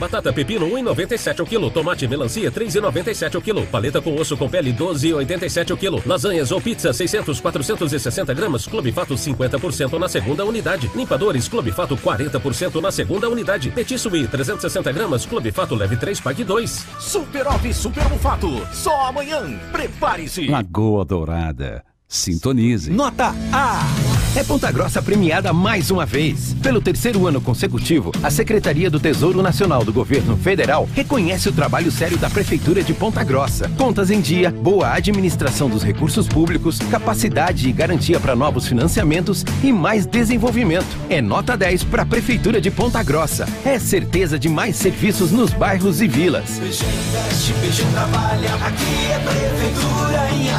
Batata 0.00 0.32
pepino 0.32 0.66
1,97 0.66 1.40
o 1.40 1.46
quilo. 1.46 1.70
Tomate 1.70 2.08
melancia 2.08 2.50
3,97 2.50 3.34
o 3.36 3.42
quilo. 3.42 3.66
Paleta 3.66 4.00
com 4.00 4.14
osso 4.18 4.34
com 4.34 4.48
pele 4.48 4.72
12,87 4.72 5.72
o 5.72 5.76
quilo. 5.76 6.02
Lasanhas 6.06 6.50
ou 6.50 6.58
pizza 6.58 6.90
600, 6.90 7.38
460 7.38 8.32
gramas. 8.32 8.66
Clube 8.66 8.90
Fato 8.92 9.14
50% 9.14 9.98
na 9.98 10.08
segunda 10.08 10.42
unidade. 10.46 10.90
Limpadores 10.96 11.48
Clube 11.48 11.70
Fato 11.70 11.98
40% 11.98 12.80
na 12.80 12.90
segunda 12.90 13.28
unidade. 13.28 13.70
Petit 13.70 13.98
Suí 13.98 14.26
360 14.26 14.90
gramas. 14.90 15.26
Clube 15.26 15.52
Fato 15.52 15.74
leve 15.74 15.98
3, 15.98 16.18
pague 16.18 16.44
2. 16.44 16.86
Super 16.98 17.46
Off 17.48 17.74
Super 17.74 18.08
Mufato. 18.08 18.66
Só 18.72 19.08
amanhã. 19.08 19.60
Prepare-se. 19.70 20.48
Lagoa 20.48 21.04
Dourada. 21.04 21.84
Sintonize. 22.08 22.90
Nota 22.90 23.34
A. 23.52 24.09
É 24.36 24.44
Ponta 24.44 24.70
Grossa 24.70 25.02
premiada 25.02 25.52
mais 25.52 25.90
uma 25.90 26.06
vez. 26.06 26.54
Pelo 26.62 26.80
terceiro 26.80 27.26
ano 27.26 27.40
consecutivo, 27.40 28.12
a 28.22 28.30
Secretaria 28.30 28.88
do 28.88 29.00
Tesouro 29.00 29.42
Nacional 29.42 29.84
do 29.84 29.92
Governo 29.92 30.36
Federal 30.36 30.88
reconhece 30.94 31.48
o 31.48 31.52
trabalho 31.52 31.90
sério 31.90 32.16
da 32.16 32.30
Prefeitura 32.30 32.80
de 32.80 32.94
Ponta 32.94 33.24
Grossa. 33.24 33.68
Contas 33.76 34.08
em 34.08 34.20
dia, 34.20 34.52
boa 34.52 34.92
administração 34.92 35.68
dos 35.68 35.82
recursos 35.82 36.28
públicos, 36.28 36.78
capacidade 36.78 37.68
e 37.68 37.72
garantia 37.72 38.20
para 38.20 38.36
novos 38.36 38.68
financiamentos 38.68 39.44
e 39.64 39.72
mais 39.72 40.06
desenvolvimento. 40.06 40.96
É 41.08 41.20
nota 41.20 41.56
10 41.56 41.82
para 41.84 42.02
a 42.02 42.06
Prefeitura 42.06 42.60
de 42.60 42.70
Ponta 42.70 43.02
Grossa. 43.02 43.48
É 43.64 43.80
certeza 43.80 44.38
de 44.38 44.48
mais 44.48 44.76
serviços 44.76 45.32
nos 45.32 45.52
bairros 45.52 46.00
e 46.00 46.06
vilas. 46.06 46.60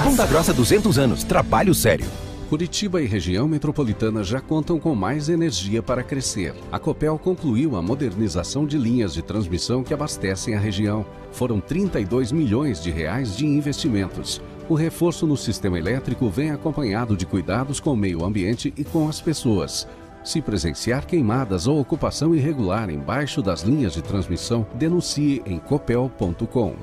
Ponta 0.04 0.26
Grossa 0.26 0.54
200 0.54 1.00
anos, 1.00 1.24
trabalho 1.24 1.74
sério. 1.74 2.06
Curitiba 2.52 3.02
e 3.02 3.06
região 3.06 3.48
metropolitana 3.48 4.26
já 4.26 4.42
contam 4.42 4.78
com 4.78 4.94
mais 4.94 5.30
energia 5.30 5.82
para 5.82 6.04
crescer. 6.04 6.54
A 6.70 6.78
Copel 6.78 7.18
concluiu 7.18 7.78
a 7.78 7.82
modernização 7.82 8.66
de 8.66 8.78
linhas 8.78 9.14
de 9.14 9.22
transmissão 9.22 9.86
que 9.86 9.94
abastecem 9.94 10.54
a 10.54 10.60
região. 10.60 11.06
Foram 11.32 11.62
32 11.62 12.34
milhões 12.34 12.84
de 12.84 12.92
reais 12.92 13.38
de 13.38 13.46
investimentos. 13.46 14.42
O 14.68 14.74
reforço 14.74 15.26
no 15.26 15.38
sistema 15.38 15.80
elétrico 15.80 16.30
vem 16.30 16.52
acompanhado 16.52 17.16
de 17.16 17.26
cuidados 17.26 17.80
com 17.80 17.94
o 17.94 17.98
meio 17.98 18.26
ambiente 18.26 18.74
e 18.76 18.84
com 18.84 19.08
as 19.08 19.22
pessoas. 19.22 19.88
Se 20.22 20.42
presenciar 20.42 21.08
queimadas 21.08 21.68
ou 21.68 21.80
ocupação 21.80 22.36
irregular 22.36 22.90
embaixo 22.90 23.42
das 23.42 23.62
linhas 23.62 23.94
de 23.94 24.02
transmissão, 24.02 24.68
denuncie 24.76 25.42
em 25.46 25.58
copel.com. 25.58 26.76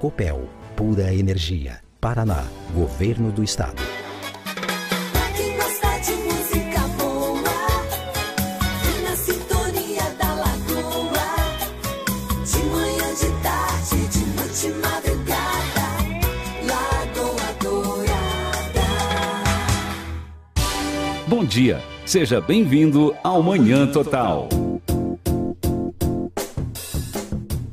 Copel, 0.00 0.48
pura 0.74 1.14
energia. 1.14 1.78
Paraná, 2.00 2.44
Governo 2.74 3.30
do 3.30 3.44
Estado. 3.44 3.80
Dia, 21.52 21.82
seja 22.06 22.40
bem-vindo 22.40 23.14
ao 23.22 23.42
Manhã 23.42 23.86
Total. 23.86 24.48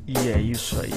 E 0.05 0.17
é 0.27 0.37
isso 0.37 0.81
aí. 0.81 0.91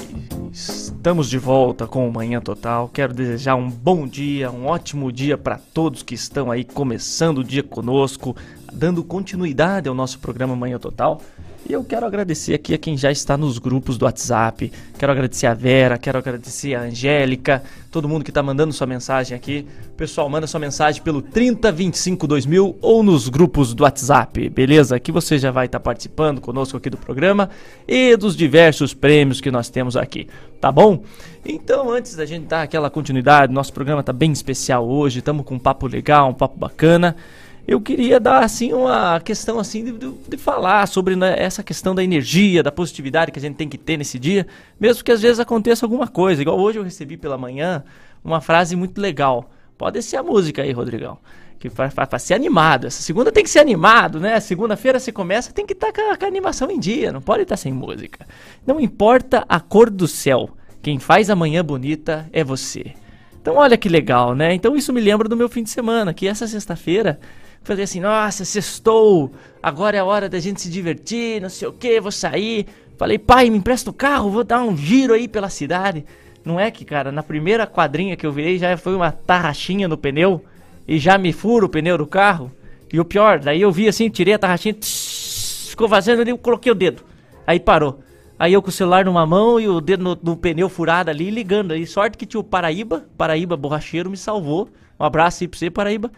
Estamos 0.51 1.29
de 1.29 1.37
volta 1.37 1.87
com 1.87 2.05
o 2.05 2.11
Manhã 2.11 2.41
Total. 2.41 2.89
Quero 2.89 3.13
desejar 3.13 3.55
um 3.55 3.69
bom 3.69 4.05
dia, 4.05 4.51
um 4.51 4.65
ótimo 4.65 5.13
dia 5.13 5.37
para 5.37 5.57
todos 5.57 6.03
que 6.03 6.13
estão 6.13 6.51
aí 6.51 6.65
começando 6.65 7.37
o 7.37 7.43
dia 7.43 7.63
conosco, 7.63 8.35
dando 8.73 9.01
continuidade 9.01 9.87
ao 9.87 9.95
nosso 9.95 10.19
programa 10.19 10.53
Manhã 10.53 10.77
Total. 10.77 11.21
E 11.67 11.71
eu 11.71 11.81
quero 11.81 12.05
agradecer 12.05 12.53
aqui 12.53 12.73
a 12.73 12.77
quem 12.77 12.97
já 12.97 13.09
está 13.09 13.37
nos 13.37 13.57
grupos 13.57 13.97
do 13.97 14.03
WhatsApp. 14.03 14.69
Quero 14.99 15.11
agradecer 15.13 15.47
a 15.47 15.53
Vera, 15.53 15.97
quero 15.97 16.17
agradecer 16.17 16.75
a 16.75 16.81
Angélica, 16.81 17.63
todo 17.89 18.07
mundo 18.07 18.21
que 18.21 18.31
está 18.31 18.43
mandando 18.43 18.73
sua 18.73 18.85
mensagem 18.85 19.33
aqui. 19.35 19.65
Pessoal, 19.95 20.27
manda 20.27 20.45
sua 20.45 20.59
mensagem 20.59 21.01
pelo 21.01 21.21
3025 21.21 22.27
2000 22.27 22.77
ou 22.81 23.01
nos 23.01 23.29
grupos 23.29 23.73
do 23.73 23.83
WhatsApp, 23.83 24.49
beleza? 24.49 24.97
Aqui 24.97 25.09
você 25.09 25.37
já 25.37 25.51
vai 25.51 25.67
estar 25.67 25.79
participando 25.79 26.41
conosco 26.41 26.75
aqui 26.75 26.89
do 26.89 26.97
programa 26.97 27.49
e 27.87 28.17
dos 28.17 28.35
diversos 28.35 28.93
prêmios 28.93 29.39
que 29.39 29.49
nós 29.49 29.69
temos 29.69 29.95
aqui, 29.95 30.27
tá 30.59 30.69
bom? 30.69 31.01
Então, 31.45 31.89
antes 31.89 32.13
da 32.15 32.25
gente 32.25 32.45
dar 32.45 32.63
aquela 32.63 32.89
continuidade, 32.89 33.53
nosso 33.53 33.71
programa 33.71 34.01
está 34.01 34.11
bem 34.11 34.33
especial 34.33 34.85
hoje, 34.85 35.19
estamos 35.19 35.45
com 35.45 35.55
um 35.55 35.59
papo 35.59 35.87
legal, 35.87 36.29
um 36.29 36.33
papo 36.33 36.57
bacana 36.59 37.15
eu 37.67 37.79
queria 37.79 38.19
dar 38.19 38.43
assim 38.43 38.73
uma 38.73 39.19
questão 39.21 39.57
assim 39.57 39.85
de, 39.85 40.11
de, 40.27 40.37
falar 40.37 40.85
sobre 40.87 41.15
né, 41.15 41.35
essa 41.37 41.63
questão 41.63 41.95
da 41.95 42.03
energia, 42.03 42.61
da 42.61 42.71
positividade 42.71 43.31
que 43.31 43.39
a 43.39 43.41
gente 43.41 43.55
tem 43.55 43.69
que 43.69 43.77
ter 43.77 43.97
nesse 43.97 44.19
dia, 44.19 44.45
mesmo 44.79 45.03
que 45.03 45.11
às 45.11 45.21
vezes 45.21 45.39
aconteça 45.39 45.85
alguma 45.85 46.07
coisa. 46.07 46.41
Igual 46.41 46.59
hoje 46.59 46.79
eu 46.79 46.83
recebi 46.83 47.15
pela 47.15 47.37
manhã 47.37 47.83
uma 48.23 48.41
frase 48.41 48.75
muito 48.75 48.99
legal. 48.99 49.49
Pode 49.77 50.01
ser 50.01 50.17
a 50.17 50.23
música 50.23 50.61
aí, 50.61 50.71
Rodrigão. 50.71 51.17
Que 51.57 51.69
para 51.69 52.19
ser 52.19 52.33
animado. 52.33 52.87
Essa 52.87 53.01
segunda 53.01 53.31
tem 53.31 53.43
que 53.43 53.49
ser 53.49 53.59
animado, 53.59 54.19
né? 54.19 54.37
Segunda-feira 54.41 54.99
você 54.99 55.13
começa, 55.13 55.53
tem 55.53 55.65
que 55.65 55.71
estar 55.71 55.93
tá 55.93 56.03
com, 56.09 56.17
com, 56.17 56.25
a 56.25 56.27
animação 56.27 56.69
em 56.69 56.77
dia, 56.77 57.13
não 57.13 57.21
pode 57.21 57.43
estar 57.43 57.53
tá 57.53 57.61
sem 57.61 57.71
música. 57.71 58.27
Não 58.67 58.81
importa 58.81 59.45
a 59.47 59.61
cor 59.61 59.89
do 59.89 60.05
céu, 60.05 60.49
quem 60.81 60.99
faz 60.99 61.29
a 61.29 61.35
manhã 61.35 61.63
bonita 61.63 62.27
é 62.33 62.43
você. 62.43 62.93
Então 63.41 63.55
olha 63.55 63.77
que 63.77 63.87
legal, 63.87 64.35
né? 64.35 64.53
Então 64.53 64.75
isso 64.75 64.91
me 64.91 64.99
lembra 64.99 65.29
do 65.29 65.37
meu 65.37 65.47
fim 65.47 65.63
de 65.63 65.69
semana, 65.69 66.13
que 66.13 66.27
essa 66.27 66.45
sexta-feira 66.45 67.19
Falei 67.63 67.85
assim, 67.85 68.01
nossa, 68.01 68.43
sextou, 68.43 69.31
agora 69.61 69.95
é 69.95 69.99
a 70.01 70.05
hora 70.05 70.27
da 70.27 70.37
gente 70.39 70.61
se 70.61 70.69
divertir, 70.69 71.41
não 71.41 71.49
sei 71.49 71.67
o 71.67 71.71
que, 71.71 72.01
vou 72.01 72.11
sair. 72.11 72.67
Falei, 72.97 73.17
pai, 73.17 73.49
me 73.49 73.57
empresta 73.57 73.89
o 73.89 73.93
carro, 73.93 74.29
vou 74.29 74.43
dar 74.43 74.61
um 74.61 74.75
giro 74.75 75.13
aí 75.13 75.27
pela 75.27 75.49
cidade. 75.49 76.05
Não 76.43 76.59
é 76.59 76.69
que, 76.69 76.83
cara, 76.83 77.11
na 77.11 77.23
primeira 77.23 77.65
quadrinha 77.65 78.17
que 78.17 78.25
eu 78.25 78.31
virei 78.33 78.57
já 78.57 78.75
foi 78.75 78.93
uma 78.93 79.11
tarraxinha 79.11 79.87
no 79.87 79.97
pneu 79.97 80.43
e 80.85 80.99
já 80.99 81.17
me 81.17 81.31
fura 81.31 81.65
o 81.65 81.69
pneu 81.69 81.97
do 81.97 82.05
carro. 82.05 82.51
E 82.91 82.99
o 82.99 83.05
pior, 83.05 83.39
daí 83.39 83.61
eu 83.61 83.71
vi 83.71 83.87
assim, 83.87 84.09
tirei 84.09 84.33
a 84.33 84.39
tarraxinha, 84.39 84.75
ficou 84.81 85.87
vazando 85.87 86.21
ali, 86.21 86.31
eu 86.31 86.37
coloquei 86.37 86.71
o 86.71 86.75
dedo. 86.75 87.03
Aí 87.47 87.59
parou. 87.59 88.01
Aí 88.37 88.51
eu 88.51 88.61
com 88.61 88.69
o 88.69 88.73
celular 88.73 89.05
numa 89.05 89.25
mão 89.25 89.57
e 89.57 89.69
o 89.69 89.79
dedo 89.79 90.03
no, 90.03 90.19
no 90.21 90.35
pneu 90.35 90.67
furado 90.67 91.09
ali, 91.09 91.29
ligando. 91.29 91.71
Aí 91.71 91.87
sorte 91.87 92.17
que 92.17 92.25
tinha 92.25 92.41
o 92.41 92.43
Paraíba, 92.43 93.05
Paraíba 93.17 93.55
borracheiro 93.55 94.09
me 94.09 94.17
salvou. 94.17 94.67
Um 94.99 95.05
abraço 95.05 95.43
aí 95.43 95.47
pra 95.47 95.57
você, 95.57 95.69
Paraíba. 95.69 96.11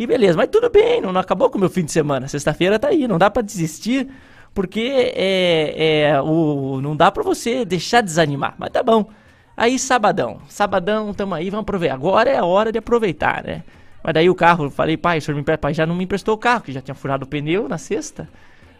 E 0.00 0.06
beleza, 0.06 0.34
mas 0.34 0.48
tudo 0.48 0.70
bem, 0.70 0.98
não, 0.98 1.12
não 1.12 1.20
acabou 1.20 1.50
com 1.50 1.58
o 1.58 1.60
meu 1.60 1.68
fim 1.68 1.84
de 1.84 1.92
semana. 1.92 2.26
Sexta-feira 2.26 2.78
tá 2.78 2.88
aí, 2.88 3.06
não 3.06 3.18
dá 3.18 3.30
para 3.30 3.42
desistir, 3.42 4.08
porque 4.54 5.12
é, 5.14 6.06
é, 6.06 6.22
o, 6.22 6.80
não 6.80 6.96
dá 6.96 7.12
para 7.12 7.22
você 7.22 7.66
deixar 7.66 8.00
desanimar, 8.00 8.54
mas 8.56 8.70
tá 8.70 8.82
bom. 8.82 9.10
Aí 9.54 9.78
sabadão, 9.78 10.40
sabadão, 10.48 11.12
tamo 11.12 11.34
aí, 11.34 11.50
vamos 11.50 11.64
aproveitar. 11.64 11.96
Agora 11.96 12.30
é 12.30 12.38
a 12.38 12.46
hora 12.46 12.72
de 12.72 12.78
aproveitar, 12.78 13.44
né? 13.44 13.62
Mas 14.02 14.14
daí 14.14 14.30
o 14.30 14.34
carro, 14.34 14.70
falei, 14.70 14.96
pai, 14.96 15.18
o 15.18 15.20
senhor 15.20 15.36
me 15.36 15.58
pai 15.58 15.74
já 15.74 15.84
não 15.84 15.94
me 15.94 16.04
emprestou 16.04 16.34
o 16.34 16.38
carro, 16.38 16.62
que 16.62 16.72
já 16.72 16.80
tinha 16.80 16.94
furado 16.94 17.26
o 17.26 17.28
pneu 17.28 17.68
na 17.68 17.76
sexta. 17.76 18.26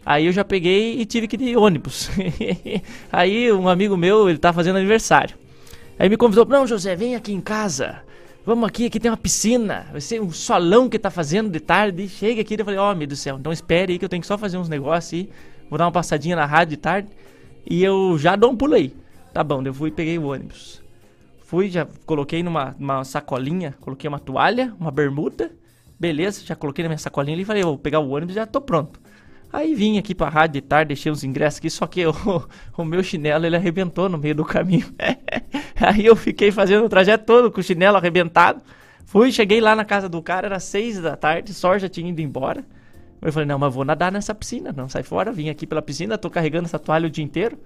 Aí 0.06 0.24
eu 0.24 0.32
já 0.32 0.42
peguei 0.42 0.98
e 1.02 1.04
tive 1.04 1.28
que 1.28 1.36
ir 1.36 1.38
de 1.38 1.54
ônibus. 1.54 2.08
aí 3.12 3.52
um 3.52 3.68
amigo 3.68 3.94
meu, 3.94 4.26
ele 4.30 4.38
tá 4.38 4.54
fazendo 4.54 4.76
aniversário. 4.76 5.36
Aí 5.98 6.08
me 6.08 6.16
convidou, 6.16 6.46
não, 6.46 6.66
José, 6.66 6.96
vem 6.96 7.14
aqui 7.14 7.30
em 7.30 7.42
casa. 7.42 8.08
Vamos 8.44 8.66
aqui, 8.66 8.86
aqui 8.86 8.98
tem 8.98 9.10
uma 9.10 9.16
piscina. 9.16 9.86
Vai 9.92 10.00
ser 10.00 10.20
um 10.20 10.30
solão 10.30 10.88
que 10.88 10.98
tá 10.98 11.10
fazendo 11.10 11.50
de 11.50 11.60
tarde. 11.60 12.08
Chega 12.08 12.40
aqui, 12.40 12.54
eu 12.58 12.64
falei, 12.64 12.80
ó, 12.80 12.90
oh, 12.90 12.94
meu 12.94 13.06
Deus 13.06 13.20
do 13.20 13.22
céu, 13.22 13.36
então 13.38 13.52
espere 13.52 13.92
aí 13.92 13.98
que 13.98 14.04
eu 14.04 14.08
tenho 14.08 14.22
que 14.22 14.26
só 14.26 14.38
fazer 14.38 14.56
uns 14.56 14.68
negócios 14.68 15.12
aí. 15.12 15.30
Vou 15.68 15.78
dar 15.78 15.84
uma 15.84 15.92
passadinha 15.92 16.34
na 16.34 16.46
rádio 16.46 16.76
de 16.76 16.76
tarde. 16.78 17.08
E 17.68 17.84
eu 17.84 18.16
já 18.18 18.36
dou 18.36 18.50
um 18.50 18.56
pulo 18.56 18.74
aí. 18.74 18.94
Tá 19.32 19.44
bom, 19.44 19.62
eu 19.62 19.74
fui 19.74 19.90
e 19.90 19.92
peguei 19.92 20.18
o 20.18 20.28
ônibus. 20.28 20.82
Fui, 21.44 21.68
já 21.68 21.86
coloquei 22.06 22.42
numa 22.42 23.04
sacolinha, 23.04 23.74
coloquei 23.80 24.08
uma 24.08 24.18
toalha, 24.18 24.74
uma 24.80 24.90
bermuda. 24.90 25.52
Beleza, 25.98 26.42
já 26.44 26.56
coloquei 26.56 26.82
na 26.82 26.88
minha 26.88 26.98
sacolinha 26.98 27.34
ali 27.34 27.42
e 27.42 27.44
falei, 27.44 27.62
vou 27.62 27.76
pegar 27.76 28.00
o 28.00 28.10
ônibus 28.10 28.34
e 28.34 28.36
já 28.36 28.46
tô 28.46 28.60
pronto. 28.60 28.98
Aí 29.52 29.74
vim 29.74 29.98
aqui 29.98 30.14
pra 30.14 30.28
rádio 30.28 30.60
de 30.60 30.66
tarde, 30.66 30.88
deixei 30.88 31.10
uns 31.10 31.24
ingressos 31.24 31.58
aqui, 31.58 31.70
só 31.70 31.86
que 31.86 32.06
o, 32.06 32.12
o 32.76 32.84
meu 32.84 33.02
chinelo 33.02 33.46
ele 33.46 33.56
arrebentou 33.56 34.08
no 34.08 34.16
meio 34.16 34.34
do 34.34 34.44
caminho. 34.44 34.86
Aí 35.80 36.06
eu 36.06 36.14
fiquei 36.14 36.52
fazendo 36.52 36.84
o 36.84 36.88
trajeto 36.88 37.24
todo 37.24 37.50
com 37.50 37.60
o 37.60 37.62
chinelo 37.62 37.96
arrebentado. 37.96 38.62
Fui, 39.04 39.32
cheguei 39.32 39.60
lá 39.60 39.74
na 39.74 39.84
casa 39.84 40.08
do 40.08 40.22
cara, 40.22 40.46
era 40.46 40.60
seis 40.60 41.00
da 41.00 41.16
tarde, 41.16 41.52
só 41.52 41.76
já 41.76 41.88
tinha 41.88 42.08
ido 42.08 42.20
embora. 42.20 42.64
Eu 43.20 43.32
falei, 43.32 43.46
não, 43.46 43.58
mas 43.58 43.74
vou 43.74 43.84
nadar 43.84 44.10
nessa 44.10 44.34
piscina, 44.34 44.72
não, 44.74 44.88
sai 44.88 45.02
fora, 45.02 45.32
vim 45.32 45.50
aqui 45.50 45.66
pela 45.66 45.82
piscina, 45.82 46.16
tô 46.16 46.30
carregando 46.30 46.66
essa 46.66 46.78
toalha 46.78 47.06
o 47.06 47.10
dia 47.10 47.24
inteiro. 47.24 47.58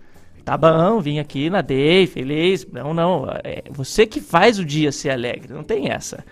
Tá 0.44 0.58
bom, 0.58 1.00
vim 1.00 1.18
aqui, 1.18 1.48
nadei, 1.48 2.06
feliz. 2.06 2.66
Não, 2.70 2.92
não, 2.92 3.26
é 3.42 3.62
você 3.70 4.06
que 4.06 4.20
faz 4.20 4.58
o 4.58 4.64
dia 4.64 4.90
ser 4.90 5.10
alegre, 5.10 5.54
não 5.54 5.62
tem 5.62 5.90
essa. 5.90 6.24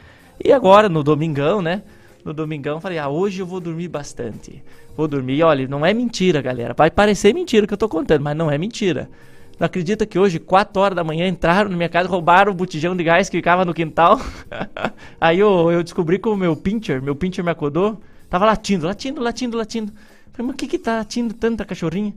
E 0.42 0.52
agora, 0.52 0.88
no 0.88 1.02
domingão, 1.02 1.62
né? 1.62 1.82
No 2.24 2.32
domingão, 2.32 2.80
falei, 2.80 2.98
ah, 2.98 3.08
hoje 3.08 3.40
eu 3.40 3.46
vou 3.46 3.60
dormir 3.60 3.88
bastante. 3.88 4.62
Vou 4.96 5.08
dormir. 5.08 5.42
Olha, 5.42 5.66
não 5.66 5.84
é 5.84 5.94
mentira, 5.94 6.40
galera. 6.42 6.74
Vai 6.74 6.90
parecer 6.90 7.34
mentira 7.34 7.64
o 7.64 7.68
que 7.68 7.74
eu 7.74 7.78
tô 7.78 7.88
contando, 7.88 8.22
mas 8.22 8.36
não 8.36 8.50
é 8.50 8.58
mentira. 8.58 9.08
Não 9.58 9.66
acredita 9.66 10.04
que 10.04 10.18
hoje, 10.18 10.38
4 10.38 10.80
horas 10.80 10.96
da 10.96 11.04
manhã, 11.04 11.26
entraram 11.26 11.70
na 11.70 11.76
minha 11.76 11.88
casa, 11.88 12.08
roubaram 12.08 12.52
o 12.52 12.54
botijão 12.54 12.96
de 12.96 13.04
gás 13.04 13.28
que 13.28 13.36
ficava 13.36 13.64
no 13.64 13.72
quintal. 13.72 14.20
Aí 15.20 15.38
eu, 15.38 15.70
eu 15.70 15.82
descobri 15.82 16.18
que 16.18 16.28
o 16.28 16.36
meu 16.36 16.56
pincher, 16.56 17.00
meu 17.00 17.14
pincher 17.14 17.44
me 17.44 17.50
acordou, 17.50 18.00
tava 18.28 18.44
latindo, 18.44 18.86
latindo, 18.86 19.20
latindo, 19.20 19.56
latindo. 19.56 19.92
Falei, 20.32 20.46
mas 20.46 20.54
o 20.54 20.56
que 20.56 20.66
que 20.66 20.78
tá 20.78 20.96
latindo 20.96 21.34
tanta 21.34 21.64
cachorrinha? 21.64 22.12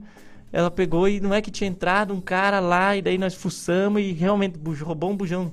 ela 0.52 0.70
pegou 0.70 1.08
e 1.08 1.20
não 1.20 1.34
é 1.34 1.42
que 1.42 1.50
tinha 1.50 1.68
entrado 1.68 2.14
um 2.14 2.20
cara 2.20 2.60
lá 2.60 2.96
e 2.96 3.02
daí 3.02 3.18
nós 3.18 3.34
fuçamos 3.34 4.00
e 4.00 4.12
realmente 4.12 4.58
roubou 4.80 5.10
um 5.10 5.16
bujão. 5.16 5.52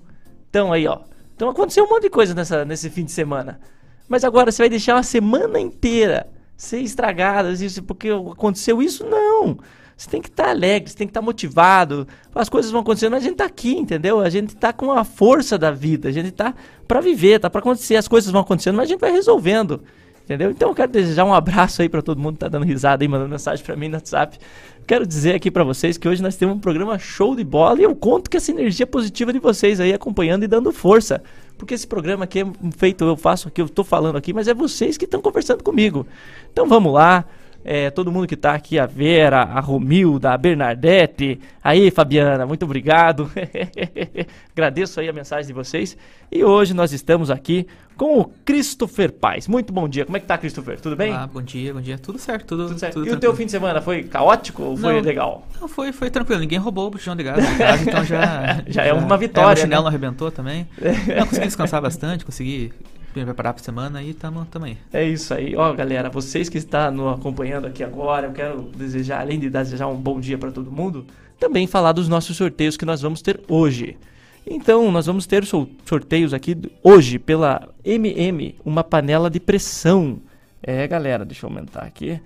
Então 0.50 0.72
aí, 0.72 0.88
ó. 0.88 1.00
Então 1.36 1.50
aconteceu 1.50 1.84
um 1.84 1.90
monte 1.90 2.04
de 2.04 2.10
coisa 2.10 2.34
nessa, 2.34 2.64
nesse 2.64 2.90
fim 2.90 3.04
de 3.04 3.12
semana. 3.12 3.60
Mas 4.08 4.24
agora 4.24 4.52
você 4.52 4.62
vai 4.62 4.70
deixar 4.70 4.96
uma 4.96 5.04
semana 5.04 5.60
inteira 5.60 6.28
ser 6.64 6.80
estragada 6.80 7.52
isso 7.52 7.84
porque 7.84 8.10
aconteceu 8.10 8.82
isso? 8.82 9.06
Não. 9.06 9.58
Você 9.96 10.10
tem 10.10 10.22
que 10.22 10.30
estar 10.30 10.50
alegre, 10.50 10.90
você 10.90 10.98
tem 10.98 11.08
que 11.08 11.12
estar 11.12 11.22
motivado. 11.22 12.08
As 12.34 12.50
coisas 12.50 12.72
vão 12.72 12.82
acontecendo, 12.82 13.12
mas 13.12 13.24
a 13.24 13.28
gente 13.28 13.38
tá 13.38 13.46
aqui, 13.46 13.76
entendeu? 13.76 14.20
A 14.20 14.30
gente 14.30 14.56
tá 14.56 14.74
com 14.74 14.92
a 14.92 15.04
força 15.04 15.58
da 15.58 15.72
vida, 15.72 16.10
a 16.10 16.12
gente 16.12 16.32
tá 16.32 16.54
pra 16.88 17.00
viver, 17.00 17.40
tá 17.40 17.50
pra 17.50 17.60
acontecer. 17.60 17.96
As 17.96 18.08
coisas 18.08 18.32
vão 18.32 18.42
acontecendo, 18.42 18.76
mas 18.76 18.90
a 18.90 18.92
gente 18.92 19.00
vai 19.00 19.12
resolvendo. 19.12 19.82
Entendeu? 20.24 20.52
Então 20.52 20.70
eu 20.70 20.76
quero 20.76 20.92
desejar 20.92 21.26
um 21.26 21.34
abraço 21.34 21.82
aí 21.82 21.90
pra 21.90 22.02
todo 22.02 22.20
mundo 22.20 22.36
que 22.36 22.40
tá 22.40 22.48
dando 22.48 22.66
risada 22.66 23.04
aí, 23.04 23.08
mandando 23.08 23.30
mensagem 23.30 23.64
pra 23.64 23.76
mim 23.76 23.90
no 23.90 23.96
WhatsApp. 23.96 24.40
Quero 24.88 25.06
dizer 25.06 25.36
aqui 25.36 25.52
pra 25.52 25.64
vocês 25.64 25.98
que 25.98 26.08
hoje 26.08 26.24
nós 26.24 26.36
temos 26.36 26.56
um 26.56 26.60
programa 26.60 26.98
show 26.98 27.36
de 27.36 27.44
bola 27.44 27.80
e 27.80 27.84
eu 27.84 27.94
conto 27.96 28.32
com 28.32 28.38
essa 28.38 28.52
energia 28.52 28.88
positiva 28.88 29.34
de 29.34 29.40
vocês 29.40 29.82
aí 29.82 29.94
acompanhando 29.94 30.44
e 30.44 30.48
dando 30.48 30.72
força. 30.72 31.22
Porque 31.58 31.74
esse 31.74 31.88
programa 31.88 32.26
aqui 32.26 32.42
é 32.42 32.46
feito, 32.78 33.04
eu 33.04 33.16
faço 33.16 33.48
aqui, 33.48 33.62
eu 33.62 33.70
tô 33.70 33.84
falando 33.84 34.18
aqui, 34.18 34.34
mas 34.34 34.48
é 34.48 34.54
vocês 34.54 34.98
que 34.98 35.06
estão 35.06 35.22
conversando 35.22 35.64
comigo. 35.64 36.06
Então 36.52 36.68
vamos 36.68 36.94
lá. 36.94 37.26
É, 37.66 37.90
todo 37.90 38.12
mundo 38.12 38.28
que 38.28 38.36
tá 38.36 38.54
aqui, 38.54 38.78
a 38.78 38.86
Vera, 38.86 39.42
a 39.44 39.60
Romilda, 39.60 40.32
a 40.32 40.38
Bernadette. 40.38 41.40
Aí, 41.64 41.90
Fabiana, 41.92 42.46
muito 42.46 42.64
obrigado. 42.64 43.32
Agradeço 44.54 45.00
aí 45.00 45.10
a 45.10 45.14
mensagem 45.14 45.48
de 45.48 45.54
vocês. 45.54 45.98
E 46.32 46.44
hoje 46.44 46.74
nós 46.74 46.92
estamos 46.92 47.30
aqui 47.32 47.68
com 47.96 48.20
o 48.20 48.26
Christopher 48.44 49.12
Paz. 49.12 49.48
Muito 49.48 49.72
bom 49.72 49.88
dia. 49.88 50.04
Como 50.06 50.18
é 50.18 50.20
que 50.20 50.26
tá, 50.26 50.38
Christopher? 50.38 50.80
Tudo 50.80 50.96
bem? 50.96 51.14
Ah, 51.14 51.28
bom 51.32 51.42
dia, 51.42 51.74
bom 51.74 51.80
dia. 51.82 51.98
Tudo 51.98 52.18
certo, 52.18 52.48
tudo, 52.48 52.68
Tudo 52.70 52.80
certo. 52.80 52.94
tudo 52.96 53.06
e 53.06 53.10
o 53.10 53.12
teu 53.12 53.20
tranquilo. 53.20 53.36
fim 53.38 53.46
de 53.46 53.52
semana 53.52 53.82
foi 53.82 54.04
caótico 54.04 54.64
ou 54.64 54.78
foi 54.78 54.94
Não. 54.96 55.02
legal? 55.02 55.48
Não, 55.62 55.68
foi, 55.68 55.92
foi 55.92 56.10
tranquilo, 56.10 56.42
ninguém 56.42 56.58
roubou 56.58 56.88
o 56.88 56.90
bujão 56.90 57.16
de 57.16 57.24
gás 57.24 57.58
casa, 57.58 57.84
então 57.84 58.04
já... 58.04 58.64
Já 58.68 58.84
é 58.84 58.94
uma 58.94 59.16
vitória, 59.18 59.52
É, 59.52 59.54
o 59.54 59.58
chinelo 59.58 59.70
né? 59.70 59.82
não 59.84 59.88
arrebentou 59.88 60.32
também. 60.32 60.68
Eu 61.08 61.26
consegui 61.28 61.46
descansar 61.46 61.82
bastante, 61.82 62.26
consegui 62.26 62.74
me 63.16 63.26
preparar 63.26 63.54
pra 63.54 63.64
semana 63.64 64.02
e 64.02 64.14
tamo, 64.14 64.46
tamo 64.46 64.66
aí. 64.66 64.78
É 64.92 65.04
isso 65.04 65.34
aí. 65.34 65.56
Ó, 65.56 65.74
galera, 65.74 66.10
vocês 66.10 66.50
que 66.50 66.58
estão 66.58 66.92
nos 66.92 67.20
acompanhando 67.20 67.68
aqui 67.68 67.84
agora, 67.84 68.28
eu 68.28 68.32
quero 68.32 68.62
desejar, 68.76 69.22
além 69.22 69.40
de 69.40 69.50
desejar 69.50 69.88
um 69.88 69.96
bom 69.96 70.20
dia 70.20 70.38
para 70.38 70.52
todo 70.52 70.72
mundo, 70.72 71.06
também 71.40 71.68
falar 71.68 71.92
dos 71.92 72.08
nossos 72.08 72.36
sorteios 72.36 72.78
que 72.78 72.86
nós 72.86 73.02
vamos 73.02 73.22
ter 73.22 73.42
hoje. 73.48 73.98
Então, 74.46 74.92
nós 74.92 75.06
vamos 75.06 75.26
ter 75.26 75.46
sorteios 75.46 76.34
aqui 76.34 76.58
hoje 76.84 77.18
pela 77.18 77.70
MM, 77.84 78.56
uma 78.66 78.84
panela 78.84 79.30
de 79.30 79.40
pressão. 79.40 80.20
É, 80.62 80.86
galera, 80.88 81.24
deixa 81.24 81.46
eu 81.46 81.50
aumentar 81.50 81.84
aqui. 81.84 82.20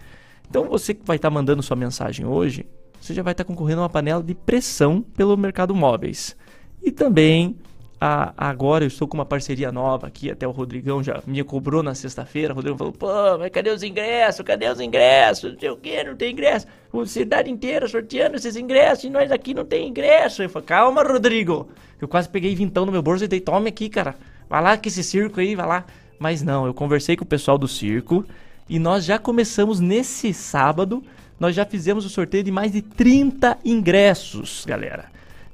Então, 0.49 0.65
você 0.65 0.93
que 0.93 1.05
vai 1.05 1.17
estar 1.17 1.29
mandando 1.29 1.61
sua 1.61 1.75
mensagem 1.75 2.25
hoje, 2.25 2.65
você 2.99 3.13
já 3.13 3.21
vai 3.21 3.33
estar 3.33 3.43
concorrendo 3.43 3.81
a 3.81 3.83
uma 3.83 3.89
panela 3.89 4.23
de 4.23 4.33
pressão 4.33 5.01
pelo 5.01 5.37
Mercado 5.37 5.75
Móveis. 5.75 6.35
E 6.81 6.91
também, 6.91 7.55
a- 7.99 8.33
agora 8.37 8.83
eu 8.83 8.87
estou 8.87 9.07
com 9.07 9.17
uma 9.17 9.25
parceria 9.25 9.71
nova 9.71 10.07
aqui, 10.07 10.29
até 10.29 10.47
o 10.47 10.51
Rodrigão 10.51 11.01
já 11.03 11.21
me 11.25 11.43
cobrou 11.43 11.81
na 11.81 11.95
sexta-feira. 11.95 12.53
O 12.53 12.55
Rodrigão 12.55 12.77
falou: 12.77 12.93
pô, 12.93 13.37
mas 13.39 13.49
cadê 13.51 13.69
os 13.71 13.81
ingressos? 13.83 14.45
Cadê 14.45 14.69
os 14.69 14.79
ingressos? 14.79 15.51
Não 15.53 15.59
sei 15.59 15.69
o 15.69 15.77
que, 15.77 16.03
não 16.03 16.15
tem 16.15 16.31
ingresso. 16.31 16.67
A 16.93 17.05
cidade 17.05 17.49
inteira 17.49 17.87
sorteando 17.87 18.35
esses 18.35 18.55
ingressos 18.55 19.03
e 19.05 19.09
nós 19.09 19.31
aqui 19.31 19.53
não 19.53 19.65
tem 19.65 19.87
ingresso. 19.87 20.43
Eu 20.43 20.49
falei: 20.49 20.65
calma, 20.67 21.03
Rodrigo. 21.03 21.69
Eu 21.99 22.07
quase 22.07 22.29
peguei 22.29 22.53
vintão 22.55 22.85
no 22.85 22.91
meu 22.91 23.01
bolso 23.01 23.23
e 23.23 23.27
dei: 23.27 23.39
tome 23.39 23.69
aqui, 23.69 23.89
cara. 23.89 24.15
Vai 24.49 24.61
lá 24.61 24.77
com 24.77 24.87
esse 24.87 25.03
circo 25.03 25.39
aí, 25.39 25.55
vai 25.55 25.67
lá. 25.67 25.85
Mas 26.19 26.41
não, 26.41 26.65
eu 26.65 26.73
conversei 26.73 27.15
com 27.15 27.23
o 27.23 27.27
pessoal 27.27 27.57
do 27.57 27.67
circo 27.67 28.23
e 28.69 28.79
nós 28.79 29.05
já 29.05 29.17
começamos 29.19 29.79
nesse 29.79 30.33
sábado. 30.33 31.03
Nós 31.39 31.53
já 31.55 31.65
fizemos 31.65 32.03
o 32.05 32.09
sorteio 32.09 32.43
de 32.43 32.51
mais 32.51 32.71
de 32.71 32.81
30 32.81 33.57
ingressos, 33.63 34.63
galera. 34.65 35.05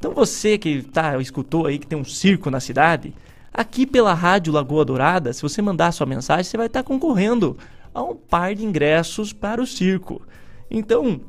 Então 0.04 0.14
você 0.14 0.58
que 0.58 0.82
tá, 0.82 1.18
escutou 1.22 1.66
aí 1.66 1.80
que 1.80 1.88
tem 1.88 1.98
um 1.98 2.04
circo 2.04 2.52
na 2.52 2.60
cidade, 2.60 3.14
aqui 3.54 3.88
pela 3.88 4.14
Rádio 4.14 4.52
Lagoa 4.52 4.84
Dourada, 4.84 5.32
se 5.32 5.42
você 5.42 5.62
mandar 5.62 5.94
sua 5.94 6.06
mensagem, 6.06 6.44
você 6.44 6.58
vai 6.58 6.66
estar 6.66 6.84
concorrendo 6.84 7.58
a 7.94 8.04
um 8.04 8.14
par 8.14 8.54
de 8.54 8.66
ingressos 8.66 9.32
para 9.32 9.62
o 9.62 9.66
circo. 9.66 10.22
Então, 10.70 11.22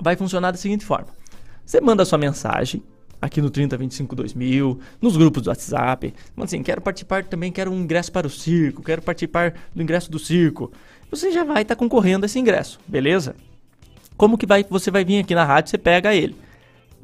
vai 0.00 0.16
funcionar 0.16 0.52
da 0.52 0.56
seguinte 0.56 0.86
forma: 0.86 1.08
você 1.66 1.82
manda 1.82 2.02
sua 2.06 2.16
mensagem 2.16 2.82
aqui 3.20 3.42
no 3.42 3.50
3025 3.50 4.16
2000, 4.16 4.80
nos 5.02 5.14
grupos 5.14 5.42
do 5.42 5.50
WhatsApp, 5.50 6.14
manda 6.34 6.46
assim, 6.46 6.62
quero 6.62 6.80
participar 6.80 7.24
também, 7.24 7.52
quero 7.52 7.70
um 7.70 7.78
ingresso 7.78 8.10
para 8.10 8.26
o 8.26 8.30
circo, 8.30 8.82
quero 8.82 9.02
participar 9.02 9.52
do 9.74 9.82
ingresso 9.82 10.10
do 10.10 10.18
circo. 10.18 10.72
Você 11.10 11.30
já 11.30 11.44
vai 11.44 11.60
estar 11.60 11.76
concorrendo 11.76 12.24
a 12.24 12.26
esse 12.26 12.38
ingresso, 12.38 12.80
beleza? 12.88 13.36
Como 14.16 14.38
que 14.38 14.46
vai, 14.46 14.64
você 14.64 14.90
vai 14.90 15.04
vir 15.04 15.18
aqui 15.18 15.34
na 15.34 15.44
rádio, 15.44 15.68
você 15.68 15.76
pega 15.76 16.14
ele. 16.14 16.47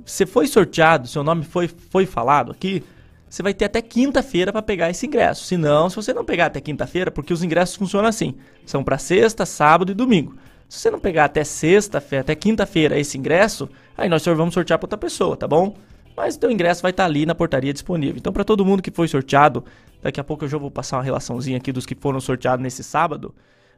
Você 0.04 0.26
foi 0.26 0.46
sorteado, 0.46 1.08
seu 1.08 1.22
nome 1.22 1.44
foi, 1.44 1.68
foi 1.68 2.06
falado 2.06 2.52
aqui, 2.52 2.82
você 3.28 3.42
vai 3.42 3.52
ter 3.52 3.64
até 3.64 3.82
quinta-feira 3.82 4.52
para 4.52 4.62
pegar 4.62 4.90
esse 4.90 5.06
ingresso. 5.06 5.44
Se 5.44 5.56
não, 5.56 5.90
se 5.90 5.96
você 5.96 6.14
não 6.14 6.24
pegar 6.24 6.46
até 6.46 6.60
quinta-feira, 6.60 7.10
porque 7.10 7.32
os 7.32 7.42
ingressos 7.42 7.76
funcionam 7.76 8.08
assim, 8.08 8.34
são 8.64 8.84
para 8.84 8.96
sexta, 8.96 9.44
sábado 9.44 9.90
e 9.90 9.94
domingo. 9.94 10.36
Se 10.68 10.78
você 10.78 10.90
não 10.90 11.00
pegar 11.00 11.24
até 11.24 11.42
sexta-feira, 11.42 12.22
até 12.22 12.34
quinta-feira 12.34 12.98
esse 12.98 13.18
ingresso, 13.18 13.68
aí 13.96 14.08
nós 14.08 14.24
vamos 14.24 14.54
sortear 14.54 14.78
para 14.78 14.86
outra 14.86 14.98
pessoa, 14.98 15.36
tá 15.36 15.48
bom? 15.48 15.74
Mas 16.16 16.38
o 16.42 16.50
ingresso 16.50 16.82
vai 16.82 16.90
estar 16.90 17.04
ali 17.04 17.26
na 17.26 17.34
portaria 17.34 17.72
disponível. 17.72 18.16
Então, 18.18 18.32
para 18.32 18.44
todo 18.44 18.64
mundo 18.64 18.82
que 18.82 18.90
foi 18.90 19.08
sorteado, 19.08 19.64
daqui 20.00 20.20
a 20.20 20.24
pouco 20.24 20.44
eu 20.44 20.48
já 20.48 20.56
vou 20.56 20.70
passar 20.70 20.98
uma 20.98 21.02
relaçãozinha 21.02 21.56
aqui 21.56 21.72
dos 21.72 21.84
que 21.84 21.94
foram 21.94 22.20
sorteados 22.20 22.62
nesse 22.62 22.84
sábado. 22.84 23.34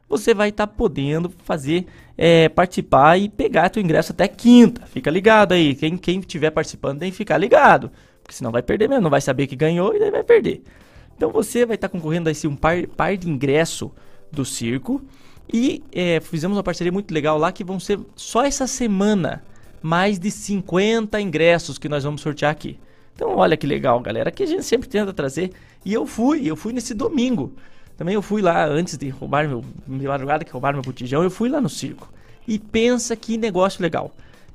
Você 0.09 0.33
vai 0.33 0.49
estar 0.49 0.67
podendo 0.67 1.29
fazer, 1.43 1.85
é, 2.17 2.47
participar 2.47 3.17
e 3.17 3.27
pegar 3.27 3.69
teu 3.69 3.83
ingresso 3.83 4.13
até 4.13 4.27
quinta. 4.27 4.85
Fica 4.85 5.11
ligado 5.11 5.51
aí. 5.51 5.75
Quem, 5.75 5.97
quem 5.97 6.19
estiver 6.19 6.49
participando 6.51 6.99
tem 6.99 7.11
que 7.11 7.17
ficar 7.17 7.37
ligado. 7.37 7.91
Porque 8.23 8.33
senão 8.33 8.51
vai 8.51 8.61
perder 8.61 8.87
mesmo. 8.87 9.03
Não 9.03 9.09
vai 9.09 9.21
saber 9.21 9.47
que 9.47 9.55
ganhou 9.55 9.93
e 9.95 9.99
daí 9.99 10.11
vai 10.11 10.23
perder. 10.23 10.63
Então 11.15 11.29
você 11.29 11.65
vai 11.65 11.75
estar 11.75 11.89
concorrendo 11.89 12.29
a 12.29 12.31
esse 12.31 12.47
um 12.47 12.55
par, 12.55 12.87
par 12.87 13.17
de 13.17 13.29
ingresso 13.29 13.91
do 14.31 14.45
circo. 14.45 15.01
E 15.51 15.83
é, 15.91 16.19
fizemos 16.21 16.57
uma 16.57 16.63
parceria 16.63 16.91
muito 16.91 17.13
legal 17.13 17.37
lá 17.37 17.51
que 17.51 17.63
vão 17.63 17.79
ser 17.79 17.99
só 18.15 18.43
essa 18.45 18.67
semana 18.67 19.43
mais 19.81 20.19
de 20.19 20.31
50 20.31 21.19
ingressos 21.19 21.77
que 21.77 21.89
nós 21.89 22.03
vamos 22.03 22.21
sortear 22.21 22.51
aqui. 22.51 22.79
Então 23.13 23.35
olha 23.35 23.57
que 23.57 23.65
legal, 23.65 23.99
galera. 23.99 24.29
Aqui 24.29 24.43
a 24.43 24.45
gente 24.45 24.63
sempre 24.63 24.87
tenta 24.87 25.11
trazer. 25.11 25.51
E 25.83 25.93
eu 25.93 26.05
fui, 26.05 26.45
eu 26.45 26.55
fui 26.55 26.71
nesse 26.71 26.93
domingo. 26.93 27.53
Também 27.97 28.13
eu 28.13 28.21
fui 28.21 28.41
lá 28.41 28.65
antes 28.65 28.95
de 28.95 29.09
roubar 29.09 29.47
meu 29.47 29.63
de 29.87 30.07
madrugada 30.07 30.45
que 30.45 30.51
roubaram 30.51 30.77
meu 30.77 30.83
botijão, 30.83 31.23
eu 31.23 31.31
fui 31.31 31.49
lá 31.49 31.59
no 31.59 31.67
circo. 31.67 32.13
E 32.47 32.59
pensa 32.59 33.15
que 33.15 33.37
negócio 33.37 33.81
legal. 33.81 34.13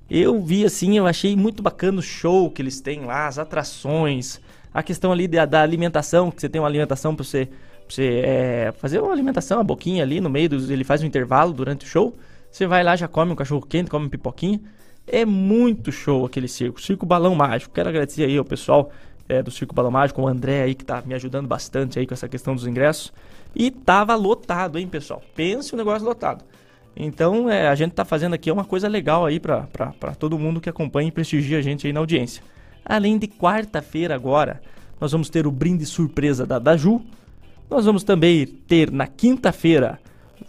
Eu 0.08 0.40
vi 0.40 0.64
assim, 0.64 0.96
eu 0.96 1.06
achei 1.06 1.34
muito 1.34 1.62
bacana 1.62 1.98
o 1.98 2.02
show 2.02 2.50
que 2.50 2.62
eles 2.62 2.81
têm 2.81 3.05
lá, 3.05 3.26
as 3.26 3.38
atrações, 3.38 4.40
a 4.72 4.82
questão 4.82 5.10
ali 5.10 5.26
da, 5.26 5.44
da 5.44 5.60
alimentação, 5.62 6.31
que 6.31 6.40
você 6.40 6.48
tem 6.48 6.60
uma 6.60 6.69
alimentação 6.69 7.14
para 7.14 7.24
você, 7.24 7.46
pra 7.46 7.55
você 7.88 8.22
é, 8.24 8.72
fazer 8.78 9.00
uma 9.00 9.12
alimentação, 9.12 9.58
uma 9.58 9.64
boquinha 9.64 10.02
ali 10.02 10.20
no 10.20 10.31
meio, 10.31 10.48
dos, 10.48 10.70
ele 10.70 10.84
faz 10.84 11.02
um 11.02 11.06
intervalo 11.06 11.52
durante 11.52 11.84
o 11.84 11.88
show. 11.88 12.17
Você 12.50 12.67
vai 12.67 12.84
lá, 12.84 12.94
já 12.94 13.08
come 13.08 13.32
um 13.32 13.34
cachorro 13.34 13.62
quente, 13.62 13.90
come 13.90 14.05
uma 14.05 14.10
pipoquinha. 14.10 14.60
É 15.06 15.24
muito 15.24 15.90
show 15.90 16.24
aquele 16.24 16.46
circo, 16.46 16.81
Circo 16.81 17.05
Balão 17.05 17.34
Mágico. 17.34 17.74
Quero 17.74 17.88
agradecer 17.88 18.24
aí 18.24 18.36
ao 18.36 18.44
pessoal 18.44 18.93
é, 19.29 19.43
do 19.43 19.50
Circo 19.50 19.74
Balão 19.74 19.91
Mágico, 19.91 20.20
o 20.22 20.29
André 20.29 20.62
aí 20.62 20.74
que 20.74 20.84
tá 20.84 21.02
me 21.05 21.14
ajudando 21.14 21.46
bastante 21.46 21.98
aí 21.98 22.06
com 22.06 22.14
essa 22.14 22.29
questão 22.29 22.55
dos 22.55 22.67
ingressos. 22.67 23.12
E 23.55 23.70
tava 23.70 24.14
lotado, 24.14 24.79
hein, 24.79 24.86
pessoal? 24.86 25.22
Pense 25.34 25.74
o 25.74 25.76
negócio 25.76 26.06
lotado. 26.06 26.44
Então, 26.94 27.48
é, 27.48 27.69
a 27.69 27.74
gente 27.74 27.93
tá 27.93 28.05
fazendo 28.05 28.34
aqui 28.34 28.50
uma 28.50 28.64
coisa 28.64 28.86
legal 28.88 29.24
aí 29.24 29.41
pra 29.41 29.67
todo 30.19 30.38
mundo 30.38 30.60
que 30.60 30.69
acompanha 30.69 31.08
e 31.08 31.12
prestigia 31.12 31.58
a 31.58 31.62
gente 31.62 31.86
aí 31.86 31.93
na 31.93 32.00
audiência. 32.00 32.43
Além 32.84 33.19
de 33.19 33.29
quarta-feira 33.29 34.14
agora, 34.14 34.60
nós 35.00 35.12
vamos 35.12 35.31
ter 35.31 35.46
o 35.46 35.50
brinde 35.50 35.86
surpresa 35.86 36.46
da 36.46 36.58
Daju. 36.58 37.00
Nós 37.70 37.84
vamos 37.86 38.05
também 38.05 38.46
ter 38.46 38.91
na 38.91 39.06
quinta-feira 39.06 39.98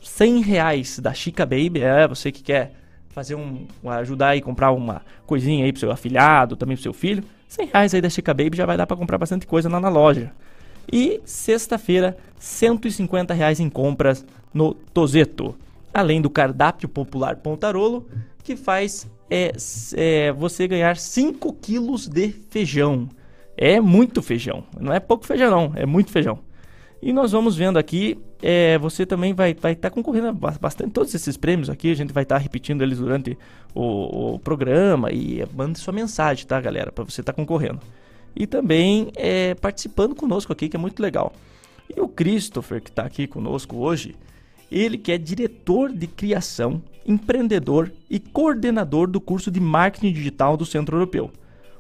100 0.02 0.42
reais 0.42 1.00
da 1.00 1.14
Chica 1.14 1.46
Baby. 1.46 1.82
É, 1.82 2.08
você 2.08 2.32
que 2.32 2.44
quer 2.44 2.74
fazer 3.14 3.36
um. 3.36 3.66
ajudar 3.86 4.30
aí 4.30 4.42
comprar 4.42 4.72
uma 4.72 5.02
coisinha 5.26 5.64
aí 5.64 5.72
pro 5.72 5.80
seu 5.80 5.92
afilhado, 5.92 6.56
também 6.56 6.76
pro 6.76 6.84
seu 6.84 6.94
filho. 6.94 7.24
100 7.48 7.68
reais 7.68 7.94
aí 7.94 8.02
da 8.02 8.10
Chica 8.10 8.34
Baby 8.34 8.58
já 8.58 8.66
vai 8.66 8.76
dar 8.76 8.88
pra 8.88 8.98
comprar 8.98 9.18
bastante 9.18 9.46
coisa 9.46 9.70
lá 9.70 9.80
na 9.80 9.90
loja. 9.90 10.32
E 10.92 11.22
sexta-feira, 11.24 12.18
150 12.40 13.34
reais 13.34 13.60
em 13.60 13.70
compras 13.70 14.26
no 14.54 14.74
Tozeto. 14.74 15.56
Além 15.94 16.20
do 16.20 16.30
cardápio 16.30 16.90
popular 16.90 17.36
Pontarolo, 17.36 18.08
que 18.44 18.56
faz 18.56 19.08
é, 19.30 19.52
é, 19.96 20.32
você 20.32 20.68
ganhar 20.68 20.98
5 20.98 21.54
quilos 21.54 22.08
de 22.08 22.30
feijão. 22.30 23.08
É 23.56 23.80
muito 23.80 24.24
feijão. 24.24 24.64
Não 24.80 24.92
é 24.92 25.00
pouco 25.00 25.26
feijão, 25.26 25.52
não. 25.52 25.72
É 25.76 25.86
muito 25.86 26.12
feijão. 26.12 26.40
E 27.02 27.14
nós 27.14 27.32
vamos 27.32 27.56
vendo 27.56 27.78
aqui, 27.78 28.18
é, 28.46 28.78
você 28.78 29.06
também 29.06 29.34
vai 29.34 29.52
estar 29.52 29.62
vai 29.62 29.76
tá 29.76 29.90
concorrendo 29.90 30.28
a 30.28 30.34
ba- 30.34 30.58
bastante 30.60 30.92
todos 30.92 31.16
esses 31.16 31.38
prêmios 31.38 31.70
aqui. 31.70 31.90
A 31.90 31.96
gente 31.96 32.12
vai 32.12 32.24
estar 32.24 32.38
repetindo 32.38 32.82
eles 32.82 32.98
durante 32.98 33.38
o, 33.74 34.34
o 34.34 34.40
programa 34.40 35.10
e 35.12 35.42
mande 35.56 35.80
sua 35.80 35.94
mensagem, 35.94 36.46
tá, 36.46 36.60
galera? 36.60 36.92
Para 36.92 37.06
você 37.06 37.22
estar 37.22 37.32
concorrendo. 37.32 37.80
E 38.36 38.46
também 38.46 39.14
é, 39.16 39.56
participando 39.56 40.14
conosco 40.14 40.52
aqui, 40.52 40.68
que 40.68 40.76
é 40.76 40.80
muito 40.80 41.02
legal. 41.02 41.32
E 41.96 42.02
o 42.02 42.08
Christopher, 42.10 42.82
que 42.82 42.90
está 42.90 43.04
aqui 43.04 43.28
conosco 43.28 43.78
hoje, 43.78 44.14
ele 44.70 44.98
que 44.98 45.14
é 45.14 45.18
diretor 45.18 45.94
de 45.94 46.06
criação, 46.06 46.82
empreendedor 47.08 47.94
e 48.10 48.20
coordenador 48.20 49.08
do 49.08 49.22
curso 49.22 49.50
de 49.50 49.62
marketing 49.62 50.12
digital 50.12 50.58
do 50.58 50.66
Centro 50.66 50.98
Europeu. 50.98 51.32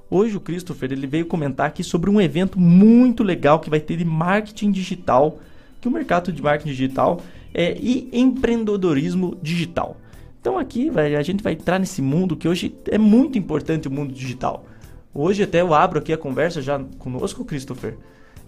Hoje 0.10 0.38
o 0.38 0.39
Christopher 0.39 0.93
ele 0.93 1.08
veio 1.08 1.25
comentar 1.25 1.67
aqui 1.67 1.84
sobre 1.84 2.10
um 2.10 2.22
evento 2.22 2.58
muito 2.58 3.22
legal 3.22 3.60
que 3.60 3.70
vai 3.70 3.82
ter 3.82 3.98
de 3.98 4.05
marketing 4.05 4.72
digital, 4.72 5.39
que 5.83 5.87
o 5.89 5.91
mercado 5.91 6.31
de 6.31 6.41
marketing 6.41 6.69
digital 6.69 7.19
é 7.53 7.75
e 7.77 8.09
empreendedorismo 8.13 9.37
digital. 9.41 9.97
Então 10.39 10.57
aqui 10.57 10.89
a 10.97 11.21
gente 11.21 11.43
vai 11.43 11.53
entrar 11.53 11.77
nesse 11.77 12.01
mundo 12.01 12.37
que 12.37 12.47
hoje 12.47 12.73
é 12.89 12.97
muito 12.97 13.37
importante 13.37 13.89
o 13.89 13.91
mundo 13.91 14.13
digital. 14.13 14.65
Hoje 15.13 15.43
até 15.43 15.59
eu 15.59 15.73
abro 15.73 15.99
aqui 15.99 16.13
a 16.13 16.17
conversa 16.17 16.61
já 16.61 16.79
conosco, 16.97 17.43
Christopher. 17.43 17.97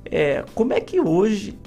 É, 0.05 0.45
como 0.55 0.71
é 0.71 0.79
que 0.79 1.01
hoje 1.01 1.59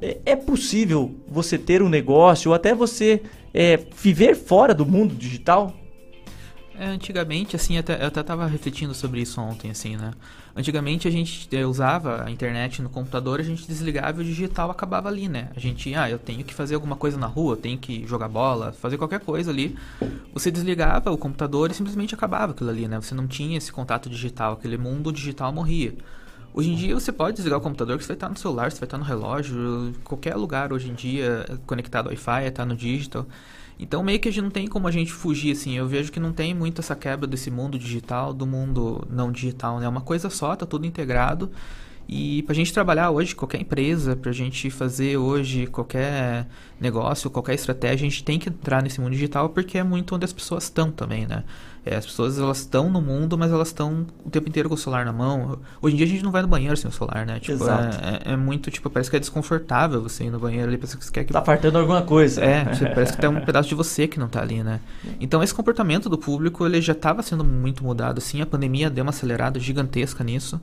é, 0.00 0.18
é 0.26 0.34
possível 0.34 1.14
você 1.28 1.56
ter 1.56 1.82
um 1.82 1.88
negócio 1.88 2.50
ou 2.50 2.54
até 2.54 2.74
você 2.74 3.22
é, 3.54 3.78
viver 3.96 4.34
fora 4.34 4.74
do 4.74 4.84
mundo 4.84 5.14
digital? 5.14 5.72
É, 6.82 6.86
antigamente, 6.86 7.54
assim, 7.54 7.78
até, 7.78 8.02
eu 8.02 8.08
até 8.08 8.20
tava 8.24 8.44
refletindo 8.44 8.92
sobre 8.92 9.20
isso 9.20 9.40
ontem, 9.40 9.70
assim, 9.70 9.96
né? 9.96 10.10
Antigamente 10.56 11.06
a 11.06 11.12
gente 11.12 11.48
usava 11.64 12.24
a 12.24 12.28
internet 12.28 12.82
no 12.82 12.88
computador, 12.88 13.38
a 13.38 13.42
gente 13.44 13.68
desligava 13.68 14.18
e 14.18 14.24
o 14.24 14.26
digital 14.26 14.68
acabava 14.68 15.08
ali, 15.08 15.28
né? 15.28 15.48
A 15.54 15.60
gente, 15.60 15.94
ah, 15.94 16.10
eu 16.10 16.18
tenho 16.18 16.42
que 16.42 16.52
fazer 16.52 16.74
alguma 16.74 16.96
coisa 16.96 17.16
na 17.16 17.28
rua, 17.28 17.56
tenho 17.56 17.78
que 17.78 18.04
jogar 18.04 18.26
bola, 18.26 18.72
fazer 18.72 18.98
qualquer 18.98 19.20
coisa 19.20 19.52
ali. 19.52 19.78
Você 20.34 20.50
desligava 20.50 21.12
o 21.12 21.16
computador 21.16 21.70
e 21.70 21.74
simplesmente 21.74 22.16
acabava 22.16 22.50
aquilo 22.50 22.70
ali, 22.70 22.88
né? 22.88 23.00
Você 23.00 23.14
não 23.14 23.28
tinha 23.28 23.56
esse 23.56 23.70
contato 23.70 24.10
digital, 24.10 24.54
aquele 24.54 24.76
mundo 24.76 25.12
digital 25.12 25.52
morria. 25.52 25.94
Hoje 26.52 26.72
em 26.72 26.74
dia 26.74 26.94
você 26.94 27.12
pode 27.12 27.36
desligar 27.36 27.60
o 27.60 27.62
computador 27.62 27.96
que 27.96 28.02
você 28.02 28.08
vai 28.08 28.16
estar 28.16 28.28
no 28.28 28.36
celular, 28.36 28.72
você 28.72 28.80
vai 28.80 28.88
estar 28.88 28.98
no 28.98 29.04
relógio, 29.04 29.94
qualquer 30.02 30.34
lugar 30.34 30.72
hoje 30.72 30.90
em 30.90 30.94
dia 30.94 31.46
conectado 31.64 32.06
ao 32.06 32.10
Wi-Fi, 32.10 32.48
está 32.48 32.66
no 32.66 32.74
digital. 32.74 33.24
Então 33.78 34.02
meio 34.02 34.20
que 34.20 34.28
a 34.28 34.32
gente 34.32 34.44
não 34.44 34.50
tem 34.50 34.66
como 34.66 34.86
a 34.86 34.90
gente 34.90 35.12
fugir 35.12 35.52
assim. 35.52 35.76
Eu 35.76 35.86
vejo 35.86 36.12
que 36.12 36.20
não 36.20 36.32
tem 36.32 36.54
muito 36.54 36.80
essa 36.80 36.94
quebra 36.94 37.26
desse 37.26 37.50
mundo 37.50 37.78
digital 37.78 38.32
do 38.32 38.46
mundo 38.46 39.06
não 39.10 39.32
digital, 39.32 39.78
né? 39.78 39.86
É 39.86 39.88
uma 39.88 40.00
coisa 40.00 40.30
só, 40.30 40.54
tá 40.54 40.66
tudo 40.66 40.86
integrado. 40.86 41.50
E 42.14 42.42
pra 42.42 42.54
gente 42.54 42.74
trabalhar 42.74 43.10
hoje, 43.10 43.34
qualquer 43.34 43.58
empresa, 43.58 44.14
pra 44.14 44.32
gente 44.32 44.68
fazer 44.68 45.16
hoje 45.16 45.66
qualquer 45.66 46.46
negócio, 46.78 47.30
qualquer 47.30 47.54
estratégia, 47.54 48.06
a 48.06 48.10
gente 48.10 48.22
tem 48.22 48.38
que 48.38 48.50
entrar 48.50 48.82
nesse 48.82 49.00
mundo 49.00 49.12
digital 49.12 49.48
porque 49.48 49.78
é 49.78 49.82
muito 49.82 50.14
onde 50.14 50.24
as 50.26 50.32
pessoas 50.32 50.64
estão 50.64 50.90
também, 50.90 51.26
né? 51.26 51.42
É, 51.86 51.96
as 51.96 52.04
pessoas 52.04 52.38
elas 52.38 52.58
estão 52.58 52.90
no 52.90 53.00
mundo, 53.00 53.36
mas 53.38 53.50
elas 53.50 53.68
estão 53.68 54.06
o 54.24 54.30
tempo 54.30 54.46
inteiro 54.48 54.68
com 54.68 54.74
o 54.74 54.78
celular 54.78 55.04
na 55.06 55.12
mão. 55.12 55.58
Hoje 55.80 55.94
em 55.94 55.96
dia 55.96 56.06
a 56.06 56.08
gente 56.08 56.22
não 56.22 56.30
vai 56.30 56.42
no 56.42 56.46
banheiro 56.48 56.76
sem 56.76 56.88
o 56.88 56.92
celular, 56.92 57.24
né? 57.24 57.40
Tipo, 57.40 57.54
Exato. 57.64 57.96
É, 58.04 58.30
é- 58.30 58.34
é 58.34 58.36
muito, 58.36 58.70
tipo, 58.70 58.90
parece 58.90 59.08
que 59.10 59.16
é 59.16 59.18
desconfortável 59.18 60.02
você 60.02 60.24
ir 60.24 60.30
no 60.30 60.38
banheiro 60.38 60.68
ali, 60.68 60.76
parece 60.76 60.96
que 60.98 61.04
você 61.04 61.10
quer 61.10 61.24
que 61.24 61.32
Tá 61.32 61.42
faltando 61.42 61.78
alguma 61.78 62.02
coisa. 62.02 62.44
é, 62.44 62.64
você- 62.72 62.86
parece 62.90 63.14
que 63.14 63.20
tem 63.20 63.30
um 63.30 63.40
pedaço 63.40 63.68
de 63.70 63.74
você 63.74 64.06
que 64.06 64.20
não 64.20 64.28
tá 64.28 64.42
ali, 64.42 64.62
né? 64.62 64.80
Então 65.18 65.42
esse 65.42 65.54
comportamento 65.54 66.08
do 66.10 66.18
público, 66.18 66.64
ele 66.66 66.80
já 66.82 66.92
estava 66.92 67.22
sendo 67.22 67.42
muito 67.42 67.82
mudado, 67.82 68.18
assim, 68.18 68.40
a 68.42 68.46
pandemia 68.46 68.90
deu 68.90 69.02
uma 69.02 69.10
acelerada 69.10 69.58
gigantesca 69.58 70.22
nisso. 70.22 70.60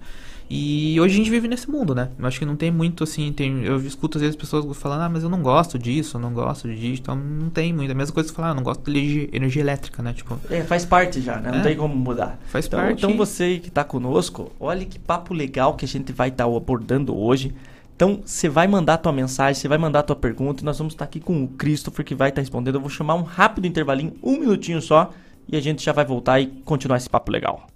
E 0.49 0.99
hoje 0.99 1.13
a 1.13 1.17
gente 1.17 1.29
vive 1.29 1.47
nesse 1.47 1.69
mundo, 1.69 1.93
né? 1.93 2.09
Eu 2.17 2.25
acho 2.25 2.39
que 2.39 2.45
não 2.45 2.55
tem 2.55 2.71
muito, 2.71 3.03
assim, 3.03 3.31
tem, 3.31 3.63
eu 3.63 3.77
escuto 3.81 4.17
às 4.17 4.21
vezes 4.23 4.35
pessoas 4.35 4.75
falando, 4.75 5.01
ah, 5.01 5.09
mas 5.09 5.21
eu 5.21 5.29
não 5.29 5.43
gosto 5.43 5.77
disso, 5.77 6.17
eu 6.17 6.21
não 6.21 6.33
gosto 6.33 6.67
de 6.67 6.75
digital, 6.75 7.15
não 7.15 7.51
tem 7.51 7.71
muito. 7.71 7.89
É 7.89 7.93
a 7.93 7.95
mesma 7.95 8.13
coisa 8.13 8.29
que 8.29 8.35
falar, 8.35 8.47
ah, 8.47 8.51
eu 8.51 8.55
não 8.55 8.63
gosto 8.63 8.83
de 8.83 8.97
energia, 8.97 9.29
energia 9.31 9.61
elétrica, 9.61 10.01
né? 10.01 10.11
Tipo, 10.11 10.39
É, 10.49 10.63
faz 10.63 10.85
parte 10.85 11.21
já, 11.21 11.37
né? 11.37 11.51
Não 11.51 11.59
É. 11.59 11.61
tem 11.61 11.77
como 11.77 11.95
mudar. 11.95 12.39
Faz 12.47 12.65
então, 12.65 12.79
parte. 12.79 12.97
Então 12.97 13.15
você 13.15 13.59
que 13.59 13.69
tá 13.69 13.83
conosco, 13.83 14.51
olha 14.59 14.83
que 14.85 14.97
papo 14.97 15.35
legal 15.35 15.75
que 15.75 15.85
a 15.85 15.87
gente 15.87 16.11
vai 16.11 16.29
estar 16.29 16.45
abordando 16.45 17.15
hoje. 17.15 17.53
Então 17.95 18.21
você 18.25 18.49
vai 18.49 18.65
mandar 18.65 18.97
tua 18.97 19.11
mensagem, 19.11 19.53
você 19.53 19.67
vai 19.67 19.77
mandar 19.77 20.01
tua 20.01 20.15
pergunta 20.15 20.63
e 20.63 20.65
nós 20.65 20.79
vamos 20.79 20.93
estar 20.93 21.05
aqui 21.05 21.19
com 21.19 21.43
o 21.43 21.47
Christopher 21.49 22.03
que 22.03 22.15
vai 22.15 22.29
estar 22.29 22.41
respondendo. 22.41 22.75
Eu 22.75 22.81
vou 22.81 22.89
chamar 22.89 23.13
um 23.15 23.23
rápido 23.23 23.67
intervalinho, 23.67 24.15
um 24.23 24.39
minutinho 24.39 24.81
só, 24.81 25.11
e 25.47 25.55
a 25.57 25.61
gente 25.61 25.83
já 25.83 25.91
vai 25.91 26.05
voltar 26.05 26.39
e 26.39 26.47
continuar 26.47 26.97
esse 26.97 27.09
papo 27.09 27.31
legal. 27.31 27.67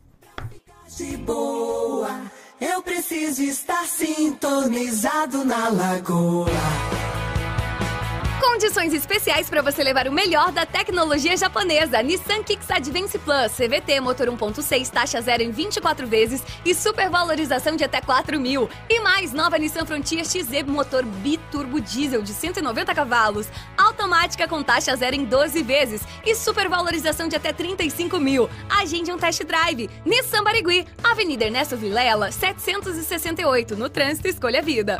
Boa, 1.25 1.62
eu 2.63 2.81
preciso 2.81 3.43
estar 3.43 3.85
sintonizado 3.85 5.43
na 5.43 5.67
lagoa. 5.67 6.47
Condições 8.53 8.93
especiais 8.93 9.49
para 9.49 9.63
você 9.63 9.83
levar 9.83 10.07
o 10.07 10.11
melhor 10.11 10.51
da 10.51 10.63
tecnologia 10.63 11.35
japonesa. 11.35 12.03
Nissan 12.03 12.43
Kicks 12.43 12.69
Advance 12.69 13.17
Plus, 13.17 13.51
CVT, 13.51 13.99
motor 13.99 14.27
1.6, 14.27 14.91
taxa 14.91 15.19
zero 15.21 15.41
em 15.41 15.49
24 15.49 16.05
vezes 16.05 16.43
e 16.63 16.75
supervalorização 16.75 17.75
de 17.75 17.83
até 17.83 17.99
4 17.99 18.39
mil. 18.39 18.69
E 18.87 18.99
mais, 18.99 19.33
nova 19.33 19.57
Nissan 19.57 19.87
Frontier 19.87 20.23
XZ, 20.23 20.67
motor 20.67 21.03
biturbo 21.03 21.81
diesel 21.81 22.21
de 22.21 22.31
190 22.31 22.93
cavalos, 22.93 23.47
automática 23.75 24.47
com 24.47 24.61
taxa 24.61 24.95
zero 24.95 25.15
em 25.15 25.25
12 25.25 25.63
vezes 25.63 26.03
e 26.23 26.35
supervalorização 26.35 27.27
de 27.27 27.35
até 27.35 27.51
35 27.51 28.19
mil. 28.19 28.47
Agende 28.69 29.11
um 29.11 29.17
test 29.17 29.43
drive. 29.45 29.89
Nissan 30.05 30.43
Barigui, 30.43 30.85
Avenida 31.03 31.45
Ernesto 31.45 31.75
Vilela, 31.75 32.31
768. 32.31 33.75
No 33.75 33.89
trânsito, 33.89 34.27
escolha 34.27 34.61
vida. 34.61 34.99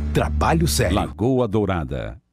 Trabalho 0.13 0.67
sério. 0.67 0.95
Lagoa 0.95 1.47
Dourada. 1.47 2.20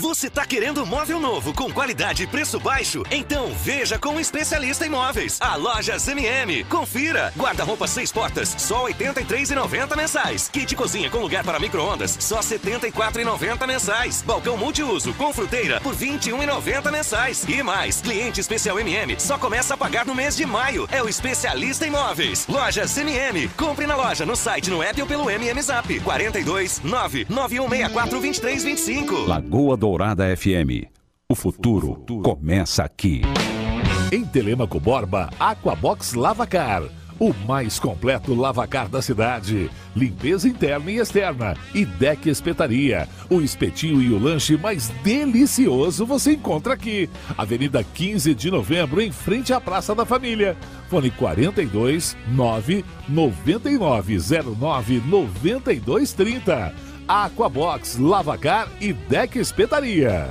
Você 0.00 0.30
tá 0.30 0.46
querendo 0.46 0.86
móvel 0.86 1.20
novo 1.20 1.52
com 1.52 1.70
qualidade 1.70 2.22
e 2.22 2.26
preço 2.26 2.58
baixo? 2.58 3.02
Então 3.10 3.52
veja 3.62 3.98
com 3.98 4.14
o 4.14 4.20
especialista 4.20 4.86
em 4.86 4.88
móveis, 4.88 5.38
a 5.38 5.54
Lojas 5.54 6.08
MM. 6.08 6.64
Confira. 6.64 7.30
Guarda-roupa 7.36 7.86
seis 7.86 8.10
portas, 8.10 8.54
só 8.56 8.86
R$ 8.86 8.94
83,90 8.94 9.96
mensais. 9.96 10.48
Kit 10.48 10.74
cozinha 10.74 11.10
com 11.10 11.18
lugar 11.18 11.44
para 11.44 11.58
micro-ondas, 11.58 12.16
só 12.20 12.36
R$ 12.36 12.42
74,90 12.42 13.66
mensais. 13.66 14.22
Balcão 14.22 14.56
multiuso 14.56 15.12
com 15.12 15.30
fruteira 15.30 15.78
por 15.82 15.94
R$ 15.94 16.06
21,90 16.06 16.90
mensais. 16.90 17.44
E 17.46 17.62
mais, 17.62 18.00
cliente 18.00 18.40
especial 18.40 18.80
MM 18.80 19.20
só 19.20 19.36
começa 19.36 19.74
a 19.74 19.76
pagar 19.76 20.06
no 20.06 20.14
mês 20.14 20.34
de 20.34 20.46
maio. 20.46 20.88
É 20.90 21.02
o 21.02 21.08
especialista 21.08 21.86
em 21.86 21.90
móveis. 21.90 22.46
Lojas 22.48 22.96
MM. 22.96 23.48
Compre 23.50 23.86
na 23.86 23.94
loja, 23.94 24.24
no 24.24 24.36
site, 24.36 24.70
no 24.70 24.82
app 24.82 25.02
ou 25.02 25.06
pelo 25.06 25.28
MM 25.28 25.60
Zap. 25.60 26.00
42 26.00 26.80
99164 26.82 28.20
2325. 28.20 29.33
Lagoa 29.34 29.76
Dourada 29.76 30.24
FM. 30.36 30.86
O 31.28 31.34
futuro 31.34 32.04
começa 32.22 32.84
aqui. 32.84 33.22
Em 34.12 34.24
Telemaco 34.24 34.78
Borba, 34.78 35.28
Aquabox 35.40 36.14
Lavacar. 36.14 36.84
O 37.18 37.32
mais 37.44 37.80
completo 37.80 38.32
lavacar 38.32 38.88
da 38.88 39.02
cidade. 39.02 39.68
Limpeza 39.96 40.48
interna 40.48 40.88
e 40.88 40.98
externa. 40.98 41.56
E 41.74 41.84
deck 41.84 42.28
espetaria. 42.30 43.08
O 43.28 43.40
espetinho 43.40 44.00
e 44.00 44.12
o 44.12 44.20
lanche 44.20 44.56
mais 44.56 44.88
delicioso 45.02 46.06
você 46.06 46.34
encontra 46.34 46.74
aqui. 46.74 47.10
Avenida 47.36 47.82
15 47.82 48.36
de 48.36 48.52
novembro, 48.52 49.00
em 49.00 49.10
frente 49.10 49.52
à 49.52 49.60
Praça 49.60 49.96
da 49.96 50.04
Família. 50.04 50.56
Fone 50.88 51.10
42 51.10 52.16
9 52.28 52.84
99 53.08 54.16
09 54.56 55.02
92 55.08 56.12
30. 56.12 56.93
Aquabox 57.06 57.96
Lavacar 57.98 58.68
e 58.80 58.92
Deck 58.92 59.38
Espetaria. 59.38 60.28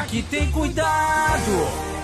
Aqui 0.00 0.22
tem 0.22 0.50
cuidado, 0.50 1.87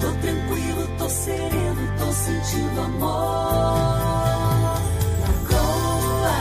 Tô 0.00 0.12
tranquilo, 0.20 0.88
tô 0.98 1.08
sereno, 1.08 1.98
tô 1.98 2.12
sentindo 2.12 2.80
amor. 2.80 3.06
Lagoa 5.22 6.36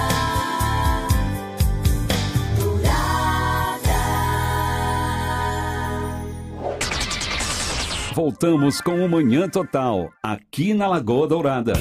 Dourada. 2.60 3.96
Voltamos 8.14 8.82
com 8.82 9.06
o 9.06 9.10
Manhã 9.10 9.48
Total, 9.48 10.12
aqui 10.22 10.74
na 10.74 10.88
Lagoa 10.88 11.28
Dourada. 11.28 11.74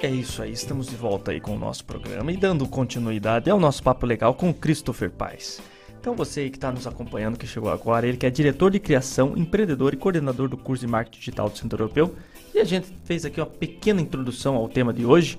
É 0.00 0.10
isso 0.10 0.42
aí, 0.42 0.50
estamos 0.52 0.88
de 0.88 0.96
volta 0.96 1.30
aí 1.30 1.40
com 1.40 1.54
o 1.54 1.58
nosso 1.58 1.84
programa 1.84 2.32
e 2.32 2.36
dando 2.36 2.66
continuidade 2.66 3.48
ao 3.48 3.60
nosso 3.60 3.80
papo 3.82 4.04
legal 4.04 4.34
com 4.34 4.52
Christopher 4.52 5.10
Paes. 5.12 5.62
Então 6.02 6.16
você 6.16 6.40
aí 6.40 6.50
que 6.50 6.56
está 6.56 6.72
nos 6.72 6.84
acompanhando, 6.84 7.38
que 7.38 7.46
chegou 7.46 7.70
agora, 7.70 8.04
ele 8.04 8.16
que 8.16 8.26
é 8.26 8.30
diretor 8.30 8.72
de 8.72 8.80
criação, 8.80 9.34
empreendedor 9.36 9.94
e 9.94 9.96
coordenador 9.96 10.48
do 10.48 10.56
curso 10.56 10.84
de 10.84 10.90
marketing 10.90 11.20
digital 11.20 11.48
do 11.48 11.56
Centro 11.56 11.80
Europeu. 11.80 12.16
E 12.52 12.58
a 12.58 12.64
gente 12.64 12.88
fez 13.04 13.24
aqui 13.24 13.38
uma 13.38 13.46
pequena 13.46 14.00
introdução 14.00 14.56
ao 14.56 14.68
tema 14.68 14.92
de 14.92 15.06
hoje. 15.06 15.38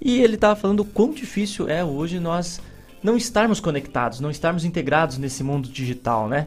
E 0.00 0.22
ele 0.22 0.36
estava 0.36 0.56
falando 0.56 0.80
o 0.80 0.84
quão 0.86 1.12
difícil 1.12 1.68
é 1.68 1.84
hoje 1.84 2.18
nós 2.18 2.58
não 3.02 3.18
estarmos 3.18 3.60
conectados, 3.60 4.18
não 4.18 4.30
estarmos 4.30 4.64
integrados 4.64 5.18
nesse 5.18 5.44
mundo 5.44 5.68
digital, 5.68 6.26
né? 6.26 6.46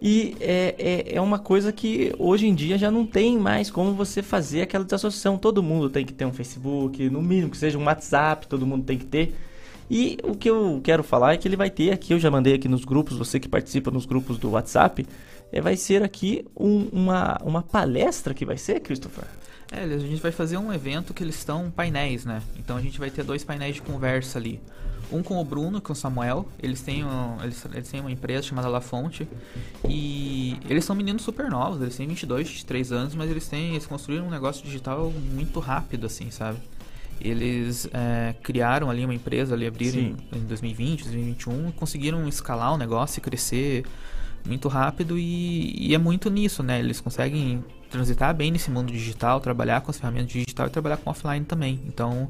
E 0.00 0.34
é, 0.40 0.74
é, 0.78 1.16
é 1.16 1.20
uma 1.20 1.38
coisa 1.38 1.70
que 1.70 2.14
hoje 2.18 2.46
em 2.46 2.54
dia 2.54 2.78
já 2.78 2.90
não 2.90 3.04
tem 3.04 3.38
mais 3.38 3.70
como 3.70 3.92
você 3.92 4.22
fazer 4.22 4.62
aquela 4.62 4.84
desassociação. 4.84 5.36
Todo 5.36 5.62
mundo 5.62 5.90
tem 5.90 6.06
que 6.06 6.14
ter 6.14 6.24
um 6.24 6.32
Facebook, 6.32 7.10
no 7.10 7.20
mínimo 7.20 7.50
que 7.50 7.58
seja 7.58 7.76
um 7.76 7.84
WhatsApp, 7.84 8.46
todo 8.46 8.66
mundo 8.66 8.86
tem 8.86 8.96
que 8.96 9.04
ter. 9.04 9.34
E 9.94 10.16
o 10.24 10.34
que 10.34 10.48
eu 10.48 10.80
quero 10.82 11.02
falar 11.04 11.34
é 11.34 11.36
que 11.36 11.46
ele 11.46 11.54
vai 11.54 11.68
ter 11.68 11.92
aqui, 11.92 12.14
eu 12.14 12.18
já 12.18 12.30
mandei 12.30 12.54
aqui 12.54 12.66
nos 12.66 12.82
grupos, 12.82 13.18
você 13.18 13.38
que 13.38 13.46
participa 13.46 13.90
nos 13.90 14.06
grupos 14.06 14.38
do 14.38 14.48
WhatsApp, 14.52 15.06
é, 15.52 15.60
vai 15.60 15.76
ser 15.76 16.02
aqui 16.02 16.46
um- 16.58 16.88
uma, 16.90 17.38
uma 17.44 17.62
palestra 17.62 18.32
que 18.32 18.46
vai 18.46 18.56
ser, 18.56 18.80
Christopher? 18.80 19.24
É, 19.70 19.82
a 19.84 19.98
gente 19.98 20.22
vai 20.22 20.32
fazer 20.32 20.56
um 20.56 20.72
evento 20.72 21.12
que 21.12 21.22
eles 21.22 21.36
estão 21.36 21.70
painéis, 21.70 22.24
né? 22.24 22.40
Então 22.58 22.78
a 22.78 22.80
gente 22.80 22.98
vai 22.98 23.10
ter 23.10 23.22
dois 23.22 23.44
painéis 23.44 23.74
de 23.74 23.82
conversa 23.82 24.38
ali. 24.38 24.58
Um 25.10 25.22
com 25.22 25.38
o 25.38 25.44
Bruno, 25.44 25.78
com 25.78 25.92
o 25.92 25.96
Samuel. 25.96 26.48
Eles 26.62 26.80
têm, 26.80 27.04
um, 27.04 27.36
eles, 27.42 27.62
eles 27.70 27.88
têm 27.90 28.00
uma 28.00 28.10
empresa 28.10 28.44
chamada 28.44 28.68
La 28.68 28.80
Fonte. 28.80 29.28
E 29.86 30.56
eles 30.70 30.86
são 30.86 30.96
meninos 30.96 31.20
super 31.22 31.50
novos, 31.50 31.82
eles 31.82 31.94
têm 31.96 32.06
22, 32.08 32.48
23 32.48 32.92
anos, 32.92 33.14
mas 33.14 33.30
eles 33.30 33.46
têm. 33.46 33.72
Eles 33.72 33.84
construíram 33.86 34.26
um 34.26 34.30
negócio 34.30 34.64
digital 34.64 35.12
muito 35.34 35.60
rápido, 35.60 36.06
assim, 36.06 36.30
sabe? 36.30 36.58
Eles 37.22 37.88
é, 37.92 38.34
criaram 38.42 38.90
ali 38.90 39.04
uma 39.04 39.14
empresa, 39.14 39.54
ali 39.54 39.66
abriram 39.66 40.00
em, 40.00 40.16
Sim. 40.16 40.38
em 40.38 40.40
2020, 40.40 41.04
2021, 41.04 41.68
e 41.68 41.72
conseguiram 41.72 42.26
escalar 42.28 42.74
o 42.74 42.76
negócio 42.76 43.18
e 43.18 43.22
crescer 43.22 43.84
muito 44.44 44.68
rápido 44.68 45.18
e, 45.18 45.88
e 45.88 45.94
é 45.94 45.98
muito 45.98 46.28
nisso, 46.28 46.62
né? 46.62 46.78
Eles 46.80 47.00
conseguem 47.00 47.64
transitar 47.90 48.34
bem 48.34 48.50
nesse 48.50 48.70
mundo 48.70 48.90
digital, 48.90 49.40
trabalhar 49.40 49.82
com 49.82 49.90
as 49.90 49.98
ferramentas 49.98 50.32
digital 50.32 50.66
e 50.66 50.70
trabalhar 50.70 50.96
com 50.96 51.10
offline 51.10 51.44
também. 51.44 51.80
Então, 51.86 52.28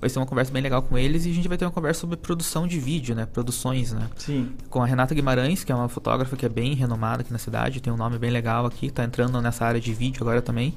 vai 0.00 0.08
ser 0.08 0.18
uma 0.18 0.26
conversa 0.26 0.52
bem 0.52 0.62
legal 0.62 0.82
com 0.82 0.96
eles 0.96 1.26
e 1.26 1.30
a 1.30 1.34
gente 1.34 1.46
vai 1.46 1.58
ter 1.58 1.64
uma 1.66 1.70
conversa 1.70 2.00
sobre 2.00 2.16
produção 2.16 2.66
de 2.66 2.80
vídeo, 2.80 3.14
né? 3.14 3.26
Produções, 3.26 3.92
né? 3.92 4.08
Sim. 4.16 4.50
Com 4.70 4.82
a 4.82 4.86
Renata 4.86 5.14
Guimarães, 5.14 5.62
que 5.62 5.70
é 5.70 5.74
uma 5.74 5.88
fotógrafa 5.88 6.36
que 6.36 6.46
é 6.46 6.48
bem 6.48 6.74
renomada 6.74 7.22
aqui 7.22 7.32
na 7.32 7.38
cidade, 7.38 7.80
tem 7.80 7.92
um 7.92 7.96
nome 7.96 8.18
bem 8.18 8.30
legal 8.30 8.64
aqui, 8.64 8.90
tá 8.90 9.04
entrando 9.04 9.40
nessa 9.42 9.66
área 9.66 9.80
de 9.80 9.92
vídeo 9.92 10.22
agora 10.22 10.40
também. 10.40 10.74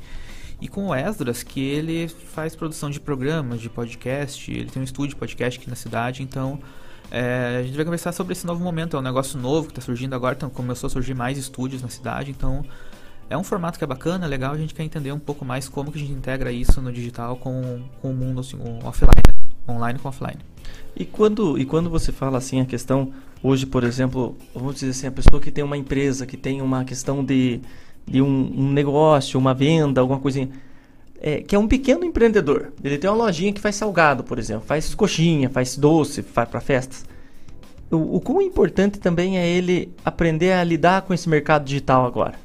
E 0.63 0.69
com 0.69 0.87
o 0.87 0.95
Esdras, 0.95 1.43
que 1.43 1.59
ele 1.59 2.07
faz 2.07 2.55
produção 2.55 2.89
de 2.89 2.97
programas, 2.97 3.59
de 3.59 3.69
podcast, 3.69 4.49
ele 4.49 4.69
tem 4.69 4.81
um 4.81 4.85
estúdio 4.85 5.09
de 5.09 5.15
podcast 5.17 5.59
aqui 5.59 5.69
na 5.69 5.75
cidade, 5.75 6.23
então 6.23 6.57
é, 7.11 7.57
a 7.59 7.63
gente 7.63 7.75
vai 7.75 7.83
conversar 7.83 8.13
sobre 8.13 8.31
esse 8.31 8.47
novo 8.47 8.63
momento, 8.63 8.95
é 8.95 8.99
um 9.01 9.03
negócio 9.03 9.37
novo 9.37 9.67
que 9.67 9.73
está 9.73 9.81
surgindo 9.81 10.15
agora, 10.15 10.35
então 10.35 10.49
começou 10.49 10.87
a 10.87 10.89
surgir 10.89 11.15
mais 11.15 11.37
estúdios 11.37 11.81
na 11.81 11.89
cidade, 11.89 12.31
então 12.31 12.63
é 13.29 13.37
um 13.37 13.43
formato 13.43 13.77
que 13.77 13.83
é 13.83 13.87
bacana, 13.87 14.25
legal, 14.25 14.53
a 14.53 14.57
gente 14.57 14.73
quer 14.73 14.83
entender 14.83 15.11
um 15.11 15.19
pouco 15.19 15.43
mais 15.43 15.67
como 15.67 15.91
que 15.91 15.97
a 15.97 16.01
gente 16.01 16.13
integra 16.13 16.49
isso 16.49 16.81
no 16.81 16.93
digital 16.93 17.35
com, 17.35 17.83
com 18.01 18.11
o 18.11 18.15
mundo 18.15 18.39
assim, 18.39 18.55
o 18.55 18.87
offline, 18.87 19.11
online 19.67 19.99
com 19.99 20.07
offline. 20.07 20.39
E 20.95 21.03
quando, 21.03 21.59
e 21.59 21.65
quando 21.65 21.89
você 21.89 22.13
fala 22.13 22.37
assim 22.37 22.61
a 22.61 22.65
questão, 22.65 23.11
hoje, 23.43 23.65
por 23.65 23.83
exemplo, 23.83 24.37
vamos 24.55 24.75
dizer 24.75 24.91
assim, 24.91 25.07
a 25.07 25.11
pessoa 25.11 25.41
que 25.41 25.51
tem 25.51 25.61
uma 25.61 25.75
empresa, 25.75 26.25
que 26.25 26.37
tem 26.37 26.61
uma 26.61 26.85
questão 26.85 27.21
de, 27.21 27.59
de 28.05 28.21
um, 28.21 28.51
um 28.55 28.71
negócio, 28.71 29.39
uma 29.39 29.53
venda, 29.53 30.01
alguma 30.01 30.19
coisinha, 30.19 30.49
é, 31.19 31.41
que 31.41 31.55
é 31.55 31.59
um 31.59 31.67
pequeno 31.67 32.03
empreendedor. 32.03 32.73
Ele 32.83 32.97
tem 32.97 33.09
uma 33.09 33.15
lojinha 33.25 33.53
que 33.53 33.61
faz 33.61 33.75
salgado, 33.75 34.23
por 34.23 34.37
exemplo, 34.37 34.65
faz 34.65 34.93
coxinha, 34.93 35.49
faz 35.49 35.77
doce, 35.77 36.21
faz 36.21 36.49
para 36.49 36.59
festas. 36.59 37.05
O, 37.89 38.17
o 38.17 38.19
quão 38.19 38.41
importante 38.41 38.99
também 38.99 39.37
é 39.37 39.47
ele 39.47 39.93
aprender 40.03 40.51
a 40.51 40.63
lidar 40.63 41.03
com 41.03 41.13
esse 41.13 41.29
mercado 41.29 41.63
digital 41.63 42.05
agora. 42.05 42.35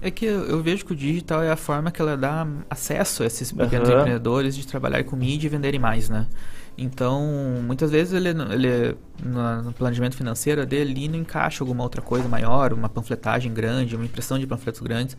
É 0.00 0.10
que 0.10 0.24
eu 0.24 0.44
eu 0.46 0.62
vejo 0.62 0.84
que 0.84 0.92
o 0.92 0.96
digital 0.96 1.42
é 1.42 1.50
a 1.50 1.56
forma 1.56 1.90
que 1.90 2.02
ela 2.02 2.16
dá 2.16 2.46
acesso 2.68 3.22
a 3.22 3.26
esses 3.26 3.52
pequenos 3.52 3.88
Aham. 3.88 4.00
empreendedores 4.00 4.56
de 4.56 4.66
trabalhar 4.66 5.02
com 5.04 5.16
mídia 5.16 5.46
e 5.46 5.50
venderem 5.50 5.80
mais, 5.80 6.08
né? 6.08 6.26
Então, 6.76 7.22
muitas 7.62 7.90
vezes 7.90 8.14
ele, 8.14 8.30
ele 8.30 8.96
no, 9.22 9.72
planejamento 9.72 10.16
financeiro 10.16 10.64
dele 10.64 10.92
ele 10.92 11.08
não 11.08 11.18
encaixa 11.18 11.62
alguma 11.62 11.82
outra 11.82 12.00
coisa 12.00 12.28
maior, 12.28 12.72
uma 12.72 12.88
panfletagem 12.88 13.52
grande, 13.52 13.94
uma 13.94 14.04
impressão 14.04 14.38
de 14.38 14.46
panfletos 14.46 14.80
grandes. 14.80 15.16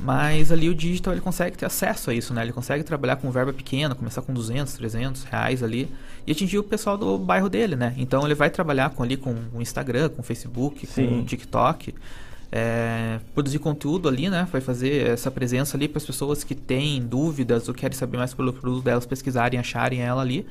Mas 0.00 0.52
ali 0.52 0.68
o 0.68 0.74
digital 0.74 1.12
ele 1.12 1.20
consegue 1.20 1.56
ter 1.56 1.66
acesso 1.66 2.10
a 2.10 2.14
isso, 2.14 2.32
né? 2.32 2.42
Ele 2.42 2.52
consegue 2.52 2.84
trabalhar 2.84 3.16
com 3.16 3.30
verba 3.32 3.52
pequena, 3.52 3.96
começar 3.96 4.22
com 4.22 4.32
200, 4.32 4.72
300 4.74 5.24
reais 5.24 5.60
ali 5.62 5.88
e 6.24 6.30
atingir 6.30 6.58
o 6.58 6.62
pessoal 6.62 6.96
do 6.96 7.18
bairro 7.18 7.48
dele, 7.48 7.74
né? 7.74 7.94
Então 7.96 8.24
ele 8.24 8.34
vai 8.34 8.48
trabalhar 8.48 8.90
com 8.90 9.02
ali 9.02 9.16
com 9.16 9.34
o 9.52 9.60
Instagram, 9.60 10.08
com 10.10 10.20
o 10.20 10.24
Facebook, 10.24 10.86
com 10.86 10.92
Sim. 10.92 11.20
o 11.20 11.24
TikTok, 11.24 11.94
é, 12.52 13.18
produzir 13.34 13.58
conteúdo 13.58 14.08
ali, 14.08 14.30
né? 14.30 14.46
Vai 14.52 14.60
fazer 14.60 15.08
essa 15.08 15.32
presença 15.32 15.76
ali 15.76 15.88
para 15.88 15.98
as 15.98 16.06
pessoas 16.06 16.44
que 16.44 16.54
têm 16.54 17.02
dúvidas 17.02 17.68
ou 17.68 17.74
querem 17.74 17.96
saber 17.96 18.18
mais 18.18 18.32
pelo 18.32 18.52
produto 18.52 18.84
delas, 18.84 19.04
pesquisarem, 19.04 19.58
acharem 19.58 20.00
ela 20.00 20.22
ali. 20.22 20.46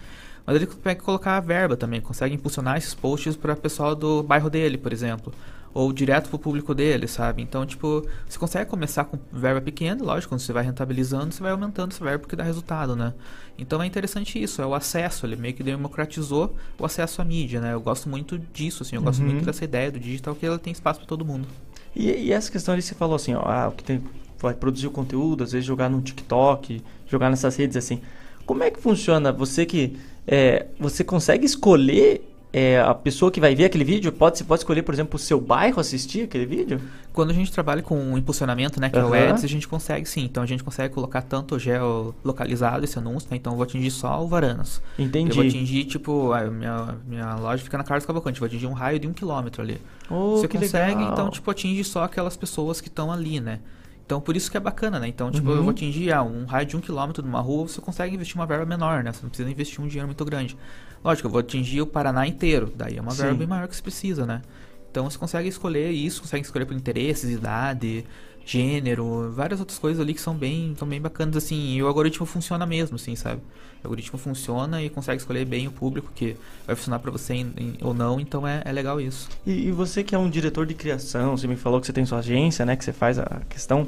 Mas 0.47 0.55
ele 0.55 0.65
consegue 0.65 1.01
colocar 1.01 1.35
a 1.35 1.41
verba 1.41 1.75
também, 1.75 1.99
consegue 2.01 2.33
impulsionar 2.33 2.77
esses 2.77 2.93
posts 2.95 3.35
para 3.35 3.53
o 3.53 3.57
pessoal 3.57 3.93
do 3.93 4.23
bairro 4.23 4.49
dele, 4.49 4.77
por 4.77 4.93
exemplo. 4.93 5.33
Ou 5.73 5.91
direto 5.93 6.29
pro 6.29 6.39
público 6.39 6.73
dele, 6.73 7.05
sabe? 7.05 7.41
Então, 7.43 7.65
tipo, 7.65 8.03
você 8.27 8.39
consegue 8.39 8.67
começar 8.67 9.03
com 9.03 9.19
verba 9.31 9.59
pequena, 9.61 10.01
lógico, 10.03 10.31
quando 10.31 10.39
você 10.39 10.53
vai 10.53 10.63
rentabilizando, 10.63 11.33
você 11.33 11.43
vai 11.43 11.51
aumentando 11.51 11.91
essa 11.91 12.03
verba 12.03 12.19
porque 12.19 12.35
dá 12.35 12.43
resultado, 12.43 12.95
né? 12.95 13.13
Então 13.59 13.83
é 13.83 13.85
interessante 13.85 14.41
isso, 14.41 14.61
é 14.61 14.65
o 14.65 14.73
acesso, 14.73 15.25
ele 15.25 15.35
meio 15.35 15.53
que 15.53 15.61
democratizou 15.63 16.55
o 16.79 16.85
acesso 16.85 17.21
à 17.21 17.25
mídia, 17.25 17.59
né? 17.59 17.73
Eu 17.73 17.81
gosto 17.81 18.07
muito 18.09 18.39
disso, 18.39 18.83
assim, 18.83 18.95
eu 18.95 19.01
gosto 19.01 19.19
Uhum. 19.19 19.25
muito 19.25 19.45
dessa 19.45 19.65
ideia 19.65 19.91
do 19.91 19.99
digital 19.99 20.33
que 20.33 20.45
ela 20.45 20.57
tem 20.57 20.71
espaço 20.71 20.99
para 21.01 21.07
todo 21.09 21.25
mundo. 21.25 21.47
E, 21.95 22.09
e 22.09 22.31
essa 22.31 22.49
questão 22.51 22.73
ali, 22.73 22.81
você 22.81 22.95
falou 22.95 23.15
assim, 23.17 23.33
ó, 23.35 23.41
ah, 23.45 23.67
o 23.67 23.71
que 23.73 23.83
tem, 23.83 24.01
vai 24.39 24.53
produzir 24.53 24.87
o 24.87 24.91
conteúdo, 24.91 25.43
às 25.43 25.51
vezes 25.51 25.65
jogar 25.67 25.89
no 25.89 26.01
TikTok, 26.01 26.81
jogar 27.05 27.29
nessas 27.29 27.55
redes 27.55 27.75
assim. 27.77 28.01
Como 28.47 28.63
é 28.63 28.71
que 28.71 28.79
funciona? 28.79 29.31
Você 29.31 29.65
que 29.65 29.97
é, 30.27 30.67
você 30.77 31.03
consegue 31.03 31.45
escolher 31.45 32.21
é, 32.51 32.79
a 32.79 32.93
pessoa 32.93 33.31
que 33.31 33.39
vai 33.39 33.53
ver 33.55 33.65
aquele 33.65 33.83
vídeo? 33.83 34.11
Pode, 34.11 34.37
você 34.37 34.43
pode 34.43 34.61
escolher, 34.61 34.81
por 34.81 34.93
exemplo, 34.93 35.15
o 35.15 35.19
seu 35.19 35.39
bairro 35.39 35.79
assistir 35.79 36.23
aquele 36.23 36.45
vídeo? 36.45 36.81
Quando 37.13 37.31
a 37.31 37.33
gente 37.33 37.51
trabalha 37.51 37.81
com 37.81 38.17
impulsionamento, 38.17 38.79
né, 38.79 38.89
que 38.89 38.97
é 38.97 39.03
o. 39.03 39.13
Ads, 39.13 39.43
a 39.43 39.47
gente 39.47 39.67
consegue 39.67 40.07
sim. 40.07 40.23
Então 40.23 40.43
a 40.43 40.45
gente 40.45 40.63
consegue 40.63 40.93
colocar 40.93 41.21
tanto 41.21 41.57
geolocalizado 41.57 42.83
esse 42.83 42.97
anúncio, 42.97 43.27
né? 43.31 43.37
Então 43.37 43.53
eu 43.53 43.57
vou 43.57 43.63
atingir 43.63 43.89
só 43.91 44.23
o 44.23 44.27
Varanas. 44.27 44.81
Entendi. 44.99 45.31
Eu 45.31 45.35
vou 45.35 45.45
atingir, 45.45 45.85
tipo, 45.85 46.31
a 46.31 46.43
minha, 46.45 46.95
minha 47.07 47.35
loja 47.35 47.63
fica 47.63 47.77
na 47.77 47.83
Carlos 47.83 48.05
Cavalcante, 48.05 48.39
vou 48.39 48.47
atingir 48.47 48.67
um 48.67 48.73
raio 48.73 48.99
de 48.99 49.07
um 49.07 49.13
quilômetro 49.13 49.61
ali. 49.61 49.79
Oh, 50.09 50.37
Você 50.37 50.47
consegue, 50.47 50.95
legal. 50.95 51.13
então, 51.13 51.29
tipo, 51.29 51.49
atinge 51.49 51.83
só 51.83 52.03
aquelas 52.03 52.37
pessoas 52.37 52.79
que 52.79 52.87
estão 52.87 53.11
ali, 53.11 53.39
né? 53.39 53.59
Então, 54.07 54.21
por 54.21 54.37
isso 54.37 54.49
que 54.49 54.55
é 54.55 54.59
bacana, 54.59 54.99
né? 55.01 55.07
Então, 55.09 55.29
tipo, 55.29 55.49
Uhum. 55.49 55.57
eu 55.57 55.63
vou 55.63 55.71
atingir 55.71 56.13
ah, 56.13 56.23
um 56.23 56.45
raio 56.45 56.65
de 56.65 56.77
um 56.77 56.79
quilômetro 56.79 57.21
numa 57.25 57.41
rua, 57.41 57.67
você 57.67 57.81
consegue 57.81 58.15
investir 58.15 58.37
uma 58.37 58.45
verba 58.45 58.65
menor, 58.65 59.03
né? 59.03 59.11
Você 59.11 59.19
não 59.21 59.29
precisa 59.29 59.49
investir 59.51 59.81
um 59.81 59.87
dinheiro 59.87 60.07
muito 60.07 60.23
grande. 60.23 60.57
Lógico, 61.03 61.27
eu 61.27 61.31
vou 61.31 61.41
atingir 61.41 61.81
o 61.81 61.85
Paraná 61.85 62.25
inteiro, 62.25 62.71
daí 62.73 62.95
é 62.97 63.01
uma 63.01 63.11
Sim. 63.11 63.23
verba 63.23 63.37
bem 63.39 63.47
maior 63.47 63.67
que 63.67 63.75
você 63.75 63.81
precisa, 63.81 64.25
né? 64.25 64.41
Então, 64.89 65.09
você 65.09 65.17
consegue 65.17 65.49
escolher 65.49 65.91
isso, 65.91 66.21
consegue 66.21 66.45
escolher 66.45 66.65
por 66.65 66.73
interesses, 66.73 67.29
idade, 67.29 68.05
gênero, 68.47 69.29
várias 69.33 69.59
outras 69.59 69.77
coisas 69.77 70.01
ali 70.01 70.13
que 70.13 70.21
são 70.21 70.33
bem, 70.33 70.73
são 70.79 70.87
bem 70.87 71.01
bacanas, 71.01 71.35
assim, 71.35 71.75
e 71.75 71.83
o 71.83 71.87
algoritmo 71.87 72.25
funciona 72.25 72.65
mesmo, 72.65 72.95
assim, 72.95 73.13
sabe? 73.13 73.41
O 73.83 73.87
algoritmo 73.87 74.17
funciona 74.17 74.81
e 74.81 74.89
consegue 74.89 75.17
escolher 75.17 75.45
bem 75.45 75.67
o 75.67 75.71
público 75.71 76.09
que 76.15 76.37
vai 76.65 76.73
funcionar 76.73 76.99
para 76.99 77.11
você 77.11 77.33
em, 77.33 77.53
em, 77.57 77.77
ou 77.81 77.93
não, 77.93 78.19
então 78.19 78.47
é, 78.47 78.61
é 78.63 78.71
legal 78.71 79.01
isso. 79.01 79.27
E, 79.45 79.67
e, 79.67 79.71
você 79.71 80.01
que 80.01 80.15
é 80.15 80.17
um 80.17 80.29
diretor 80.29 80.65
de 80.65 80.73
criação, 80.73 81.35
você 81.35 81.45
me 81.45 81.57
falou 81.57 81.81
que 81.81 81.87
você 81.87 81.93
tem 81.93 82.05
sua 82.05 82.19
agência, 82.19 82.65
né, 82.65 82.77
que 82.77 82.85
você 82.85 82.93
faz 82.93 83.19
a 83.19 83.41
questão 83.49 83.85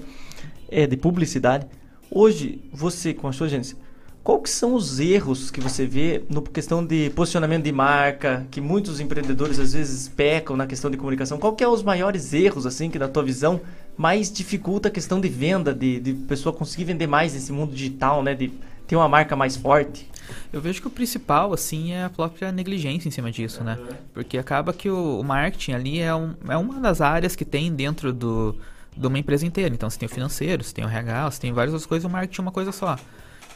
é, 0.69 0.85
de 0.85 0.97
publicidade. 0.97 1.65
Hoje, 2.11 2.61
você 2.73 3.13
com 3.13 3.27
a 3.29 3.31
sua 3.31 3.47
agência, 3.47 3.77
qual 4.21 4.39
que 4.41 4.49
são 4.49 4.75
os 4.75 4.99
erros 4.99 5.49
que 5.49 5.61
você 5.61 5.85
vê 5.85 6.23
no 6.29 6.41
questão 6.41 6.85
de 6.85 7.09
posicionamento 7.11 7.63
de 7.63 7.71
marca, 7.71 8.45
que 8.51 8.59
muitos 8.59 8.99
empreendedores 8.99 9.57
às 9.57 9.73
vezes 9.73 10.09
pecam 10.09 10.57
na 10.57 10.67
questão 10.67 10.91
de 10.91 10.97
comunicação? 10.97 11.39
Qual 11.39 11.55
que 11.55 11.63
é 11.63 11.67
os 11.67 11.81
maiores 11.81 12.33
erros, 12.33 12.65
assim, 12.65 12.89
que 12.89 12.99
na 12.99 13.07
tua 13.07 13.23
visão 13.23 13.61
mais 13.99 14.31
dificulta 14.31 14.87
a 14.87 14.91
questão 14.91 15.19
de 15.19 15.27
venda, 15.27 15.73
de, 15.73 15.99
de 15.99 16.13
pessoa 16.13 16.55
conseguir 16.55 16.85
vender 16.85 17.05
mais 17.05 17.33
nesse 17.33 17.51
mundo 17.51 17.75
digital, 17.75 18.23
né? 18.23 18.33
De 18.33 18.49
ter 18.87 18.95
uma 18.95 19.09
marca 19.09 19.35
mais 19.35 19.57
forte? 19.57 20.09
Eu 20.53 20.61
vejo 20.61 20.79
que 20.79 20.87
o 20.87 20.89
principal, 20.89 21.51
assim, 21.51 21.91
é 21.91 22.05
a 22.05 22.09
própria 22.09 22.49
negligência 22.49 23.09
em 23.09 23.11
cima 23.11 23.29
disso, 23.29 23.61
né? 23.61 23.77
Porque 24.13 24.37
acaba 24.37 24.71
que 24.71 24.89
o, 24.89 25.19
o 25.19 25.23
marketing 25.23 25.73
ali 25.73 25.99
é, 25.99 26.15
um, 26.15 26.33
é 26.47 26.55
uma 26.55 26.79
das 26.79 27.01
áreas 27.01 27.35
que 27.35 27.43
tem 27.43 27.75
dentro 27.75 28.13
do, 28.13 28.55
de 28.95 29.05
uma 29.05 29.19
empresa 29.19 29.45
inteira. 29.45 29.75
Então, 29.75 29.89
você 29.89 29.99
tem 29.99 30.07
o 30.07 30.09
financeiro, 30.09 30.63
você 30.63 30.73
tem 30.73 30.85
o 30.85 30.87
RH, 30.87 31.31
você 31.31 31.41
tem 31.41 31.51
várias 31.51 31.73
outras 31.73 31.85
coisas, 31.85 32.09
o 32.09 32.09
marketing 32.09 32.39
é 32.39 32.43
uma 32.43 32.53
coisa 32.53 32.71
só. 32.71 32.97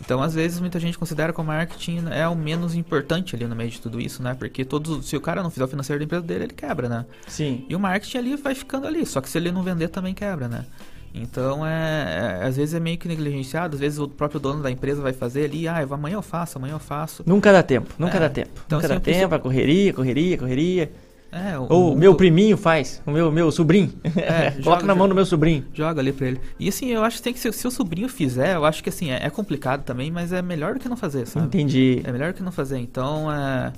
Então, 0.01 0.21
às 0.21 0.33
vezes, 0.33 0.59
muita 0.59 0.79
gente 0.79 0.97
considera 0.97 1.31
que 1.31 1.39
o 1.39 1.43
marketing 1.43 2.05
é 2.11 2.27
o 2.27 2.35
menos 2.35 2.75
importante 2.75 3.35
ali 3.35 3.45
no 3.45 3.55
meio 3.55 3.69
de 3.69 3.79
tudo 3.79 3.99
isso, 3.99 4.21
né? 4.21 4.33
Porque 4.33 4.65
todos, 4.65 5.05
se 5.05 5.15
o 5.15 5.21
cara 5.21 5.43
não 5.43 5.49
fizer 5.49 5.63
o 5.63 5.67
financeiro 5.67 5.99
da 5.99 6.05
empresa 6.05 6.23
dele, 6.23 6.45
ele 6.45 6.53
quebra, 6.53 6.89
né? 6.89 7.05
Sim. 7.27 7.65
E 7.69 7.75
o 7.75 7.79
marketing 7.79 8.17
ali 8.17 8.35
vai 8.35 8.55
ficando 8.55 8.87
ali, 8.87 9.05
só 9.05 9.21
que 9.21 9.29
se 9.29 9.37
ele 9.37 9.51
não 9.51 9.63
vender 9.63 9.87
também 9.89 10.13
quebra, 10.13 10.47
né? 10.47 10.65
Então, 11.13 11.65
é, 11.65 12.39
é, 12.41 12.47
às 12.47 12.57
vezes 12.57 12.73
é 12.73 12.79
meio 12.79 12.97
que 12.97 13.07
negligenciado, 13.07 13.75
às 13.75 13.79
vezes 13.79 13.99
o 13.99 14.07
próprio 14.07 14.39
dono 14.39 14.63
da 14.63 14.71
empresa 14.71 14.99
vai 14.99 15.13
fazer 15.13 15.45
ali, 15.45 15.67
ah, 15.67 15.85
amanhã 15.91 16.15
eu 16.15 16.23
faço, 16.23 16.57
amanhã 16.57 16.73
eu 16.73 16.79
faço. 16.79 17.23
Nunca 17.25 17.51
dá 17.51 17.61
tempo, 17.61 17.93
nunca 17.99 18.17
é. 18.17 18.19
dá 18.19 18.29
tempo. 18.29 18.49
Então, 18.65 18.79
nunca 18.79 18.87
assim, 18.87 18.95
dá 18.95 19.19
tempo, 19.19 19.35
a 19.35 19.39
correria, 19.39 19.93
correria, 19.93 20.37
correria. 20.37 20.91
É, 21.33 21.57
o, 21.57 21.65
Ou 21.67 21.93
o 21.93 21.97
meu 21.97 22.13
priminho 22.13 22.55
faz, 22.55 23.01
o 23.07 23.11
meu, 23.11 23.31
meu 23.31 23.51
sobrinho. 23.51 23.91
É, 24.15 24.51
Coloca 24.61 24.81
joga, 24.81 24.85
na 24.85 24.93
mão 24.93 25.09
do 25.09 25.15
meu 25.15 25.25
sobrinho. 25.25 25.65
Joga 25.73 25.99
ali 25.99 26.13
pra 26.13 26.27
ele. 26.27 26.41
E 26.59 26.69
assim, 26.69 26.91
eu 26.91 27.03
acho 27.03 27.17
que 27.17 27.23
tem 27.23 27.33
que 27.33 27.39
ser, 27.39 27.51
se 27.51 27.67
o 27.67 27.71
sobrinho 27.71 28.07
fizer, 28.07 28.55
eu 28.55 28.63
acho 28.65 28.83
que 28.83 28.89
assim, 28.89 29.09
é, 29.09 29.25
é, 29.25 29.29
complicado 29.31 29.83
também, 29.83 30.11
mas 30.11 30.31
é 30.31 30.43
melhor 30.43 30.75
do 30.75 30.79
que 30.79 30.87
não 30.87 30.95
fazer, 30.95 31.25
sabe? 31.25 31.47
Entendi. 31.47 32.01
É 32.03 32.11
melhor 32.11 32.33
do 32.33 32.35
que 32.35 32.43
não 32.43 32.51
fazer. 32.51 32.77
Então, 32.77 33.31
é, 33.31 33.73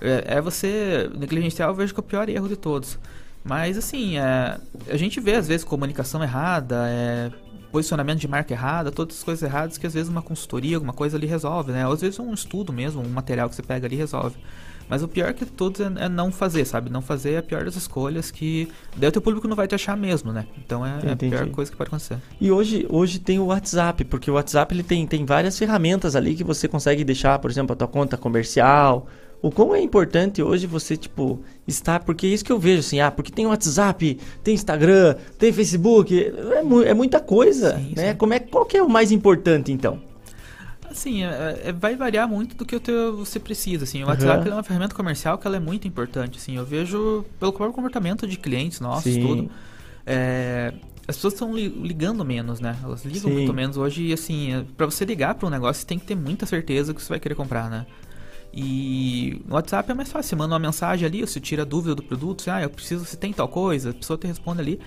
é, 0.00 0.36
é 0.36 0.40
você 0.40 1.10
negligenciar, 1.18 1.68
eu 1.68 1.74
vejo 1.74 1.92
que 1.92 1.98
é 1.98 2.02
o 2.02 2.04
pior 2.04 2.28
erro 2.28 2.48
de 2.48 2.56
todos. 2.56 2.96
Mas 3.42 3.76
assim, 3.76 4.16
é, 4.16 4.58
a 4.88 4.96
gente 4.96 5.18
vê 5.18 5.34
às 5.34 5.48
vezes 5.48 5.64
comunicação 5.64 6.22
errada, 6.22 6.84
é, 6.88 7.30
posicionamento 7.72 8.20
de 8.20 8.28
marca 8.28 8.52
errada, 8.52 8.92
todas 8.92 9.16
as 9.16 9.24
coisas 9.24 9.42
erradas 9.42 9.78
que 9.78 9.86
às 9.86 9.94
vezes 9.94 10.08
uma 10.08 10.22
consultoria, 10.22 10.76
alguma 10.76 10.92
coisa 10.92 11.16
ali 11.16 11.26
resolve, 11.26 11.72
né? 11.72 11.86
Ou 11.86 11.92
às 11.92 12.00
vezes 12.00 12.18
um 12.20 12.32
estudo 12.32 12.72
mesmo, 12.72 13.02
um 13.02 13.08
material 13.08 13.48
que 13.48 13.56
você 13.56 13.62
pega 13.62 13.86
ali 13.86 13.96
resolve. 13.96 14.36
Mas 14.90 15.04
o 15.04 15.08
pior 15.08 15.32
que 15.32 15.46
todos 15.46 15.80
é, 15.80 15.84
é, 15.84 16.08
não 16.08 16.32
fazer, 16.32 16.64
sabe? 16.64 16.90
Não 16.90 17.00
fazer 17.00 17.34
é 17.34 17.38
a 17.38 17.42
pior 17.42 17.64
das 17.64 17.76
escolhas 17.76 18.32
que 18.32 18.68
daí 18.96 19.08
o 19.08 19.12
teu 19.12 19.22
público 19.22 19.46
não 19.46 19.54
vai 19.54 19.68
te 19.68 19.74
achar 19.76 19.96
mesmo, 19.96 20.32
né? 20.32 20.44
Então 20.58 20.84
é, 20.84 20.98
é 21.04 21.12
a 21.12 21.16
pior 21.16 21.48
coisa 21.50 21.70
que 21.70 21.76
pode 21.76 21.88
acontecer. 21.88 22.18
E 22.40 22.50
hoje, 22.50 22.86
hoje 22.90 23.20
tem 23.20 23.38
o 23.38 23.46
WhatsApp, 23.46 24.04
porque 24.04 24.28
o 24.28 24.34
WhatsApp 24.34 24.74
ele 24.74 24.82
tem, 24.82 25.06
tem 25.06 25.24
várias 25.24 25.56
ferramentas 25.56 26.16
ali 26.16 26.34
que 26.34 26.42
você 26.42 26.66
consegue 26.66 27.04
deixar, 27.04 27.38
por 27.38 27.48
exemplo, 27.48 27.72
a 27.72 27.76
tua 27.76 27.86
conta 27.86 28.16
comercial. 28.16 29.06
O 29.40 29.50
quão 29.50 29.74
é 29.74 29.80
importante 29.80 30.42
hoje 30.42 30.66
você, 30.66 30.96
tipo, 30.96 31.40
estar, 31.66 32.00
porque 32.00 32.26
é 32.26 32.30
isso 32.30 32.44
que 32.44 32.52
eu 32.52 32.58
vejo, 32.58 32.80
assim, 32.80 33.00
ah, 33.00 33.10
porque 33.10 33.30
tem 33.30 33.46
WhatsApp, 33.46 34.18
tem 34.42 34.54
Instagram, 34.54 35.14
tem 35.38 35.52
Facebook, 35.52 36.14
é, 36.52 36.62
mu 36.62 36.82
é 36.82 36.92
muita 36.92 37.20
coisa, 37.20 37.76
sim, 37.76 37.94
né? 37.96 38.12
Como 38.12 38.34
é, 38.34 38.40
qual 38.40 38.66
que 38.66 38.76
é 38.76 38.82
o 38.82 38.88
mais 38.88 39.12
importante, 39.12 39.72
então? 39.72 40.09
Assim, 40.90 41.22
é, 41.22 41.62
é, 41.66 41.72
vai 41.72 41.94
variar 41.94 42.28
muito 42.28 42.56
do 42.56 42.66
que 42.66 42.74
o 42.74 42.80
teu, 42.80 43.16
você 43.16 43.38
precisa, 43.38 43.84
assim. 43.84 44.02
O 44.02 44.08
WhatsApp 44.08 44.44
uhum. 44.44 44.52
é 44.52 44.56
uma 44.56 44.62
ferramenta 44.62 44.94
comercial 44.94 45.38
que 45.38 45.46
ela 45.46 45.56
é 45.56 45.60
muito 45.60 45.86
importante, 45.86 46.36
assim. 46.36 46.56
Eu 46.56 46.66
vejo 46.66 47.24
pelo 47.38 47.52
próprio 47.52 47.74
comportamento 47.74 48.26
de 48.26 48.36
clientes 48.36 48.80
nossos, 48.80 49.12
Sim. 49.12 49.20
tudo. 49.24 49.50
É, 50.04 50.74
as 51.06 51.16
pessoas 51.16 51.34
estão 51.34 51.54
ligando 51.54 52.24
menos, 52.24 52.58
né? 52.58 52.76
Elas 52.82 53.04
ligam 53.04 53.30
Sim. 53.30 53.36
muito 53.36 53.54
menos 53.54 53.76
hoje 53.76 54.06
e, 54.06 54.12
assim, 54.12 54.52
é, 54.52 54.64
para 54.76 54.86
você 54.86 55.04
ligar 55.04 55.36
para 55.36 55.46
um 55.46 55.50
negócio, 55.50 55.80
você 55.80 55.86
tem 55.86 55.98
que 55.98 56.06
ter 56.06 56.16
muita 56.16 56.44
certeza 56.44 56.92
que 56.92 57.00
você 57.00 57.08
vai 57.08 57.20
querer 57.20 57.36
comprar, 57.36 57.70
né? 57.70 57.86
E 58.52 59.40
no 59.46 59.54
WhatsApp 59.54 59.88
é 59.92 59.94
mais 59.94 60.10
fácil, 60.10 60.30
você 60.30 60.36
manda 60.36 60.54
uma 60.54 60.58
mensagem 60.58 61.06
ali, 61.06 61.20
você 61.20 61.38
tira 61.38 61.62
a 61.62 61.64
dúvida 61.64 61.94
do 61.94 62.02
produto, 62.02 62.42
você, 62.42 62.50
ah, 62.50 62.62
eu 62.62 62.70
preciso, 62.70 63.04
você 63.04 63.16
tem 63.16 63.32
tal 63.32 63.46
coisa, 63.46 63.90
a 63.90 63.94
pessoa 63.94 64.18
te 64.18 64.26
responde 64.26 64.60
ali. 64.60 64.80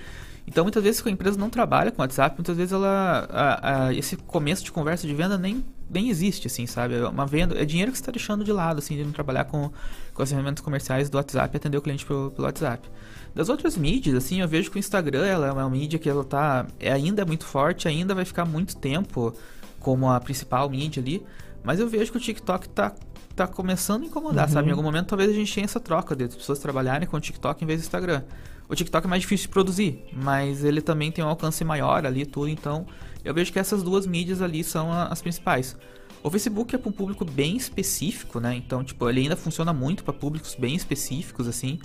Então, 0.45 0.65
muitas 0.65 0.83
vezes, 0.83 1.05
a 1.05 1.09
empresa 1.09 1.37
não 1.37 1.49
trabalha 1.49 1.91
com 1.91 2.01
WhatsApp, 2.01 2.35
muitas 2.35 2.57
vezes 2.57 2.73
ela, 2.73 3.27
a, 3.31 3.85
a, 3.85 3.93
esse 3.93 4.17
começo 4.17 4.63
de 4.63 4.71
conversa 4.71 5.07
de 5.07 5.13
venda 5.13 5.37
nem 5.37 5.63
bem 5.93 6.09
existe, 6.09 6.47
assim, 6.47 6.65
sabe? 6.65 6.95
É 6.95 7.07
uma 7.07 7.25
venda, 7.25 7.57
é 7.57 7.63
dinheiro 7.63 7.91
que 7.91 7.97
você 7.97 8.01
está 8.01 8.11
deixando 8.11 8.43
de 8.43 8.51
lado, 8.51 8.79
assim, 8.79 8.97
de 8.97 9.05
não 9.05 9.11
trabalhar 9.11 9.45
com, 9.45 9.71
com 10.13 10.23
as 10.23 10.29
ferramentas 10.29 10.63
comerciais 10.63 11.09
do 11.09 11.15
WhatsApp 11.15 11.55
e 11.55 11.57
atender 11.57 11.77
o 11.77 11.81
cliente 11.81 12.05
pelo, 12.05 12.31
pelo 12.31 12.45
WhatsApp. 12.45 12.89
Das 13.33 13.49
outras 13.49 13.77
mídias, 13.77 14.15
assim, 14.15 14.41
eu 14.41 14.47
vejo 14.47 14.69
que 14.69 14.77
o 14.77 14.79
Instagram 14.79 15.25
ela 15.25 15.47
é 15.47 15.51
uma 15.51 15.69
mídia 15.69 15.97
que 15.97 16.09
ela 16.09 16.23
tá, 16.23 16.67
é, 16.79 16.91
ainda 16.91 17.21
é 17.21 17.25
muito 17.25 17.45
forte, 17.45 17.87
ainda 17.87 18.13
vai 18.13 18.25
ficar 18.25 18.45
muito 18.45 18.75
tempo 18.75 19.33
como 19.79 20.09
a 20.09 20.19
principal 20.19 20.69
mídia 20.69 21.01
ali, 21.01 21.23
mas 21.63 21.79
eu 21.79 21.87
vejo 21.87 22.11
que 22.11 22.17
o 22.17 22.21
TikTok 22.21 22.69
tá, 22.69 22.93
tá 23.35 23.47
começando 23.47 24.03
a 24.03 24.05
incomodar, 24.05 24.47
uhum. 24.47 24.53
sabe? 24.53 24.67
Em 24.67 24.71
algum 24.71 24.83
momento 24.83 25.07
talvez 25.07 25.29
a 25.29 25.33
gente 25.33 25.53
tenha 25.53 25.65
essa 25.65 25.79
troca 25.79 26.15
de 26.15 26.27
pessoas 26.27 26.59
trabalharem 26.59 27.07
com 27.07 27.17
o 27.17 27.19
TikTok 27.19 27.63
em 27.63 27.67
vez 27.67 27.81
do 27.81 27.83
Instagram. 27.83 28.23
O 28.69 28.75
TikTok 28.75 29.05
é 29.05 29.09
mais 29.09 29.21
difícil 29.21 29.47
de 29.47 29.53
produzir, 29.53 30.03
mas 30.13 30.63
ele 30.63 30.81
também 30.81 31.11
tem 31.11 31.23
um 31.23 31.27
alcance 31.27 31.63
maior 31.63 32.05
ali 32.05 32.25
tudo, 32.25 32.47
então 32.47 32.85
eu 33.23 33.33
vejo 33.33 33.51
que 33.51 33.59
essas 33.59 33.83
duas 33.83 34.05
mídias 34.05 34.41
ali 34.41 34.63
são 34.63 34.91
as 34.91 35.21
principais. 35.21 35.77
O 36.21 36.29
Facebook 36.29 36.73
é 36.73 36.77
para 36.77 36.89
um 36.89 36.93
público 36.93 37.25
bem 37.25 37.57
específico, 37.57 38.39
né? 38.39 38.55
Então, 38.55 38.83
tipo, 38.83 39.09
ele 39.09 39.21
ainda 39.21 39.35
funciona 39.35 39.73
muito 39.73 40.03
para 40.03 40.13
públicos 40.13 40.55
bem 40.55 40.73
específicos, 40.73 41.47
assim. 41.47 41.79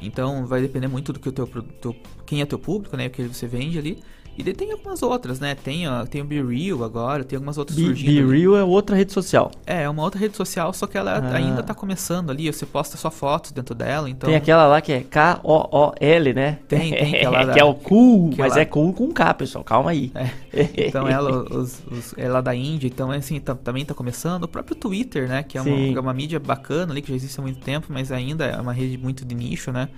Então, 0.00 0.46
vai 0.46 0.60
depender 0.60 0.88
muito 0.88 1.12
do 1.12 1.20
que 1.20 1.28
o 1.28 1.32
teu, 1.32 1.46
teu 1.46 1.96
quem 2.26 2.40
é 2.40 2.46
teu 2.46 2.58
público, 2.58 2.96
né? 2.96 3.06
O 3.06 3.10
que 3.10 3.22
você 3.22 3.46
vende 3.46 3.78
ali. 3.78 4.02
E 4.36 4.42
daí 4.42 4.52
tem 4.52 4.72
algumas 4.72 5.02
outras, 5.02 5.38
né? 5.38 5.54
Tem, 5.54 5.88
ó, 5.88 6.04
tem 6.04 6.20
o 6.20 6.24
Be 6.24 6.42
Real 6.42 6.82
agora, 6.82 7.22
tem 7.22 7.36
algumas 7.36 7.56
outras 7.56 7.78
Be, 7.78 7.84
surgindo. 7.84 8.28
Be 8.28 8.38
Real 8.38 8.56
é 8.56 8.64
outra 8.64 8.96
rede 8.96 9.12
social. 9.12 9.50
É, 9.64 9.82
é 9.82 9.88
uma 9.88 10.02
outra 10.02 10.18
rede 10.18 10.36
social, 10.36 10.72
só 10.72 10.86
que 10.86 10.98
ela 10.98 11.18
ah. 11.18 11.36
ainda 11.36 11.62
tá 11.62 11.72
começando 11.72 12.30
ali. 12.30 12.52
Você 12.52 12.66
posta 12.66 12.96
só 12.96 13.10
fotos 13.10 13.52
dentro 13.52 13.74
dela, 13.74 14.10
então... 14.10 14.28
Tem 14.28 14.36
aquela 14.36 14.66
lá 14.66 14.80
que 14.80 14.92
é 14.92 15.00
K-O-O-L, 15.02 16.34
né? 16.34 16.58
Tem, 16.66 16.90
tem 16.90 17.16
aquela... 17.16 17.46
que 17.54 17.60
é 17.60 17.64
o 17.64 17.74
cool, 17.74 18.30
que 18.30 18.38
mas 18.38 18.52
ela... 18.52 18.62
é 18.62 18.64
cool 18.64 18.92
com 18.92 19.12
K, 19.12 19.34
pessoal. 19.34 19.62
Calma 19.64 19.90
aí. 19.90 20.10
É. 20.14 20.30
Então 20.94 21.08
ela, 21.08 21.42
os, 21.50 21.82
os, 21.90 22.14
ela 22.16 22.38
é 22.38 22.42
da 22.42 22.54
Índia, 22.54 22.86
então 22.86 23.10
assim, 23.10 23.40
tá, 23.40 23.54
também 23.54 23.84
tá 23.84 23.94
começando. 23.94 24.44
O 24.44 24.48
próprio 24.48 24.76
Twitter, 24.76 25.28
né? 25.28 25.42
Que 25.42 25.58
é 25.58 25.62
uma, 25.62 25.98
é 25.98 26.00
uma 26.00 26.14
mídia 26.14 26.38
bacana 26.38 26.92
ali, 26.92 27.02
que 27.02 27.08
já 27.08 27.14
existe 27.14 27.38
há 27.40 27.42
muito 27.42 27.60
tempo, 27.60 27.88
mas 27.90 28.12
ainda 28.12 28.44
é 28.44 28.60
uma 28.60 28.72
rede 28.72 28.96
muito 28.96 29.24
de 29.24 29.34
nicho, 29.34 29.72
né? 29.72 29.88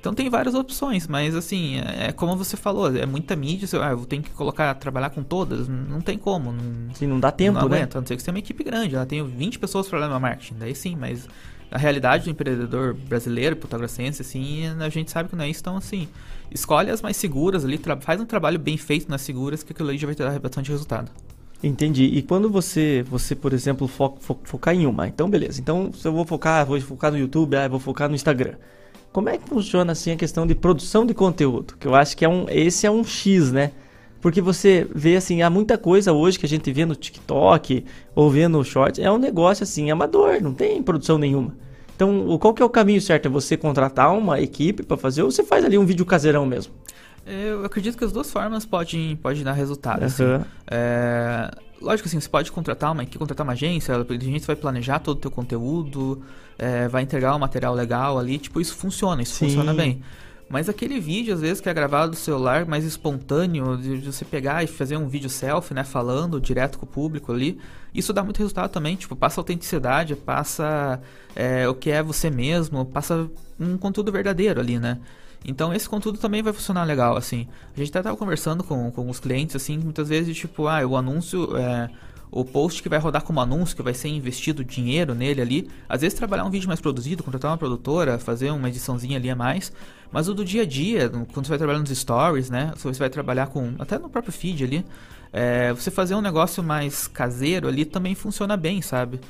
Então 0.00 0.14
tem 0.14 0.30
várias 0.30 0.54
opções, 0.54 1.06
mas 1.06 1.36
assim, 1.36 1.76
é, 1.76 2.06
é 2.06 2.12
como 2.12 2.34
você 2.34 2.56
falou, 2.56 2.96
é 2.96 3.04
muita 3.04 3.36
mídia, 3.36 3.68
você, 3.68 3.76
ah, 3.76 3.90
eu 3.90 4.06
tenho 4.06 4.22
que 4.22 4.30
colocar, 4.30 4.74
trabalhar 4.74 5.10
com 5.10 5.22
todas, 5.22 5.68
não 5.68 6.00
tem 6.00 6.16
como. 6.16 6.50
Não, 6.50 6.94
sim, 6.94 7.06
não 7.06 7.20
dá 7.20 7.30
tempo, 7.30 7.60
não 7.60 7.68
né? 7.68 7.82
a 7.82 8.00
não 8.00 8.06
ser 8.06 8.16
que 8.16 8.22
você 8.22 8.26
tenha 8.26 8.34
uma 8.34 8.38
equipe 8.38 8.64
grande, 8.64 8.96
ela 8.96 9.04
tem 9.04 9.22
20 9.22 9.58
pessoas 9.58 9.86
para 9.86 10.08
no 10.08 10.18
marketing, 10.18 10.54
daí 10.58 10.74
sim, 10.74 10.96
mas 10.96 11.28
a 11.70 11.76
realidade 11.76 12.24
do 12.24 12.30
empreendedor 12.30 12.94
brasileiro, 12.94 13.54
putogrossense, 13.56 14.22
assim, 14.22 14.66
a 14.66 14.88
gente 14.88 15.10
sabe 15.10 15.28
que 15.28 15.36
não 15.36 15.44
é 15.44 15.50
isso, 15.50 15.60
então 15.60 15.76
assim, 15.76 16.08
escolhe 16.50 16.90
as 16.90 17.02
mais 17.02 17.18
seguras 17.18 17.62
ali, 17.62 17.78
faz 18.00 18.18
um 18.22 18.26
trabalho 18.26 18.58
bem 18.58 18.78
feito 18.78 19.06
nas 19.10 19.20
seguras, 19.20 19.62
que 19.62 19.72
aquilo 19.72 19.90
ali 19.90 19.98
já 19.98 20.06
vai 20.06 20.16
ter 20.16 20.38
bastante 20.38 20.70
resultado. 20.70 21.12
Entendi. 21.62 22.04
E 22.04 22.22
quando 22.22 22.48
você, 22.48 23.04
você 23.06 23.36
por 23.36 23.52
exemplo, 23.52 23.86
fo 23.86 24.16
fo 24.18 24.38
focar 24.44 24.74
em 24.74 24.86
uma, 24.86 25.06
então 25.06 25.28
beleza. 25.28 25.60
Então, 25.60 25.92
se 25.92 26.08
eu 26.08 26.12
vou 26.12 26.24
focar, 26.24 26.64
vou 26.64 26.80
focar 26.80 27.12
no 27.12 27.18
YouTube, 27.18 27.54
ah, 27.54 27.68
vou 27.68 27.78
focar 27.78 28.08
no 28.08 28.14
Instagram. 28.14 28.54
Como 29.12 29.28
é 29.28 29.36
que 29.36 29.48
funciona 29.48 29.92
assim 29.92 30.12
a 30.12 30.16
questão 30.16 30.46
de 30.46 30.54
produção 30.54 31.04
de 31.04 31.12
conteúdo? 31.12 31.74
Que 31.78 31.86
eu 31.86 31.94
acho 31.94 32.16
que 32.16 32.24
é 32.24 32.28
um, 32.28 32.46
esse 32.48 32.86
é 32.86 32.90
um 32.90 33.02
X, 33.02 33.50
né? 33.50 33.72
Porque 34.20 34.40
você 34.40 34.86
vê 34.94 35.16
assim, 35.16 35.42
há 35.42 35.48
muita 35.48 35.78
coisa 35.78 36.12
hoje 36.12 36.38
que 36.38 36.46
a 36.46 36.48
gente 36.48 36.70
vê 36.70 36.84
no 36.84 36.94
TikTok 36.94 37.84
ou 38.14 38.30
vê 38.30 38.46
no 38.46 38.62
Shorts, 38.62 39.00
é 39.00 39.10
um 39.10 39.18
negócio 39.18 39.62
assim 39.64 39.90
amador, 39.90 40.40
não 40.42 40.52
tem 40.52 40.82
produção 40.82 41.18
nenhuma. 41.18 41.56
Então, 41.96 42.38
qual 42.38 42.54
que 42.54 42.62
é 42.62 42.64
o 42.64 42.70
caminho 42.70 43.00
certo? 43.00 43.26
É 43.26 43.28
você 43.28 43.56
contratar 43.56 44.16
uma 44.16 44.40
equipe 44.40 44.82
para 44.82 44.96
fazer 44.96 45.22
ou 45.22 45.30
você 45.30 45.42
faz 45.42 45.64
ali 45.64 45.76
um 45.76 45.84
vídeo 45.84 46.04
caseirão 46.06 46.46
mesmo? 46.46 46.72
Eu 47.26 47.64
acredito 47.64 47.96
que 47.96 48.04
as 48.04 48.12
duas 48.12 48.30
formas 48.30 48.64
podem, 48.64 49.16
podem 49.16 49.42
dar 49.42 49.52
resultado. 49.52 50.00
Uhum. 50.00 50.06
Assim. 50.06 50.24
É, 50.70 51.50
lógico 51.80 52.08
assim, 52.08 52.20
você 52.20 52.28
pode 52.28 52.52
contratar 52.52 52.92
uma, 52.92 53.04
contratar 53.06 53.44
uma 53.44 53.52
agência, 53.54 53.94
a 53.94 54.14
gente 54.14 54.46
vai 54.46 54.56
planejar 54.56 54.98
todo 54.98 55.16
o 55.16 55.20
teu 55.20 55.30
conteúdo, 55.30 56.22
é, 56.58 56.88
vai 56.88 57.02
entregar 57.02 57.34
um 57.34 57.38
material 57.38 57.74
legal 57.74 58.18
ali, 58.18 58.38
tipo, 58.38 58.60
isso 58.60 58.74
funciona, 58.74 59.22
isso 59.22 59.34
Sim. 59.34 59.46
funciona 59.46 59.72
bem. 59.72 60.02
Mas 60.48 60.68
aquele 60.68 60.98
vídeo, 60.98 61.32
às 61.32 61.40
vezes, 61.40 61.60
que 61.60 61.68
é 61.68 61.72
gravado 61.72 62.10
do 62.10 62.16
celular, 62.16 62.66
mais 62.66 62.84
espontâneo, 62.84 63.76
de, 63.76 63.98
você 63.98 64.24
pegar 64.24 64.64
e 64.64 64.66
fazer 64.66 64.96
um 64.96 65.06
vídeo 65.06 65.30
selfie, 65.30 65.72
né, 65.72 65.84
falando 65.84 66.40
direto 66.40 66.76
com 66.76 66.84
o 66.84 66.88
público 66.88 67.32
ali, 67.32 67.56
isso 67.94 68.12
dá 68.12 68.24
muito 68.24 68.38
resultado 68.38 68.68
também, 68.68 68.96
tipo, 68.96 69.14
passa 69.14 69.40
autenticidade, 69.40 70.16
passa 70.16 71.00
é, 71.36 71.68
o 71.68 71.74
que 71.74 71.88
é 71.88 72.02
você 72.02 72.28
mesmo, 72.30 72.84
passa 72.84 73.30
um 73.60 73.78
conteúdo 73.78 74.10
verdadeiro 74.10 74.60
ali, 74.60 74.76
né? 74.78 74.98
Então 75.44 75.72
esse 75.72 75.88
conteúdo 75.88 76.18
também 76.18 76.42
vai 76.42 76.52
funcionar 76.52 76.84
legal, 76.84 77.16
assim. 77.16 77.46
A 77.74 77.78
gente 77.78 77.90
até 77.90 78.02
tava 78.02 78.16
conversando 78.16 78.62
com, 78.62 78.90
com 78.90 79.08
os 79.08 79.18
clientes, 79.18 79.56
assim, 79.56 79.78
muitas 79.78 80.08
vezes, 80.08 80.36
tipo, 80.36 80.66
ah, 80.66 80.86
o 80.86 80.96
anúncio, 80.96 81.56
é, 81.56 81.90
o 82.30 82.44
post 82.44 82.82
que 82.82 82.88
vai 82.88 82.98
rodar 82.98 83.22
como 83.22 83.40
anúncio, 83.40 83.74
que 83.74 83.82
vai 83.82 83.94
ser 83.94 84.08
investido 84.08 84.64
dinheiro 84.64 85.14
nele 85.14 85.40
ali. 85.40 85.70
Às 85.88 86.02
vezes 86.02 86.16
trabalhar 86.16 86.44
um 86.44 86.50
vídeo 86.50 86.68
mais 86.68 86.80
produzido, 86.80 87.22
contratar 87.22 87.50
uma 87.50 87.58
produtora, 87.58 88.18
fazer 88.18 88.50
uma 88.50 88.68
ediçãozinha 88.68 89.16
ali 89.16 89.30
a 89.30 89.36
mais. 89.36 89.72
Mas 90.12 90.28
o 90.28 90.34
do 90.34 90.44
dia 90.44 90.62
a 90.62 90.66
dia, 90.66 91.08
quando 91.08 91.46
você 91.46 91.50
vai 91.50 91.58
trabalhar 91.58 91.78
nos 91.78 91.90
stories, 91.90 92.50
né? 92.50 92.72
Se 92.76 92.84
você 92.84 92.98
vai 92.98 93.10
trabalhar 93.10 93.46
com, 93.46 93.74
até 93.78 93.98
no 93.98 94.08
próprio 94.08 94.32
feed 94.32 94.64
ali, 94.64 94.84
é, 95.32 95.72
você 95.72 95.90
fazer 95.90 96.14
um 96.14 96.20
negócio 96.20 96.62
mais 96.62 97.06
caseiro 97.06 97.68
ali 97.68 97.84
também 97.84 98.14
funciona 98.14 98.56
bem, 98.56 98.82
sabe? 98.82 99.20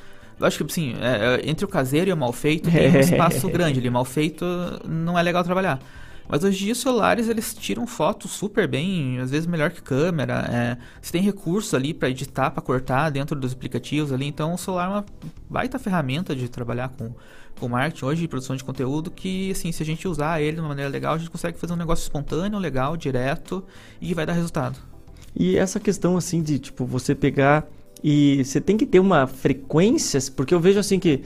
Lógico 0.41 0.65
que, 0.65 0.73
assim, 0.73 0.95
é, 1.01 1.49
entre 1.49 1.65
o 1.65 1.69
caseiro 1.69 2.09
e 2.09 2.13
o 2.13 2.17
mal 2.17 2.33
feito 2.33 2.71
tem 2.71 2.91
um 2.91 2.99
espaço 3.01 3.47
grande 3.51 3.79
ali. 3.79 3.91
Mal 3.91 4.07
feito 4.07 4.45
não 4.89 5.19
é 5.19 5.23
legal 5.23 5.45
trabalhar. 5.45 5.79
Mas 6.27 6.45
hoje 6.45 6.59
em 6.59 6.65
dia 6.67 6.73
os 6.73 6.79
celulares 6.79 7.29
eles 7.29 7.53
tiram 7.53 7.87
fotos 7.89 8.31
super 8.31 8.69
bem, 8.69 9.19
às 9.19 9.33
vezes 9.33 9.47
melhor 9.47 9.71
que 9.71 9.83
câmera. 9.83 10.49
É, 10.49 10.77
você 11.03 11.13
tem 11.13 11.21
recursos 11.21 11.75
ali 11.75 11.93
para 11.93 12.09
editar, 12.09 12.53
para 12.53 12.63
cortar 12.63 13.11
dentro 13.11 13.39
dos 13.39 13.53
aplicativos 13.53 14.13
ali. 14.13 14.27
Então 14.27 14.55
o 14.55 14.57
celular 14.57 14.87
é 14.87 14.89
uma 14.89 15.07
baita 15.49 15.79
ferramenta 15.79 16.35
de 16.35 16.49
trabalhar 16.49 16.89
com, 16.91 17.13
com 17.59 17.69
marketing 17.69 18.05
hoje, 18.05 18.21
de 18.23 18.29
produção 18.29 18.55
de 18.55 18.63
conteúdo, 18.63 19.11
que 19.11 19.51
assim, 19.51 19.73
se 19.73 19.83
a 19.83 19.87
gente 19.87 20.07
usar 20.07 20.41
ele 20.41 20.55
de 20.55 20.61
uma 20.61 20.69
maneira 20.69 20.89
legal, 20.89 21.15
a 21.15 21.19
gente 21.19 21.31
consegue 21.31 21.59
fazer 21.59 21.73
um 21.73 21.77
negócio 21.77 22.05
espontâneo, 22.05 22.61
legal, 22.61 22.97
direto 22.97 23.65
e 24.01 24.15
vai 24.15 24.25
dar 24.25 24.33
resultado. 24.33 24.79
E 25.35 25.57
essa 25.57 25.81
questão 25.81 26.17
assim 26.17 26.43
de 26.43 26.61
tipo 26.61 26.87
você 26.87 27.13
pegar 27.13 27.67
e 28.03 28.45
você 28.45 28.61
tem 28.61 28.77
que 28.77 28.87
ter 28.87 29.01
uma 29.01 29.27
frequência, 29.27 30.21
porque 30.35 30.55
eu 30.55 30.61
vejo 30.61 30.79
assim 30.79 30.99
que 30.99 31.23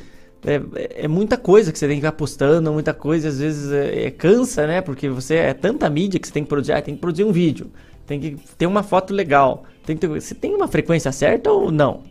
é, 0.46 1.04
é, 1.04 1.08
muita 1.08 1.38
coisa 1.38 1.72
que 1.72 1.78
você 1.78 1.88
tem 1.88 1.98
que 1.98 2.06
ir 2.06 2.12
postando, 2.12 2.70
muita 2.72 2.92
coisa, 2.92 3.28
às 3.28 3.38
vezes 3.38 3.72
é, 3.72 4.06
é, 4.06 4.10
cansa, 4.10 4.66
né? 4.66 4.82
Porque 4.82 5.08
você 5.08 5.36
é 5.36 5.54
tanta 5.54 5.88
mídia 5.88 6.20
que 6.20 6.26
você 6.26 6.34
tem 6.34 6.42
que 6.42 6.48
produzir, 6.48 6.72
ah, 6.72 6.82
tem 6.82 6.94
que 6.94 7.00
produzir 7.00 7.24
um 7.24 7.32
vídeo, 7.32 7.70
tem 8.06 8.20
que 8.20 8.36
ter 8.58 8.66
uma 8.66 8.82
foto 8.82 9.14
legal. 9.14 9.64
Tem 9.86 9.96
que 9.96 10.00
ter, 10.00 10.08
você 10.08 10.34
tem 10.34 10.54
uma 10.54 10.68
frequência 10.68 11.10
certa 11.12 11.50
ou 11.50 11.72
não? 11.72 12.02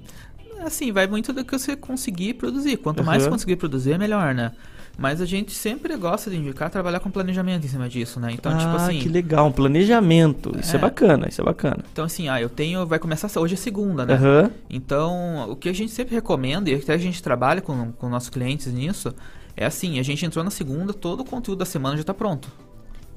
Assim, 0.62 0.92
vai 0.92 1.06
muito 1.06 1.32
do 1.32 1.44
que 1.44 1.58
você 1.58 1.76
conseguir 1.76 2.36
produzir. 2.36 2.78
Quanto 2.78 3.00
uhum. 3.00 3.06
mais 3.06 3.24
você 3.24 3.30
conseguir 3.30 3.58
produzir, 3.58 3.92
é 3.92 3.98
melhor, 3.98 4.34
né? 4.34 4.52
Mas 4.98 5.20
a 5.20 5.26
gente 5.26 5.52
sempre 5.52 5.96
gosta 5.98 6.30
de 6.30 6.38
indicar 6.38 6.70
trabalhar 6.70 7.00
com 7.00 7.10
planejamento 7.10 7.66
em 7.66 7.70
cima 7.70 7.90
disso, 7.90 8.20
né? 8.20 8.32
Então, 8.32 8.56
tipo 8.58 8.70
ah, 8.70 8.74
tipo 8.74 8.84
assim. 8.84 9.00
que 9.00 9.10
legal, 9.10 9.48
um 9.48 9.52
planejamento. 9.52 10.56
Isso 10.60 10.76
é, 10.76 10.78
é, 10.78 10.80
bacana, 10.80 11.28
isso 11.28 11.42
é 11.42 11.44
bacana. 11.44 11.84
Então, 11.92 12.06
assim, 12.06 12.30
ah, 12.30 12.40
eu 12.40 12.50
tenho. 12.50 12.86
Vai 12.86 13.00
começar 13.00 13.28
hoje 13.40 13.56
é 13.56 13.58
segunda, 13.58 14.06
né? 14.06 14.16
Uhum. 14.16 14.52
Então, 14.70 15.50
o 15.50 15.56
que 15.56 15.68
a 15.68 15.74
gente 15.74 15.92
sempre 15.92 16.14
recomenda, 16.14 16.70
e 16.70 16.76
até 16.76 16.94
a 16.94 16.98
gente 16.98 17.24
trabalha 17.24 17.60
com, 17.60 17.92
com 17.94 18.08
nossos 18.08 18.30
clientes 18.30 18.72
nisso, 18.72 19.14
é 19.58 19.66
assim, 19.66 20.00
a 20.00 20.04
gente 20.04 20.26
entrou 20.26 20.44
na 20.44 20.52
segunda, 20.52 20.94
todo 20.94 21.22
o 21.22 21.26
conteúdo 21.26 21.60
da 21.60 21.66
semana 21.66 21.96
já 21.96 22.02
está 22.02 22.14
pronto. 22.14 22.50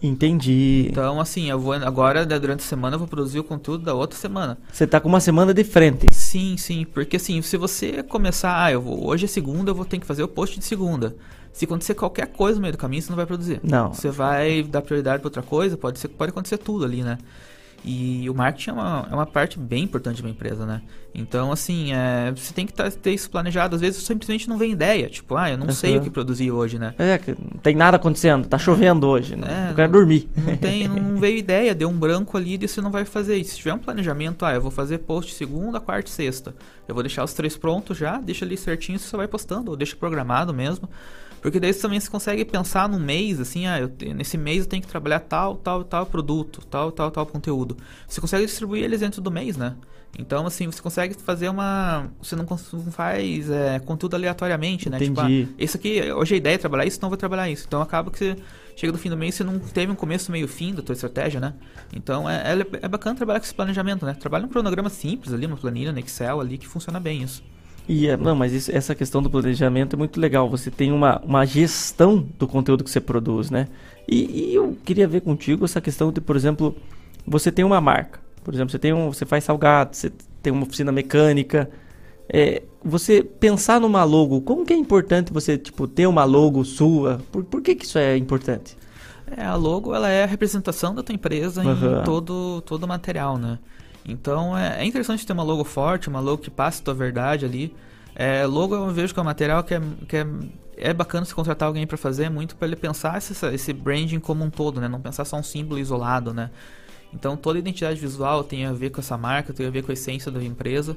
Entendi. 0.03 0.89
Então, 0.91 1.21
assim, 1.21 1.51
eu 1.51 1.59
vou 1.59 1.73
agora, 1.73 2.27
né, 2.27 2.39
durante 2.39 2.61
a 2.61 2.67
semana, 2.67 2.95
eu 2.95 2.99
vou 2.99 3.09
produzir 3.09 3.39
o 3.39 3.45
conteúdo 3.45 3.85
da 3.85 3.95
outra 3.95 4.19
semana. 4.19 4.59
Você 4.71 4.87
tá 4.87 5.01
com 5.01 5.09
uma 5.09 5.21
semana 5.21 5.55
de 5.55 5.65
frente. 5.65 6.07
Sim, 6.13 6.57
sim. 6.57 6.85
Porque 6.85 7.17
assim, 7.17 7.41
se 7.43 7.57
você 7.57 8.03
começar, 8.03 8.63
ah, 8.63 8.73
eu 8.73 8.81
vou, 8.81 9.07
hoje 9.07 9.25
é 9.25 9.29
segunda, 9.29 9.71
eu 9.71 9.75
vou 9.75 9.85
ter 9.85 9.99
que 9.99 10.07
fazer 10.07 10.23
o 10.23 10.29
post 10.29 10.59
de 10.59 10.65
segunda. 10.65 11.17
Se 11.57 11.65
acontecer 11.65 11.95
qualquer 11.95 12.27
coisa 12.27 12.57
no 12.57 12.61
meio 12.61 12.73
do 12.73 12.79
caminho, 12.79 13.01
você 13.01 13.09
não 13.09 13.17
vai 13.17 13.25
produzir. 13.25 13.61
Não. 13.63 13.91
Você 13.91 14.11
vai 14.11 14.63
dar 14.63 14.83
prioridade 14.83 15.21
para 15.21 15.29
outra 15.29 15.43
coisa, 15.43 15.75
pode, 15.75 15.99
ser, 15.99 16.09
pode 16.09 16.29
acontecer 16.29 16.59
tudo 16.59 16.85
ali, 16.85 17.03
né? 17.03 17.17
E 17.83 18.29
o 18.29 18.35
marketing 18.35 18.71
é 18.71 18.73
uma, 18.75 19.09
é 19.11 19.15
uma 19.15 19.25
parte 19.25 19.59
bem 19.59 19.85
importante 19.85 20.17
de 20.17 20.23
uma 20.23 20.29
empresa, 20.29 20.67
né? 20.67 20.83
Então, 21.15 21.51
assim, 21.51 21.95
é, 21.95 22.31
você 22.31 22.53
tem 22.53 22.67
que 22.67 22.75
tá, 22.75 22.91
ter 22.91 23.15
isso 23.15 23.31
planejado. 23.31 23.75
Às 23.75 23.81
vezes, 23.81 24.03
simplesmente 24.03 24.47
não 24.51 24.59
vem 24.59 24.73
ideia. 24.73 25.09
Tipo, 25.09 25.35
ah, 25.35 25.51
eu 25.51 25.57
não 25.57 25.69
uhum. 25.69 25.73
sei 25.73 25.97
o 25.97 26.03
que 26.03 26.11
produzir 26.11 26.51
hoje, 26.51 26.79
né? 26.79 26.95
É, 26.99 27.19
não 27.27 27.59
tem 27.63 27.75
nada 27.75 27.97
acontecendo. 27.97 28.47
Tá 28.47 28.59
chovendo 28.59 29.07
hoje, 29.07 29.35
né? 29.35 29.69
É, 29.69 29.71
eu 29.71 29.75
quero 29.75 29.93
dormir. 29.93 30.29
Não 30.37 30.59
tem, 30.59 30.87
não 30.89 31.17
veio 31.17 31.39
ideia. 31.39 31.75
Deu 31.75 31.89
um 31.89 31.99
branco 31.99 32.37
ali 32.37 32.59
e 32.61 32.69
você 32.69 32.83
não 32.83 32.91
vai 32.91 33.07
fazer. 33.07 33.39
E 33.39 33.45
se 33.45 33.57
tiver 33.57 33.73
um 33.73 33.79
planejamento, 33.79 34.45
ah, 34.45 34.53
eu 34.53 34.61
vou 34.61 34.71
fazer 34.71 34.99
post 34.99 35.33
segunda, 35.33 35.81
quarta 35.81 36.11
e 36.11 36.13
sexta. 36.13 36.55
Eu 36.87 36.95
vou 36.95 37.03
deixar 37.03 37.25
os 37.25 37.33
três 37.33 37.57
prontos 37.57 37.97
já, 37.97 38.19
deixa 38.19 38.45
ali 38.45 38.59
certinho, 38.59 38.99
você 38.99 39.09
só 39.09 39.17
vai 39.17 39.27
postando. 39.27 39.71
Ou 39.71 39.77
deixa 39.77 39.97
programado 39.97 40.53
mesmo. 40.53 40.87
Porque 41.47 41.61
daí 41.61 41.73
você 41.73 41.81
também 41.81 42.01
você 42.01 42.11
consegue 42.11 42.45
pensar 42.45 42.89
num 42.89 42.99
mês, 42.99 43.39
assim, 43.39 43.69
ah, 43.69 43.79
eu, 43.79 43.89
nesse 44.17 44.37
mês 44.37 44.65
eu 44.65 44.67
tenho 44.67 44.83
que 44.83 44.89
trabalhar 44.89 45.21
tal, 45.21 45.55
tal, 45.55 45.85
tal 45.85 46.05
produto, 46.05 46.61
tal, 46.69 46.91
tal, 46.91 47.09
tal 47.09 47.25
conteúdo. 47.25 47.77
Você 48.09 48.21
consegue 48.21 48.45
distribuir 48.45 48.83
eles 48.83 48.99
dentro 48.99 49.23
do 49.23 49.31
mês, 49.31 49.57
né? 49.57 49.77
Então, 50.19 50.45
assim, 50.45 50.67
você 50.67 50.83
consegue 50.83 51.15
fazer 51.15 51.49
uma. 51.49 52.11
Você 52.21 52.35
não, 52.35 52.45
faz 52.91 53.49
é, 53.49 53.79
conteúdo 53.79 54.17
aleatoriamente, 54.17 54.91
né? 54.91 54.97
Entendi. 54.97 55.15
Tipo, 55.15 55.53
ah, 55.53 55.55
isso 55.57 55.77
aqui, 55.77 56.11
hoje 56.11 56.35
a 56.35 56.37
ideia 56.37 56.55
é 56.57 56.59
trabalhar 56.59 56.85
isso, 56.85 56.97
então 56.97 57.09
vou 57.09 57.17
trabalhar 57.17 57.49
isso. 57.49 57.65
Então 57.65 57.81
acaba 57.81 58.11
que 58.11 58.19
você 58.19 58.37
chega 58.75 58.93
no 58.93 58.99
fim 58.99 59.09
do 59.09 59.17
mês 59.17 59.37
você 59.37 59.45
não 59.45 59.61
teve 59.61 59.93
um 59.93 59.95
começo, 59.95 60.33
meio 60.33 60.49
fim 60.49 60.75
da 60.75 60.83
tua 60.83 60.95
estratégia, 60.95 61.39
né? 61.39 61.55
Então 61.93 62.29
é, 62.29 62.55
é, 62.55 62.67
é 62.83 62.89
bacana 62.89 63.15
trabalhar 63.15 63.39
com 63.39 63.47
esse 63.47 63.55
planejamento, 63.55 64.05
né? 64.05 64.15
Trabalha 64.15 64.47
um 64.47 64.49
cronograma 64.49 64.91
simples 64.91 65.33
ali, 65.33 65.47
uma 65.47 65.57
planilha 65.57 65.93
no 65.93 66.01
Excel 66.01 66.41
ali 66.41 66.59
que 66.59 66.67
funciona 66.67 66.99
bem 66.99 67.23
isso. 67.23 67.41
E 67.89 68.09
é, 68.09 68.17
não, 68.17 68.35
mas 68.35 68.53
isso, 68.53 68.75
essa 68.75 68.95
questão 68.95 69.23
do 69.23 69.31
planejamento 69.31 69.95
é 69.95 69.97
muito 69.97 70.21
legal. 70.21 70.49
Você 70.51 70.71
tem 70.71 70.91
uma, 70.91 71.21
uma 71.25 71.45
gestão 71.45 72.27
do 72.39 72.47
conteúdo 72.47 72.83
que 72.83 72.91
você 72.91 73.01
produz, 73.01 73.51
né? 73.51 73.69
E, 74.09 74.51
e, 74.51 74.55
eu 74.55 74.77
queria 74.85 75.07
ver 75.07 75.21
contigo 75.21 75.65
essa 75.65 75.81
questão 75.81 76.11
de, 76.11 76.21
por 76.21 76.37
exemplo, 76.37 76.77
você 77.27 77.53
tem 77.53 77.65
uma 77.65 77.81
marca. 77.81 78.21
Por 78.43 78.55
exemplo, 78.55 78.71
você 78.71 78.79
tem 78.79 78.93
um, 78.93 79.13
você 79.13 79.25
faz 79.25 79.45
salgado, 79.45 79.95
você 79.95 80.13
tem 80.43 80.53
uma 80.53 80.65
oficina 80.65 80.91
mecânica. 80.91 81.71
É, 82.29 82.63
você 82.85 83.23
pensar 83.23 83.81
numa 83.81 84.03
logo, 84.03 84.41
como 84.41 84.65
que 84.65 84.73
é 84.73 84.77
importante 84.77 85.33
você 85.33 85.57
tipo 85.57 85.87
ter 85.87 86.07
uma 86.07 86.25
logo 86.25 86.65
sua? 86.65 87.21
Por, 87.31 87.45
por 87.45 87.63
que, 87.63 87.75
que 87.75 87.85
isso 87.85 87.99
é 87.99 88.17
importante? 88.17 88.77
É, 89.37 89.45
a 89.45 89.55
logo 89.55 89.95
ela 89.95 90.09
é 90.09 90.25
a 90.25 90.27
representação 90.27 90.95
da 90.95 91.03
tua 91.03 91.15
empresa 91.15 91.63
uhum. 91.63 92.01
em 92.01 92.05
todo 92.05 92.61
todo 92.63 92.85
o 92.85 92.89
material, 92.89 93.39
né? 93.39 93.59
Então 94.07 94.57
é, 94.57 94.83
é, 94.83 94.85
interessante 94.85 95.27
ter 95.27 95.33
uma 95.33 95.43
logo 95.43 95.65
forte, 95.65 96.09
uma 96.09 96.21
logo 96.21 96.39
que 96.39 96.51
passe 96.51 96.83
tua 96.83 96.95
verdade 96.95 97.45
ali. 97.45 97.75
É, 98.15 98.47
logo 98.47 98.75
eu 98.75 98.89
vejo 98.91 99.13
que 99.13 99.21
é 99.21 99.23
um 99.23 99.27
material 99.27 99.63
que 99.65 99.75
é, 99.75 99.81
que 100.09 100.17
é, 100.17 100.27
é 100.77 100.95
bacana 100.95 101.25
se 101.27 101.35
contratar 101.35 101.67
alguém 101.67 101.87
para 101.87 101.97
fazer, 101.97 102.31
muito 102.31 102.57
para 102.57 102.69
ele 102.69 102.77
pensar 102.77 103.19
esse, 103.19 103.47
esse 103.47 103.73
branding 103.73 104.21
como 104.21 104.45
um 104.45 104.51
todo, 104.51 104.81
né? 104.81 104.89
Não 104.89 105.01
pensar 105.01 105.25
só 105.25 105.37
um 105.37 105.43
símbolo 105.43 105.79
isolado, 105.79 106.33
né? 106.33 106.51
Então 107.13 107.37
toda 107.37 107.59
identidade 107.59 107.99
visual 108.01 108.45
tem 108.45 108.65
a 108.67 108.73
ver 108.73 108.91
com 108.91 109.01
essa 109.01 109.17
marca, 109.19 109.53
tem 109.53 109.67
a 109.67 109.71
ver 109.71 109.83
com 109.83 109.91
a 109.91 109.95
essência 109.95 110.31
da 110.31 110.43
empresa. 110.43 110.97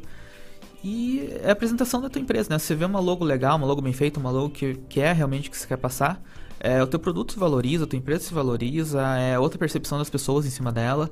E 0.84 1.30
é 1.44 1.50
a 1.50 1.52
apresentação 1.52 2.02
da 2.02 2.10
tua 2.10 2.22
empresa, 2.22 2.50
né? 2.50 2.60
Você 2.60 2.74
vê 2.74 2.86
uma 2.86 3.00
logo 3.00 3.26
legal, 3.26 3.58
uma 3.58 3.68
logo 3.68 3.82
bem 3.82 3.92
feita, 3.92 4.20
uma 4.20 4.32
logo 4.32 4.52
que, 4.52 4.76
que 4.88 5.02
é 5.02 5.12
realmente 5.12 5.50
o 5.50 5.52
que 5.52 5.58
você 5.58 5.68
quer 5.68 5.78
passar, 5.78 6.22
é, 6.60 6.82
o 6.84 6.88
teu 6.88 7.00
produto 7.00 7.34
se 7.34 7.40
valoriza, 7.40 7.86
a 7.86 7.88
tua 7.88 7.98
empresa 7.98 8.26
se 8.26 8.34
valoriza, 8.34 9.02
é 9.18 9.40
outra 9.40 9.58
percepção 9.58 9.98
das 9.98 10.10
pessoas 10.10 10.46
em 10.46 10.50
cima 10.50 10.72
dela. 10.72 11.10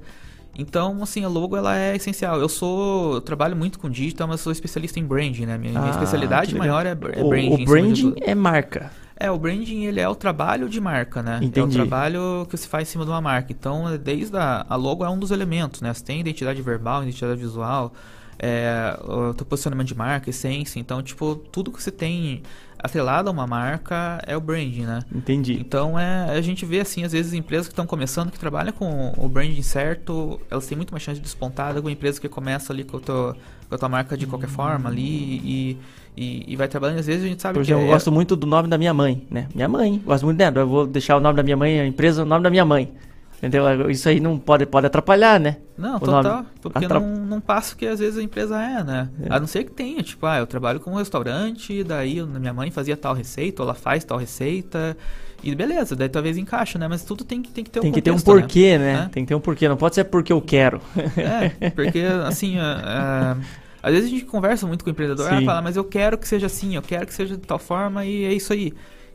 Então, 0.57 1.03
assim, 1.03 1.23
a 1.23 1.27
logo 1.27 1.55
ela 1.55 1.77
é 1.77 1.95
essencial. 1.95 2.39
Eu 2.39 2.49
sou, 2.49 3.15
eu 3.15 3.21
trabalho 3.21 3.55
muito 3.55 3.77
com 3.77 3.89
digital, 3.89 4.27
mas 4.27 4.41
sou 4.41 4.51
especialista 4.51 4.99
em 4.99 5.05
branding, 5.05 5.45
né? 5.45 5.57
Minha, 5.57 5.77
ah, 5.77 5.81
minha 5.81 5.91
especialidade 5.91 6.55
maior 6.55 6.85
é, 6.85 6.89
é 6.89 6.95
branding. 6.95 7.49
O, 7.49 7.53
o 7.61 7.65
branding 7.65 8.13
é 8.21 8.33
marca. 8.33 8.91
É, 9.19 9.31
o 9.31 9.37
branding 9.37 9.85
ele 9.85 9.99
é 9.99 10.07
o 10.07 10.15
trabalho 10.15 10.69
de 10.69 10.79
marca, 10.79 11.23
né? 11.23 11.39
Entendi. 11.41 11.59
É 11.59 11.63
o 11.63 11.87
trabalho 11.87 12.47
que 12.49 12.57
se 12.57 12.67
faz 12.67 12.87
em 12.87 12.91
cima 12.91 13.03
de 13.03 13.11
uma 13.11 13.21
marca. 13.21 13.51
Então, 13.51 13.89
é 13.89 13.97
desde 13.97 14.35
a, 14.37 14.65
a 14.67 14.75
logo 14.75 15.03
é 15.03 15.09
um 15.09 15.17
dos 15.17 15.31
elementos, 15.31 15.81
né? 15.81 15.93
Você 15.93 16.03
tem 16.03 16.19
identidade 16.19 16.61
verbal, 16.61 17.03
identidade 17.03 17.39
visual, 17.39 17.93
é, 18.39 18.97
o 19.03 19.33
teu 19.33 19.45
posicionamento 19.45 19.87
de 19.87 19.95
marca, 19.95 20.29
essência. 20.29 20.79
Então, 20.79 21.01
tipo, 21.01 21.35
tudo 21.51 21.71
que 21.71 21.81
você 21.81 21.91
tem 21.91 22.43
atrelado 22.79 23.29
a 23.29 23.31
uma 23.31 23.47
marca 23.47 24.21
é 24.25 24.35
o 24.35 24.41
branding, 24.41 24.83
né? 24.83 24.99
Entendi. 25.13 25.53
Então 25.53 25.97
é, 25.97 26.29
a 26.29 26.41
gente 26.41 26.65
vê 26.65 26.79
assim, 26.79 27.03
às 27.03 27.11
vezes 27.11 27.33
empresas 27.33 27.67
que 27.67 27.73
estão 27.73 27.85
começando, 27.85 28.31
que 28.31 28.39
trabalham 28.39 28.73
com 28.73 29.13
o 29.17 29.27
branding 29.27 29.61
certo, 29.61 30.39
elas 30.49 30.67
têm 30.67 30.75
muito 30.75 30.91
mais 30.91 31.03
chance 31.03 31.19
de 31.19 31.23
despontar 31.23 31.73
do 31.73 31.81
que 31.81 31.87
uma 31.87 31.91
empresa 31.91 32.19
que 32.19 32.29
começa 32.29 32.71
ali 32.71 32.83
com 32.83 32.97
a 32.97 32.99
tua, 32.99 33.37
com 33.67 33.75
a 33.75 33.77
tua 33.77 33.89
marca 33.89 34.17
de 34.17 34.27
qualquer 34.27 34.49
forma 34.49 34.89
ali 34.89 35.01
e, 35.01 35.77
e, 36.15 36.53
e, 36.53 36.55
vai 36.55 36.67
trabalhando. 36.67 36.99
Às 36.99 37.07
vezes 37.07 37.23
a 37.23 37.27
gente 37.27 37.41
sabe 37.41 37.55
Por 37.55 37.61
exemplo, 37.61 37.81
que. 37.81 37.85
É... 37.85 37.89
Eu 37.89 37.93
gosto 37.93 38.11
muito 38.11 38.35
do 38.35 38.47
nome 38.47 38.67
da 38.67 38.77
minha 38.77 38.93
mãe, 38.93 39.25
né? 39.29 39.47
Minha 39.53 39.67
mãe. 39.67 40.01
Gosto 40.05 40.25
muito 40.25 40.37
dela. 40.37 40.59
Eu 40.59 40.67
vou 40.67 40.87
deixar 40.87 41.17
o 41.17 41.19
nome 41.19 41.35
da 41.35 41.43
minha 41.43 41.57
mãe, 41.57 41.79
a 41.79 41.85
empresa, 41.85 42.23
o 42.23 42.25
nome 42.25 42.43
da 42.43 42.49
minha 42.49 42.65
mãe. 42.65 42.91
Entendeu? 43.37 43.89
Isso 43.89 44.09
aí 44.09 44.19
não 44.19 44.39
pode, 44.39 44.65
pode 44.65 44.87
atrapalhar, 44.87 45.39
né? 45.39 45.57
Não, 45.77 45.97
o 45.97 45.99
total. 45.99 46.23
Nome. 46.23 46.47
Porque 46.59 46.85
Atrap... 46.85 47.03
não, 47.03 47.25
não 47.25 47.39
passa 47.39 47.75
o 47.75 47.77
que 47.77 47.85
às 47.85 47.99
vezes 47.99 48.17
a 48.17 48.23
empresa 48.23 48.59
é, 48.59 48.83
né? 48.83 49.09
É. 49.21 49.33
A 49.33 49.39
não 49.39 49.45
ser 49.45 49.63
que 49.63 49.71
tenha, 49.71 50.01
tipo, 50.01 50.25
ah, 50.25 50.39
eu 50.39 50.47
trabalho 50.47 50.79
com 50.79 50.91
um 50.91 50.95
restaurante, 50.95 51.83
daí 51.83 52.21
minha 52.25 52.53
mãe 52.53 52.71
fazia 52.71 52.97
tal 52.97 53.13
receita, 53.13 53.61
ou 53.61 53.69
ela 53.69 53.75
faz 53.75 54.03
tal 54.03 54.17
receita. 54.17 54.97
E 55.43 55.53
beleza, 55.53 55.95
daí 55.95 56.09
talvez 56.09 56.35
encaixa, 56.35 56.79
né? 56.79 56.87
Mas 56.87 57.03
tudo 57.03 57.23
tem, 57.23 57.43
tem 57.43 57.63
que 57.63 57.69
ter 57.69 57.79
um 57.79 57.83
Tem 57.83 57.91
que 57.91 58.01
ter 58.01 58.09
um 58.09 58.19
porquê, 58.19 58.75
né? 58.79 58.93
né? 58.93 59.09
Tem 59.11 59.23
que 59.23 59.27
ter 59.27 59.35
um 59.35 59.39
porquê, 59.39 59.69
não 59.69 59.77
pode 59.77 59.93
ser 59.93 60.05
porque 60.05 60.33
eu 60.33 60.41
quero. 60.41 60.81
É, 61.15 61.69
porque 61.69 61.99
assim, 62.25 62.57
uh, 62.57 63.39
às 63.83 63.93
vezes 63.93 64.07
a 64.07 64.11
gente 64.11 64.25
conversa 64.25 64.65
muito 64.65 64.83
com 64.83 64.89
o 64.89 64.91
empreendedor, 64.91 65.31
ah, 65.31 65.41
fala, 65.43 65.61
mas 65.61 65.77
eu 65.77 65.83
quero 65.83 66.17
que 66.17 66.27
seja 66.27 66.47
assim, 66.47 66.75
eu 66.75 66.81
quero 66.81 67.05
que 67.05 67.13
seja 67.13 67.37
de 67.37 67.45
tal 67.45 67.59
forma 67.59 68.03
e 68.03 68.25
é 68.25 68.33
isso 68.33 68.51
aí. 68.51 68.73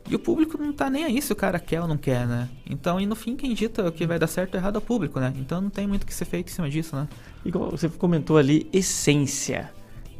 E 0.09 0.15
o 0.15 0.19
público 0.19 0.57
não 0.61 0.73
tá 0.73 0.89
nem 0.89 1.05
aí 1.05 1.21
se 1.21 1.31
o 1.31 1.35
cara 1.35 1.59
quer 1.59 1.81
ou 1.81 1.87
não 1.87 1.97
quer, 1.97 2.27
né? 2.27 2.49
Então, 2.69 2.99
e 2.99 3.05
no 3.05 3.15
fim, 3.15 3.35
quem 3.35 3.53
dita 3.53 3.87
o 3.87 3.91
que 3.91 4.05
vai 4.05 4.19
dar 4.19 4.27
certo 4.27 4.55
ou 4.55 4.59
errado 4.59 4.75
é 4.75 4.77
o 4.79 4.81
público, 4.81 5.19
né? 5.19 5.33
Então 5.37 5.61
não 5.61 5.69
tem 5.69 5.87
muito 5.87 6.03
o 6.03 6.05
que 6.05 6.13
ser 6.13 6.25
feito 6.25 6.49
em 6.49 6.53
cima 6.53 6.69
disso, 6.69 6.95
né? 6.95 7.07
E 7.45 7.51
você 7.51 7.87
comentou 7.89 8.37
ali, 8.37 8.67
essência. 8.73 9.71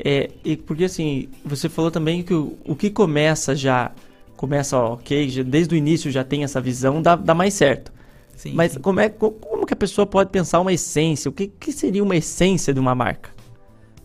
É, 0.04 0.32
e 0.44 0.58
porque 0.58 0.86
assim, 0.86 1.28
você 1.46 1.70
falou 1.70 1.92
também 1.92 2.24
que 2.24 2.34
o, 2.34 2.58
o 2.66 2.76
que 2.76 2.90
começa 2.90 3.56
já, 3.56 3.92
começa 4.36 4.78
ok, 4.78 5.30
já, 5.30 5.44
desde 5.44 5.76
o 5.76 5.78
início 5.78 6.10
já 6.10 6.24
tem 6.24 6.44
essa 6.44 6.60
visão, 6.62 7.02
dá, 7.02 7.16
dá 7.16 7.34
mais 7.36 7.54
certo. 7.54 7.92
Sim, 8.36 8.54
Mas 8.54 8.74
sim. 8.74 8.80
como 8.80 9.00
é 9.00 9.10
co- 9.10 9.32
como 9.32 9.66
que 9.66 9.74
a 9.74 9.78
pessoa 9.78 10.06
pode 10.08 10.30
pensar 10.32 10.60
uma 10.62 10.74
essência? 10.74 11.30
O 11.30 11.32
que, 11.34 11.48
que 11.48 11.72
seria 11.72 12.04
uma 12.04 12.16
essência 12.16 12.74
de 12.74 12.80
uma 12.80 12.96
marca? 12.96 13.33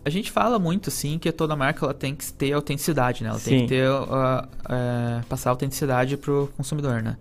A 0.03 0.09
gente 0.09 0.31
fala 0.31 0.57
muito, 0.57 0.89
sim, 0.89 1.19
que 1.19 1.31
toda 1.31 1.55
marca 1.55 1.85
ela 1.85 1.93
tem 1.93 2.15
que 2.15 2.31
ter 2.33 2.53
autenticidade, 2.53 3.23
né? 3.23 3.29
Ela 3.29 3.39
Sim. 3.39 3.49
tem 3.49 3.61
que 3.61 3.67
ter, 3.67 3.89
uh, 3.89 4.47
é, 4.69 5.21
passar 5.27 5.49
autenticidade 5.49 6.15
pro 6.15 6.49
consumidor, 6.55 7.01
né? 7.01 7.17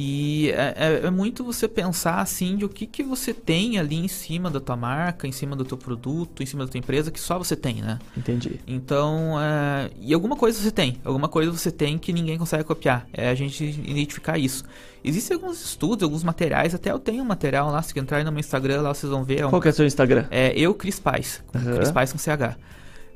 E 0.00 0.50
é, 0.52 0.74
é- 1.02 1.06
é 1.06 1.10
muito 1.10 1.42
você 1.42 1.66
pensar, 1.66 2.20
assim, 2.20 2.56
de 2.56 2.64
o 2.64 2.68
que, 2.68 2.86
que 2.86 3.02
você 3.02 3.34
tem 3.34 3.80
ali 3.80 3.96
em 3.96 4.06
cima 4.06 4.48
da 4.48 4.60
tua 4.60 4.76
marca, 4.76 5.26
em 5.26 5.32
cima 5.32 5.56
do 5.56 5.64
teu 5.64 5.76
produto, 5.76 6.40
em 6.40 6.46
cima 6.46 6.64
da 6.64 6.70
tua 6.70 6.78
empresa, 6.78 7.10
que 7.10 7.18
só 7.18 7.36
você 7.36 7.56
tem, 7.56 7.82
né? 7.82 7.98
Entendi. 8.16 8.60
Então, 8.64 9.34
é, 9.40 9.90
e 10.00 10.14
alguma 10.14 10.36
coisa 10.36 10.56
você 10.62 10.70
tem, 10.70 11.00
alguma 11.04 11.26
coisa 11.28 11.50
você 11.50 11.72
tem 11.72 11.98
que 11.98 12.12
ninguém 12.12 12.38
consegue 12.38 12.62
copiar. 12.62 13.08
É 13.12 13.28
a 13.28 13.34
gente 13.34 13.64
identificar 13.64 14.38
isso. 14.38 14.64
Existem 15.02 15.34
alguns 15.34 15.64
estudos, 15.64 16.04
alguns 16.04 16.22
materiais, 16.22 16.76
até 16.76 16.92
eu 16.92 16.98
tenho 17.00 17.24
um 17.24 17.26
material 17.26 17.68
lá, 17.72 17.82
se 17.82 17.98
entrar 17.98 18.22
no 18.24 18.30
meu 18.30 18.38
Instagram, 18.38 18.82
lá 18.82 18.94
vocês 18.94 19.10
vão 19.10 19.24
ver. 19.24 19.44
um- 19.46 19.50
Qual 19.50 19.60
que 19.60 19.66
é 19.66 19.72
o 19.72 19.74
seu 19.74 19.84
Instagram? 19.86 20.26
é 20.30 20.52
eu, 20.56 20.74
Cris 20.74 21.00
Paz. 21.00 21.42
Aham. 21.52 21.74
Cris 21.76 21.90
Paz 21.90 22.12
com 22.12 22.18
CH. 22.18 22.56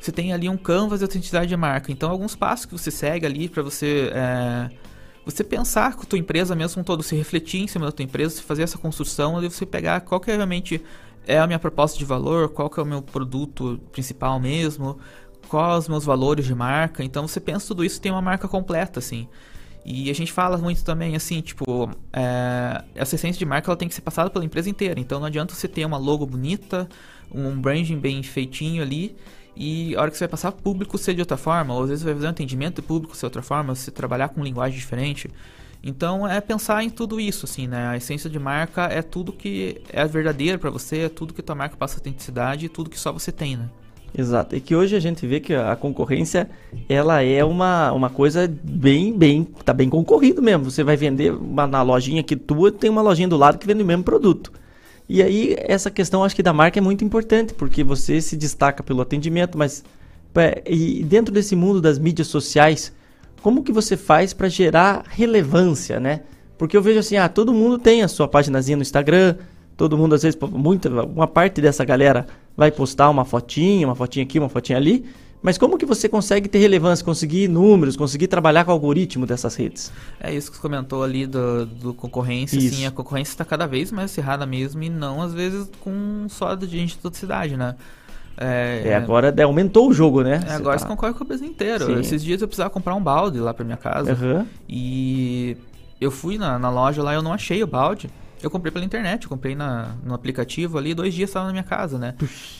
Você 0.00 0.10
tem 0.10 0.32
ali 0.32 0.48
um 0.48 0.56
canvas 0.56 0.98
de 0.98 1.04
autenticidade 1.04 1.46
de 1.46 1.56
marca. 1.56 1.92
Então, 1.92 2.10
alguns 2.10 2.34
passos 2.34 2.66
que 2.66 2.72
você 2.72 2.90
segue 2.90 3.24
ali 3.24 3.48
para 3.48 3.62
você 3.62 4.10
é, 4.12 4.68
você 5.24 5.44
pensar 5.44 5.94
com 5.94 6.02
a 6.02 6.04
tua 6.04 6.18
empresa 6.18 6.54
mesmo 6.54 6.82
um 6.82 6.84
todo, 6.84 7.02
se 7.02 7.14
refletir 7.14 7.60
em 7.60 7.66
cima 7.66 7.86
da 7.86 7.92
tua 7.92 8.04
empresa, 8.04 8.36
se 8.36 8.42
fazer 8.42 8.62
essa 8.62 8.78
construção, 8.78 9.36
ali 9.36 9.48
você 9.48 9.64
pegar 9.64 10.00
qual 10.00 10.20
que 10.20 10.30
é 10.30 10.36
realmente 10.36 10.82
é 11.26 11.38
a 11.38 11.46
minha 11.46 11.58
proposta 11.58 11.98
de 11.98 12.04
valor, 12.04 12.48
qual 12.48 12.68
que 12.68 12.80
é 12.80 12.82
o 12.82 12.86
meu 12.86 13.00
produto 13.00 13.80
principal 13.92 14.40
mesmo, 14.40 14.98
quais 15.48 15.84
os 15.84 15.88
meus 15.88 16.04
valores 16.04 16.44
de 16.44 16.54
marca. 16.54 17.04
Então, 17.04 17.28
você 17.28 17.38
pensa 17.38 17.68
tudo 17.68 17.84
isso 17.84 17.98
e 17.98 18.00
tem 18.00 18.10
uma 18.10 18.22
marca 18.22 18.48
completa, 18.48 18.98
assim. 18.98 19.28
E 19.84 20.10
a 20.10 20.14
gente 20.14 20.32
fala 20.32 20.56
muito 20.56 20.84
também, 20.84 21.16
assim, 21.16 21.40
tipo, 21.40 21.90
é, 22.12 22.84
essa 22.94 23.16
essência 23.16 23.38
de 23.38 23.44
marca 23.44 23.70
ela 23.70 23.76
tem 23.76 23.88
que 23.88 23.94
ser 23.94 24.00
passada 24.00 24.30
pela 24.30 24.44
empresa 24.44 24.70
inteira. 24.70 24.98
Então 25.00 25.18
não 25.18 25.26
adianta 25.26 25.54
você 25.54 25.66
ter 25.66 25.84
uma 25.84 25.98
logo 25.98 26.24
bonita, 26.24 26.88
um 27.32 27.60
branding 27.60 27.98
bem 27.98 28.22
feitinho 28.22 28.80
ali, 28.80 29.16
e 29.56 29.94
a 29.96 30.00
hora 30.00 30.10
que 30.10 30.16
você 30.16 30.24
vai 30.24 30.30
passar 30.30 30.52
público 30.52 30.96
ser 30.96 31.14
de 31.14 31.20
outra 31.20 31.36
forma, 31.36 31.74
ou 31.74 31.82
às 31.82 31.88
vezes 31.88 32.02
você 32.02 32.06
vai 32.06 32.14
fazer 32.14 32.26
um 32.26 32.30
atendimento 32.30 32.82
público 32.82 33.14
ser 33.14 33.20
de 33.20 33.26
outra 33.26 33.42
forma, 33.42 33.74
você 33.74 33.90
trabalhar 33.90 34.28
com 34.28 34.42
linguagem 34.42 34.78
diferente. 34.78 35.30
Então 35.82 36.26
é 36.28 36.40
pensar 36.40 36.82
em 36.84 36.90
tudo 36.90 37.18
isso, 37.20 37.44
assim, 37.44 37.66
né? 37.66 37.88
A 37.88 37.96
essência 37.96 38.30
de 38.30 38.38
marca 38.38 38.82
é 38.84 39.02
tudo 39.02 39.32
que 39.32 39.80
é 39.92 40.04
verdadeiro 40.06 40.58
pra 40.58 40.70
você, 40.70 41.00
é 41.00 41.08
tudo 41.08 41.34
que 41.34 41.42
tua 41.42 41.56
marca 41.56 41.76
passa 41.76 41.96
autenticidade 41.96 42.66
e 42.66 42.68
tudo 42.68 42.88
que 42.88 42.98
só 42.98 43.12
você 43.12 43.32
tem, 43.32 43.56
né? 43.56 43.68
Exato. 44.16 44.54
E 44.54 44.60
que 44.60 44.76
hoje 44.76 44.94
a 44.94 45.00
gente 45.00 45.26
vê 45.26 45.40
que 45.40 45.54
a 45.54 45.74
concorrência, 45.74 46.48
ela 46.88 47.22
é 47.22 47.42
uma, 47.42 47.90
uma 47.92 48.10
coisa 48.10 48.46
bem, 48.62 49.16
bem, 49.16 49.44
tá 49.64 49.72
bem 49.72 49.88
concorrido 49.88 50.42
mesmo. 50.42 50.70
Você 50.70 50.84
vai 50.84 50.96
vender 50.96 51.32
uma, 51.32 51.66
na 51.66 51.82
lojinha 51.82 52.20
aqui 52.20 52.36
tua, 52.36 52.70
tem 52.70 52.90
uma 52.90 53.02
lojinha 53.02 53.26
do 53.26 53.36
lado 53.36 53.58
que 53.58 53.66
vende 53.66 53.82
o 53.82 53.86
mesmo 53.86 54.04
produto. 54.04 54.52
E 55.14 55.22
aí, 55.22 55.54
essa 55.58 55.90
questão, 55.90 56.24
acho 56.24 56.34
que 56.34 56.42
da 56.42 56.54
marca 56.54 56.78
é 56.78 56.80
muito 56.80 57.04
importante, 57.04 57.52
porque 57.52 57.84
você 57.84 58.18
se 58.18 58.34
destaca 58.34 58.82
pelo 58.82 59.02
atendimento, 59.02 59.58
mas 59.58 59.84
e 60.66 61.04
dentro 61.04 61.34
desse 61.34 61.54
mundo 61.54 61.82
das 61.82 61.98
mídias 61.98 62.28
sociais, 62.28 62.94
como 63.42 63.62
que 63.62 63.70
você 63.70 63.94
faz 63.94 64.32
para 64.32 64.48
gerar 64.48 65.04
relevância, 65.06 66.00
né? 66.00 66.22
Porque 66.56 66.74
eu 66.74 66.80
vejo 66.80 66.98
assim, 66.98 67.18
ah, 67.18 67.28
todo 67.28 67.52
mundo 67.52 67.78
tem 67.78 68.02
a 68.02 68.08
sua 68.08 68.26
paginazinha 68.26 68.74
no 68.74 68.80
Instagram, 68.82 69.36
todo 69.76 69.98
mundo 69.98 70.14
às 70.14 70.22
vezes, 70.22 70.40
muita, 70.50 70.88
uma 70.88 71.26
parte 71.26 71.60
dessa 71.60 71.84
galera 71.84 72.26
vai 72.56 72.70
postar 72.70 73.10
uma 73.10 73.26
fotinha, 73.26 73.86
uma 73.86 73.94
fotinha 73.94 74.22
aqui, 74.22 74.38
uma 74.38 74.48
fotinha 74.48 74.78
ali, 74.78 75.04
mas 75.42 75.58
como 75.58 75.76
que 75.76 75.84
você 75.84 76.08
consegue 76.08 76.48
ter 76.48 76.58
relevância, 76.58 77.04
conseguir 77.04 77.48
números, 77.48 77.96
conseguir 77.96 78.28
trabalhar 78.28 78.64
com 78.64 78.70
o 78.70 78.74
algoritmo 78.74 79.26
dessas 79.26 79.54
redes? 79.56 79.92
É 80.20 80.32
isso 80.32 80.50
que 80.50 80.56
você 80.56 80.62
comentou 80.62 81.02
ali 81.02 81.26
do, 81.26 81.66
do 81.66 81.92
concorrência, 81.94 82.56
Isso. 82.56 82.76
sim, 82.76 82.86
a 82.86 82.90
concorrência 82.90 83.32
está 83.32 83.44
cada 83.44 83.66
vez 83.66 83.90
mais 83.90 84.10
acirrada 84.10 84.46
mesmo 84.46 84.82
e 84.82 84.88
não 84.88 85.20
às 85.20 85.34
vezes 85.34 85.68
com 85.80 86.26
só 86.28 86.54
de 86.54 86.66
gente 86.66 86.90
de 86.94 86.98
toda 86.98 87.16
cidade, 87.16 87.56
né? 87.56 87.74
É, 88.36 88.82
É, 88.86 88.94
agora 88.94 89.32
é, 89.36 89.42
aumentou 89.42 89.88
o 89.88 89.92
jogo, 89.92 90.22
né? 90.22 90.40
é, 90.48 90.52
agora 90.54 90.78
tá- 90.78 90.84
você 90.84 90.88
concorre 90.88 91.12
com 91.12 91.22
o 91.24 91.26
Brasil 91.26 91.46
inteiro. 91.46 91.86
Sim. 91.86 92.00
Esses 92.00 92.22
dias 92.24 92.40
eu 92.40 92.48
precisava 92.48 92.70
comprar 92.70 92.94
um 92.94 93.02
balde 93.02 93.38
lá 93.38 93.52
pra 93.52 93.64
minha 93.64 93.76
casa 93.76 94.12
Aham. 94.12 94.46
e 94.68 95.56
eu 96.00 96.10
fui 96.10 96.38
na, 96.38 96.58
na 96.58 96.70
loja 96.70 97.02
lá 97.02 97.12
eu 97.14 97.22
não 97.22 97.32
achei 97.32 97.62
o 97.62 97.66
balde. 97.66 98.08
Eu 98.42 98.50
comprei 98.50 98.72
pela 98.72 98.84
internet, 98.84 99.22
eu 99.24 99.28
comprei 99.28 99.54
na, 99.54 99.94
no 100.02 100.14
aplicativo 100.14 100.76
ali, 100.76 100.94
dois 100.94 101.14
dias 101.14 101.30
estava 101.30 101.46
na 101.46 101.52
minha 101.52 101.62
casa, 101.62 101.96
né? 101.96 102.14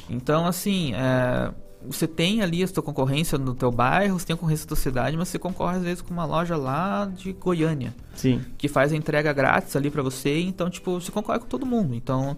Então, 0.08 0.46
assim, 0.46 0.92
é, 0.94 1.50
você 1.86 2.06
tem 2.06 2.42
ali 2.42 2.62
a 2.62 2.66
sua 2.66 2.82
concorrência 2.82 3.38
no 3.38 3.54
teu 3.54 3.70
bairro, 3.70 4.18
você 4.18 4.26
tem 4.26 4.34
a 4.34 4.36
concorrência 4.36 4.64
da 4.64 4.68
tua 4.68 4.76
cidade, 4.76 5.16
mas 5.16 5.28
você 5.28 5.38
concorre 5.38 5.76
às 5.76 5.82
vezes 5.82 6.02
com 6.02 6.12
uma 6.12 6.24
loja 6.24 6.56
lá 6.56 7.06
de 7.06 7.32
Goiânia 7.32 7.94
Sim. 8.14 8.40
que 8.56 8.68
faz 8.68 8.92
a 8.92 8.96
entrega 8.96 9.32
grátis 9.32 9.74
ali 9.76 9.90
pra 9.90 10.02
você, 10.02 10.40
então, 10.40 10.70
tipo, 10.70 11.00
você 11.00 11.10
concorre 11.10 11.40
com 11.40 11.46
todo 11.46 11.66
mundo. 11.66 11.94
Então, 11.94 12.36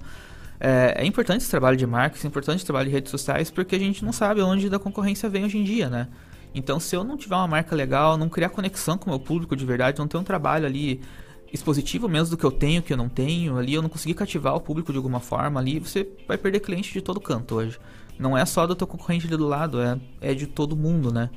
é, 0.58 0.94
é 0.98 1.06
importante 1.06 1.42
esse 1.42 1.50
trabalho 1.50 1.76
de 1.76 1.86
marketing, 1.86 2.26
é 2.26 2.28
importante 2.28 2.56
esse 2.56 2.66
trabalho 2.66 2.88
de 2.88 2.92
redes 2.92 3.10
sociais, 3.10 3.50
porque 3.50 3.76
a 3.76 3.78
gente 3.78 4.04
não 4.04 4.12
sabe 4.12 4.40
onde 4.40 4.70
da 4.70 4.78
concorrência 4.78 5.28
vem 5.28 5.44
hoje 5.44 5.58
em 5.58 5.64
dia, 5.64 5.88
né? 5.88 6.08
Então, 6.54 6.78
se 6.78 6.94
eu 6.94 7.02
não 7.02 7.16
tiver 7.16 7.34
uma 7.34 7.48
marca 7.48 7.74
legal, 7.74 8.16
não 8.16 8.28
criar 8.28 8.48
conexão 8.48 8.96
com 8.96 9.06
o 9.06 9.10
meu 9.10 9.18
público 9.18 9.56
de 9.56 9.66
verdade, 9.66 9.98
não 9.98 10.06
ter 10.06 10.16
um 10.16 10.22
trabalho 10.22 10.64
ali 10.64 11.00
expositivo 11.52 12.08
mesmo 12.08 12.30
do 12.30 12.36
que 12.36 12.44
eu 12.44 12.50
tenho, 12.50 12.82
que 12.82 12.92
eu 12.92 12.96
não 12.96 13.08
tenho, 13.08 13.56
ali 13.56 13.74
eu 13.74 13.82
não 13.82 13.88
conseguir 13.88 14.14
cativar 14.14 14.54
o 14.54 14.60
público 14.60 14.90
de 14.92 14.96
alguma 14.96 15.20
forma, 15.20 15.60
ali 15.60 15.78
você 15.78 16.08
vai 16.26 16.36
perder 16.36 16.60
cliente 16.60 16.92
de 16.92 17.00
todo 17.00 17.20
canto 17.20 17.56
hoje. 17.56 17.78
Não 18.18 18.36
é 18.36 18.44
só 18.46 18.66
do 18.66 18.74
teu 18.74 18.86
concorrente 18.86 19.26
ali 19.26 19.36
do 19.36 19.46
lado, 19.46 19.80
é, 19.80 19.98
é 20.20 20.34
de 20.34 20.46
todo 20.46 20.76
mundo, 20.76 21.12
né? 21.12 21.30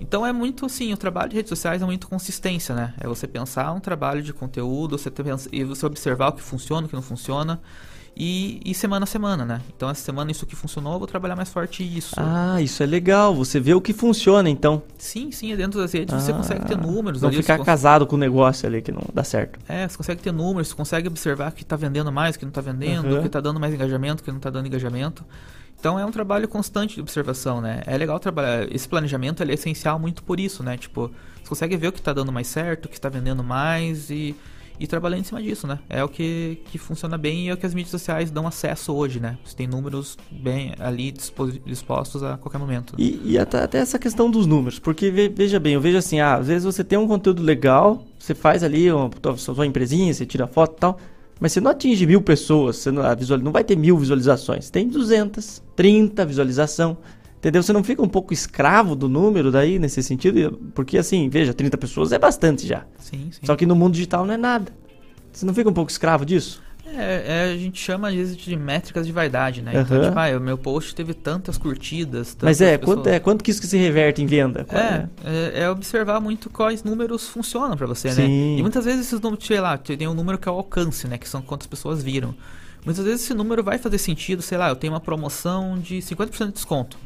Então 0.00 0.26
é 0.26 0.32
muito 0.32 0.66
assim, 0.66 0.92
o 0.92 0.96
trabalho 0.96 1.30
de 1.30 1.36
redes 1.36 1.48
sociais 1.48 1.80
é 1.80 1.84
muito 1.86 2.08
consistência, 2.08 2.74
né? 2.74 2.92
É 3.00 3.06
você 3.06 3.26
pensar 3.26 3.72
um 3.72 3.80
trabalho 3.80 4.20
de 4.22 4.32
conteúdo, 4.32 4.98
você 4.98 5.10
ter, 5.10 5.24
e 5.52 5.62
você 5.64 5.86
observar 5.86 6.28
o 6.30 6.32
que 6.32 6.42
funciona, 6.42 6.86
o 6.86 6.88
que 6.90 6.94
não 6.96 7.02
funciona. 7.02 7.60
E, 8.14 8.60
e 8.62 8.74
semana 8.74 9.04
a 9.04 9.06
semana, 9.06 9.42
né? 9.44 9.62
Então 9.74 9.88
essa 9.88 10.02
semana 10.04 10.30
isso 10.30 10.44
que 10.44 10.54
funcionou, 10.54 10.92
eu 10.94 10.98
vou 10.98 11.08
trabalhar 11.08 11.34
mais 11.34 11.48
forte 11.48 11.82
isso. 11.82 12.14
Ah, 12.18 12.60
isso 12.60 12.82
é 12.82 12.86
legal. 12.86 13.34
Você 13.34 13.58
vê 13.58 13.72
o 13.72 13.80
que 13.80 13.94
funciona, 13.94 14.50
então. 14.50 14.82
Sim, 14.98 15.30
sim, 15.30 15.56
dentro 15.56 15.80
das 15.80 15.92
redes 15.92 16.14
você 16.14 16.30
Ah, 16.30 16.34
consegue 16.34 16.66
ter 16.66 16.76
números 16.76 17.22
Não 17.22 17.28
ali, 17.30 17.38
ficar 17.38 17.54
você 17.54 17.58
cons- 17.58 17.66
casado 17.66 18.06
com 18.06 18.16
o 18.16 18.18
negócio 18.18 18.66
ali 18.68 18.82
que 18.82 18.92
não 18.92 19.02
dá 19.14 19.24
certo. 19.24 19.58
É, 19.66 19.88
você 19.88 19.96
consegue 19.96 20.20
ter 20.20 20.30
números, 20.32 20.68
você 20.68 20.74
consegue 20.74 21.08
observar 21.08 21.52
que 21.52 21.64
tá 21.64 21.74
vendendo 21.74 22.12
mais, 22.12 22.36
que 22.36 22.44
não 22.44 22.52
tá 22.52 22.60
vendendo, 22.60 23.06
Uhum. 23.08 23.22
que 23.22 23.28
tá 23.30 23.40
dando 23.40 23.58
mais 23.58 23.72
engajamento, 23.72 24.22
que 24.22 24.30
não 24.30 24.40
tá 24.40 24.50
dando 24.50 24.66
engajamento. 24.66 25.24
Então 25.82 25.98
é 25.98 26.06
um 26.06 26.12
trabalho 26.12 26.46
constante 26.46 26.94
de 26.94 27.00
observação, 27.00 27.60
né? 27.60 27.82
É 27.86 27.98
legal 27.98 28.16
trabalhar. 28.20 28.72
Esse 28.72 28.88
planejamento 28.88 29.42
é 29.42 29.52
essencial 29.52 29.98
muito 29.98 30.22
por 30.22 30.38
isso, 30.38 30.62
né? 30.62 30.76
Tipo, 30.76 31.10
você 31.42 31.48
consegue 31.48 31.76
ver 31.76 31.88
o 31.88 31.92
que 31.92 32.00
tá 32.00 32.12
dando 32.12 32.30
mais 32.30 32.46
certo, 32.46 32.84
o 32.84 32.88
que 32.88 32.94
está 32.94 33.08
vendendo 33.08 33.42
mais 33.42 34.08
e, 34.08 34.32
e 34.78 34.86
trabalhar 34.86 35.18
em 35.18 35.24
cima 35.24 35.42
disso, 35.42 35.66
né? 35.66 35.80
É 35.88 36.04
o 36.04 36.08
que, 36.08 36.60
que 36.66 36.78
funciona 36.78 37.18
bem 37.18 37.46
e 37.46 37.48
é 37.48 37.54
o 37.54 37.56
que 37.56 37.66
as 37.66 37.74
mídias 37.74 37.90
sociais 37.90 38.30
dão 38.30 38.46
acesso 38.46 38.94
hoje, 38.94 39.18
né? 39.18 39.36
Você 39.44 39.56
tem 39.56 39.66
números 39.66 40.16
bem 40.30 40.72
ali 40.78 41.10
dispo- 41.10 41.50
dispostos 41.50 42.22
a 42.22 42.36
qualquer 42.36 42.58
momento. 42.58 42.94
E, 42.96 43.20
e 43.32 43.36
até, 43.36 43.60
até 43.64 43.78
essa 43.78 43.98
questão 43.98 44.30
dos 44.30 44.46
números, 44.46 44.78
porque 44.78 45.10
ve- 45.10 45.30
veja 45.30 45.58
bem, 45.58 45.74
eu 45.74 45.80
vejo 45.80 45.98
assim, 45.98 46.20
ah, 46.20 46.36
às 46.36 46.46
vezes 46.46 46.62
você 46.62 46.84
tem 46.84 46.96
um 46.96 47.08
conteúdo 47.08 47.42
legal, 47.42 48.04
você 48.16 48.36
faz 48.36 48.62
ali 48.62 48.88
uma, 48.92 49.10
sua, 49.36 49.36
sua 49.56 49.66
empresinha, 49.66 50.14
você 50.14 50.24
tira 50.24 50.46
foto 50.46 50.74
e 50.76 50.80
tal, 50.80 50.98
mas 51.42 51.50
você 51.50 51.60
não 51.60 51.72
atinge 51.72 52.06
mil 52.06 52.22
pessoas, 52.22 52.76
você 52.76 52.92
não, 52.92 53.02
a 53.02 53.16
visual, 53.16 53.40
não 53.40 53.50
vai 53.50 53.64
ter 53.64 53.74
mil 53.76 53.98
visualizações, 53.98 54.70
tem 54.70 54.86
200, 54.86 55.60
30 55.74 56.24
visualização, 56.24 56.96
entendeu? 57.36 57.60
Você 57.64 57.72
não 57.72 57.82
fica 57.82 58.00
um 58.00 58.08
pouco 58.08 58.32
escravo 58.32 58.94
do 58.94 59.08
número 59.08 59.50
daí, 59.50 59.76
nesse 59.76 60.04
sentido, 60.04 60.56
porque 60.72 60.96
assim, 60.96 61.28
veja, 61.28 61.52
30 61.52 61.76
pessoas 61.76 62.12
é 62.12 62.18
bastante 62.18 62.64
já. 62.64 62.86
Sim, 62.96 63.28
sim. 63.32 63.40
Só 63.44 63.56
que 63.56 63.66
no 63.66 63.74
mundo 63.74 63.94
digital 63.94 64.24
não 64.24 64.34
é 64.34 64.36
nada. 64.36 64.72
Você 65.32 65.44
não 65.44 65.52
fica 65.52 65.68
um 65.68 65.72
pouco 65.72 65.90
escravo 65.90 66.24
disso? 66.24 66.62
É, 66.94 67.48
é, 67.48 67.52
a 67.52 67.56
gente 67.56 67.78
chama 67.80 68.08
às 68.08 68.14
vezes 68.14 68.36
de 68.36 68.54
métricas 68.56 69.06
de 69.06 69.12
vaidade, 69.12 69.62
né? 69.62 69.72
Então, 69.80 69.96
Aham. 69.96 70.06
tipo, 70.08 70.18
ah, 70.18 70.36
o 70.36 70.40
meu 70.40 70.58
post 70.58 70.94
teve 70.94 71.14
tantas 71.14 71.56
curtidas. 71.58 72.36
Mas 72.40 72.58
tantas 72.58 72.60
é, 72.60 72.78
pessoas- 72.78 72.96
quanto, 72.98 73.06
é, 73.08 73.18
quanto 73.20 73.44
que 73.44 73.50
isso 73.50 73.60
que 73.60 73.66
se 73.66 73.76
reverte 73.78 74.22
em 74.22 74.26
venda? 74.26 74.64
Qual 74.64 74.80
É, 74.80 75.08
é, 75.24 75.60
é 75.62 75.70
observar 75.70 76.20
muito 76.20 76.50
quais 76.50 76.82
números 76.84 77.28
funcionam 77.28 77.76
pra 77.76 77.86
você, 77.86 78.08
né? 78.08 78.14
Sim. 78.14 78.58
E 78.58 78.62
muitas 78.62 78.84
vezes 78.84 79.06
esses 79.06 79.20
números, 79.20 79.46
sei 79.46 79.60
lá, 79.60 79.76
tem 79.78 80.06
um 80.06 80.14
número 80.14 80.38
que 80.38 80.48
é 80.48 80.52
o 80.52 80.54
alcance, 80.56 81.06
né? 81.08 81.18
Que 81.18 81.28
são 81.28 81.40
quantas 81.42 81.66
pessoas 81.66 82.02
viram. 82.02 82.34
Muitas 82.84 83.04
vezes 83.04 83.22
esse 83.22 83.32
número 83.34 83.62
vai 83.62 83.78
fazer 83.78 83.98
sentido, 83.98 84.42
sei 84.42 84.58
lá, 84.58 84.68
eu 84.68 84.76
tenho 84.76 84.92
uma 84.92 85.00
promoção 85.00 85.78
de 85.78 86.02
50% 86.02 86.46
de 86.48 86.52
desconto. 86.54 86.98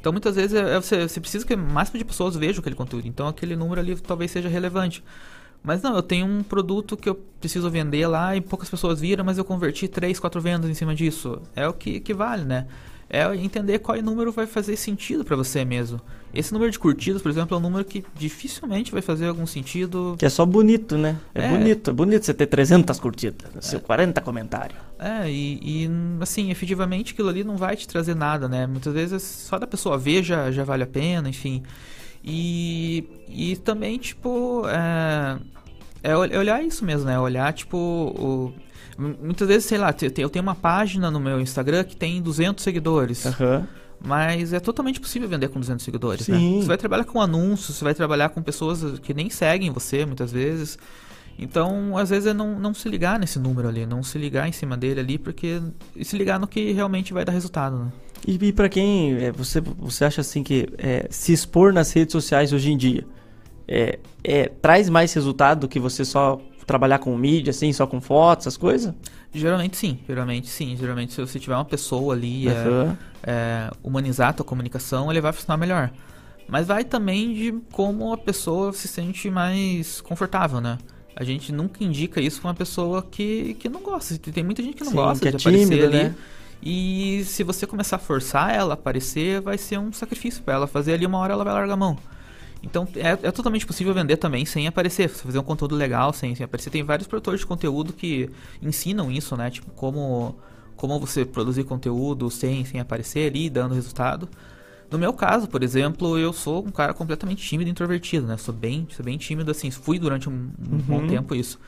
Então 0.00 0.10
muitas 0.10 0.34
vezes 0.34 0.52
é- 0.54 0.74
é 0.76 0.80
você, 0.80 1.06
você 1.08 1.20
precisa 1.20 1.46
que 1.46 1.54
o 1.54 1.58
máximo 1.58 1.96
de 1.96 2.04
pessoas 2.04 2.34
vejam 2.34 2.58
aquele 2.60 2.74
conteúdo. 2.74 3.06
Então 3.06 3.28
aquele 3.28 3.54
número 3.54 3.80
ali 3.80 3.94
talvez 3.96 4.32
seja 4.32 4.48
relevante. 4.48 5.02
Mas 5.62 5.80
não, 5.80 5.94
eu 5.94 6.02
tenho 6.02 6.26
um 6.26 6.42
produto 6.42 6.96
que 6.96 7.08
eu 7.08 7.14
preciso 7.14 7.70
vender 7.70 8.06
lá 8.06 8.34
e 8.34 8.40
poucas 8.40 8.68
pessoas 8.68 9.00
viram, 9.00 9.24
mas 9.24 9.38
eu 9.38 9.44
converti 9.44 9.86
3, 9.86 10.18
4 10.18 10.40
vendas 10.40 10.68
em 10.68 10.74
cima 10.74 10.94
disso. 10.94 11.40
É 11.54 11.68
o 11.68 11.72
que, 11.72 12.00
que 12.00 12.12
vale, 12.12 12.44
né? 12.44 12.66
É 13.08 13.24
entender 13.36 13.78
qual 13.80 14.00
número 14.00 14.32
vai 14.32 14.46
fazer 14.46 14.74
sentido 14.74 15.22
pra 15.22 15.36
você 15.36 15.66
mesmo. 15.66 16.00
Esse 16.32 16.50
número 16.50 16.72
de 16.72 16.78
curtidas, 16.78 17.20
por 17.20 17.28
exemplo, 17.28 17.54
é 17.54 17.58
um 17.58 17.62
número 17.62 17.84
que 17.84 18.02
dificilmente 18.16 18.90
vai 18.90 19.02
fazer 19.02 19.26
algum 19.28 19.46
sentido. 19.46 20.16
Que 20.18 20.24
é 20.24 20.30
só 20.30 20.46
bonito, 20.46 20.96
né? 20.96 21.18
É, 21.34 21.44
É. 21.44 21.48
bonito, 21.50 21.90
é 21.90 21.92
bonito 21.92 22.24
você 22.24 22.32
ter 22.32 22.46
300 22.46 22.98
curtidas, 22.98 23.50
seu 23.60 23.80
40 23.80 24.18
comentários. 24.22 24.78
É, 24.98 25.30
e, 25.30 25.60
e, 25.62 25.90
assim, 26.22 26.50
efetivamente 26.50 27.12
aquilo 27.12 27.28
ali 27.28 27.44
não 27.44 27.58
vai 27.58 27.76
te 27.76 27.86
trazer 27.86 28.16
nada, 28.16 28.48
né? 28.48 28.66
Muitas 28.66 28.94
vezes 28.94 29.22
só 29.22 29.58
da 29.58 29.66
pessoa 29.66 29.98
ver 29.98 30.22
já, 30.22 30.50
já 30.50 30.64
vale 30.64 30.84
a 30.84 30.86
pena, 30.86 31.28
enfim. 31.28 31.62
E, 32.24 33.04
e 33.28 33.56
também, 33.56 33.98
tipo, 33.98 34.62
é, 34.68 35.38
É 36.02 36.10
é 36.12 36.38
olhar 36.38 36.62
isso 36.62 36.84
mesmo, 36.84 37.06
né? 37.06 37.18
Olhar, 37.18 37.52
tipo, 37.52 37.76
o... 37.76 38.52
Muitas 38.96 39.48
vezes, 39.48 39.64
sei 39.64 39.78
lá, 39.78 39.94
eu 40.18 40.28
tenho 40.28 40.42
uma 40.42 40.54
página 40.54 41.10
no 41.10 41.18
meu 41.18 41.40
Instagram 41.40 41.82
que 41.82 41.96
tem 41.96 42.20
200 42.20 42.62
seguidores. 42.62 43.26
Aham. 43.26 43.66
Mas 44.04 44.52
é 44.52 44.58
totalmente 44.58 45.00
possível 45.00 45.28
vender 45.28 45.48
com 45.48 45.60
200 45.60 45.84
seguidores, 45.84 46.26
né? 46.26 46.36
Sim. 46.36 46.60
Você 46.60 46.66
vai 46.66 46.76
trabalhar 46.76 47.04
com 47.04 47.20
anúncios, 47.20 47.76
você 47.76 47.84
vai 47.84 47.94
trabalhar 47.94 48.30
com 48.30 48.42
pessoas 48.42 48.98
que 48.98 49.14
nem 49.14 49.30
seguem 49.30 49.70
você, 49.70 50.04
muitas 50.04 50.32
vezes. 50.32 50.76
Então, 51.38 51.96
às 51.96 52.10
vezes 52.10 52.26
é 52.26 52.34
não, 52.34 52.58
não 52.58 52.74
se 52.74 52.88
ligar 52.88 53.18
nesse 53.18 53.38
número 53.38 53.68
ali, 53.68 53.86
não 53.86 54.02
se 54.02 54.18
ligar 54.18 54.48
em 54.48 54.52
cima 54.52 54.76
dele 54.76 55.00
ali, 55.00 55.18
porque... 55.18 55.62
E 55.96 56.04
se 56.04 56.18
ligar 56.18 56.38
no 56.38 56.46
que 56.48 56.72
realmente 56.72 57.12
vai 57.12 57.24
dar 57.24 57.32
resultado, 57.32 57.78
né? 57.78 57.92
E, 58.26 58.38
e 58.40 58.52
para 58.52 58.68
quem 58.68 59.14
é, 59.14 59.32
você, 59.32 59.60
você 59.60 60.04
acha 60.04 60.20
assim 60.20 60.42
que 60.42 60.68
é, 60.78 61.06
se 61.10 61.32
expor 61.32 61.72
nas 61.72 61.92
redes 61.92 62.12
sociais 62.12 62.52
hoje 62.52 62.70
em 62.70 62.76
dia 62.76 63.04
é, 63.66 63.98
é, 64.22 64.48
traz 64.60 64.88
mais 64.88 65.12
resultado 65.12 65.60
do 65.60 65.68
que 65.68 65.80
você 65.80 66.04
só 66.04 66.40
trabalhar 66.66 66.98
com 66.98 67.16
mídia, 67.16 67.50
assim, 67.50 67.72
só 67.72 67.86
com 67.86 68.00
fotos, 68.00 68.46
essas 68.46 68.56
coisas? 68.56 68.94
Geralmente 69.32 69.76
sim, 69.76 69.98
geralmente 70.06 70.48
sim. 70.48 70.76
Geralmente 70.76 71.12
se 71.12 71.20
você 71.20 71.38
tiver 71.38 71.54
uma 71.54 71.64
pessoa 71.64 72.14
ali, 72.14 72.48
é, 72.48 72.96
é, 73.22 73.70
humanizar 73.82 74.28
a 74.28 74.32
tua 74.32 74.44
comunicação, 74.44 75.10
ele 75.10 75.20
vai 75.20 75.32
funcionar 75.32 75.56
melhor. 75.56 75.90
Mas 76.48 76.66
vai 76.66 76.84
também 76.84 77.32
de 77.34 77.52
como 77.72 78.12
a 78.12 78.18
pessoa 78.18 78.72
se 78.72 78.86
sente 78.86 79.30
mais 79.30 80.00
confortável, 80.00 80.60
né? 80.60 80.76
A 81.14 81.24
gente 81.24 81.52
nunca 81.52 81.82
indica 81.84 82.20
isso 82.20 82.40
pra 82.40 82.48
uma 82.48 82.54
pessoa 82.54 83.02
que, 83.02 83.54
que 83.54 83.68
não 83.68 83.80
gosta. 83.80 84.16
Tem 84.18 84.42
muita 84.42 84.62
gente 84.62 84.76
que 84.76 84.84
não 84.84 84.90
Sim, 84.90 84.96
gosta 84.96 85.22
que 85.22 85.28
é 85.28 85.30
de 85.30 85.36
aparecer 85.36 85.68
tímida, 85.68 85.86
ali. 85.86 86.04
né? 86.04 86.14
E 86.62 87.24
se 87.26 87.42
você 87.42 87.66
começar 87.66 87.96
a 87.96 87.98
forçar 87.98 88.54
ela 88.54 88.72
a 88.72 88.74
aparecer, 88.74 89.40
vai 89.40 89.58
ser 89.58 89.78
um 89.78 89.92
sacrifício 89.92 90.42
pra 90.42 90.54
ela. 90.54 90.66
Fazer 90.66 90.92
ali 90.94 91.04
uma 91.06 91.18
hora 91.18 91.32
ela 91.32 91.44
vai 91.44 91.52
largar 91.52 91.74
a 91.74 91.76
mão. 91.76 91.98
Então 92.62 92.86
é, 92.94 93.26
é 93.26 93.30
totalmente 93.32 93.66
possível 93.66 93.92
vender 93.92 94.16
também 94.16 94.44
sem 94.44 94.68
aparecer. 94.68 95.08
Fazer 95.08 95.38
um 95.38 95.42
conteúdo 95.42 95.74
legal 95.74 96.12
sem, 96.12 96.34
sem 96.34 96.44
aparecer. 96.44 96.70
Tem 96.70 96.84
vários 96.84 97.08
produtores 97.08 97.40
de 97.40 97.46
conteúdo 97.46 97.92
que 97.92 98.30
ensinam 98.62 99.10
isso, 99.10 99.36
né? 99.36 99.50
Tipo, 99.50 99.70
como, 99.72 100.36
como 100.76 101.00
você 101.00 101.24
produzir 101.24 101.64
conteúdo 101.64 102.30
sem, 102.30 102.64
sem 102.64 102.78
aparecer 102.78 103.28
ali, 103.30 103.50
dando 103.50 103.74
resultado. 103.74 104.28
No 104.88 104.98
meu 104.98 105.12
caso, 105.12 105.48
por 105.48 105.62
exemplo, 105.64 106.16
eu 106.18 106.32
sou 106.32 106.64
um 106.64 106.70
cara 106.70 106.94
completamente 106.94 107.42
tímido 107.42 107.68
e 107.68 107.72
introvertido, 107.72 108.26
né? 108.26 108.36
Sou 108.36 108.54
bem, 108.54 108.86
sou 108.94 109.04
bem 109.04 109.18
tímido, 109.18 109.50
assim. 109.50 109.70
Fui 109.70 109.98
durante 109.98 110.28
um, 110.28 110.32
um 110.70 110.78
bom 110.78 110.98
Uhum. 111.00 111.06
tempo 111.08 111.34
isso. 111.34 111.58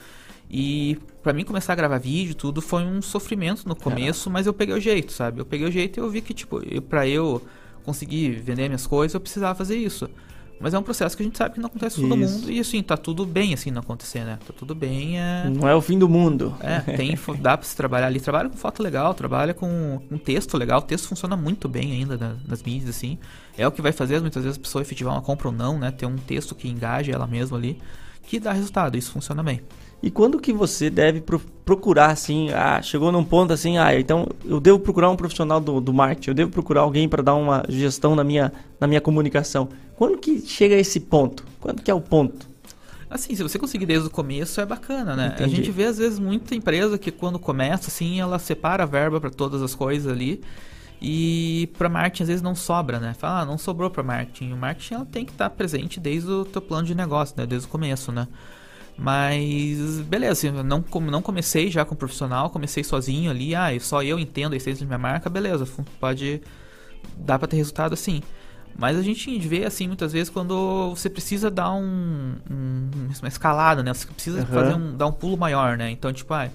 E 0.51 0.99
pra 1.23 1.33
mim 1.33 1.45
começar 1.45 1.73
a 1.73 1.77
gravar 1.77 1.99
vídeo 1.99 2.35
tudo 2.35 2.61
foi 2.61 2.83
um 2.85 3.01
sofrimento 3.03 3.67
no 3.67 3.75
começo, 3.75 4.31
mas 4.31 4.47
eu 4.47 4.53
peguei 4.55 4.75
o 4.75 4.81
jeito, 4.81 5.13
sabe? 5.13 5.41
Eu 5.41 5.45
peguei 5.47 5.67
o 5.67 5.71
jeito 5.73 5.99
e 5.99 6.01
eu 6.01 6.09
vi 6.11 6.21
que, 6.21 6.33
tipo, 6.35 6.61
pra 6.83 7.07
eu 7.09 7.43
conseguir 7.83 8.31
vender 8.41 8.69
minhas 8.69 8.87
coisas, 8.87 9.15
eu 9.15 9.21
precisava 9.21 9.55
fazer 9.55 9.77
isso. 9.77 10.09
Mas 10.61 10.73
é 10.73 10.79
um 10.79 10.83
processo 10.85 11.17
que 11.17 11.23
a 11.23 11.27
gente 11.27 11.37
sabe 11.37 11.55
que 11.55 11.61
não 11.61 11.67
acontece 11.67 11.97
com 12.01 12.09
todo 12.09 12.17
mundo. 12.17 12.51
E 12.51 12.61
assim, 12.61 12.81
tá 12.83 12.97
tudo 12.97 13.27
bem 13.27 13.53
assim 13.53 13.73
não 13.73 13.81
acontecer, 13.81 14.25
né? 14.25 14.39
Tá 14.47 14.55
tudo 14.57 14.73
bem. 14.75 15.19
É... 15.19 15.51
Não 15.51 15.69
é 15.69 15.75
o 15.75 15.81
fim 15.81 15.99
do 15.99 16.09
mundo. 16.09 16.55
É, 16.61 16.79
tem, 16.97 17.19
dá 17.41 17.59
pra 17.59 17.67
se 17.67 17.75
trabalhar 17.77 18.07
ali. 18.07 18.21
Trabalha 18.21 18.49
com 18.49 18.57
foto 18.57 18.81
legal, 18.81 19.13
trabalha 19.15 19.53
com 19.53 20.01
um 20.11 20.17
texto 20.17 20.57
legal. 20.57 20.79
O 20.79 20.83
texto 20.83 21.09
funciona 21.09 21.37
muito 21.37 21.69
bem 21.69 21.91
ainda 21.93 22.17
na- 22.17 22.37
nas 22.47 22.63
mídias, 22.63 22.89
assim. 22.91 23.19
É 23.59 23.67
o 23.67 23.73
que 23.73 23.83
vai 23.83 23.91
fazer 23.91 24.21
muitas 24.21 24.45
vezes 24.45 24.57
a 24.57 24.61
pessoa 24.63 24.81
efetivar 24.81 25.13
uma 25.13 25.21
compra 25.23 25.49
ou 25.49 25.53
não, 25.55 25.77
né? 25.77 25.91
Ter 25.91 26.07
um 26.07 26.17
texto 26.17 26.55
que 26.55 26.69
engaje 26.69 27.11
ela 27.11 27.27
mesma 27.27 27.59
ali, 27.59 27.83
que 28.23 28.39
dá 28.39 28.53
resultado. 28.53 28.97
Isso 28.97 29.11
funciona 29.11 29.43
bem. 29.43 29.61
E 30.05 30.11
quando 30.11 30.39
que 30.39 30.53
você 30.53 30.91
deve 30.91 31.23
pro- 31.23 31.41
procurar, 31.65 32.11
assim, 32.11 32.51
ah, 32.51 32.83
chegou 32.83 33.11
num 33.11 33.25
ponto 33.25 33.55
assim, 33.55 33.79
ah, 33.79 33.99
então 33.99 34.29
eu 34.45 34.61
devo 34.61 34.79
procurar 34.79 35.09
um 35.09 35.17
profissional 35.17 35.59
do, 35.59 35.81
do 35.81 35.95
marketing, 35.95 36.29
eu 36.29 36.35
devo 36.35 36.51
procurar 36.51 36.83
alguém 36.83 37.09
para 37.09 37.23
dar 37.23 37.35
uma 37.35 37.65
gestão 37.71 38.15
na 38.15 38.23
minha, 38.23 38.53
na 38.79 38.87
minha 38.87 39.01
comunicação. 39.01 39.67
Quando 39.97 40.19
que 40.19 40.47
chega 40.47 40.75
a 40.75 40.79
esse 40.79 41.01
ponto? 41.01 41.43
Quando 41.59 41.81
que 41.81 41.91
é 41.91 41.95
o 41.95 42.03
ponto? 42.03 42.47
Assim, 43.09 43.35
se 43.35 43.43
você 43.43 43.59
conseguir 43.59 43.87
desde 43.87 44.07
o 44.07 44.11
começo, 44.11 44.61
é 44.61 44.67
bacana, 44.67 45.17
né? 45.17 45.29
A 45.29 45.41
Entendi. 45.41 45.57
gente 45.57 45.71
vê, 45.71 45.85
às 45.87 45.97
vezes, 45.97 46.19
muita 46.19 46.55
empresa 46.55 46.99
que 46.99 47.11
quando 47.11 47.39
começa, 47.39 47.89
assim, 47.89 48.21
ela 48.21 48.39
separa 48.39 48.83
a 48.83 48.87
verba 48.87 49.19
para 49.19 49.31
todas 49.31 49.63
as 49.63 49.75
coisas 49.75 50.13
ali. 50.13 50.43
E 51.01 51.71
para 51.79 51.89
marketing, 51.89 52.25
às 52.25 52.29
vezes, 52.29 52.43
não 52.43 52.55
sobra, 52.55 53.01
né? 53.01 53.15
Fala, 53.15 53.41
ah, 53.41 53.45
não 53.47 53.57
sobrou 53.57 53.89
para 53.89 54.03
marketing. 54.03 54.53
O 54.53 54.57
marketing 54.59 54.95
ela 54.95 55.07
tem 55.07 55.25
que 55.25 55.33
estar 55.33 55.49
presente 55.49 55.99
desde 55.99 56.31
o 56.31 56.45
teu 56.45 56.61
plano 56.61 56.87
de 56.87 56.95
negócio, 56.95 57.35
né? 57.39 57.47
Desde 57.47 57.67
o 57.67 57.71
começo, 57.71 58.13
né? 58.13 58.29
Mas, 58.97 60.01
beleza, 60.03 60.33
assim, 60.33 60.51
não, 60.63 60.85
não 61.01 61.23
comecei 61.23 61.71
já 61.71 61.85
com 61.85 61.97
profissional, 61.97 62.51
comecei 62.51 62.85
sozinho 62.85 63.31
ali. 63.31 63.55
Ah, 63.55 63.69
só 63.81 64.03
eu 64.03 64.19
entendo 64.19 64.53
a 64.53 64.57
essência 64.57 64.85
da 64.85 64.87
minha 64.87 64.99
marca, 64.99 65.29
beleza, 65.29 65.67
pode... 66.01 66.41
Dá 67.17 67.39
pra 67.39 67.47
ter 67.49 67.57
resultado 67.57 67.93
assim. 67.93 68.23
Mas 68.77 68.97
a 68.99 69.03
gente 69.03 69.39
vê, 69.41 69.65
assim, 69.65 69.87
muitas 69.87 70.13
vezes 70.13 70.29
quando 70.31 70.91
você 70.91 71.09
precisa 71.09 71.51
dar 71.51 71.73
um, 71.73 72.35
um- 72.51 72.91
uma 73.21 73.29
escalada, 73.29 73.83
né? 73.83 73.95
Você 73.95 74.07
precisa 74.07 74.39
Aham. 74.43 74.47
fazer 74.53 74.75
um, 74.75 74.97
dar 74.97 75.07
um 75.07 75.13
pulo 75.13 75.37
maior, 75.37 75.77
né? 75.77 75.91
Então, 75.91 76.13
tipo, 76.13 76.33
ah, 76.35 76.49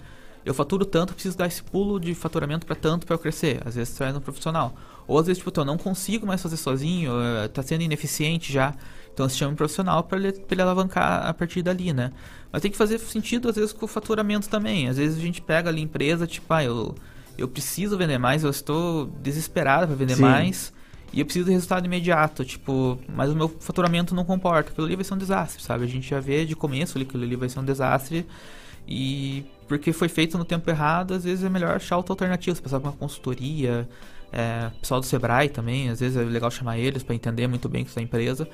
eu 0.45 0.53
faturo 0.53 0.85
tanto, 0.85 1.13
preciso 1.13 1.37
dar 1.37 1.47
esse 1.47 1.63
pulo 1.63 1.99
de 1.99 2.13
faturamento 2.13 2.65
pra 2.65 2.75
tanto 2.75 3.05
pra 3.05 3.15
eu 3.15 3.19
crescer. 3.19 3.61
Às 3.65 3.75
vezes 3.75 3.93
você 3.93 4.03
vai 4.03 4.11
no 4.13 4.19
profissional. 4.21 4.73
Ou 5.07 5.17
às 5.19 5.27
vezes, 5.27 5.41
tipo, 5.43 5.57
eu 5.59 5.65
não 5.65 5.77
consigo 5.77 6.25
mais 6.27 6.41
fazer 6.41 6.57
sozinho, 6.57 7.11
eh, 7.21 7.47
tá 7.47 7.63
sendo 7.63 7.83
ineficiente 7.83 8.51
já. 8.51 8.73
Então 9.13 9.27
você 9.27 9.35
chama 9.35 9.53
um 9.53 9.55
profissional 9.55 10.03
pra 10.03 10.17
ele, 10.17 10.31
pra 10.31 10.45
ele 10.55 10.61
alavancar 10.61 11.27
a 11.27 11.33
partir 11.33 11.61
dali, 11.61 11.91
né? 11.93 12.11
Mas 12.51 12.61
tem 12.61 12.71
que 12.71 12.77
fazer 12.77 12.99
sentido, 12.99 13.49
às 13.49 13.55
vezes, 13.55 13.73
com 13.73 13.85
o 13.85 13.87
faturamento 13.87 14.49
também. 14.49 14.87
Às 14.87 14.97
vezes 14.97 15.17
a 15.17 15.21
gente 15.21 15.41
pega 15.41 15.69
ali 15.69 15.81
empresa, 15.81 16.25
tipo, 16.25 16.51
ah, 16.53 16.63
eu, 16.63 16.95
eu 17.37 17.47
preciso 17.47 17.97
vender 17.97 18.17
mais, 18.17 18.43
eu 18.43 18.49
estou 18.49 19.07
desesperado 19.21 19.87
pra 19.87 19.95
vender 19.95 20.15
Sim. 20.15 20.21
mais. 20.21 20.73
E 21.11 21.19
eu 21.19 21.25
preciso 21.25 21.45
de 21.45 21.51
resultado 21.51 21.85
imediato, 21.85 22.45
tipo, 22.45 22.99
mas 23.13 23.31
o 23.31 23.35
meu 23.35 23.49
faturamento 23.59 24.13
não 24.13 24.23
comporta. 24.23 24.71
Aquilo 24.71 24.85
ali 24.85 24.95
vai 24.95 25.03
ser 25.03 25.15
um 25.15 25.17
desastre, 25.17 25.61
sabe? 25.61 25.83
A 25.83 25.87
gente 25.87 26.07
já 26.07 26.19
vê 26.19 26.45
de 26.45 26.55
começo 26.55 26.97
ali 26.97 27.05
que 27.05 27.11
aquilo 27.11 27.23
ali 27.23 27.35
vai 27.35 27.49
ser 27.49 27.59
um 27.59 27.65
desastre. 27.65 28.25
E 28.87 29.43
porque 29.67 29.91
foi 29.91 30.07
feito 30.07 30.37
no 30.37 30.45
tempo 30.45 30.69
errado, 30.69 31.13
às 31.13 31.23
vezes 31.23 31.43
é 31.43 31.49
melhor 31.49 31.75
achar 31.75 31.97
outra 31.97 32.13
alternativa. 32.13 32.55
Você 32.55 32.61
passar 32.61 32.79
por 32.79 32.87
uma 32.87 32.95
consultoria, 32.95 33.87
é, 34.31 34.69
pessoal 34.79 34.99
do 34.99 35.05
Sebrae 35.05 35.49
também, 35.49 35.89
às 35.89 35.99
vezes 35.99 36.17
é 36.17 36.23
legal 36.23 36.49
chamar 36.51 36.77
eles 36.77 37.03
para 37.03 37.15
entender 37.15 37.47
muito 37.47 37.67
bem 37.67 37.83
o 37.83 37.85
que 37.85 37.97
é 37.97 38.01
a 38.01 38.03
empresa. 38.03 38.47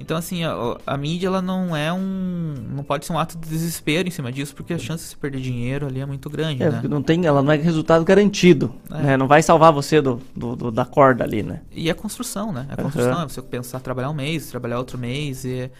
Então, 0.00 0.16
assim, 0.16 0.44
a, 0.44 0.54
a 0.86 0.96
mídia 0.96 1.26
ela 1.26 1.42
não 1.42 1.76
é 1.76 1.92
um. 1.92 2.54
Não 2.70 2.84
pode 2.84 3.04
ser 3.04 3.12
um 3.12 3.18
ato 3.18 3.36
de 3.36 3.48
desespero 3.48 4.06
em 4.06 4.10
cima 4.10 4.30
disso, 4.30 4.54
porque 4.54 4.72
a 4.72 4.78
chance 4.78 5.02
de 5.04 5.10
você 5.10 5.16
perder 5.16 5.40
dinheiro 5.40 5.86
ali 5.86 6.00
é 6.00 6.06
muito 6.06 6.30
grande, 6.30 6.62
É, 6.62 6.66
né? 6.66 6.72
porque 6.72 6.88
não 6.88 7.02
tem, 7.02 7.26
ela 7.26 7.42
não 7.42 7.52
é 7.52 7.56
resultado 7.56 8.04
garantido, 8.04 8.72
É. 8.92 9.02
né? 9.02 9.16
Não 9.16 9.26
vai 9.26 9.42
salvar 9.42 9.72
você 9.72 10.00
do, 10.00 10.20
do- 10.36 10.54
do- 10.56 10.70
da 10.70 10.84
corda 10.84 11.24
ali, 11.24 11.42
né? 11.42 11.62
E 11.72 11.90
é 11.90 11.94
construção, 11.94 12.52
né? 12.52 12.66
É 12.70 12.76
construção, 12.80 13.12
Aham. 13.14 13.24
é 13.24 13.28
você 13.28 13.42
pensar 13.42 13.80
trabalhar 13.80 14.10
um 14.10 14.14
mês, 14.14 14.46
trabalhar 14.48 14.78
outro 14.78 14.96
mês. 14.96 15.44
E, 15.44 15.70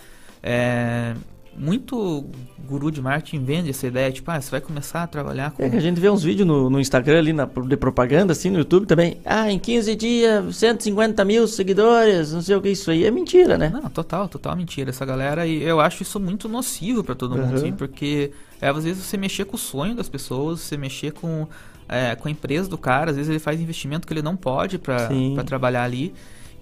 é, 0.43 1.15
muito 1.59 2.25
guru 2.69 2.91
de 2.91 3.01
marketing 3.01 3.43
vende 3.45 3.71
essa 3.71 3.87
ideia, 3.87 4.13
tipo, 4.13 4.31
ah, 4.31 4.41
você 4.41 4.51
vai 4.51 4.61
começar 4.61 5.03
a 5.03 5.07
trabalhar 5.07 5.51
com. 5.53 5.63
É 5.63 5.71
que 5.71 5.77
a 5.77 5.81
gente 5.81 5.99
vê 6.01 6.09
uns 6.11 6.23
vídeos 6.23 6.47
no, 6.47 6.69
no 6.69 6.79
Instagram 6.79 7.19
ali 7.19 7.33
na, 7.33 7.47
de 7.47 7.77
propaganda, 7.77 8.33
assim, 8.33 8.51
no 8.51 8.59
YouTube 8.59 8.87
também. 8.87 9.17
Ah, 9.25 9.51
em 9.51 9.59
15 9.59 9.95
dias, 9.97 10.57
150 10.57 11.25
mil 11.25 11.47
seguidores, 11.49 12.33
não 12.33 12.43
sei 12.43 12.57
o 12.57 12.61
que, 12.61 12.69
isso 12.71 12.91
aí 12.91 13.05
é 13.05 13.11
mentira, 13.11 13.57
né? 13.57 13.71
Não, 13.71 13.89
total, 13.89 14.29
total 14.29 14.55
mentira. 14.55 14.91
Essa 14.91 15.05
galera, 15.07 15.47
e 15.47 15.63
eu 15.63 15.81
acho 15.81 16.03
isso 16.03 16.21
muito 16.21 16.49
nocivo 16.49 17.03
pra 17.03 17.15
todo 17.15 17.37
mundo, 17.37 17.49
Uhum. 17.51 17.55
assim, 17.55 17.73
porque 17.73 18.31
é, 18.61 18.69
às 18.69 18.85
vezes 18.85 19.03
você 19.05 19.17
mexer 19.17 19.45
com 19.47 19.57
o 19.57 19.59
sonho 19.59 19.95
das 19.95 20.09
pessoas, 20.09 20.61
você 20.61 20.77
mexer 20.77 21.13
com, 21.13 21.47
é, 21.89 22.15
com 22.17 22.29
a 22.29 22.31
empresa 22.31 22.69
do 22.69 22.77
cara, 22.77 23.11
às 23.11 23.17
vezes 23.17 23.31
ele 23.31 23.39
faz 23.39 23.59
investimento 23.61 24.07
que 24.07 24.13
ele 24.13 24.23
não 24.23 24.37
pode 24.37 24.79
pra 24.79 25.09
trabalhar 25.47 25.85
ali. 25.85 26.13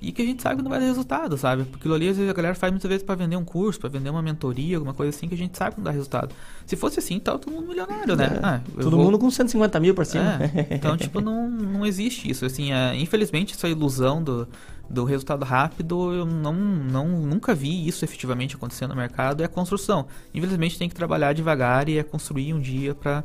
E 0.00 0.12
que 0.12 0.20
a 0.20 0.24
gente 0.24 0.42
sabe 0.42 0.56
que 0.56 0.62
não 0.62 0.70
vai 0.70 0.78
dar 0.78 0.86
resultado, 0.86 1.36
sabe? 1.38 1.62
Porque 1.64 1.76
aquilo 1.78 1.94
ali, 1.94 2.08
às 2.08 2.16
vezes, 2.16 2.30
a 2.30 2.34
galera 2.34 2.54
faz 2.54 2.70
muitas 2.70 2.88
vezes 2.88 3.02
pra 3.02 3.14
vender 3.14 3.36
um 3.36 3.44
curso, 3.44 3.80
pra 3.80 3.88
vender 3.88 4.10
uma 4.10 4.20
mentoria, 4.22 4.76
alguma 4.76 4.92
coisa 4.92 5.16
assim, 5.16 5.26
que 5.26 5.34
a 5.34 5.38
gente 5.38 5.56
sabe 5.56 5.72
que 5.74 5.80
não 5.80 5.84
dá 5.86 5.90
resultado. 5.90 6.34
Se 6.66 6.76
fosse 6.76 6.98
assim, 6.98 7.18
tava 7.18 7.38
todo 7.38 7.52
mundo 7.52 7.66
milionário, 7.68 8.14
né? 8.14 8.24
É, 8.34 8.40
Ah, 8.42 8.60
Todo 8.76 8.90
vou- 8.96 9.04
mundo 9.06 9.18
com 9.18 9.30
150 9.30 9.80
mil 9.80 9.94
pra 9.94 10.04
cima. 10.04 10.38
é, 10.42 10.74
então, 10.74 10.96
tipo, 10.96 11.20
não, 11.20 11.48
não 11.50 11.86
existe 11.86 12.30
isso. 12.30 12.44
Assim, 12.44 12.72
é, 12.72 12.94
infelizmente, 12.96 13.54
essa 13.54 13.68
ilusão 13.68 14.22
do, 14.22 14.46
do 14.88 15.04
resultado 15.04 15.44
rápido, 15.44 16.12
eu 16.12 16.26
não, 16.26 16.52
não, 16.54 17.08
nunca 17.08 17.54
vi 17.54 17.88
isso 17.88 18.04
efetivamente 18.04 18.54
acontecendo 18.54 18.90
no 18.90 18.96
mercado. 18.96 19.40
É 19.42 19.46
a 19.46 19.48
construção. 19.48 20.06
Infelizmente, 20.34 20.78
tem 20.78 20.88
que 20.88 20.94
trabalhar 20.94 21.32
devagar 21.32 21.88
e 21.88 21.98
é 21.98 22.02
construir 22.02 22.52
um 22.52 22.60
dia 22.60 22.94
para 22.94 23.24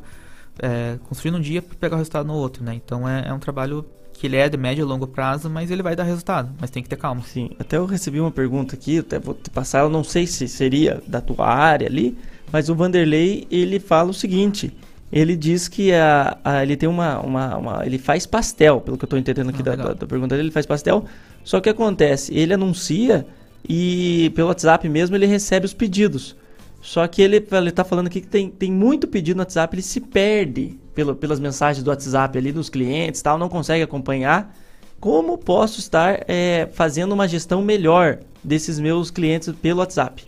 é, 0.58 0.98
construir 1.08 1.34
um 1.34 1.40
dia 1.40 1.60
para 1.62 1.76
pegar 1.76 1.96
o 1.96 1.98
resultado 1.98 2.26
no 2.26 2.34
outro, 2.34 2.62
né? 2.64 2.74
Então, 2.74 3.08
é, 3.08 3.28
é 3.28 3.32
um 3.32 3.38
trabalho 3.38 3.84
que 4.22 4.28
ele 4.28 4.36
é 4.36 4.48
de 4.48 4.56
médio 4.56 4.82
e 4.82 4.84
longo 4.84 5.04
prazo, 5.08 5.50
mas 5.50 5.68
ele 5.68 5.82
vai 5.82 5.96
dar 5.96 6.04
resultado. 6.04 6.48
Mas 6.60 6.70
tem 6.70 6.80
que 6.80 6.88
ter 6.88 6.94
calma. 6.94 7.20
Sim, 7.22 7.50
até 7.58 7.76
eu 7.76 7.84
recebi 7.86 8.20
uma 8.20 8.30
pergunta 8.30 8.76
aqui, 8.76 8.98
até 9.00 9.18
vou 9.18 9.34
te 9.34 9.50
passar, 9.50 9.80
eu 9.80 9.88
não 9.90 10.04
sei 10.04 10.28
se 10.28 10.46
seria 10.46 11.02
da 11.08 11.20
tua 11.20 11.44
área 11.44 11.88
ali, 11.88 12.16
mas 12.52 12.68
o 12.68 12.74
Vanderlei, 12.76 13.48
ele 13.50 13.80
fala 13.80 14.10
o 14.10 14.14
seguinte, 14.14 14.72
ele 15.12 15.34
diz 15.36 15.66
que 15.66 15.92
a, 15.92 16.38
a- 16.44 16.62
ele 16.62 16.76
tem 16.76 16.88
uma, 16.88 17.18
uma, 17.18 17.56
uma- 17.56 17.84
ele 17.84 17.98
faz 17.98 18.24
pastel, 18.24 18.80
pelo 18.80 18.96
que 18.96 19.02
eu 19.04 19.06
estou 19.06 19.18
entendendo 19.18 19.50
aqui 19.50 19.60
Ah, 19.62 19.64
da, 19.64 19.74
da, 19.76 19.92
da 19.94 20.06
pergunta 20.06 20.36
dele, 20.36 20.46
ele 20.46 20.52
faz 20.54 20.66
pastel, 20.66 21.04
só 21.42 21.60
que 21.60 21.68
acontece, 21.68 22.32
ele 22.32 22.54
anuncia 22.54 23.26
e 23.68 24.30
pelo 24.36 24.46
WhatsApp 24.48 24.88
mesmo 24.88 25.16
ele 25.16 25.26
recebe 25.26 25.66
os 25.66 25.74
pedidos. 25.74 26.36
Só 26.80 27.06
que 27.08 27.22
ele, 27.22 27.44
ele 27.50 27.70
tá 27.72 27.82
falando 27.82 28.06
aqui 28.06 28.20
que 28.20 28.26
tem, 28.28 28.48
tem 28.48 28.70
muito 28.70 29.08
pedido 29.08 29.36
no 29.36 29.42
WhatsApp, 29.42 29.74
ele 29.74 29.82
se 29.82 30.00
perde 30.00 30.78
pelo, 30.94 31.14
pelas 31.14 31.40
mensagens 31.40 31.82
do 31.82 31.88
WhatsApp 31.88 32.36
ali 32.38 32.52
dos 32.52 32.68
clientes 32.68 33.20
e 33.20 33.22
tal, 33.24 33.38
não 33.38 33.48
consegue 33.48 33.82
acompanhar. 33.82 34.54
Como 35.00 35.36
posso 35.36 35.80
estar 35.80 36.24
é, 36.28 36.68
fazendo 36.74 37.12
uma 37.12 37.26
gestão 37.26 37.60
melhor 37.62 38.18
desses 38.42 38.78
meus 38.78 39.10
clientes 39.10 39.52
pelo 39.60 39.80
WhatsApp? 39.80 40.24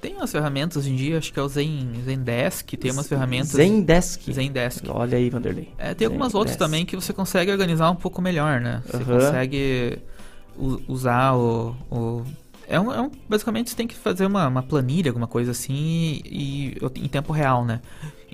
Tem 0.00 0.14
umas 0.16 0.32
ferramentas 0.32 0.76
hoje 0.78 0.90
em 0.90 0.96
dia, 0.96 1.18
acho 1.18 1.32
que 1.32 1.38
é 1.38 1.42
o 1.42 1.48
Zen, 1.48 1.90
Zendesk, 2.04 2.72
tem 2.76 2.90
umas 2.90 3.08
ferramentas. 3.08 3.50
Zendesk? 3.50 4.32
Zendesk. 4.32 4.84
Olha 4.88 5.16
aí, 5.16 5.30
Vanderlei. 5.30 5.68
É, 5.78 5.94
tem 5.94 6.06
algumas 6.06 6.34
outras 6.34 6.56
também 6.56 6.84
que 6.84 6.96
você 6.96 7.12
consegue 7.12 7.50
organizar 7.52 7.88
um 7.90 7.94
pouco 7.94 8.20
melhor, 8.20 8.60
né? 8.60 8.82
Você 8.84 8.96
Aham. 8.96 9.18
consegue 9.18 9.98
usar 10.88 11.34
o. 11.34 11.76
o- 11.90 12.24
é 12.68 12.80
um, 12.80 12.92
é 12.92 13.00
um- 13.00 13.10
basicamente 13.28 13.70
você 13.70 13.76
tem 13.76 13.86
que 13.86 13.94
fazer 13.94 14.26
uma, 14.26 14.46
uma 14.48 14.62
planilha, 14.62 15.10
alguma 15.10 15.26
coisa 15.26 15.50
assim, 15.50 16.20
e, 16.24 16.76
e 16.96 17.04
em 17.04 17.08
tempo 17.08 17.32
real, 17.32 17.64
né? 17.64 17.80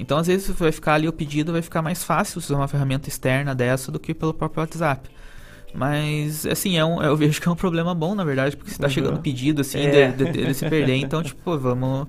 Então, 0.00 0.16
às 0.18 0.26
vezes, 0.28 0.48
vai 0.50 0.70
ficar 0.72 0.94
ali 0.94 1.08
o 1.08 1.12
pedido, 1.12 1.52
vai 1.52 1.60
ficar 1.62 1.82
mais 1.82 2.04
fácil 2.04 2.38
usar 2.38 2.54
uma 2.56 2.68
ferramenta 2.68 3.08
externa 3.08 3.54
dessa 3.54 3.90
do 3.90 3.98
que 3.98 4.14
pelo 4.14 4.32
próprio 4.32 4.60
WhatsApp. 4.62 5.10
Mas, 5.74 6.46
assim, 6.46 6.78
é 6.78 6.84
um, 6.84 7.02
eu 7.02 7.16
vejo 7.16 7.40
que 7.40 7.48
é 7.48 7.52
um 7.52 7.56
problema 7.56 7.94
bom, 7.94 8.14
na 8.14 8.24
verdade, 8.24 8.56
porque 8.56 8.70
você 8.70 8.78
tá 8.78 8.86
Uhum. 8.86 8.92
chegando 8.92 9.20
pedido, 9.20 9.60
assim, 9.60 9.78
É. 9.80 10.10
de, 10.12 10.24
de- 10.32 10.46
de 10.46 10.54
se 10.54 10.68
perder. 10.68 10.94
Então, 10.96 11.22
tipo, 11.22 11.58
vamos, 11.58 12.06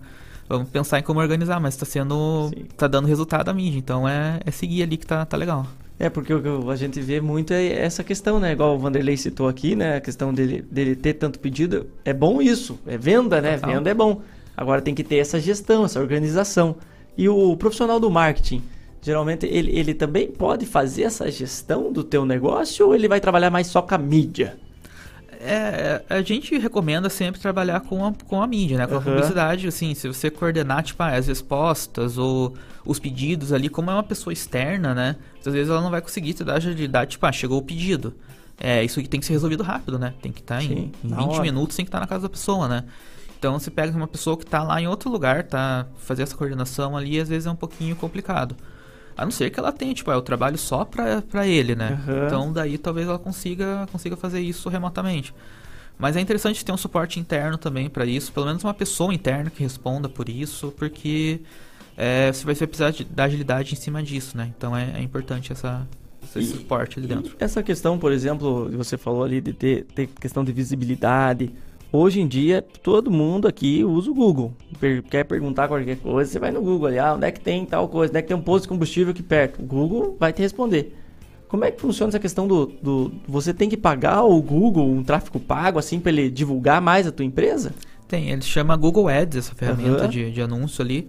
vamos 0.47 0.69
pensar 0.69 0.99
em 0.99 1.03
como 1.03 1.19
organizar, 1.19 1.59
mas 1.59 1.75
tá 1.75 1.85
sendo. 1.85 2.51
tá 2.77 2.87
dando 2.87 3.07
resultado 3.07 3.49
a 3.49 3.53
mídia. 3.53 3.77
Então 3.77 4.07
é, 4.07 4.39
é 4.45 4.51
seguir 4.51 4.83
ali 4.83 4.95
que 4.97 5.05
tá, 5.05 5.25
tá 5.25 5.35
legal. 5.35 5.65
É, 5.99 6.09
porque 6.09 6.33
o 6.33 6.41
que 6.41 6.71
a 6.71 6.75
gente 6.77 7.01
vê 7.01 7.19
muito 7.19 7.51
é 7.53 7.73
essa 7.73 8.01
questão, 8.05 8.39
né? 8.39 8.53
Igual 8.53 8.75
o 8.75 8.79
Vanderlei 8.79 9.17
citou 9.17 9.49
aqui, 9.49 9.75
né? 9.75 9.97
A 9.97 10.01
questão 10.01 10.33
dele, 10.33 10.65
dele 10.71 10.95
ter 10.95 11.13
tanto 11.15 11.37
pedido. 11.39 11.87
É 12.05 12.13
bom 12.13 12.41
isso, 12.41 12.79
é 12.87 12.97
venda, 12.97 13.41
né? 13.41 13.55
Total. 13.57 13.75
Venda 13.75 13.89
é 13.89 13.93
bom. 13.93 14.21
Agora 14.55 14.81
tem 14.81 14.95
que 14.95 15.03
ter 15.03 15.17
essa 15.17 15.37
gestão, 15.41 15.83
essa 15.83 15.99
organização. 15.99 16.77
E 17.19 17.27
o 17.27 17.57
profissional 17.57 17.99
do 17.99 18.09
marketing, 18.09 18.63
geralmente, 19.01 19.45
ele, 19.45 19.77
ele 19.77 19.93
também 19.93 20.31
pode 20.31 20.65
fazer 20.65 21.03
essa 21.03 21.29
gestão 21.29 21.91
do 21.91 22.01
teu 22.01 22.25
negócio 22.25 22.87
ou 22.87 22.95
ele 22.95 23.09
vai 23.09 23.19
trabalhar 23.19 23.49
mais 23.49 23.67
só 23.67 23.81
com 23.81 23.93
a 23.93 23.97
mídia? 23.97 24.57
É, 25.41 26.01
a 26.09 26.21
gente 26.21 26.57
recomenda 26.57 27.09
sempre 27.09 27.41
trabalhar 27.41 27.81
com 27.81 28.05
a, 28.05 28.13
com 28.25 28.41
a 28.41 28.47
mídia, 28.47 28.77
né? 28.77 28.87
Com 28.87 28.93
a 28.93 28.97
Aham. 28.99 29.03
publicidade, 29.03 29.67
assim, 29.67 29.93
se 29.93 30.07
você 30.07 30.29
coordenar, 30.29 30.81
tipo, 30.81 31.03
as 31.03 31.27
respostas 31.27 32.17
ou 32.17 32.53
os 32.85 32.99
pedidos 32.99 33.51
ali, 33.51 33.67
como 33.67 33.91
é 33.91 33.93
uma 33.93 34.03
pessoa 34.03 34.31
externa, 34.31 34.95
né? 34.95 35.17
Às 35.45 35.51
vezes 35.51 35.69
ela 35.69 35.81
não 35.81 35.91
vai 35.91 35.99
conseguir 35.99 36.33
te 36.35 36.45
dar 36.45 36.53
agilidade, 36.53 37.11
tipo, 37.11 37.25
ah, 37.25 37.33
chegou 37.33 37.57
o 37.57 37.61
pedido. 37.61 38.13
É, 38.57 38.81
isso 38.81 38.97
aqui 38.97 39.09
tem 39.09 39.19
que 39.19 39.25
ser 39.25 39.33
resolvido 39.33 39.61
rápido, 39.61 39.99
né? 39.99 40.13
Tem 40.21 40.31
que 40.31 40.39
estar 40.39 40.61
Sim, 40.61 40.93
em, 41.03 41.07
em 41.07 41.09
na 41.09 41.17
20 41.17 41.31
hora. 41.31 41.41
minutos, 41.41 41.75
tem 41.75 41.83
que 41.83 41.89
estar 41.89 41.99
na 41.99 42.07
casa 42.07 42.23
da 42.23 42.29
pessoa, 42.29 42.69
né? 42.69 42.85
Então 43.39 43.57
você 43.57 43.71
pega 43.71 43.95
uma 43.95 44.07
pessoa 44.07 44.37
que 44.37 44.45
tá 44.45 44.61
lá 44.61 44.81
em 44.81 44.87
outro 44.87 45.09
lugar, 45.09 45.43
tá? 45.43 45.87
Fazer 45.97 46.23
essa 46.23 46.35
coordenação 46.35 46.95
ali, 46.97 47.19
às 47.19 47.29
vezes 47.29 47.47
é 47.47 47.51
um 47.51 47.55
pouquinho 47.55 47.95
complicado. 47.95 48.53
A 49.17 49.23
não 49.23 49.31
ser 49.31 49.49
que 49.49 49.59
ela 49.59 49.71
tenha, 49.71 49.93
tipo, 49.93 50.11
é 50.11 50.15
o 50.15 50.21
trabalho 50.21 50.57
só 50.57 50.83
pra, 50.85 51.21
pra 51.21 51.47
ele, 51.47 51.73
né? 51.75 51.97
Aham. 52.05 52.25
Então 52.27 52.53
daí 52.53 52.77
talvez 52.77 53.07
ela 53.07 53.17
consiga, 53.17 53.87
consiga 53.91 54.15
fazer 54.17 54.41
isso 54.41 54.67
remotamente. 54.69 55.33
Mas 55.97 56.15
é 56.15 56.21
interessante 56.21 56.63
ter 56.63 56.71
um 56.71 56.77
suporte 56.77 57.19
interno 57.19 57.57
também 57.57 57.89
para 57.89 58.05
isso, 58.05 58.31
pelo 58.31 58.45
menos 58.45 58.63
uma 58.63 58.73
pessoa 58.73 59.13
interna 59.13 59.49
que 59.49 59.63
responda 59.63 60.07
por 60.07 60.29
isso, 60.29 60.73
porque 60.77 61.41
é, 61.97 62.31
você 62.31 62.45
vai 62.45 62.55
precisar 62.55 62.91
de, 62.91 63.03
da 63.03 63.25
agilidade 63.25 63.73
em 63.73 63.77
cima 63.77 64.01
disso, 64.03 64.37
né? 64.37 64.51
Então 64.57 64.75
é, 64.75 64.91
é 64.95 65.01
importante 65.01 65.51
essa, 65.51 65.85
esse 66.23 66.39
E- 66.39 66.45
suporte 66.45 66.99
ali 66.99 67.07
dentro. 67.07 67.35
Essa 67.39 67.61
questão, 67.61 67.97
por 67.99 68.11
exemplo, 68.13 68.69
você 68.77 68.97
falou 68.97 69.23
ali 69.23 69.41
de 69.41 69.51
ter, 69.53 69.83
ter 69.93 70.07
questão 70.07 70.43
de 70.43 70.51
visibilidade. 70.53 71.51
Hoje 71.91 72.21
em 72.21 72.27
dia, 72.27 72.63
todo 72.83 73.09
mundo 73.09 73.47
aqui 73.47 73.83
usa 73.83 74.11
o 74.11 74.13
Google. 74.13 74.53
Quer 75.09 75.23
perguntar 75.23 75.67
qualquer 75.67 75.97
coisa, 75.97 76.31
você 76.31 76.37
vai 76.37 76.51
no 76.51 76.61
Google 76.61 76.87
ali, 76.87 76.99
ah, 76.99 77.15
onde 77.15 77.25
é 77.25 77.31
que 77.31 77.39
tem 77.39 77.65
tal 77.65 77.87
coisa, 77.87 78.11
onde 78.11 78.19
é 78.19 78.21
que 78.21 78.27
tem 78.27 78.37
um 78.37 78.41
posto 78.41 78.63
de 78.63 78.69
combustível 78.69 79.11
aqui 79.11 79.23
perto. 79.23 79.59
O 79.61 79.65
Google 79.65 80.15
vai 80.19 80.31
te 80.31 80.41
responder. 80.41 80.95
Como 81.47 81.65
é 81.65 81.71
que 81.71 81.81
funciona 81.81 82.11
essa 82.11 82.19
questão 82.19 82.47
do, 82.47 82.67
do 82.67 83.11
você 83.27 83.51
tem 83.55 83.67
que 83.67 83.75
pagar 83.75 84.17
ao 84.17 84.39
Google 84.39 84.87
um 84.87 85.03
tráfego 85.03 85.39
pago 85.39 85.79
assim 85.79 85.99
para 85.99 86.11
ele 86.11 86.29
divulgar 86.29 86.79
mais 86.79 87.07
a 87.07 87.11
tua 87.11 87.25
empresa? 87.25 87.73
Tem, 88.07 88.29
ele 88.29 88.43
chama 88.43 88.75
Google 88.75 89.07
Ads, 89.07 89.37
essa 89.37 89.55
ferramenta 89.55 90.01
Aham. 90.01 90.09
de, 90.09 90.31
de 90.31 90.41
anúncio 90.41 90.83
ali. 90.83 91.07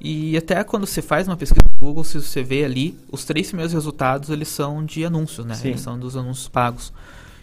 E 0.00 0.36
até 0.36 0.62
quando 0.62 0.86
você 0.86 1.02
faz 1.02 1.26
uma 1.26 1.36
pesquisa 1.36 1.64
no 1.64 1.86
Google, 1.86 2.04
se 2.04 2.20
você 2.20 2.42
vê 2.42 2.64
ali, 2.64 2.96
os 3.10 3.24
três 3.24 3.48
primeiros 3.48 3.72
resultados, 3.72 4.30
eles 4.30 4.48
são 4.48 4.84
de 4.84 5.04
anúncios, 5.04 5.44
né? 5.44 5.54
Sim. 5.54 5.68
Eles 5.68 5.80
são 5.80 5.98
dos 5.98 6.16
anúncios 6.16 6.48
pagos. 6.48 6.92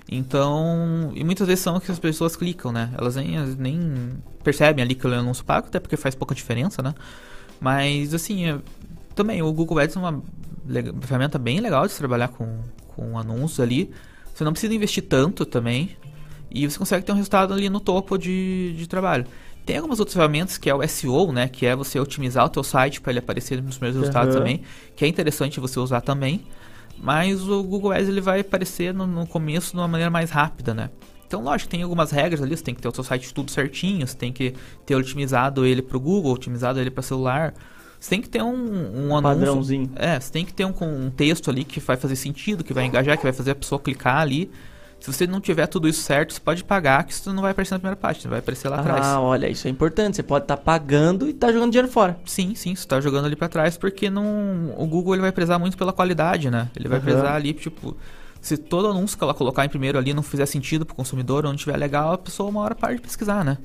Então, 0.09 1.11
e 1.15 1.23
muitas 1.23 1.47
vezes 1.47 1.63
são 1.63 1.79
que 1.79 1.91
as 1.91 1.99
pessoas 1.99 2.35
clicam, 2.35 2.71
né? 2.71 2.91
Elas 2.97 3.15
nem, 3.15 3.37
nem 3.57 4.11
percebem 4.43 4.83
ali 4.83 4.95
que 4.95 5.05
é 5.05 5.09
um 5.09 5.13
anúncio 5.13 5.43
pago, 5.43 5.67
até 5.67 5.79
porque 5.79 5.97
faz 5.97 6.15
pouca 6.15 6.33
diferença, 6.33 6.81
né? 6.81 6.95
Mas, 7.59 8.13
assim, 8.13 8.49
é- 8.49 8.59
também 9.15 9.41
o 9.41 9.51
Google 9.51 9.79
Ads 9.79 9.95
é 9.95 9.99
uma 9.99 10.23
ferramenta 11.01 11.37
bem 11.37 11.59
legal 11.59 11.85
de 11.85 11.91
se 11.91 11.97
trabalhar 11.97 12.29
com, 12.29 12.59
com 12.95 13.17
anúncios 13.17 13.59
ali. 13.59 13.91
Você 14.33 14.43
não 14.43 14.51
precisa 14.51 14.73
investir 14.73 15.03
tanto 15.03 15.45
também. 15.45 15.97
E 16.49 16.69
você 16.69 16.77
consegue 16.77 17.05
ter 17.05 17.11
um 17.11 17.15
resultado 17.15 17.53
ali 17.53 17.69
no 17.69 17.79
topo 17.79 18.17
de, 18.17 18.73
de 18.77 18.87
trabalho. 18.87 19.25
Tem 19.65 19.75
algumas 19.75 19.99
outras 19.99 20.15
ferramentas 20.15 20.57
que 20.57 20.69
é 20.69 20.73
o 20.75 20.81
SEO, 20.81 21.33
né? 21.33 21.49
Que 21.49 21.65
é 21.65 21.75
você 21.75 21.99
otimizar 21.99 22.45
o 22.45 22.49
teu 22.49 22.63
site 22.63 23.01
para 23.01 23.11
ele 23.11 23.19
aparecer 23.19 23.61
nos 23.61 23.75
primeiros 23.75 23.99
resultados 23.99 24.33
Aham. 24.33 24.43
também. 24.43 24.61
Que 24.95 25.03
é 25.03 25.07
interessante 25.09 25.59
você 25.59 25.77
usar 25.79 25.99
também. 25.99 26.45
Mas 26.99 27.47
o 27.47 27.63
Google 27.63 27.91
Ads 27.91 28.09
ele 28.09 28.21
vai 28.21 28.41
aparecer 28.41 28.93
no, 28.93 29.05
no 29.05 29.27
começo 29.27 29.71
de 29.71 29.77
uma 29.77 29.87
maneira 29.87 30.09
mais 30.09 30.31
rápida, 30.31 30.73
né? 30.73 30.89
Então, 31.27 31.43
lógico, 31.43 31.69
tem 31.69 31.83
algumas 31.83 32.09
regras 32.11 32.41
ali. 32.41 32.55
Você 32.55 32.63
tem 32.63 32.73
que 32.73 32.81
ter 32.81 32.87
o 32.87 32.95
seu 32.95 33.03
site 33.03 33.33
tudo 33.33 33.51
certinho. 33.51 34.07
Você 34.07 34.15
tem 34.15 34.31
que 34.31 34.53
ter 34.85 34.95
otimizado 34.95 35.65
ele 35.65 35.81
para 35.81 35.97
o 35.97 35.99
Google, 35.99 36.31
otimizado 36.31 36.79
ele 36.79 36.89
para 36.89 37.03
celular. 37.03 37.53
Você 37.99 38.11
tem 38.11 38.21
que 38.21 38.29
ter 38.29 38.41
um, 38.41 38.53
um 38.53 39.15
anúncio. 39.15 39.21
padrãozinho. 39.21 39.91
É, 39.95 40.19
você 40.19 40.31
tem 40.31 40.45
que 40.45 40.53
ter 40.53 40.65
um, 40.65 40.73
um 40.81 41.09
texto 41.09 41.49
ali 41.49 41.65
que 41.65 41.79
vai 41.79 41.97
fazer 41.97 42.15
sentido, 42.15 42.63
que 42.63 42.73
vai 42.73 42.85
engajar, 42.85 43.17
que 43.17 43.23
vai 43.23 43.33
fazer 43.33 43.51
a 43.51 43.55
pessoa 43.55 43.79
clicar 43.79 44.17
ali. 44.17 44.49
Se 45.07 45.13
você 45.13 45.25
não 45.25 45.39
tiver 45.39 45.67
tudo 45.67 45.87
isso 45.87 46.01
certo, 46.01 46.33
você 46.33 46.39
pode 46.41 46.65
pagar, 46.65 47.05
que 47.05 47.13
isso 47.13 47.31
não 47.31 47.41
vai 47.41 47.51
aparecer 47.51 47.75
na 47.75 47.79
primeira 47.79 47.95
página, 47.95 48.29
vai 48.29 48.39
aparecer 48.39 48.67
lá 48.67 48.79
atrás. 48.79 49.05
Ah, 49.05 49.21
olha, 49.21 49.49
isso 49.49 49.65
é 49.65 49.71
importante. 49.71 50.17
Você 50.17 50.23
pode 50.23 50.43
estar 50.43 50.57
pagando 50.57 51.27
e 51.27 51.29
estar 51.29 51.53
jogando 51.53 51.71
dinheiro 51.71 51.87
fora. 51.87 52.19
Sim, 52.25 52.53
sim, 52.55 52.75
você 52.75 52.85
tá 52.85 52.99
jogando 52.99 53.23
ali 53.23 53.35
pra 53.37 53.47
trás, 53.47 53.77
porque 53.77 54.09
não, 54.09 54.73
o 54.75 54.85
Google 54.85 55.15
ele 55.15 55.21
vai 55.21 55.31
prezar 55.31 55.57
muito 55.57 55.77
pela 55.77 55.93
qualidade, 55.93 56.51
né? 56.51 56.69
Ele 56.75 56.89
vai 56.89 56.97
Aham. 56.97 57.05
prezar 57.05 57.35
ali, 57.35 57.53
tipo, 57.53 57.95
se 58.41 58.57
todo 58.57 58.89
anúncio 58.89 59.17
que 59.17 59.23
ela 59.23 59.33
colocar 59.33 59.63
em 59.63 59.69
primeiro 59.69 59.97
ali 59.97 60.13
não 60.13 60.21
fizer 60.21 60.45
sentido 60.45 60.85
pro 60.85 60.93
consumidor, 60.93 61.45
ou 61.45 61.51
não 61.51 61.57
tiver 61.57 61.77
legal, 61.77 62.11
a 62.11 62.17
pessoa 62.17 62.49
uma 62.49 62.59
hora 62.59 62.75
para 62.75 62.93
de 62.93 63.01
pesquisar, 63.01 63.45
né? 63.45 63.59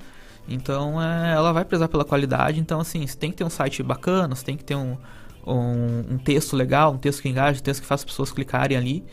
Então, 0.49 1.03
é, 1.03 1.33
ela 1.33 1.53
vai 1.53 1.65
prezar 1.65 1.89
pela 1.89 2.05
qualidade, 2.05 2.61
então 2.61 2.79
assim, 2.79 3.05
você 3.05 3.17
tem 3.17 3.33
que 3.33 3.39
ter 3.39 3.45
um 3.45 3.51
site 3.51 3.83
bacana, 3.83 4.37
você 4.37 4.45
tem 4.45 4.57
que 4.57 4.63
ter 4.63 4.77
um, 4.77 4.97
um, 5.45 6.05
um 6.15 6.19
texto 6.19 6.55
legal, 6.55 6.93
um 6.93 6.99
texto 6.99 7.21
que 7.21 7.29
engaje, 7.29 7.59
um 7.59 7.65
texto 7.65 7.81
que 7.81 7.87
faça 7.89 8.03
as 8.03 8.11
pessoas 8.11 8.31
clicarem 8.31 8.77
ali, 8.77 9.05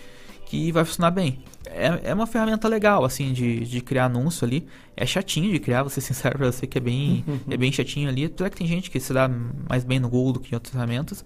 que 0.46 0.72
vai 0.72 0.84
funcionar 0.84 1.12
bem. 1.12 1.44
É, 1.72 2.10
é 2.10 2.14
uma 2.14 2.28
ferramenta 2.28 2.68
legal, 2.68 3.06
assim, 3.06 3.32
de, 3.32 3.62
de 3.62 3.82
criar 3.82 4.06
anúncio 4.06 4.46
ali. 4.46 4.68
É 4.96 5.06
chatinho 5.06 5.52
de 5.52 5.60
criar, 5.60 5.84
vou 5.84 5.90
ser 5.90 6.02
sincero 6.02 6.38
pra 6.38 6.52
você, 6.52 6.66
que 6.66 6.78
é 6.78 6.82
bem, 6.82 7.24
é 7.50 7.58
bem 7.58 7.72
chatinho 7.72 8.10
ali. 8.10 8.26
Apesar 8.26 8.50
que 8.50 8.58
tem 8.58 8.68
gente 8.68 8.90
que 8.90 9.00
se 9.00 9.14
dá 9.14 9.30
mais 9.70 9.84
bem 9.84 10.00
no 10.00 10.10
Google 10.10 10.34
do 10.34 10.40
que 10.40 10.54
em 10.54 10.56
outras 10.56 10.74
ferramentas. 10.74 11.24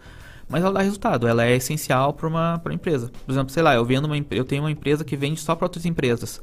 Mas 0.47 0.63
ela 0.63 0.73
dá 0.73 0.81
resultado, 0.81 1.27
ela 1.27 1.45
é 1.45 1.55
essencial 1.55 2.13
para 2.13 2.27
uma, 2.27 2.59
pra 2.59 2.73
empresa. 2.73 3.11
Por 3.25 3.31
exemplo, 3.31 3.49
sei 3.49 3.63
lá, 3.63 3.73
eu, 3.75 3.85
vendo 3.85 4.05
uma, 4.05 4.17
eu 4.29 4.43
tenho 4.43 4.63
uma 4.63 4.71
empresa 4.71 5.03
que 5.03 5.15
vende 5.15 5.39
só 5.39 5.55
para 5.55 5.65
outras 5.65 5.85
empresas. 5.85 6.41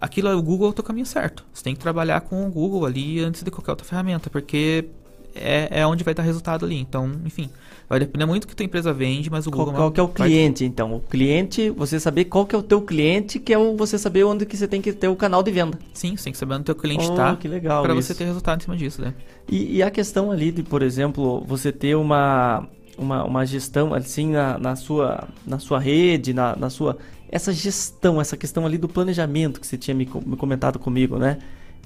Aquilo 0.00 0.28
é 0.28 0.34
o 0.34 0.42
Google 0.42 0.68
é 0.68 0.70
o 0.70 0.72
teu 0.74 0.84
caminho 0.84 1.06
certo. 1.06 1.44
Você 1.52 1.64
tem 1.64 1.74
que 1.74 1.80
trabalhar 1.80 2.20
com 2.20 2.46
o 2.46 2.50
Google 2.50 2.84
ali 2.84 3.20
antes 3.20 3.42
de 3.42 3.50
qualquer 3.50 3.70
outra 3.70 3.86
ferramenta, 3.86 4.28
porque 4.28 4.86
é, 5.34 5.80
é 5.80 5.86
onde 5.86 6.04
vai 6.04 6.14
dar 6.14 6.22
resultado 6.22 6.64
ali. 6.64 6.78
Então, 6.78 7.10
enfim, 7.24 7.50
vai 7.88 7.98
depender 7.98 8.26
muito 8.26 8.42
do 8.42 8.48
que 8.48 8.56
tua 8.56 8.64
empresa 8.64 8.92
vende, 8.92 9.30
mas 9.30 9.46
o 9.46 9.50
Qual, 9.50 9.66
Google 9.66 9.80
qual 9.80 9.92
que 9.92 10.00
é 10.00 10.02
o 10.02 10.08
cliente, 10.08 10.64
então? 10.64 10.94
O 10.94 11.00
cliente, 11.00 11.70
você 11.70 12.00
saber 12.00 12.24
qual 12.26 12.46
que 12.46 12.54
é 12.54 12.58
o 12.58 12.62
teu 12.62 12.80
cliente, 12.80 13.38
que 13.38 13.52
é 13.52 13.58
o, 13.58 13.76
você 13.76 13.98
saber 13.98 14.24
onde 14.24 14.46
que 14.46 14.56
você 14.56 14.66
tem 14.66 14.80
que 14.80 14.92
ter 14.92 15.08
o 15.08 15.16
canal 15.16 15.42
de 15.42 15.50
venda. 15.50 15.78
Sim, 15.92 16.16
você 16.16 16.24
tem 16.24 16.32
que 16.32 16.38
saber 16.38 16.54
onde 16.54 16.64
teu 16.64 16.74
cliente 16.74 17.08
Oh, 17.10 17.14
tá. 17.14 17.36
que 17.36 17.46
legal 17.46 17.84
isso. 17.86 18.02
você 18.02 18.14
ter 18.14 18.24
resultado 18.24 18.60
em 18.60 18.62
cima 18.62 18.76
disso, 18.76 19.02
né? 19.02 19.14
E, 19.48 19.76
e 19.76 19.82
a 19.82 19.90
questão 19.90 20.30
ali 20.30 20.50
de, 20.50 20.62
por 20.62 20.82
exemplo, 20.82 21.44
você 21.46 21.70
ter 21.70 21.94
uma, 21.94 22.66
uma, 22.96 23.24
uma 23.24 23.46
gestão 23.46 23.92
assim 23.92 24.30
na, 24.30 24.58
na, 24.58 24.76
sua, 24.76 25.28
na 25.46 25.58
sua 25.58 25.78
rede, 25.78 26.32
na, 26.32 26.56
na 26.56 26.70
sua. 26.70 26.96
Essa 27.28 27.52
gestão, 27.52 28.20
essa 28.20 28.36
questão 28.36 28.64
ali 28.64 28.78
do 28.78 28.88
planejamento 28.88 29.60
que 29.60 29.66
você 29.66 29.76
tinha 29.76 29.94
me, 29.94 30.08
me 30.24 30.36
comentado 30.36 30.78
comigo, 30.78 31.18
né? 31.18 31.38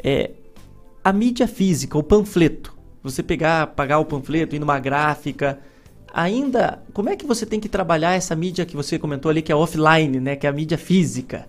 É, 0.02 0.30
a 1.02 1.12
mídia 1.12 1.48
física, 1.48 1.96
o 1.96 2.02
panfleto. 2.02 2.76
Você 3.02 3.22
pegar, 3.22 3.68
pagar 3.68 3.98
o 3.98 4.04
panfleto, 4.04 4.54
ir 4.54 4.58
numa 4.58 4.78
gráfica. 4.78 5.58
Ainda, 6.12 6.82
como 6.92 7.08
é 7.08 7.16
que 7.16 7.26
você 7.26 7.44
tem 7.44 7.60
que 7.60 7.68
trabalhar 7.68 8.14
essa 8.14 8.34
mídia 8.34 8.64
que 8.64 8.74
você 8.74 8.98
comentou 8.98 9.30
ali, 9.30 9.42
que 9.42 9.52
é 9.52 9.56
offline, 9.56 10.20
né? 10.20 10.36
Que 10.36 10.46
é 10.46 10.50
a 10.50 10.52
mídia 10.52 10.78
física. 10.78 11.46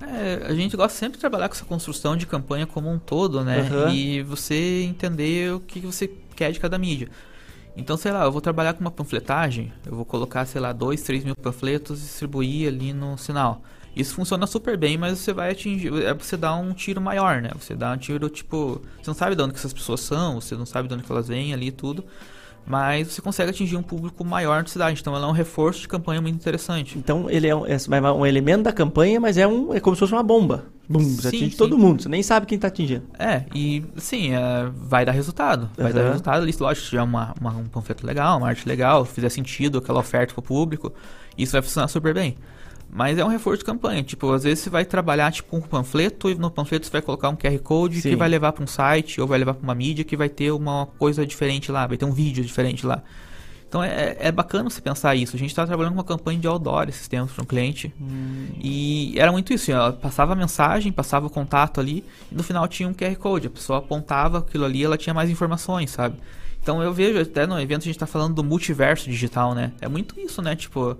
É, 0.00 0.46
a 0.46 0.54
gente 0.54 0.76
gosta 0.76 0.98
sempre 0.98 1.16
de 1.16 1.20
trabalhar 1.20 1.48
com 1.48 1.54
essa 1.54 1.64
construção 1.64 2.16
de 2.16 2.26
campanha 2.26 2.66
como 2.66 2.90
um 2.90 2.98
todo, 2.98 3.44
né? 3.44 3.60
Aham. 3.60 3.92
E 3.92 4.22
você 4.22 4.82
entender 4.82 5.52
o 5.52 5.60
que 5.60 5.80
você 5.80 6.10
quer 6.34 6.52
de 6.52 6.60
cada 6.60 6.78
mídia. 6.78 7.08
Então, 7.76 7.96
sei 7.96 8.10
lá, 8.10 8.24
eu 8.24 8.32
vou 8.32 8.40
trabalhar 8.40 8.72
com 8.74 8.80
uma 8.80 8.90
panfletagem, 8.90 9.72
eu 9.86 9.94
vou 9.94 10.04
colocar, 10.04 10.44
sei 10.46 10.60
lá, 10.60 10.72
dois, 10.72 11.02
três 11.02 11.22
mil 11.22 11.36
panfletos 11.36 12.00
e 12.00 12.02
distribuir 12.02 12.68
ali 12.68 12.92
no 12.92 13.16
sinal. 13.16 13.62
Isso 13.94 14.14
funciona 14.14 14.46
super 14.46 14.76
bem, 14.76 14.96
mas 14.96 15.18
você 15.18 15.32
vai 15.32 15.50
atingir. 15.50 15.92
É 16.04 16.14
você 16.14 16.36
dar 16.36 16.54
um 16.54 16.72
tiro 16.72 17.00
maior, 17.00 17.42
né? 17.42 17.50
Você 17.58 17.74
dá 17.74 17.92
um 17.92 17.96
tiro 17.96 18.28
tipo. 18.28 18.80
Você 18.96 19.08
não 19.08 19.14
sabe 19.14 19.34
de 19.34 19.42
onde 19.42 19.52
que 19.52 19.58
essas 19.58 19.72
pessoas 19.72 20.00
são, 20.00 20.40
você 20.40 20.54
não 20.54 20.64
sabe 20.64 20.88
de 20.88 20.94
onde 20.94 21.02
que 21.02 21.10
elas 21.10 21.28
vêm 21.28 21.52
ali 21.52 21.68
e 21.68 21.72
tudo. 21.72 22.04
Mas 22.70 23.08
você 23.08 23.20
consegue 23.20 23.50
atingir 23.50 23.76
um 23.76 23.82
público 23.82 24.24
maior 24.24 24.62
na 24.62 24.68
cidade. 24.68 25.00
Então 25.00 25.14
ela 25.16 25.26
é 25.26 25.28
um 25.28 25.32
reforço 25.32 25.80
de 25.80 25.88
campanha 25.88 26.20
muito 26.22 26.36
interessante. 26.36 26.96
Então 26.96 27.28
ele 27.28 27.48
é 27.48 27.54
um, 27.56 27.66
é 27.66 28.12
um 28.12 28.24
elemento 28.24 28.62
da 28.62 28.72
campanha, 28.72 29.18
mas 29.18 29.36
é, 29.36 29.44
um, 29.44 29.74
é 29.74 29.80
como 29.80 29.96
se 29.96 30.00
fosse 30.00 30.12
uma 30.12 30.22
bomba. 30.22 30.66
Bum, 30.88 30.98
você 31.00 31.28
atinge 31.28 31.56
todo 31.56 31.76
mundo, 31.78 32.02
você 32.02 32.08
nem 32.08 32.22
sabe 32.22 32.46
quem 32.46 32.58
tá 32.58 32.68
atingindo. 32.68 33.02
É, 33.18 33.44
e 33.54 33.84
sim, 33.96 34.34
é, 34.34 34.68
vai 34.74 35.04
dar 35.04 35.12
resultado. 35.12 35.68
Vai 35.76 35.92
dar 35.92 36.00
Aham. 36.00 36.08
resultado 36.10 36.42
ali, 36.42 36.54
lógico, 36.58 36.84
se 36.84 36.90
tiver 36.90 37.02
uma, 37.02 37.34
uma- 37.40 37.56
um 37.56 37.64
panfleto 37.64 38.06
legal, 38.06 38.38
uma 38.38 38.48
arte 38.48 38.68
legal, 38.68 39.04
fizer 39.04 39.28
sentido 39.30 39.78
aquela 39.78 39.98
oferta 40.00 40.32
pro 40.32 40.42
público, 40.42 40.92
isso 41.36 41.52
vai 41.52 41.62
funcionar 41.62 41.88
super 41.88 42.14
bem. 42.14 42.36
Mas 42.92 43.18
é 43.18 43.24
um 43.24 43.28
reforço 43.28 43.58
de 43.58 43.64
campanha. 43.64 44.02
Tipo, 44.02 44.32
às 44.32 44.42
vezes 44.42 44.64
você 44.64 44.70
vai 44.70 44.84
trabalhar 44.84 45.30
tipo 45.30 45.56
um 45.56 45.60
panfleto 45.60 46.28
e 46.28 46.34
no 46.34 46.50
panfleto 46.50 46.86
você 46.86 46.92
vai 46.92 47.02
colocar 47.02 47.28
um 47.28 47.36
QR 47.36 47.58
Code 47.60 48.00
Sim. 48.00 48.10
que 48.10 48.16
vai 48.16 48.28
levar 48.28 48.52
para 48.52 48.64
um 48.64 48.66
site 48.66 49.20
ou 49.20 49.28
vai 49.28 49.38
levar 49.38 49.54
para 49.54 49.62
uma 49.62 49.74
mídia 49.74 50.04
que 50.04 50.16
vai 50.16 50.28
ter 50.28 50.50
uma 50.50 50.86
coisa 50.98 51.24
diferente 51.24 51.70
lá, 51.70 51.86
vai 51.86 51.96
ter 51.96 52.04
um 52.04 52.12
vídeo 52.12 52.44
diferente 52.44 52.84
lá. 52.84 53.02
Então 53.68 53.84
é, 53.84 54.16
é 54.18 54.32
bacana 54.32 54.68
você 54.68 54.80
pensar 54.80 55.14
isso. 55.14 55.36
A 55.36 55.38
gente 55.38 55.50
estava 55.50 55.68
trabalhando 55.68 55.92
com 55.92 55.98
uma 55.98 56.04
campanha 56.04 56.40
de 56.40 56.48
outdoor 56.48 56.88
esses 56.88 57.06
tempos 57.06 57.32
para 57.32 57.44
um 57.44 57.46
cliente. 57.46 57.94
E 58.60 59.14
era 59.16 59.30
muito 59.30 59.52
isso. 59.52 59.70
Ela 59.70 59.92
passava 59.92 60.32
a 60.32 60.36
mensagem, 60.36 60.90
passava 60.90 61.28
o 61.28 61.30
contato 61.30 61.78
ali, 61.78 62.04
e 62.32 62.34
no 62.34 62.42
final 62.42 62.66
tinha 62.66 62.88
um 62.88 62.92
QR 62.92 63.14
Code. 63.14 63.46
A 63.46 63.50
pessoa 63.50 63.78
apontava 63.78 64.38
aquilo 64.38 64.64
ali 64.64 64.82
ela 64.82 64.98
tinha 64.98 65.14
mais 65.14 65.30
informações, 65.30 65.92
sabe? 65.92 66.16
Então 66.60 66.82
eu 66.82 66.92
vejo 66.92 67.20
até 67.20 67.46
no 67.46 67.58
evento 67.60 67.82
a 67.82 67.84
gente 67.84 67.94
está 67.94 68.06
falando 68.06 68.34
do 68.34 68.42
multiverso 68.42 69.08
digital, 69.08 69.54
né? 69.54 69.70
É 69.80 69.86
muito 69.86 70.18
isso, 70.18 70.42
né? 70.42 70.56
Tipo, 70.56 70.98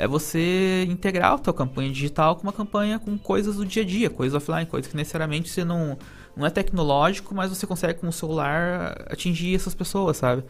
é 0.00 0.08
você 0.08 0.86
integrar 0.88 1.34
a 1.34 1.38
tua 1.38 1.52
campanha 1.52 1.90
digital 1.90 2.34
com 2.34 2.44
uma 2.44 2.54
campanha 2.54 2.98
com 2.98 3.18
coisas 3.18 3.56
do 3.56 3.66
dia 3.66 3.82
a 3.82 3.86
dia, 3.86 4.08
coisas 4.08 4.34
offline, 4.34 4.64
coisas 4.64 4.90
que 4.90 4.96
necessariamente 4.96 5.50
você 5.50 5.62
não, 5.62 5.98
não 6.34 6.46
é 6.46 6.48
tecnológico, 6.48 7.34
mas 7.34 7.50
você 7.50 7.66
consegue 7.66 8.00
com 8.00 8.08
o 8.08 8.12
celular 8.12 8.96
atingir 9.10 9.54
essas 9.54 9.74
pessoas, 9.74 10.16
sabe? 10.16 10.42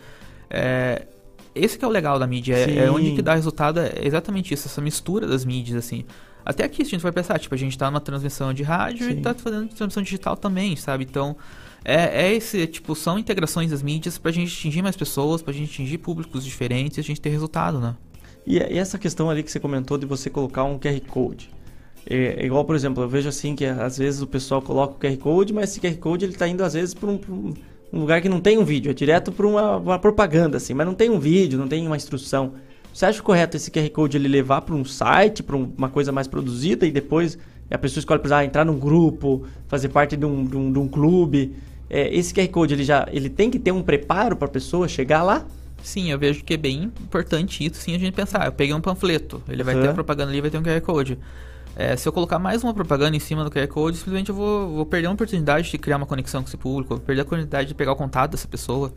É, 0.48 1.04
esse 1.52 1.76
que 1.76 1.84
é 1.84 1.88
o 1.88 1.90
legal 1.90 2.16
da 2.16 2.28
mídia, 2.28 2.54
é, 2.54 2.84
é 2.84 2.90
onde 2.92 3.10
que 3.10 3.20
dá 3.20 3.34
resultado, 3.34 3.80
é 3.80 3.92
exatamente 4.02 4.54
isso, 4.54 4.68
essa 4.68 4.80
mistura 4.80 5.26
das 5.26 5.44
mídias, 5.44 5.84
assim. 5.84 6.04
Até 6.44 6.62
aqui, 6.62 6.84
se 6.84 6.90
a 6.90 6.92
gente 6.92 7.02
vai 7.02 7.10
pensar, 7.10 7.36
tipo, 7.40 7.52
a 7.52 7.58
gente 7.58 7.76
tá 7.76 7.90
numa 7.90 8.00
transmissão 8.00 8.54
de 8.54 8.62
rádio 8.62 9.06
Sim. 9.06 9.18
e 9.18 9.20
tá 9.20 9.34
fazendo 9.34 9.66
transmissão 9.66 10.00
digital 10.00 10.36
também, 10.36 10.76
sabe? 10.76 11.02
Então, 11.02 11.36
é, 11.84 12.26
é 12.26 12.32
esse, 12.32 12.68
tipo, 12.68 12.94
são 12.94 13.18
integrações 13.18 13.72
das 13.72 13.82
mídias 13.82 14.16
pra 14.16 14.30
gente 14.30 14.56
atingir 14.56 14.80
mais 14.80 14.96
pessoas, 14.96 15.42
pra 15.42 15.52
gente 15.52 15.72
atingir 15.72 15.98
públicos 15.98 16.44
diferentes 16.44 16.98
e 16.98 17.00
a 17.00 17.04
gente 17.04 17.20
ter 17.20 17.30
resultado, 17.30 17.80
né? 17.80 17.96
E, 18.46 18.56
e 18.58 18.78
essa 18.78 18.98
questão 18.98 19.28
ali 19.30 19.42
que 19.42 19.50
você 19.50 19.60
comentou 19.60 19.98
de 19.98 20.06
você 20.06 20.28
colocar 20.30 20.64
um 20.64 20.78
QR 20.78 21.00
Code. 21.06 21.50
É, 22.08 22.42
é 22.42 22.46
igual, 22.46 22.64
por 22.64 22.74
exemplo, 22.74 23.02
eu 23.02 23.08
vejo 23.08 23.28
assim 23.28 23.54
que 23.54 23.64
às 23.64 23.98
vezes 23.98 24.22
o 24.22 24.26
pessoal 24.26 24.62
coloca 24.62 24.94
o 24.94 24.98
QR 24.98 25.16
Code, 25.18 25.52
mas 25.52 25.70
esse 25.70 25.80
QR 25.80 25.96
Code 25.98 26.24
ele 26.24 26.32
tá 26.34 26.48
indo 26.48 26.62
às 26.64 26.72
vezes 26.74 26.94
para 26.94 27.08
um, 27.10 27.20
um- 27.28 27.54
um 27.92 28.00
lugar 28.00 28.20
que 28.22 28.28
não 28.28 28.40
tem 28.40 28.56
um 28.56 28.64
vídeo, 28.64 28.90
é 28.90 28.94
direto 28.94 29.32
para 29.32 29.44
uma, 29.46 29.76
uma 29.76 29.98
propaganda 29.98 30.56
assim, 30.58 30.72
mas 30.74 30.86
não 30.86 30.94
tem 30.94 31.10
um 31.10 31.18
vídeo, 31.18 31.58
não 31.58 31.66
tem 31.66 31.84
uma 31.86 31.96
instrução. 31.96 32.52
Você 32.94 33.04
acha 33.04 33.20
correto 33.22 33.56
esse 33.56 33.70
QR 33.70 33.88
Code 33.90 34.16
ele 34.16 34.28
levar 34.28 34.60
para 34.62 34.74
um 34.74 34.84
site, 34.84 35.42
para 35.42 35.56
uma 35.56 35.88
coisa 35.88 36.12
mais 36.12 36.26
produzida 36.28 36.86
e 36.86 36.90
depois 36.92 37.36
a 37.70 37.78
pessoa 37.78 38.00
escolhe 38.00 38.20
para 38.20 38.44
entrar 38.44 38.64
num 38.64 38.78
grupo, 38.78 39.44
fazer 39.68 39.88
parte 39.88 40.16
de 40.16 40.24
um, 40.24 40.44
de 40.44 40.56
um, 40.56 40.72
de 40.72 40.78
um 40.78 40.88
clube? 40.88 41.54
É, 41.88 42.12
esse 42.16 42.32
QR 42.32 42.48
Code 42.48 42.74
ele 42.74 42.84
já 42.84 43.08
ele 43.12 43.28
tem 43.28 43.50
que 43.50 43.58
ter 43.58 43.72
um 43.72 43.82
preparo 43.82 44.36
para 44.36 44.46
a 44.46 44.50
pessoa 44.50 44.86
chegar 44.88 45.22
lá? 45.22 45.44
Sim, 45.82 46.10
eu 46.10 46.18
vejo 46.18 46.44
que 46.44 46.54
é 46.54 46.56
bem 46.56 46.84
importante 47.00 47.64
isso, 47.64 47.80
sim, 47.80 47.94
a 47.94 47.98
gente 47.98 48.14
pensar. 48.14 48.46
Eu 48.46 48.52
peguei 48.52 48.74
um 48.74 48.80
panfleto, 48.80 49.42
ele 49.48 49.62
vai 49.62 49.74
Aham. 49.74 49.82
ter 49.82 49.88
a 49.90 49.94
propaganda 49.94 50.30
ali, 50.30 50.40
vai 50.40 50.50
ter 50.50 50.58
um 50.58 50.62
QR 50.62 50.80
Code. 50.80 51.18
É, 51.76 51.96
se 51.96 52.06
eu 52.08 52.12
colocar 52.12 52.38
mais 52.38 52.62
uma 52.64 52.74
propaganda 52.74 53.16
em 53.16 53.20
cima 53.20 53.44
do 53.44 53.50
QR 53.50 53.66
Code, 53.68 53.96
simplesmente 53.96 54.30
eu 54.30 54.34
vou, 54.34 54.74
vou 54.74 54.86
perder 54.86 55.06
a 55.06 55.12
oportunidade 55.12 55.70
de 55.70 55.78
criar 55.78 55.96
uma 55.96 56.06
conexão 56.06 56.42
com 56.42 56.48
esse 56.48 56.56
público, 56.56 56.96
vou 56.96 57.02
perder 57.02 57.22
a 57.22 57.24
oportunidade 57.24 57.68
de 57.68 57.74
pegar 57.74 57.92
o 57.92 57.96
contato 57.96 58.32
dessa 58.32 58.48
pessoa. 58.48 58.92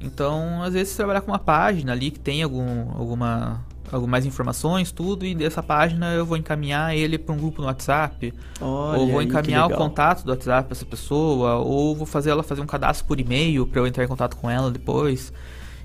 Então, 0.00 0.62
às 0.62 0.74
vezes, 0.74 0.94
trabalhar 0.94 1.20
com 1.20 1.30
uma 1.30 1.38
página 1.38 1.92
ali 1.92 2.10
que 2.10 2.18
tem 2.18 2.42
algum, 2.42 2.90
alguma, 2.98 3.64
algumas 3.90 4.26
informações, 4.26 4.90
tudo, 4.90 5.24
e 5.24 5.34
dessa 5.34 5.62
página 5.62 6.12
eu 6.12 6.26
vou 6.26 6.36
encaminhar 6.36 6.94
ele 6.94 7.16
para 7.16 7.34
um 7.34 7.38
grupo 7.38 7.60
no 7.62 7.68
WhatsApp, 7.68 8.34
Olha 8.60 9.00
ou 9.00 9.08
vou 9.08 9.20
aí, 9.20 9.26
encaminhar 9.26 9.66
o 9.66 9.70
contato 9.70 10.24
do 10.24 10.30
WhatsApp 10.30 10.68
para 10.68 10.76
essa 10.76 10.84
pessoa, 10.84 11.56
ou 11.56 11.94
vou 11.94 12.06
fazer 12.06 12.30
ela 12.30 12.42
fazer 12.42 12.60
um 12.60 12.66
cadastro 12.66 13.06
por 13.06 13.18
e-mail 13.18 13.66
para 13.66 13.80
eu 13.80 13.86
entrar 13.86 14.04
em 14.04 14.08
contato 14.08 14.36
com 14.36 14.50
ela 14.50 14.70
depois. 14.70 15.32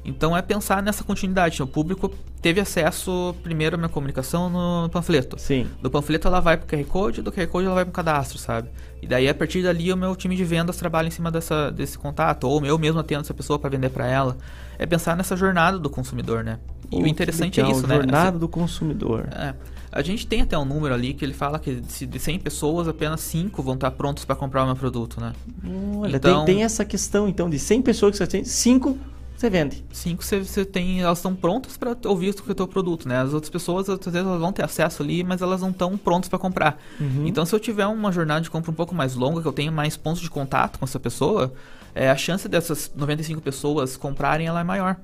Então 0.08 0.36
é 0.36 0.42
pensar 0.42 0.82
nessa 0.82 1.04
continuidade. 1.04 1.62
O 1.62 1.68
público 1.68 2.10
teve 2.42 2.62
acesso 2.62 3.36
primeiro 3.44 3.76
à 3.76 3.78
minha 3.78 3.90
comunicação 3.90 4.50
no 4.50 4.90
panfleto. 4.90 5.38
Sim. 5.38 5.68
Do 5.82 5.92
panfleto 5.92 6.28
ela 6.30 6.40
vai 6.40 6.56
pro 6.56 6.66
QR 6.66 6.86
Code, 6.86 7.22
do 7.22 7.32
QR 7.32 7.48
Code 7.48 7.66
ela 7.66 7.76
vai 7.76 7.84
pro 7.84 7.94
cadastro, 7.94 8.38
sabe? 8.38 8.70
E 9.02 9.06
daí 9.08 9.28
a 9.28 9.36
partir 9.36 9.62
dali 9.62 9.92
o 9.92 9.98
meu 9.98 10.16
time 10.16 10.36
de 10.36 10.46
vendas 10.46 10.78
trabalha 10.78 11.08
em 11.08 11.12
cima 11.12 11.30
dessa, 11.30 11.70
desse 11.72 11.98
contato, 11.98 12.46
ou 12.48 12.66
eu 12.66 12.80
mesmo 12.80 13.00
atendo 13.00 13.22
essa 13.22 13.34
pessoa 13.34 13.60
para 13.60 13.70
vender 13.70 13.90
para 13.90 14.08
ela. 14.08 14.38
É 14.80 14.86
pensar 14.86 15.18
nessa 15.18 15.36
jornada 15.36 15.78
do 15.78 15.90
consumidor, 15.90 16.44
né? 16.44 16.58
E 16.90 17.04
o 17.04 17.06
interessante 17.08 17.58
legal, 17.58 17.74
é 17.74 17.78
isso, 17.78 17.86
né? 17.88 17.96
Jornada 17.96 18.30
Assim, 18.30 18.38
do 18.40 18.48
consumidor. 18.48 19.28
é, 19.34 19.54
a 19.92 20.02
gente 20.02 20.26
tem 20.26 20.42
até 20.42 20.58
um 20.58 20.64
número 20.64 20.94
ali 20.94 21.14
que 21.14 21.26
ele 21.26 21.34
fala 21.34 21.60
que 21.60 21.76
de 21.82 22.20
100 22.20 22.40
pessoas, 22.40 22.88
apenas 22.88 23.20
5 23.22 23.62
vão 23.62 23.74
estar 23.74 23.92
prontos 23.92 24.24
para 24.24 24.36
comprar 24.38 24.64
o 24.64 24.68
meu 24.68 24.76
produto, 24.76 25.20
né? 25.20 25.34
Olha, 25.98 26.16
Então- 26.16 26.46
tem, 26.46 26.56
tem 26.56 26.64
essa 26.64 26.86
questão 26.86 27.28
então 27.28 27.50
de 27.50 27.60
100 27.60 27.82
pessoas 27.82 28.12
que 28.12 28.18
você 28.20 28.28
tem, 28.28 28.46
5 28.46 28.98
você 29.38 29.52
vende. 29.52 29.86
Cinco 29.92 30.24
você, 30.24 30.40
você 30.40 30.66
tem, 30.66 31.02
elas 31.02 31.20
estão 31.20 31.36
prontas 31.36 31.78
para 31.78 31.96
ouvir 32.06 32.30
o 32.30 32.56
teu 32.56 32.68
produto, 32.68 33.08
né? 33.08 33.20
As 33.20 33.34
outras 33.34 33.52
pessoas 33.52 33.88
às 33.88 34.00
vezes 34.00 34.16
elas 34.16 34.40
vão 34.40 34.52
ter 34.52 34.66
acesso 34.66 35.04
ali, 35.04 35.24
mas 35.24 35.44
elas 35.44 35.62
não 35.62 35.70
estão 35.70 35.96
prontas 35.96 36.28
para 36.28 36.40
comprar. 36.40 36.82
Uhum. 37.00 37.28
Então 37.28 37.46
se 37.46 37.54
eu 37.54 37.60
tiver 37.60 37.86
uma 37.86 38.12
jornada 38.12 38.42
de 38.42 38.50
compra 38.50 38.72
um 38.72 38.74
pouco 38.74 38.96
mais 38.96 39.14
longa, 39.14 39.40
que 39.42 39.48
eu 39.48 39.54
tenha 39.54 39.72
mais 39.72 39.96
pontos 39.96 40.22
de 40.22 40.30
contato 40.30 40.80
com 40.80 40.86
essa 40.86 41.00
pessoa, 41.00 41.54
é, 41.94 42.10
a 42.10 42.16
chance 42.16 42.50
dessas 42.50 42.92
95 42.96 43.40
pessoas 43.40 43.96
comprarem 43.96 44.48
ela 44.48 44.60
é 44.60 44.64
maior. 44.64 44.98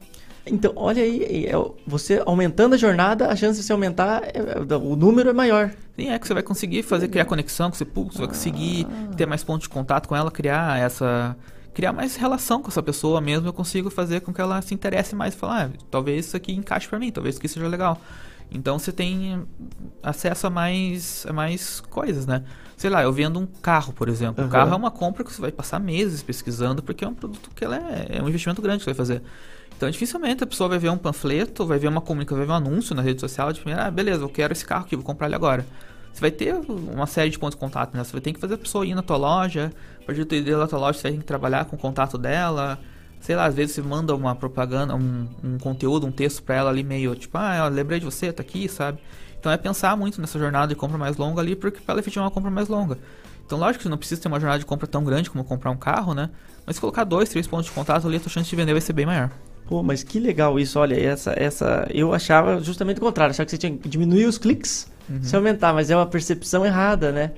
Então, 0.46 0.74
olha 0.76 1.02
aí, 1.02 1.46
é, 1.46 1.54
você 1.88 2.22
aumentando 2.26 2.74
a 2.74 2.78
jornada, 2.78 3.28
a 3.28 3.36
chance 3.36 3.60
de 3.60 3.66
você 3.66 3.72
aumentar, 3.72 4.24
é, 4.24 4.32
é, 4.70 4.76
o 4.76 4.96
número 4.96 5.30
é 5.30 5.34
maior. 5.34 5.72
Sim, 5.96 6.10
é 6.10 6.20
que 6.20 6.28
você 6.28 6.34
vai 6.34 6.44
conseguir 6.44 6.84
fazer 6.84 7.08
criar 7.08 7.26
conexão 7.26 7.70
com 7.70 7.76
esse 7.76 7.86
público, 7.86 8.16
você 8.16 8.20
vai 8.20 8.28
conseguir 8.28 8.88
ter 9.16 9.26
mais 9.26 9.44
pontos 9.44 9.64
de 9.64 9.70
contato 9.70 10.08
com 10.10 10.16
ela, 10.16 10.30
criar 10.32 10.80
essa 10.80 11.38
criar 11.74 11.92
mais 11.94 12.16
relação 12.16 12.62
com 12.62 12.70
essa 12.70 12.84
pessoa 12.84 13.20
mesmo, 13.20 13.48
eu 13.48 13.54
consigo 13.54 13.90
fazer 13.90 14.22
com 14.22 14.34
que 14.34 14.40
ela 14.40 14.62
se 14.62 14.74
interesse 14.74 15.16
mais, 15.16 15.34
falar, 15.36 15.72
ah, 15.74 15.78
talvez 15.90 16.28
isso 16.28 16.38
aqui 16.38 16.54
encaixe 16.54 16.88
pra 16.88 17.00
mim, 17.00 17.12
talvez 17.12 17.36
isso 17.36 17.40
aqui 17.40 17.48
seja 17.48 17.68
legal. 17.68 18.00
Então 18.52 18.78
você 18.78 18.92
tem 18.92 19.44
acesso 20.02 20.48
a 20.48 20.50
mais 20.50 21.26
a 21.28 21.34
mais 21.34 21.82
coisas, 21.82 22.28
né? 22.28 22.44
Sei 22.78 22.90
lá, 22.90 23.02
eu 23.02 23.12
vendo 23.12 23.40
um 23.40 23.46
carro, 23.46 23.94
por 23.94 24.10
exemplo. 24.10 24.42
Aham. 24.42 24.50
O 24.50 24.52
carro 24.52 24.74
é 24.74 24.76
uma 24.76 24.92
compra 24.92 25.24
que 25.24 25.32
você 25.32 25.42
vai 25.42 25.52
passar 25.52 25.80
meses 25.80 26.22
pesquisando, 26.22 26.84
porque 26.84 27.04
é 27.04 27.08
um 27.08 27.14
produto 27.14 27.50
que 27.56 27.64
ela 27.64 27.78
é, 27.78 28.18
é 28.18 28.22
um 28.22 28.28
investimento 28.28 28.62
grande 28.62 28.80
que 28.80 28.84
você 28.84 28.92
vai 28.92 28.98
fazer. 28.98 29.22
Então, 29.76 29.90
dificilmente 29.90 30.44
a 30.44 30.48
pessoa 30.48 30.70
vai 30.70 30.78
ver 30.78 30.90
um 30.90 30.98
panfleto, 30.98 31.66
vai 31.66 31.80
ver 31.80 31.88
uma 31.88 32.02
comunicação, 32.02 32.38
vai 32.38 32.46
ver 32.46 32.54
um 32.54 32.56
anúncio 32.56 32.96
na 32.96 33.02
rede 33.02 33.20
social 33.20 33.52
de 33.52 33.60
primeira, 33.60 33.88
ah, 33.88 33.92
beleza, 33.92 34.22
eu 34.22 34.30
quero 34.30 34.54
esse 34.54 34.66
carro 34.66 34.86
aqui, 34.86 34.96
vou 34.96 35.04
comprar 35.04 35.28
ele 35.28 35.36
agora. 35.36 35.66
Você 36.14 36.22
vai 36.22 36.32
ter 36.32 36.54
uma 36.54 37.08
série 37.08 37.32
de 37.32 37.40
pontos 37.40 37.56
de 37.56 37.60
contato, 37.60 37.96
né? 37.98 38.04
Você 38.04 38.12
vai 38.12 38.22
ter 38.22 38.34
que 38.34 38.40
fazer 38.40 38.54
a 38.54 38.58
pessoa 38.58 38.86
ir 38.86 38.94
na 38.94 39.02
tua 39.02 39.18
loja, 39.18 39.74
a 40.02 40.06
partir 40.06 40.24
do 40.24 40.36
ID 40.36 40.50
da 40.50 40.68
tua 40.68 40.80
loja 40.80 41.00
você 41.00 41.12
ter 41.12 41.18
que 41.18 41.24
trabalhar 41.24 41.66
com 41.66 41.76
o 41.76 41.80
contato 41.80 42.18
dela. 42.18 42.80
Sei 43.20 43.36
lá, 43.36 43.46
às 43.46 43.56
vezes 43.56 43.74
você 43.74 43.82
manda 43.82 44.16
uma 44.16 44.36
propaganda, 44.36 44.96
um, 44.96 45.28
um 45.44 45.58
conteúdo, 45.58 46.06
um 46.06 46.12
texto 46.12 46.44
pra 46.44 46.56
ela 46.56 46.70
ali 46.70 46.84
meio 46.84 47.16
tipo, 47.16 47.36
ah, 47.38 47.68
lembrei 47.68 48.00
de 48.00 48.06
você, 48.06 48.32
tá 48.32 48.44
aqui, 48.44 48.70
sabe? 48.70 49.00
Então 49.40 49.52
é 49.52 49.58
pensar 49.58 49.98
muito 49.98 50.22
nessa 50.22 50.38
jornada 50.38 50.68
de 50.68 50.76
compra 50.76 50.98
mais 50.98 51.18
longa 51.18 51.42
ali, 51.42 51.56
porque 51.56 51.80
pra 51.80 51.94
ela 51.94 52.00
efetivar 52.00 52.26
uma 52.26 52.32
compra 52.32 52.52
mais 52.52 52.68
longa. 52.68 53.00
Então, 53.46 53.58
lógico 53.58 53.80
que 53.80 53.84
você 53.84 53.90
não 53.90 53.98
precisa 53.98 54.22
ter 54.22 54.28
uma 54.28 54.40
jornada 54.40 54.60
de 54.60 54.66
compra 54.66 54.88
tão 54.88 55.04
grande 55.04 55.30
como 55.30 55.44
comprar 55.44 55.72
um 55.72 55.78
carro, 55.78 56.14
né? 56.14 56.30
Mas 56.66 56.76
se 56.76 56.80
colocar 56.82 57.04
dois, 57.04 57.28
três 57.28 57.46
pontos 57.46 57.66
de 57.66 57.72
contato 57.72 58.08
ali, 58.08 58.18
a 58.18 58.20
tua 58.20 58.30
chance 58.30 58.50
de 58.50 58.56
vender 58.56 58.72
vai 58.72 58.82
ser 58.82 58.94
bem 58.94 59.06
maior. 59.06 59.32
Pô, 59.68 59.82
mas 59.82 60.04
que 60.04 60.20
legal 60.20 60.60
isso, 60.60 60.78
olha, 60.80 60.96
essa, 60.96 61.34
essa, 61.38 61.88
eu 61.94 62.14
achava 62.14 62.60
justamente 62.62 62.98
o 62.98 63.02
contrário, 63.02 63.32
achava 63.32 63.46
que 63.46 63.52
você 63.52 63.58
tinha 63.58 63.76
que 63.78 63.88
diminuir 63.90 64.26
os 64.26 64.38
cliques, 64.38 64.92
Uhum. 65.10 65.22
se 65.22 65.36
aumentar, 65.36 65.74
mas 65.74 65.90
é 65.90 65.96
uma 65.96 66.06
percepção 66.06 66.66
errada, 66.66 67.12
né? 67.12 67.32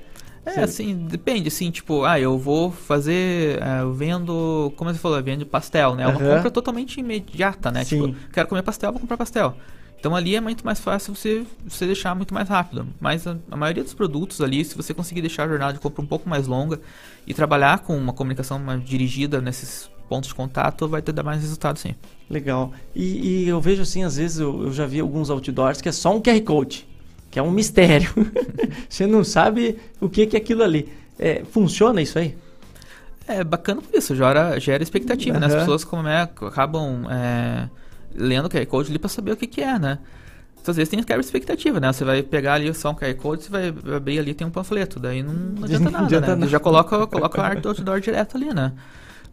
É, 0.44 0.52
Você- 0.54 0.60
assim, 0.60 0.94
depende, 1.08 1.48
assim, 1.48 1.70
tipo, 1.70 2.04
ah, 2.04 2.20
eu 2.20 2.38
vou 2.38 2.70
fazer, 2.70 3.60
é, 3.62 3.80
eu 3.80 3.92
vendo, 3.92 4.72
como 4.76 4.92
você 4.92 4.98
falou, 4.98 5.18
eu 5.18 5.24
vendo 5.24 5.44
pastel, 5.44 5.96
né? 5.96 6.04
É 6.04 6.06
uma 6.08 6.20
Aham. 6.20 6.36
compra 6.36 6.50
totalmente 6.50 7.00
imediata, 7.00 7.70
né? 7.72 7.84
Sim. 7.84 8.12
Tipo, 8.12 8.16
quero 8.32 8.48
comer 8.48 8.62
pastel, 8.62 8.92
vou 8.92 9.00
comprar 9.00 9.16
pastel. 9.16 9.56
Então 9.98 10.14
ali 10.14 10.36
é 10.36 10.40
muito 10.40 10.64
mais 10.64 10.78
fácil 10.78 11.14
você, 11.16 11.44
você 11.66 11.86
deixar 11.86 12.14
muito 12.14 12.32
mais 12.32 12.48
rápido. 12.48 12.86
Mas 13.00 13.26
a, 13.26 13.36
a 13.50 13.56
maioria 13.56 13.82
dos 13.82 13.94
produtos 13.94 14.40
ali, 14.40 14.64
se 14.64 14.76
você 14.76 14.94
conseguir 14.94 15.20
deixar 15.20 15.44
a 15.44 15.48
jornada 15.48 15.72
de 15.72 15.80
compra 15.80 16.00
um 16.02 16.06
pouco 16.06 16.28
mais 16.28 16.46
longa 16.46 16.78
e 17.26 17.34
trabalhar 17.34 17.80
com 17.80 17.96
uma 17.96 18.12
comunicação 18.12 18.58
mais 18.60 18.84
dirigida 18.84 19.40
nesses 19.40 19.90
pontos 20.08 20.28
de 20.28 20.34
contato, 20.34 20.88
vai 20.88 21.02
ter 21.02 21.12
dar 21.12 21.22
mais 21.22 21.40
resultado 21.40 21.78
sim. 21.78 21.94
Legal. 22.28 22.72
E, 22.94 23.44
e 23.44 23.48
eu 23.48 23.60
vejo 23.60 23.82
assim, 23.82 24.02
às 24.02 24.16
vezes 24.16 24.38
eu, 24.38 24.64
eu 24.64 24.72
já 24.72 24.86
vi 24.86 25.00
alguns 25.00 25.30
outdoors 25.30 25.80
que 25.80 25.88
é 25.88 25.92
só 25.92 26.14
um 26.14 26.20
QR 26.20 26.40
Code, 26.42 26.86
que 27.30 27.38
é 27.38 27.42
um 27.42 27.50
mistério. 27.50 28.12
você 28.88 29.06
não 29.06 29.22
sabe 29.22 29.78
o 30.00 30.08
que, 30.08 30.26
que 30.26 30.36
é 30.36 30.40
aquilo 30.40 30.62
ali. 30.62 30.88
É, 31.18 31.42
funciona 31.50 32.02
isso 32.02 32.18
aí? 32.18 32.36
É 33.28 33.42
bacana 33.42 33.80
por 33.82 33.96
isso, 33.96 34.14
gera, 34.14 34.58
gera 34.58 34.82
expectativa, 34.82 35.38
né? 35.38 35.46
As 35.46 35.54
pessoas 35.54 35.84
como 35.84 36.06
é, 36.06 36.22
acabam 36.22 37.06
é, 37.10 37.68
lendo 38.14 38.46
o 38.46 38.50
QR 38.50 38.66
Code 38.66 38.90
ali 38.90 38.98
pra 38.98 39.08
saber 39.08 39.32
o 39.32 39.36
que, 39.36 39.46
que 39.46 39.60
é, 39.60 39.78
né? 39.78 39.98
Então, 40.60 40.72
às 40.72 40.76
vezes 40.76 40.88
tem 40.88 41.00
quebra 41.02 41.20
expectativa, 41.20 41.78
né? 41.78 41.92
Você 41.92 42.04
vai 42.04 42.22
pegar 42.22 42.54
ali 42.54 42.72
só 42.74 42.90
um 42.90 42.94
QR 42.94 43.14
Code, 43.14 43.44
você 43.44 43.50
vai 43.50 43.68
abrir 43.94 44.18
ali 44.18 44.34
tem 44.34 44.46
um 44.46 44.50
panfleto, 44.50 44.98
daí 44.98 45.22
não, 45.22 45.32
não 45.32 45.62
adianta 45.64 45.84
Não 45.84 45.90
nada, 45.92 46.04
adianta 46.04 46.26
né? 46.26 46.34
nada. 46.34 46.48
Já 46.48 46.58
coloca, 46.58 47.06
coloca 47.06 47.40
a 47.40 47.46
arte 47.46 47.62
do 47.62 47.68
outdoor 47.68 48.00
direto 48.00 48.36
ali, 48.36 48.52
né? 48.52 48.72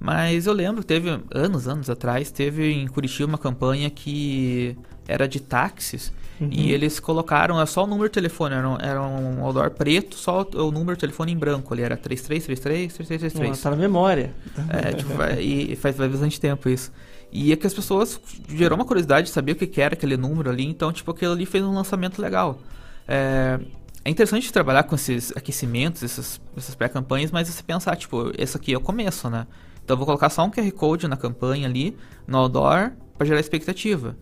Mas 0.04 0.48
eu 0.48 0.54
lembro, 0.54 0.84
teve 0.84 1.18
anos, 1.34 1.66
anos 1.66 1.90
atrás, 1.90 2.30
teve 2.30 2.70
em 2.74 2.86
Curitiba 2.90 3.26
uma 3.26 3.38
campanha 3.38 3.90
que 3.90 4.76
era 5.08 5.30
de 5.30 5.40
táxis. 5.40 6.12
Uhum. 6.42 6.50
E 6.52 6.74
eles 6.74 7.00
colocaram 7.00 7.62
é 7.62 7.66
só 7.66 7.86
o 7.86 7.88
número 7.88 8.10
de 8.10 8.14
telefone, 8.14 8.54
era 8.54 8.68
um, 8.70 8.78
era 8.82 9.02
um 9.02 9.42
outdoor 9.46 9.72
preto, 9.72 10.18
só 10.18 10.42
o, 10.42 10.68
o 10.68 10.72
número 10.74 10.98
de 10.98 11.00
telefone 11.00 11.32
em 11.32 11.38
branco 11.38 11.74
ali, 11.74 11.84
era 11.84 11.96
3333 11.96 12.94
3333. 12.94 13.60
Ah, 13.60 13.64
tá 13.64 13.70
na 13.70 13.78
memória. 13.78 14.34
É, 14.70 14.92
tipo, 14.92 15.14
vai- 15.14 15.42
e 15.42 15.74
faz, 15.78 15.96
faz 15.96 16.12
bastante 16.12 16.38
tempo 16.38 16.68
isso. 16.68 16.92
E 17.32 17.54
é 17.54 17.56
que 17.56 17.66
as 17.66 17.74
pessoas 17.74 18.20
gerou 18.50 18.78
uma 18.78 18.84
curiosidade 18.86 19.28
de 19.28 19.34
saber 19.34 19.54
o 19.54 19.56
que, 19.56 19.66
que 19.66 19.80
era 19.80 19.94
aquele 19.94 20.18
número 20.18 20.50
ali, 20.50 20.66
então, 20.66 20.92
tipo, 20.92 21.12
aquilo 21.12 21.32
ali 21.32 21.46
fez 21.46 21.64
um 21.64 21.74
lançamento 21.74 22.22
legal. 22.22 22.60
É, 23.08 23.58
é 24.04 24.10
interessante 24.10 24.52
trabalhar 24.52 24.84
com 24.84 24.96
esses 24.96 25.32
aquecimentos, 25.36 26.04
essas, 26.04 26.42
essas 26.58 26.76
pré-campanhas, 26.76 27.32
mas 27.32 27.48
você 27.48 27.64
pensar, 27.64 27.96
tipo, 27.96 28.34
esse 28.38 28.58
aqui 28.58 28.74
é 28.74 28.78
o 28.78 28.82
começo, 28.82 29.30
né? 29.30 29.48
Então 29.84 29.96
eu 29.96 29.98
vou 29.98 30.06
colocar 30.06 30.30
só 30.30 30.44
um 30.46 30.50
QR 30.50 30.72
Code 30.72 31.08
na 31.08 31.18
campanha 31.18 31.68
ali, 31.68 31.96
no 32.28 32.38
outdoor, 32.38 32.92
para 33.18 33.28
gerar 33.28 33.40
expectativa. 33.40 34.16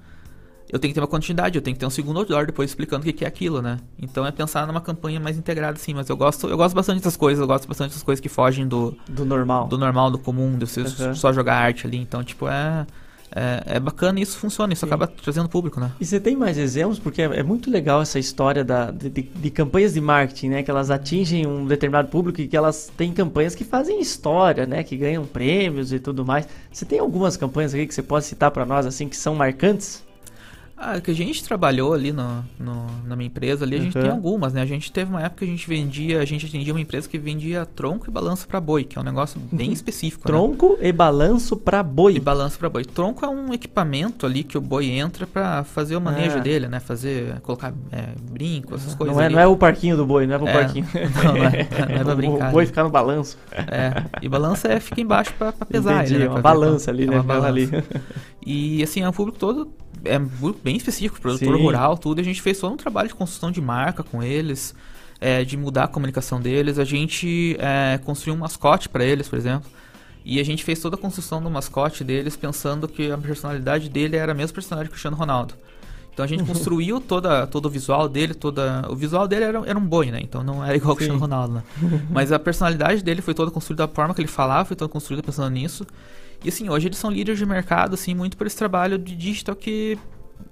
Eu 0.71 0.79
tenho 0.79 0.91
que 0.91 0.95
ter 0.95 1.01
uma 1.01 1.07
continuidade, 1.07 1.57
eu 1.57 1.61
tenho 1.61 1.75
que 1.75 1.79
ter 1.81 1.85
um 1.85 1.89
segundo 1.89 2.17
outdoor 2.19 2.45
depois 2.45 2.69
explicando 2.69 3.05
o 3.07 3.13
que 3.13 3.25
é 3.25 3.27
aquilo, 3.27 3.61
né? 3.61 3.77
Então 3.99 4.25
é 4.25 4.31
pensar 4.31 4.65
numa 4.65 4.79
campanha 4.79 5.19
mais 5.19 5.37
integrada, 5.37 5.73
assim, 5.77 5.93
mas 5.93 6.07
eu 6.09 6.15
gosto, 6.15 6.47
eu 6.47 6.55
gosto 6.55 6.73
bastante 6.73 6.99
dessas 6.99 7.17
coisas, 7.17 7.41
eu 7.41 7.47
gosto 7.47 7.67
bastante 7.67 7.93
das 7.93 8.01
coisas 8.03 8.21
que 8.21 8.29
fogem 8.29 8.65
do, 8.65 8.95
do 9.09 9.25
normal. 9.25 9.67
Do 9.67 9.77
normal, 9.77 10.09
do 10.09 10.17
comum, 10.17 10.57
de 10.57 10.65
você 10.65 10.81
Uhum. 10.81 11.13
só 11.13 11.33
jogar 11.33 11.55
arte 11.57 11.85
ali. 11.85 11.97
Então, 11.97 12.23
tipo, 12.23 12.47
é, 12.47 12.87
é, 13.35 13.75
é 13.77 13.79
bacana 13.79 14.19
e 14.19 14.23
isso 14.23 14.37
funciona, 14.37 14.73
isso 14.73 14.85
acaba 14.85 15.07
trazendo 15.07 15.47
público, 15.49 15.79
né? 15.79 15.91
E 15.99 16.05
você 16.05 16.19
tem 16.19 16.35
mais 16.35 16.57
exemplos? 16.57 16.99
Porque 16.99 17.21
é, 17.21 17.25
é 17.25 17.43
muito 17.43 17.69
legal 17.71 18.01
essa 18.01 18.19
história 18.19 18.63
da, 18.63 18.91
de, 18.91 19.09
de- 19.09 19.21
de 19.23 19.49
campanhas 19.49 19.93
de 19.93 20.01
marketing, 20.01 20.49
né? 20.49 20.63
Que 20.63 20.71
elas 20.71 20.91
atingem 20.91 21.45
um 21.47 21.65
determinado 21.65 22.09
público 22.09 22.41
e 22.41 22.47
que 22.47 22.57
elas 22.57 22.91
têm 22.97 23.13
campanhas 23.13 23.55
que 23.55 23.63
fazem 23.63 23.99
história, 24.01 24.65
né? 24.65 24.83
Que 24.83 24.97
ganham 24.97 25.25
prêmios 25.25 25.93
e 25.93 25.99
tudo 25.99 26.25
mais. 26.25 26.47
Você 26.71 26.85
tem 26.85 26.99
algumas 26.99 27.37
campanhas 27.37 27.73
aqui 27.73 27.87
que 27.87 27.93
você 27.93 28.03
pode 28.03 28.25
citar 28.25 28.51
pra 28.51 28.65
nós, 28.65 28.85
assim, 28.85 29.07
que 29.07 29.15
são 29.17 29.35
marcantes? 29.35 30.03
Ah, 30.83 30.99
que 30.99 31.11
a 31.11 31.13
gente 31.13 31.43
trabalhou 31.43 31.93
ali 31.93 32.11
no, 32.11 32.43
no- 32.59 32.87
na 33.05 33.15
minha 33.15 33.27
empresa 33.27 33.63
ali, 33.63 33.75
a 33.75 33.79
gente 33.79 33.95
Uhum. 33.95 34.01
tem 34.01 34.11
algumas, 34.11 34.51
né? 34.51 34.63
A 34.63 34.65
gente 34.65 34.91
teve 34.91 35.11
uma 35.11 35.21
época 35.21 35.39
que 35.39 35.45
a 35.45 35.47
gente 35.47 35.67
vendia, 35.69 36.19
a 36.19 36.25
gente 36.25 36.47
atendia 36.47 36.73
uma 36.73 36.81
empresa 36.81 37.07
que 37.07 37.19
vendia 37.19 37.67
tronco 37.67 38.09
e 38.09 38.11
balanço 38.11 38.47
pra 38.47 38.59
boi, 38.59 38.83
que 38.83 38.97
é 38.97 39.01
um 39.01 39.03
negócio 39.03 39.39
bem 39.51 39.71
específico, 39.71 40.23
né? 40.27 40.35
Tronco 40.35 40.79
e 40.81 40.91
balanço 40.91 41.55
pra 41.55 41.83
boi. 41.83 42.15
E 42.15 42.19
balanço 42.19 42.57
pra 42.57 42.67
boi. 42.67 42.83
Tronco 42.83 43.23
é 43.23 43.29
um 43.29 43.53
equipamento 43.53 44.25
ali 44.25 44.43
que 44.43 44.57
o 44.57 44.61
boi 44.61 44.89
entra 44.89 45.27
pra 45.27 45.63
fazer 45.63 45.95
o 45.95 46.01
manejo 46.01 46.37
Ah. 46.37 46.41
dele, 46.41 46.67
né? 46.67 46.79
Fazer, 46.79 47.39
colocar 47.41 47.71
é, 47.91 48.09
brinco, 48.31 48.73
essas 48.73 48.95
coisas 48.95 49.15
Não 49.15 49.21
é, 49.21 49.25
ali. 49.27 49.35
não 49.35 49.41
é 49.41 49.45
o 49.45 49.55
parquinho 49.55 49.95
do 49.95 50.05
boi, 50.05 50.25
não 50.25 50.33
é 50.33 50.37
pro 50.39 50.47
É, 50.47 50.53
parquinho. 50.53 50.87
não, 51.23 51.33
não 51.35 51.43
é- 51.45 51.67
não 51.89 51.95
é 51.99 52.03
pra 52.03 52.15
brincar, 52.15 52.49
O 52.49 52.51
boi 52.53 52.63
né? 52.63 52.67
ficar 52.67 52.83
no 52.83 52.89
balanço. 52.89 53.37
É, 53.51 54.03
e 54.19 54.27
balança 54.27 54.67
é 54.67 54.79
fica 54.79 54.99
embaixo 54.99 55.31
pra 55.37 55.51
pesar 55.51 55.97
Entendi, 55.97 56.15
ele, 56.15 56.19
né? 56.21 56.25
é 56.25 56.29
uma 56.29 56.41
Pra 56.41 56.51
ver 56.53 56.59
balança 56.59 56.89
ali, 56.89 57.03
é 57.03 57.07
né, 57.07 57.19
uma 57.19 57.21
aquela 57.21 57.47
ali. 57.47 57.67
balança. 57.67 57.87
E 58.43 58.81
assim, 58.81 59.01
é 59.01 59.07
um 59.07 59.11
público 59.11 59.37
todo, 59.37 59.71
é 60.05 60.19
bem 60.63 60.75
específico, 60.77 61.21
produtor 61.21 61.55
Sim. 61.55 61.63
rural, 61.63 61.97
tudo. 61.97 62.19
A 62.19 62.23
gente 62.23 62.41
fez 62.41 62.59
todo 62.59 62.73
um 62.73 62.77
trabalho 62.77 63.09
de 63.09 63.15
construção 63.15 63.51
de 63.51 63.61
marca 63.61 64.03
com 64.03 64.21
eles, 64.21 64.75
é, 65.19 65.43
de 65.43 65.55
mudar 65.57 65.85
a 65.85 65.87
comunicação 65.87 66.41
deles. 66.41 66.79
A 66.79 66.85
gente 66.85 67.55
é, 67.59 67.99
construiu 67.99 68.35
um 68.35 68.39
mascote 68.39 68.89
pra 68.89 69.03
eles, 69.03 69.27
por 69.27 69.37
exemplo. 69.37 69.69
E 70.23 70.39
a 70.39 70.43
gente 70.43 70.63
fez 70.63 70.79
toda 70.79 70.95
a 70.95 70.99
construção 70.99 71.41
do 71.41 71.49
mascote 71.49 72.03
deles 72.03 72.35
pensando 72.35 72.87
que 72.87 73.11
a 73.11 73.17
personalidade 73.17 73.89
dele 73.89 74.15
era 74.15 74.31
a 74.31 74.35
mesma 74.35 74.53
personalidade 74.53 74.89
do 74.89 74.91
Cristiano 74.91 75.17
Ronaldo. 75.17 75.55
Então 76.13 76.23
a 76.23 76.27
gente 76.27 76.43
construiu 76.45 76.99
toda, 76.99 77.47
todo 77.47 77.65
o 77.65 77.69
visual 77.69 78.07
dele, 78.07 78.33
toda. 78.33 78.85
O 78.89 78.95
visual 78.95 79.27
dele 79.27 79.45
era, 79.45 79.61
era 79.65 79.79
um 79.79 79.85
boi, 79.85 80.11
né? 80.11 80.19
Então 80.21 80.43
não 80.43 80.63
era 80.63 80.75
igual 80.75 80.91
ao. 80.91 80.95
Cristiano 80.95 81.19
Ronaldo, 81.19 81.55
né? 81.55 81.63
Mas 82.09 82.31
a 82.31 82.37
personalidade 82.37 83.03
dele 83.03 83.21
foi 83.21 83.33
toda 83.33 83.49
construída, 83.49 83.85
a 83.85 83.87
forma 83.87 84.13
que 84.13 84.21
ele 84.21 84.27
falava 84.27 84.65
foi 84.65 84.75
toda 84.75 84.91
construída 84.91 85.23
pensando 85.23 85.49
nisso. 85.49 85.85
E 86.43 86.49
assim, 86.49 86.69
hoje 86.69 86.87
eles 86.87 86.97
são 86.97 87.11
líderes 87.11 87.39
de 87.39 87.45
mercado, 87.45 87.93
assim, 87.93 88.15
muito 88.15 88.35
por 88.35 88.47
esse 88.47 88.57
trabalho 88.57 88.97
de 88.97 89.15
digital 89.15 89.55
que 89.55 89.97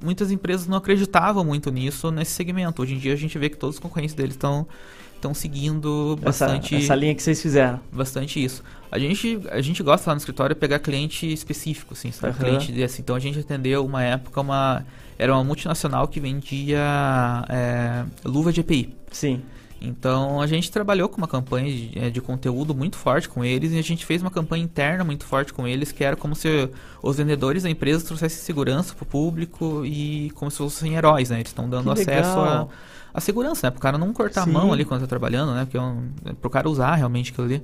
muitas 0.03 0.31
empresas 0.31 0.67
não 0.67 0.77
acreditavam 0.77 1.43
muito 1.43 1.71
nisso, 1.71 2.11
nesse 2.11 2.31
segmento. 2.31 2.81
Hoje 2.81 2.93
em 2.95 2.97
dia 2.97 3.13
a 3.13 3.17
gente 3.17 3.37
vê 3.39 3.49
que 3.49 3.57
todos 3.57 3.75
os 3.77 3.79
concorrentes 3.79 4.13
deles 4.13 4.35
estão 4.35 4.67
estão 5.15 5.33
seguindo 5.33 6.17
Essa, 6.21 6.45
bastante 6.47 6.75
essa 6.75 6.95
linha 6.95 7.13
que 7.13 7.21
vocês 7.21 7.41
fizeram. 7.41 7.79
bastante 7.91 8.41
isso. 8.41 8.63
A 8.89 8.97
gente, 8.97 9.39
a 9.51 9.59
gente 9.61 9.83
gosta 9.83 10.09
lá 10.09 10.15
no 10.15 10.19
escritório 10.19 10.55
de 10.55 10.59
pegar 10.59 10.79
cliente 10.79 11.31
específico, 11.31 11.93
assim, 11.93 12.09
sabe? 12.11 12.33
Aham. 12.33 12.45
Cliente 12.45 12.71
desse. 12.71 13.01
Então 13.01 13.15
a 13.15 13.19
gente 13.19 13.37
atendeu 13.37 13.85
uma 13.85 14.01
época 14.01 14.39
uma. 14.39 14.85
Era 15.17 15.33
uma 15.33 15.43
multinacional 15.43 16.07
que 16.07 16.21
vendia 16.21 16.79
é, 17.49 18.05
luva 18.23 18.53
de 18.53 18.61
EPI. 18.61 18.95
Sim. 19.11 19.41
Então 19.81 20.41
a 20.41 20.47
gente 20.47 20.71
trabalhou 20.71 21.07
com 21.07 21.17
uma 21.17 21.27
campanha 21.27 21.71
de, 21.71 21.97
é, 21.97 22.09
de 22.09 22.19
conteúdo 22.19 22.75
muito 22.75 22.97
forte 22.97 23.29
com 23.29 23.43
eles 23.43 23.71
e 23.71 23.79
a 23.79 23.81
gente 23.81 24.05
fez 24.05 24.21
uma 24.21 24.31
campanha 24.31 24.63
interna 24.63 25.03
muito 25.03 25.25
forte 25.25 25.53
com 25.53 25.67
eles, 25.67 25.91
que 25.91 26.03
era 26.03 26.15
como 26.15 26.35
se 26.35 26.69
os 27.01 27.17
vendedores 27.17 27.63
da 27.63 27.69
empresa 27.69 28.05
trouxessem 28.05 28.43
segurança 28.43 28.93
pro 28.93 29.05
público 29.05 29.85
e 29.85 30.31
como 30.31 30.51
se 30.51 30.57
fossem 30.57 30.95
heróis, 30.95 31.29
né? 31.29 31.37
Eles 31.37 31.49
estão 31.49 31.69
dando 31.69 31.93
Que 31.93 32.01
acesso 32.01 32.39
a, 32.39 32.67
a 33.13 33.21
segurança, 33.21 33.67
né? 33.67 33.71
Pro 33.71 33.79
cara 33.79 33.97
não 33.97 34.11
cortar 34.11 34.43
Sim. 34.43 34.49
a 34.49 34.53
mão 34.53 34.73
ali 34.73 34.83
quando 34.83 35.01
tá 35.01 35.07
trabalhando, 35.07 35.53
né? 35.53 35.63
Porque 35.63 35.77
é 35.77 35.81
um, 35.81 36.09
é 36.25 36.33
pro 36.33 36.49
cara 36.49 36.69
usar 36.69 36.95
realmente 36.95 37.31
aquilo 37.31 37.47
ali. 37.47 37.63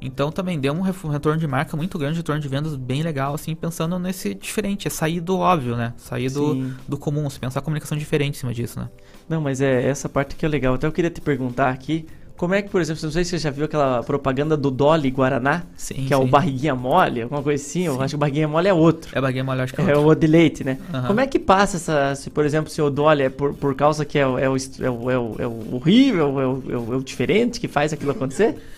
Então 0.00 0.30
também 0.30 0.58
deu 0.60 0.72
um 0.72 0.80
retorno 0.80 1.38
de 1.38 1.46
marca 1.46 1.76
muito 1.76 1.98
grande, 1.98 2.18
retorno 2.18 2.40
de 2.40 2.48
vendas 2.48 2.76
bem 2.76 3.02
legal, 3.02 3.34
assim, 3.34 3.54
pensando 3.54 3.98
nesse 3.98 4.32
diferente, 4.34 4.86
é 4.86 4.90
sair 4.90 5.20
do 5.20 5.38
óbvio, 5.38 5.76
né? 5.76 5.92
Sair 5.96 6.30
do, 6.30 6.54
Sim. 6.54 6.74
do 6.86 6.96
comum, 6.96 7.28
se 7.28 7.38
pensar 7.40 7.60
comunicação 7.62 7.98
diferente 7.98 8.36
em 8.36 8.38
cima 8.38 8.54
disso, 8.54 8.78
né? 8.78 8.88
Não, 9.28 9.40
mas 9.40 9.60
é 9.60 9.82
essa 9.88 10.08
parte 10.08 10.36
que 10.36 10.46
é 10.46 10.48
legal. 10.48 10.74
Até 10.74 10.86
eu 10.86 10.92
queria 10.92 11.10
te 11.10 11.20
perguntar 11.20 11.70
aqui, 11.70 12.06
como 12.36 12.54
é 12.54 12.62
que, 12.62 12.70
por 12.70 12.80
exemplo, 12.80 13.02
não 13.02 13.10
sei 13.10 13.24
se 13.24 13.30
você 13.30 13.38
já 13.38 13.50
viu 13.50 13.64
aquela 13.64 14.00
propaganda 14.04 14.56
do 14.56 14.70
Dolly 14.70 15.10
Guaraná, 15.10 15.64
Sim, 15.76 16.04
que 16.06 16.14
é 16.14 16.16
o 16.16 16.22
sim. 16.22 16.28
barriguinha 16.30 16.76
mole, 16.76 17.22
alguma 17.22 17.42
coisa 17.42 17.60
assim, 17.60 17.82
eu 17.82 18.00
acho 18.00 18.12
que 18.12 18.14
o 18.14 18.18
barriguinha 18.18 18.46
mole 18.46 18.68
é 18.68 18.72
outro. 18.72 19.10
É 19.12 19.20
baguinha 19.20 19.42
mole, 19.42 19.62
acho 19.62 19.74
que 19.74 19.80
é 19.80 19.84
É 19.90 19.96
outro. 19.96 20.10
o 20.10 20.14
de 20.14 20.26
leite, 20.28 20.62
né? 20.62 20.78
Aham. 20.94 21.08
Como 21.08 21.20
é 21.20 21.26
que 21.26 21.40
passa 21.40 21.76
essa, 21.76 22.14
se 22.14 22.30
por 22.30 22.44
exemplo, 22.44 22.70
se 22.70 22.80
o 22.80 22.88
Dolly 22.88 23.24
é 23.24 23.28
por, 23.28 23.52
por 23.54 23.74
causa 23.74 24.04
que 24.04 24.16
é, 24.16 24.24
o- 24.24 24.38
é, 24.38 24.48
o, 24.48 24.54
é, 24.56 24.88
o, 24.88 25.10
é, 25.10 25.18
o, 25.18 25.36
é 25.40 25.46
o 25.48 25.74
horrível, 25.74 26.40
é 26.40 26.46
o, 26.46 26.62
é 26.72 26.76
o- 26.76 26.94
é 26.94 26.96
o 26.96 27.02
diferente 27.02 27.58
que 27.58 27.66
faz 27.66 27.92
aquilo 27.92 28.12
acontecer? 28.12 28.54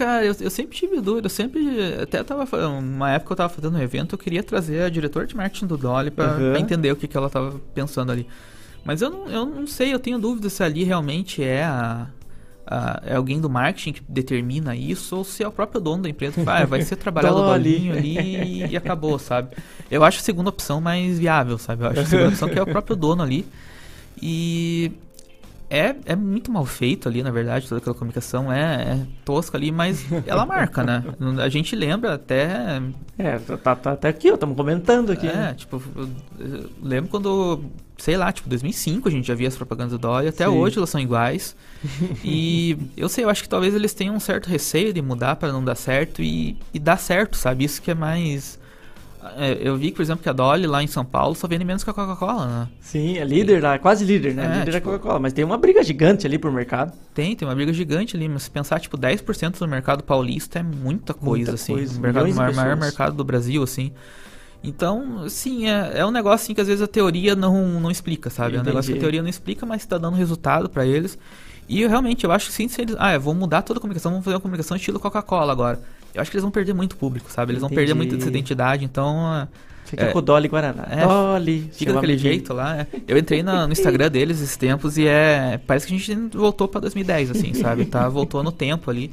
Cara, 0.00 0.24
eu, 0.24 0.34
eu 0.40 0.48
sempre 0.50 0.74
tive 0.74 0.98
dúvida, 0.98 1.26
eu 1.26 1.30
sempre. 1.30 1.60
Até 2.02 2.22
tava. 2.24 2.46
Uma 2.68 3.10
época 3.10 3.32
eu 3.32 3.36
tava 3.36 3.48
fazendo 3.52 3.76
um 3.76 3.82
evento, 3.82 4.14
eu 4.14 4.18
queria 4.18 4.42
trazer 4.42 4.80
a 4.82 4.88
diretora 4.88 5.26
de 5.26 5.36
marketing 5.36 5.66
do 5.66 5.76
Dolly 5.76 6.10
pra, 6.10 6.24
Aham. 6.24 6.52
pra 6.52 6.58
entender 6.60 6.90
o 6.90 6.96
que, 6.96 7.06
que 7.06 7.14
ela 7.16 7.28
tava 7.28 7.60
pensando 7.74 8.10
ali. 8.10 8.26
Mas 8.82 9.02
eu 9.02 9.10
não, 9.10 9.26
eu 9.28 9.44
não 9.44 9.66
sei, 9.66 9.92
eu 9.92 9.98
tenho 9.98 10.18
dúvida 10.18 10.48
se 10.48 10.62
ali 10.62 10.84
realmente 10.84 11.44
é 11.44 11.64
a. 11.64 12.06
a- 12.66 13.02
é 13.04 13.14
alguém 13.16 13.38
do 13.42 13.50
marketing 13.50 13.92
que 13.92 14.02
determina 14.08 14.74
isso 14.74 15.16
ou 15.16 15.22
se 15.22 15.42
é 15.42 15.48
o 15.48 15.52
próprio 15.52 15.82
dono 15.82 16.04
da 16.04 16.08
empresa 16.08 16.36
que 16.36 16.44
fala, 16.46 16.60
ah, 16.60 16.64
vai 16.66 16.80
ser 16.80 16.96
trabalhado 16.96 17.36
o 17.36 17.42
Dolly. 17.42 17.62
dolinho 17.74 17.92
ali 17.94 18.64
e 18.72 18.76
acabou, 18.78 19.18
sabe? 19.18 19.54
Eu 19.90 20.02
acho 20.02 20.18
a 20.20 20.22
segunda 20.22 20.48
opção 20.48 20.80
mais 20.80 21.18
viável, 21.18 21.58
sabe? 21.58 21.84
Eu 21.84 21.88
acho 21.90 22.00
a 22.00 22.06
segunda 22.06 22.28
opção 22.30 22.48
que 22.48 22.58
é 22.58 22.62
o 22.62 22.66
próprio 22.66 22.96
dono 22.96 23.22
ali. 23.22 23.44
E 24.22 24.92
é, 25.70 25.94
é 26.04 26.16
muito 26.16 26.50
mal 26.50 26.66
feito 26.66 27.08
ali, 27.08 27.22
na 27.22 27.30
verdade, 27.30 27.68
toda 27.68 27.80
aquela 27.80 27.94
comunicação 27.94 28.52
é, 28.52 28.82
é 28.82 29.06
tosca 29.24 29.56
ali, 29.56 29.70
mas 29.70 30.04
ela 30.26 30.44
marca, 30.44 30.82
né? 30.82 31.04
A 31.40 31.48
gente 31.48 31.76
lembra 31.76 32.14
até. 32.14 32.82
É, 33.16 33.38
tá, 33.38 33.76
tá 33.76 33.92
até 33.92 34.08
aqui, 34.08 34.28
estamos 34.28 34.56
comentando 34.56 35.12
aqui. 35.12 35.28
É, 35.28 35.32
né? 35.32 35.54
tipo, 35.54 35.80
eu, 36.38 36.68
lembro 36.82 37.08
quando, 37.08 37.62
sei 37.96 38.16
lá, 38.16 38.32
tipo, 38.32 38.48
2005 38.48 39.06
a 39.06 39.12
gente 39.12 39.28
já 39.28 39.34
via 39.34 39.46
as 39.46 39.56
propagandas 39.56 39.92
do 39.92 39.98
Dolly, 39.98 40.26
até 40.26 40.44
Sim. 40.44 40.50
hoje 40.50 40.76
elas 40.76 40.90
são 40.90 41.00
iguais. 41.00 41.54
e 42.24 42.76
eu 42.96 43.08
sei, 43.08 43.22
eu 43.22 43.30
acho 43.30 43.44
que 43.44 43.48
talvez 43.48 43.72
eles 43.72 43.94
tenham 43.94 44.16
um 44.16 44.20
certo 44.20 44.48
receio 44.48 44.92
de 44.92 45.00
mudar 45.00 45.36
para 45.36 45.52
não 45.52 45.64
dar 45.64 45.76
certo 45.76 46.20
e, 46.20 46.58
e 46.74 46.80
dar 46.80 46.96
certo, 46.96 47.36
sabe? 47.36 47.64
Isso 47.64 47.80
que 47.80 47.92
é 47.92 47.94
mais. 47.94 48.58
É, 49.36 49.58
eu 49.60 49.76
vi, 49.76 49.92
por 49.92 50.02
exemplo, 50.02 50.22
que 50.22 50.28
a 50.28 50.32
Dolly 50.32 50.66
lá 50.66 50.82
em 50.82 50.86
São 50.86 51.04
Paulo 51.04 51.34
só 51.34 51.46
vende 51.46 51.64
menos 51.64 51.84
que 51.84 51.90
a 51.90 51.92
Coca-Cola, 51.92 52.46
né? 52.46 52.68
Sim, 52.80 53.18
é 53.18 53.24
líder 53.24 53.62
lá, 53.62 53.78
quase 53.78 54.04
líder, 54.04 54.34
né? 54.34 54.44
É, 54.44 54.48
líder 54.60 54.60
tipo- 54.60 54.72
da 54.72 54.80
Coca-Cola. 54.80 55.18
Mas 55.18 55.32
tem 55.32 55.44
uma 55.44 55.58
briga 55.58 55.82
gigante 55.82 56.26
ali 56.26 56.38
pro 56.38 56.50
mercado. 56.52 56.92
Tem, 57.14 57.36
tem 57.36 57.46
uma 57.46 57.54
briga 57.54 57.72
gigante 57.72 58.16
ali, 58.16 58.28
mas 58.28 58.44
se 58.44 58.50
pensar, 58.50 58.80
tipo, 58.80 58.96
10% 58.96 59.58
do 59.58 59.68
mercado 59.68 60.02
paulista 60.02 60.58
é 60.58 60.62
muita 60.62 61.12
coisa, 61.14 61.50
Muita 61.50 61.54
assim. 61.54 61.72
coisa, 61.74 61.98
o 61.98 62.00
mercado, 62.00 62.34
maior, 62.34 62.54
maior 62.54 62.76
mercado 62.76 63.14
do 63.16 63.24
Brasil, 63.24 63.62
assim. 63.62 63.92
Então, 64.62 65.28
sim, 65.28 65.68
é, 65.68 65.92
é 66.00 66.06
um 66.06 66.10
negócio 66.10 66.44
assim 66.44 66.54
que 66.54 66.60
às 66.60 66.66
vezes 66.66 66.82
a 66.82 66.86
teoria 66.86 67.34
não, 67.34 67.80
não 67.80 67.90
explica, 67.90 68.28
sabe? 68.28 68.56
É 68.56 68.60
um 68.60 68.62
negócio 68.62 68.88
que 68.88 68.92
a 68.92 68.96
Entendi. 68.96 69.00
teoria 69.00 69.22
não 69.22 69.28
explica, 69.30 69.64
mas 69.64 69.86
tá 69.86 69.96
dando 69.96 70.16
resultado 70.16 70.68
pra 70.68 70.84
eles. 70.84 71.18
E 71.68 71.80
eu, 71.82 71.88
realmente, 71.88 72.24
eu 72.24 72.32
acho 72.32 72.46
que 72.48 72.52
sim, 72.52 72.68
se 72.68 72.80
eles. 72.82 72.96
Ah, 72.98 73.14
eu 73.14 73.20
vou 73.20 73.32
mudar 73.34 73.62
toda 73.62 73.78
a 73.78 73.80
comunicação, 73.80 74.10
vamos 74.10 74.24
fazer 74.24 74.34
uma 74.34 74.40
comunicação 74.40 74.76
estilo 74.76 74.98
Coca-Cola 75.00 75.52
agora. 75.52 75.80
Eu 76.14 76.20
acho 76.22 76.30
que 76.30 76.36
eles 76.36 76.42
vão 76.42 76.50
perder 76.50 76.72
muito 76.74 76.96
público, 76.96 77.30
sabe? 77.30 77.52
Eles 77.52 77.60
vão 77.60 77.68
perder 77.68 77.92
Entendi. 77.92 77.96
muito 77.96 78.16
dessa 78.16 78.28
identidade, 78.28 78.84
então. 78.84 79.34
é, 79.34 79.48
Fica 79.84 80.04
é, 80.04 80.12
com 80.12 80.18
o 80.18 80.22
Dolly 80.22 80.48
Guaraná. 80.48 80.86
é, 80.90 81.06
Dolly, 81.06 81.68
Fica 81.72 81.92
daquele 81.92 82.16
jeito 82.18 82.52
lá. 82.54 82.78
é. 82.80 82.86
Eu 83.08 83.18
entrei 83.18 83.42
na- 83.42 83.66
no 83.66 83.72
Instagram 83.72 84.08
deles 84.12 84.40
esses 84.40 84.56
tempos 84.56 84.96
e 84.98 85.06
é. 85.06 85.58
Parece 85.66 85.86
que 85.86 85.94
a 85.94 85.98
gente 85.98 86.36
voltou 86.36 86.68
pra 86.68 86.80
2010, 86.80 87.30
assim, 87.32 87.54
sabe? 87.54 87.84
Tá, 87.86 88.08
voltou 88.08 88.42
no 88.42 88.52
tempo 88.52 88.90
ali. 88.90 89.12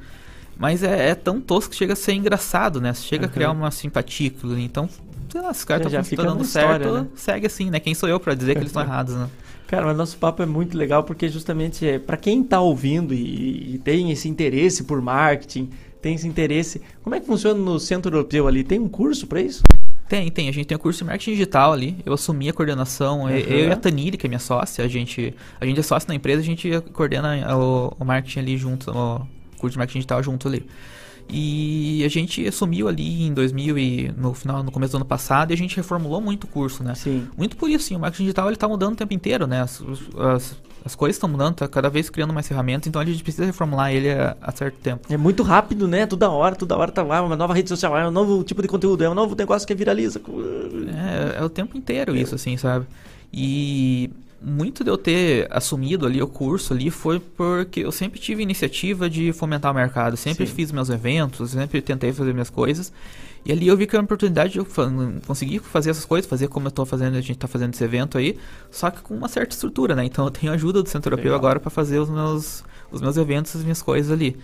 Mas 0.57 0.81
é, 0.83 1.09
é 1.09 1.15
tão 1.15 1.39
tosco 1.39 1.71
que 1.71 1.75
chega 1.77 1.93
a 1.93 1.95
ser 1.95 2.13
engraçado, 2.13 2.81
né? 2.81 2.93
Chega 2.93 3.27
a 3.27 3.29
criar 3.29 3.51
uma 3.51 3.69
simpatia. 3.69 4.31
Então, 4.59 4.89
sei 5.29 5.41
lá, 5.41 5.53
se 5.53 5.59
os 5.59 5.65
caras 5.65 5.85
estão 5.85 6.35
na 6.35 6.43
certo, 6.43 6.43
história, 6.43 7.01
né? 7.01 7.07
segue 7.15 7.45
assim, 7.47 7.69
né? 7.69 7.79
Quem 7.79 7.93
sou 7.93 8.09
eu 8.09 8.19
pra 8.19 8.33
dizer 8.33 8.53
que 8.53 8.59
eles 8.61 8.69
estão 8.69 8.81
errados, 8.81 9.13
né? 9.15 9.27
Cara, 9.67 9.85
mas 9.85 9.97
nosso 9.97 10.17
papo 10.17 10.41
é 10.41 10.45
muito 10.45 10.77
legal 10.77 11.03
porque 11.03 11.27
justamente 11.27 11.85
é 11.87 11.99
para 11.99 12.15
quem 12.17 12.41
tá 12.43 12.59
ouvindo 12.61 13.13
e, 13.13 13.75
e 13.75 13.81
tem 13.83 14.11
esse 14.11 14.27
interesse 14.29 14.83
por 14.85 15.01
marketing, 15.01 15.69
tem 16.01 16.15
esse 16.15 16.27
interesse. 16.27 16.81
Como 17.03 17.15
é 17.15 17.19
que 17.19 17.25
funciona 17.25 17.59
no 17.59 17.79
Centro 17.79 18.15
Europeu 18.15 18.47
ali? 18.47 18.63
Tem 18.63 18.79
um 18.79 18.87
curso 18.87 19.27
para 19.27 19.41
isso? 19.41 19.63
Tem, 20.07 20.31
tem. 20.31 20.47
A 20.47 20.51
gente 20.53 20.65
tem 20.65 20.75
o 20.75 20.79
curso 20.79 20.99
de 20.99 21.05
marketing 21.05 21.31
digital 21.31 21.73
ali. 21.73 21.97
Eu 22.05 22.13
assumi 22.13 22.47
a 22.47 22.53
coordenação. 22.53 23.23
Uhum. 23.23 23.29
Eu 23.29 23.67
e 23.67 23.71
a 23.71 23.75
Taniri, 23.75 24.17
que 24.17 24.25
é 24.25 24.29
minha 24.29 24.39
sócia, 24.39 24.83
a 24.83 24.87
gente, 24.87 25.33
a 25.59 25.65
gente 25.65 25.79
é 25.79 25.83
sócia 25.83 26.07
na 26.07 26.15
empresa, 26.15 26.41
a 26.41 26.45
gente 26.45 26.69
coordena 26.93 27.55
o, 27.57 27.93
o 27.99 28.05
marketing 28.05 28.39
ali 28.39 28.57
junto, 28.57 28.89
o 28.91 29.27
curso 29.57 29.73
de 29.73 29.77
marketing 29.77 29.99
digital 29.99 30.23
junto 30.23 30.47
ali. 30.47 30.65
E 31.29 32.03
a 32.05 32.07
gente 32.07 32.47
assumiu 32.47 32.87
ali 32.87 33.23
em 33.23 33.33
2000 33.33 33.77
e 33.77 34.11
no 34.17 34.33
final, 34.33 34.63
no 34.63 34.71
começo 34.71 34.93
do 34.93 34.97
ano 34.97 35.05
passado, 35.05 35.51
e 35.51 35.53
a 35.53 35.57
gente 35.57 35.75
reformulou 35.75 36.21
muito 36.21 36.45
o 36.45 36.47
curso, 36.47 36.83
né? 36.83 36.95
Sim. 36.95 37.27
Muito 37.37 37.57
por 37.57 37.69
isso, 37.69 37.85
sim, 37.85 37.95
o 37.95 37.99
marketing 37.99 38.23
digital 38.23 38.47
ele 38.47 38.55
tá 38.55 38.67
mudando 38.67 38.93
o 38.93 38.95
tempo 38.95 39.13
inteiro, 39.13 39.45
né? 39.45 39.61
As, 39.61 39.83
as, 40.17 40.55
as 40.85 40.95
coisas 40.95 41.17
estão 41.17 41.27
mudando, 41.27 41.55
tá 41.55 41.67
cada 41.67 41.89
vez 41.89 42.09
criando 42.09 42.33
mais 42.33 42.47
ferramentas, 42.47 42.87
então 42.87 43.01
a 43.01 43.05
gente 43.05 43.21
precisa 43.21 43.45
reformular 43.45 43.91
ele 43.91 44.09
a, 44.09 44.37
a, 44.41 44.51
certo 44.53 44.77
tempo. 44.77 45.05
É 45.11 45.17
muito 45.17 45.43
rápido, 45.43 45.85
né? 45.85 46.05
Toda 46.05 46.29
hora, 46.29 46.55
toda 46.55 46.77
hora 46.77 46.91
tá 46.91 47.03
lá, 47.03 47.21
uma 47.21 47.35
nova 47.35 47.53
rede 47.53 47.67
social, 47.67 47.97
é 47.97 48.07
um 48.07 48.11
novo 48.11 48.41
tipo 48.43 48.61
de 48.61 48.67
conteúdo, 48.69 49.03
é 49.03 49.09
um 49.09 49.13
novo 49.13 49.35
negócio 49.35 49.67
que 49.67 49.75
viraliza. 49.75 50.21
É, 51.35 51.39
é 51.39 51.43
o 51.43 51.49
tempo 51.49 51.77
inteiro 51.77 52.15
é. 52.15 52.19
isso, 52.19 52.35
assim, 52.35 52.55
sabe? 52.55 52.85
E 53.33 54.09
muito 54.41 54.83
de 54.83 54.89
eu 54.89 54.97
ter 54.97 55.47
assumido 55.49 56.05
ali 56.05 56.21
o 56.21 56.27
curso 56.27 56.73
ali 56.73 56.91
foi 56.91 57.19
porque 57.19 57.81
eu 57.81 57.91
sempre 57.91 58.19
tive 58.19 58.43
iniciativa 58.43 59.09
de 59.09 59.33
fomentar 59.33 59.71
o 59.71 59.75
mercado, 59.75 60.15
sempre 60.15 60.45
Sim. 60.45 60.53
fiz 60.53 60.71
meus 60.71 60.89
eventos, 60.89 61.51
sempre 61.51 61.81
tentei 61.81 62.13
fazer 62.13 62.33
minhas 62.33 62.49
coisas. 62.49 62.91
E 63.45 63.51
ali 63.51 63.67
eu 63.67 63.77
vi 63.77 63.87
que 63.87 63.95
era 63.95 64.01
uma 64.01 64.05
oportunidade 64.05 64.53
de 64.53 64.59
eu 64.59 64.67
conseguir 65.25 65.59
fazer 65.59 65.89
essas 65.89 66.05
coisas, 66.05 66.29
fazer 66.29 66.49
como 66.49 66.67
eu 66.67 66.69
estou 66.69 66.85
fazendo, 66.85 67.15
a 67.15 67.21
gente 67.21 67.31
está 67.31 67.47
fazendo 67.47 67.73
esse 67.73 67.83
evento 67.83 68.17
aí, 68.17 68.37
só 68.69 68.91
que 68.91 69.01
com 69.01 69.15
uma 69.15 69.29
certa 69.29 69.55
estrutura, 69.55 69.95
né? 69.95 70.03
Então 70.03 70.25
eu 70.25 70.31
tenho 70.31 70.51
ajuda 70.51 70.83
do 70.83 70.89
Centro 70.89 71.13
Europeu 71.13 71.33
agora 71.33 71.59
para 71.59 71.69
fazer 71.69 71.99
os 71.99 72.09
meus, 72.09 72.63
os 72.91 73.01
meus 73.01 73.17
eventos, 73.17 73.55
as 73.55 73.63
minhas 73.63 73.81
coisas 73.81 74.11
ali. 74.11 74.37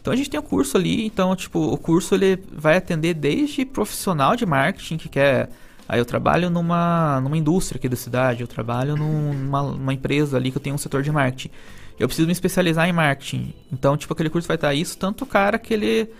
Então 0.00 0.12
a 0.12 0.16
gente 0.16 0.30
tem 0.30 0.40
o 0.40 0.42
um 0.42 0.46
curso 0.46 0.76
ali, 0.76 1.04
então 1.04 1.36
tipo, 1.36 1.58
o 1.58 1.76
curso 1.76 2.14
ele 2.14 2.42
vai 2.50 2.76
atender 2.76 3.12
desde 3.14 3.64
profissional 3.64 4.34
de 4.34 4.46
marketing 4.46 4.96
que 4.96 5.08
quer 5.08 5.50
Aí 5.88 5.98
eu 5.98 6.04
trabalho 6.04 6.50
numa, 6.50 7.20
numa 7.20 7.36
indústria 7.36 7.78
aqui 7.78 7.88
da 7.88 7.96
cidade, 7.96 8.40
eu 8.40 8.48
trabalho 8.48 8.96
numa, 8.96 9.62
numa 9.62 9.94
empresa 9.94 10.36
ali 10.36 10.50
que 10.50 10.56
eu 10.56 10.62
tenho 10.62 10.74
um 10.74 10.78
setor 10.78 11.02
de 11.02 11.12
marketing. 11.12 11.50
Eu 11.98 12.08
preciso 12.08 12.26
me 12.26 12.32
especializar 12.32 12.88
em 12.88 12.92
marketing. 12.92 13.54
Então, 13.72 13.96
tipo, 13.96 14.12
aquele 14.12 14.28
curso 14.28 14.48
vai 14.48 14.56
estar 14.56 14.74
isso, 14.74 14.98
tanto 14.98 15.24
o 15.24 15.26
cara 15.26 15.58
que 15.58 15.72
ele 15.72 16.10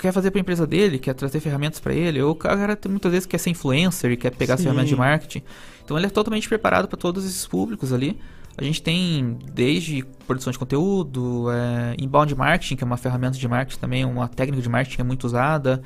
quer 0.00 0.12
fazer 0.12 0.30
para 0.30 0.40
a 0.40 0.42
empresa 0.42 0.66
dele, 0.66 0.98
quer 0.98 1.14
trazer 1.14 1.40
ferramentas 1.40 1.78
para 1.78 1.92
ele, 1.92 2.22
ou 2.22 2.32
o 2.32 2.34
cara 2.34 2.78
muitas 2.88 3.12
vezes 3.12 3.26
quer 3.26 3.38
ser 3.38 3.50
influencer 3.50 4.10
e 4.12 4.16
quer 4.16 4.30
pegar 4.30 4.56
Sim. 4.56 4.64
ferramentas 4.64 4.88
de 4.88 4.96
marketing. 4.96 5.42
Então 5.84 5.96
ele 5.96 6.06
é 6.06 6.10
totalmente 6.10 6.48
preparado 6.48 6.88
para 6.88 6.96
todos 6.96 7.24
esses 7.24 7.46
públicos 7.46 7.92
ali. 7.92 8.18
A 8.56 8.64
gente 8.64 8.82
tem 8.82 9.38
desde 9.52 10.04
produção 10.26 10.50
de 10.50 10.58
conteúdo, 10.58 11.46
é, 11.50 11.96
inbound 11.98 12.34
marketing, 12.34 12.76
que 12.76 12.84
é 12.84 12.86
uma 12.86 12.96
ferramenta 12.96 13.38
de 13.38 13.48
marketing 13.48 13.78
também, 13.78 14.04
uma 14.04 14.28
técnica 14.28 14.62
de 14.62 14.68
marketing 14.68 14.96
que 14.96 15.00
é 15.02 15.04
muito 15.04 15.24
usada, 15.24 15.82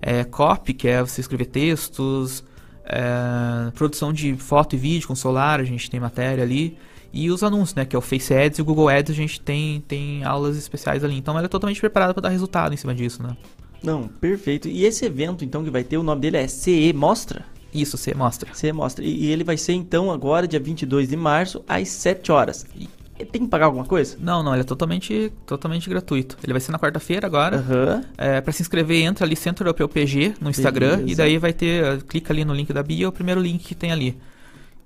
é, 0.00 0.24
copy, 0.24 0.74
que 0.74 0.88
é 0.88 1.00
você 1.00 1.20
escrever 1.20 1.46
textos, 1.46 2.44
é, 2.84 3.70
produção 3.72 4.12
de 4.12 4.34
foto 4.36 4.74
e 4.74 4.78
vídeo 4.78 5.08
com 5.08 5.14
celular, 5.14 5.60
a 5.60 5.64
gente 5.64 5.90
tem 5.90 5.98
matéria 5.98 6.44
ali. 6.44 6.76
E 7.12 7.30
os 7.30 7.44
anúncios, 7.44 7.76
né? 7.76 7.84
Que 7.84 7.94
é 7.94 7.98
o 7.98 8.02
Face 8.02 8.34
Ads 8.34 8.58
e 8.58 8.62
o 8.62 8.64
Google 8.64 8.88
Ads, 8.88 9.12
a 9.12 9.14
gente 9.14 9.40
tem, 9.40 9.80
tem 9.86 10.24
aulas 10.24 10.56
especiais 10.56 11.04
ali. 11.04 11.16
Então 11.16 11.36
ela 11.36 11.46
é 11.46 11.48
totalmente 11.48 11.80
preparada 11.80 12.12
para 12.12 12.22
dar 12.22 12.28
resultado 12.30 12.74
em 12.74 12.76
cima 12.76 12.94
disso, 12.94 13.22
né? 13.22 13.36
Não, 13.82 14.08
perfeito. 14.08 14.66
E 14.66 14.84
esse 14.84 15.04
evento, 15.04 15.44
então, 15.44 15.62
que 15.62 15.70
vai 15.70 15.84
ter, 15.84 15.96
o 15.96 16.02
nome 16.02 16.22
dele 16.22 16.38
é 16.38 16.48
CE 16.48 16.92
Mostra? 16.92 17.44
Isso, 17.72 17.96
CE 17.96 18.14
Mostra. 18.14 18.52
CE 18.54 18.72
Mostra. 18.72 19.04
E, 19.04 19.26
e 19.26 19.26
ele 19.30 19.44
vai 19.44 19.56
ser, 19.56 19.74
então, 19.74 20.10
agora, 20.10 20.48
dia 20.48 20.58
22 20.58 21.08
de 21.08 21.16
março, 21.16 21.62
às 21.68 21.88
7 21.88 22.32
horas. 22.32 22.66
E 22.74 22.88
tem 23.16 23.42
que 23.42 23.48
pagar 23.48 23.66
alguma 23.66 23.84
coisa? 23.84 24.16
Não, 24.18 24.42
não, 24.42 24.52
ele 24.52 24.62
é 24.62 24.64
totalmente, 24.64 25.32
totalmente 25.46 25.88
gratuito. 25.88 26.36
Ele 26.42 26.52
vai 26.52 26.60
ser 26.60 26.72
na 26.72 26.78
quarta-feira 26.78 27.26
agora. 27.26 27.58
Uhum. 27.58 28.04
É, 28.18 28.40
para 28.40 28.52
se 28.52 28.62
inscrever, 28.62 29.02
entra 29.02 29.24
ali 29.24 29.36
Centro 29.36 29.64
Europeu 29.64 29.88
PG 29.88 30.34
no 30.40 30.50
Instagram 30.50 30.96
Beleza. 30.96 31.12
e 31.12 31.14
daí 31.14 31.38
vai 31.38 31.52
ter, 31.52 32.02
clica 32.04 32.32
ali 32.32 32.44
no 32.44 32.52
link 32.52 32.72
da 32.72 32.82
bio, 32.82 33.06
é 33.06 33.08
o 33.08 33.12
primeiro 33.12 33.40
link 33.40 33.62
que 33.62 33.74
tem 33.74 33.92
ali. 33.92 34.18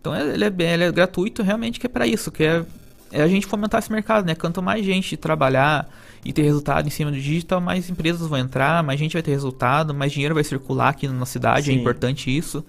Então 0.01 0.15
ele 0.15 0.45
é, 0.45 0.73
ele 0.75 0.85
é 0.85 0.93
gratuito 0.93 1.43
realmente 1.43 1.81
que 1.81 1.87
é 1.87 1.89
para 1.89 2.07
isso, 2.07 2.31
que 2.31 2.45
é, 2.45 2.65
é, 3.11 3.23
a 3.23 3.29
gente 3.29 3.47
fomentar 3.47 3.79
esse 3.79 3.91
mercado, 3.91 4.27
né? 4.27 4.35
Quanto 4.35 4.63
mais 4.63 4.85
gente 4.85 5.17
trabalhar 5.17 5.89
e 6.25 6.33
ter 6.33 6.43
resultado 6.43 6.87
em 6.87 6.91
cima 6.91 7.11
do 7.11 7.17
digital, 7.17 7.61
mais 7.61 7.89
empresas 7.89 8.27
vão 8.27 8.39
entrar, 8.39 8.83
mais 8.83 8.99
gente 8.99 9.15
vai 9.15 9.23
ter 9.23 9.31
resultado, 9.31 9.95
mais 9.95 10.13
dinheiro 10.13 10.35
vai 10.35 10.45
circular 10.45 10.91
aqui 10.91 11.09
na 11.09 11.27
cidade, 11.27 11.71
é 11.71 11.73
Sim. 11.73 11.79
é 11.79 11.81
importante 11.81 12.37
isso. 12.37 12.65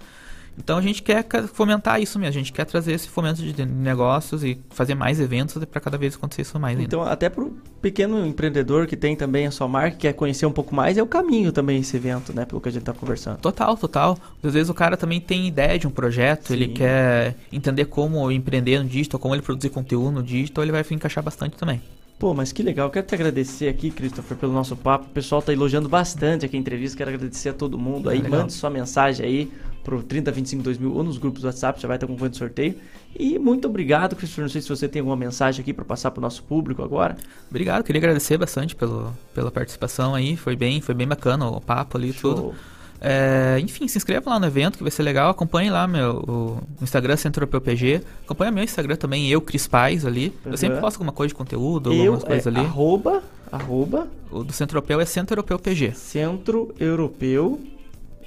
Então 0.59 0.77
a 0.77 0.81
gente 0.81 1.01
quer 1.01 1.25
fomentar 1.47 2.01
isso 2.01 2.19
mesmo, 2.19 2.29
a 2.29 2.43
gente 2.43 2.53
quer 2.53 2.65
trazer 2.65 2.91
esse 2.91 3.07
fomento 3.07 3.41
de 3.41 3.65
negócios 3.65 4.43
e 4.43 4.59
fazer 4.69 4.93
mais 4.93 5.19
eventos 5.19 5.63
para 5.65 5.81
cada 5.81 5.97
vez 5.97 6.15
acontecer 6.15 6.41
isso 6.43 6.59
mais 6.59 6.77
ainda. 6.77 6.83
Então, 6.83 7.01
até 7.01 7.29
para 7.29 7.43
o 7.43 7.51
pequeno 7.81 8.25
empreendedor 8.25 8.85
que 8.85 8.97
tem 8.97 9.15
também 9.15 9.47
a 9.47 9.51
sua 9.51 9.67
marca, 9.67 9.97
quer 9.97 10.13
conhecer 10.13 10.45
um 10.45 10.51
pouco 10.51 10.75
mais, 10.75 10.97
é 10.97 11.01
o 11.01 11.07
caminho 11.07 11.51
também 11.51 11.79
esse 11.79 11.95
evento, 11.95 12.33
né? 12.33 12.45
Pelo 12.45 12.59
que 12.59 12.69
a 12.69 12.71
gente 12.71 12.81
está 12.81 12.93
conversando. 12.93 13.37
Total, 13.37 13.75
total. 13.77 14.17
Às 14.43 14.53
vezes 14.53 14.69
o 14.69 14.73
cara 14.73 14.97
também 14.97 15.19
tem 15.19 15.47
ideia 15.47 15.79
de 15.79 15.87
um 15.87 15.91
projeto, 15.91 16.47
Sim. 16.47 16.53
ele 16.53 16.67
quer 16.67 17.35
entender 17.51 17.85
como 17.85 18.29
empreender 18.31 18.79
no 18.79 18.85
digital, 18.85 19.19
como 19.19 19.33
ele 19.33 19.41
produzir 19.41 19.69
conteúdo 19.69 20.11
no 20.11 20.23
digital, 20.23 20.63
ele 20.63 20.71
vai 20.71 20.85
encaixar 20.91 21.23
bastante 21.23 21.55
também. 21.55 21.81
Pô, 22.19 22.33
mas 22.33 22.51
que 22.51 22.61
legal. 22.61 22.89
Quero 22.89 23.07
te 23.07 23.15
agradecer 23.15 23.69
aqui, 23.69 23.89
Christopher, 23.89 24.37
pelo 24.37 24.51
nosso 24.51 24.75
papo. 24.75 25.05
O 25.05 25.09
pessoal 25.09 25.41
tá 25.41 25.53
elogiando 25.53 25.87
bastante 25.87 26.45
aqui 26.45 26.57
a 26.57 26.59
entrevista. 26.59 26.97
Quero 26.97 27.11
agradecer 27.11 27.47
a 27.47 27.53
todo 27.53 27.77
mundo 27.77 28.09
aí. 28.09 28.21
Mande 28.27 28.51
sua 28.51 28.69
mensagem 28.69 29.25
aí 29.25 29.51
pro 29.83 30.03
3025 30.03 30.63
2000 30.63 30.93
ou 30.93 31.03
nos 31.03 31.17
grupos 31.17 31.41
do 31.41 31.45
WhatsApp, 31.45 31.81
já 31.81 31.87
vai 31.87 31.97
estar 31.97 32.07
concorrendo 32.07 32.37
sorteio. 32.37 32.75
E 33.17 33.39
muito 33.39 33.67
obrigado, 33.67 34.15
Christopher. 34.15 34.43
Não 34.43 34.49
sei 34.49 34.61
se 34.61 34.69
você 34.69 34.87
tem 34.87 34.99
alguma 34.99 35.15
mensagem 35.15 35.61
aqui 35.61 35.73
para 35.73 35.85
passar 35.85 36.11
pro 36.11 36.21
nosso 36.21 36.43
público 36.43 36.83
agora. 36.83 37.15
Obrigado, 37.49 37.83
queria 37.83 37.99
agradecer 37.99 38.37
bastante 38.37 38.75
pelo, 38.75 39.11
pela 39.33 39.51
participação 39.51 40.13
aí. 40.13 40.35
Foi 40.37 40.55
bem, 40.55 40.81
foi 40.81 40.93
bem 40.93 41.07
bacana 41.07 41.47
o 41.47 41.59
papo 41.59 41.97
ali 41.97 42.13
Show. 42.13 42.33
tudo. 42.33 42.55
É, 43.01 43.57
enfim, 43.61 43.87
se 43.87 43.97
inscreva 43.97 44.29
lá 44.29 44.39
no 44.39 44.45
evento 44.45 44.77
que 44.77 44.83
vai 44.83 44.91
ser 44.91 45.03
legal. 45.03 45.29
Acompanhe 45.29 45.69
lá 45.69 45.87
meu 45.87 46.61
o 46.79 46.83
Instagram 46.83 47.15
Centro 47.15 47.41
Europeu 47.41 47.61
PG. 47.61 48.01
Acompanhe 48.25 48.51
meu 48.51 48.63
Instagram 48.63 48.95
também, 48.97 49.29
eu, 49.29 49.41
Cris 49.41 49.67
Paz, 49.67 50.05
ali. 50.05 50.33
Uhum. 50.45 50.51
Eu 50.51 50.57
sempre 50.57 50.79
posto 50.79 50.97
alguma 50.97 51.13
coisa 51.13 51.29
de 51.29 51.35
conteúdo, 51.35 51.93
eu, 51.93 52.01
algumas 52.01 52.23
coisas 52.23 52.45
é, 52.45 52.49
ali. 52.49 52.59
Arroba, 52.59 53.23
arroba. 53.51 54.07
O 54.29 54.43
do 54.43 54.51
Centro 54.51 54.77
Europeu 54.77 54.99
é 54.99 55.05
Centro 55.05 55.33
Europeu 55.33 55.57
PG. 55.57 55.93
Centro 55.93 56.73
Europeu 56.79 57.59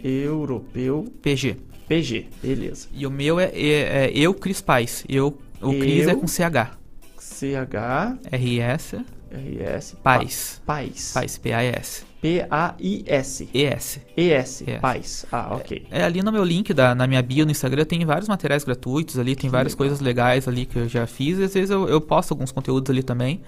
Europeu 0.02 1.06
PG. 1.22 1.56
PG, 1.88 2.26
beleza. 2.42 2.88
E 2.92 3.06
o 3.06 3.10
meu 3.10 3.38
é, 3.38 3.50
é, 3.54 4.08
é 4.08 4.10
Eu 4.14 4.34
Cris 4.34 4.60
Paz. 4.60 5.04
Eu, 5.08 5.38
o 5.60 5.72
eu, 5.72 5.78
Cris 5.78 6.06
é 6.06 6.14
com 6.14 6.26
CH. 6.26 6.78
CH. 7.18 8.18
RS. 8.30 8.94
RS. 9.30 9.96
Paz. 10.02 10.62
Paz. 10.64 11.12
Paz, 11.12 11.38
P-A-S. 11.38 12.04
P-A-I-S. 12.20 13.48
E-S. 13.52 14.00
E-S. 14.16 14.64
Paz. 14.80 15.26
Ah, 15.32 15.56
ok. 15.56 15.86
É, 15.90 16.00
é, 16.00 16.04
ali 16.04 16.22
no 16.22 16.30
meu 16.30 16.44
link, 16.44 16.72
da, 16.72 16.94
na 16.94 17.06
minha 17.06 17.20
bio 17.20 17.44
no 17.44 17.50
Instagram, 17.50 17.84
tem 17.84 18.04
vários 18.04 18.28
materiais 18.28 18.62
gratuitos 18.62 19.18
ali, 19.18 19.34
tem 19.34 19.48
que 19.48 19.48
várias 19.48 19.72
legal. 19.72 19.78
coisas 19.78 20.00
legais 20.00 20.46
ali 20.46 20.64
que 20.64 20.78
eu 20.78 20.88
já 20.88 21.06
fiz. 21.06 21.38
E 21.38 21.44
às 21.44 21.54
vezes 21.54 21.70
eu, 21.70 21.88
eu 21.88 22.00
posto 22.00 22.30
alguns 22.30 22.52
conteúdos 22.52 22.88
ali 22.90 23.02
também. 23.02 23.40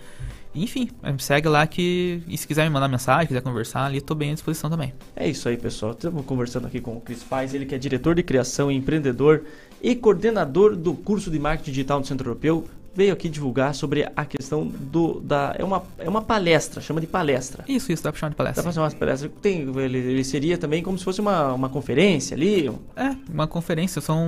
Enfim, 0.55 0.89
segue 1.19 1.49
lá 1.49 1.67
que. 1.67 2.23
E 2.29 2.39
se 2.39 2.47
quiser 2.47 2.65
me 2.65 2.71
mandar 2.71 2.89
mensagem, 2.89 3.27
quiser 3.27 3.43
conversar 3.43 3.87
ali, 3.87 3.99
estou 3.99 4.17
bem 4.17 4.31
à 4.31 4.35
disposição 4.35 4.71
também. 4.71 4.93
É 5.17 5.29
isso 5.29 5.49
aí, 5.49 5.57
pessoal. 5.57 5.93
Estamos 5.93 6.25
conversando 6.25 6.67
aqui 6.67 6.81
com 6.81 6.97
o 6.97 7.01
Cris 7.01 7.23
Paz, 7.23 7.55
ele 7.55 7.67
que 7.67 7.75
é 7.75 7.79
diretor 7.79 8.15
de 8.15 8.23
criação 8.23 8.71
e 8.71 8.77
empreendedor 8.77 9.43
e 9.83 9.95
coordenador 9.95 10.77
do 10.77 10.95
curso 10.95 11.31
de 11.31 11.39
marketing 11.39 11.71
digital 11.71 11.99
no 11.99 12.07
Centro 12.07 12.29
Europeu. 12.29 12.65
Veio 12.97 13.13
aqui 13.13 13.29
divulgar 13.29 13.75
sobre 13.75 14.09
a 14.15 14.25
questão 14.25 14.65
do. 14.65 15.21
Da, 15.21 15.57
é, 15.59 15.65
uma, 15.65 15.83
é 15.99 16.09
uma 16.09 16.23
palestra, 16.23 16.81
chama 16.81 17.01
de 17.01 17.09
palestra. 17.09 17.65
Isso, 17.67 17.91
isso, 17.91 18.05
dá 18.05 18.13
pra 18.13 18.21
chamar 18.21 18.31
de 18.31 18.37
palestra. 18.37 18.63
Dá 18.63 18.67
pra 18.69 18.73
chamar 18.73 18.89
de 18.89 18.95
palestra. 18.95 19.29
Tem, 19.43 19.63
ele, 19.63 19.99
ele 19.99 20.23
seria 20.23 20.57
também 20.57 20.81
como 20.81 20.97
se 20.97 21.03
fosse 21.03 21.21
uma, 21.21 21.53
uma 21.53 21.69
conferência 21.69 22.37
ali? 22.37 22.71
É, 22.95 23.17
uma 23.29 23.49
conferência. 23.49 24.01
São. 24.01 24.25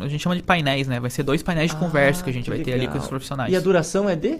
A 0.00 0.06
gente 0.06 0.20
chama 0.20 0.36
de 0.36 0.42
painéis, 0.42 0.86
né? 0.86 1.00
Vai 1.00 1.08
ser 1.08 1.22
dois 1.22 1.42
painéis 1.42 1.70
de 1.70 1.78
ah, 1.78 1.80
conversa 1.80 2.22
que 2.22 2.28
a 2.28 2.32
gente 2.32 2.44
que 2.44 2.50
vai 2.50 2.58
legal. 2.58 2.74
ter 2.74 2.78
ali 2.78 2.88
com 2.88 2.98
os 2.98 3.08
profissionais. 3.08 3.50
E 3.50 3.56
a 3.56 3.60
duração 3.60 4.06
é 4.06 4.14
de? 4.14 4.38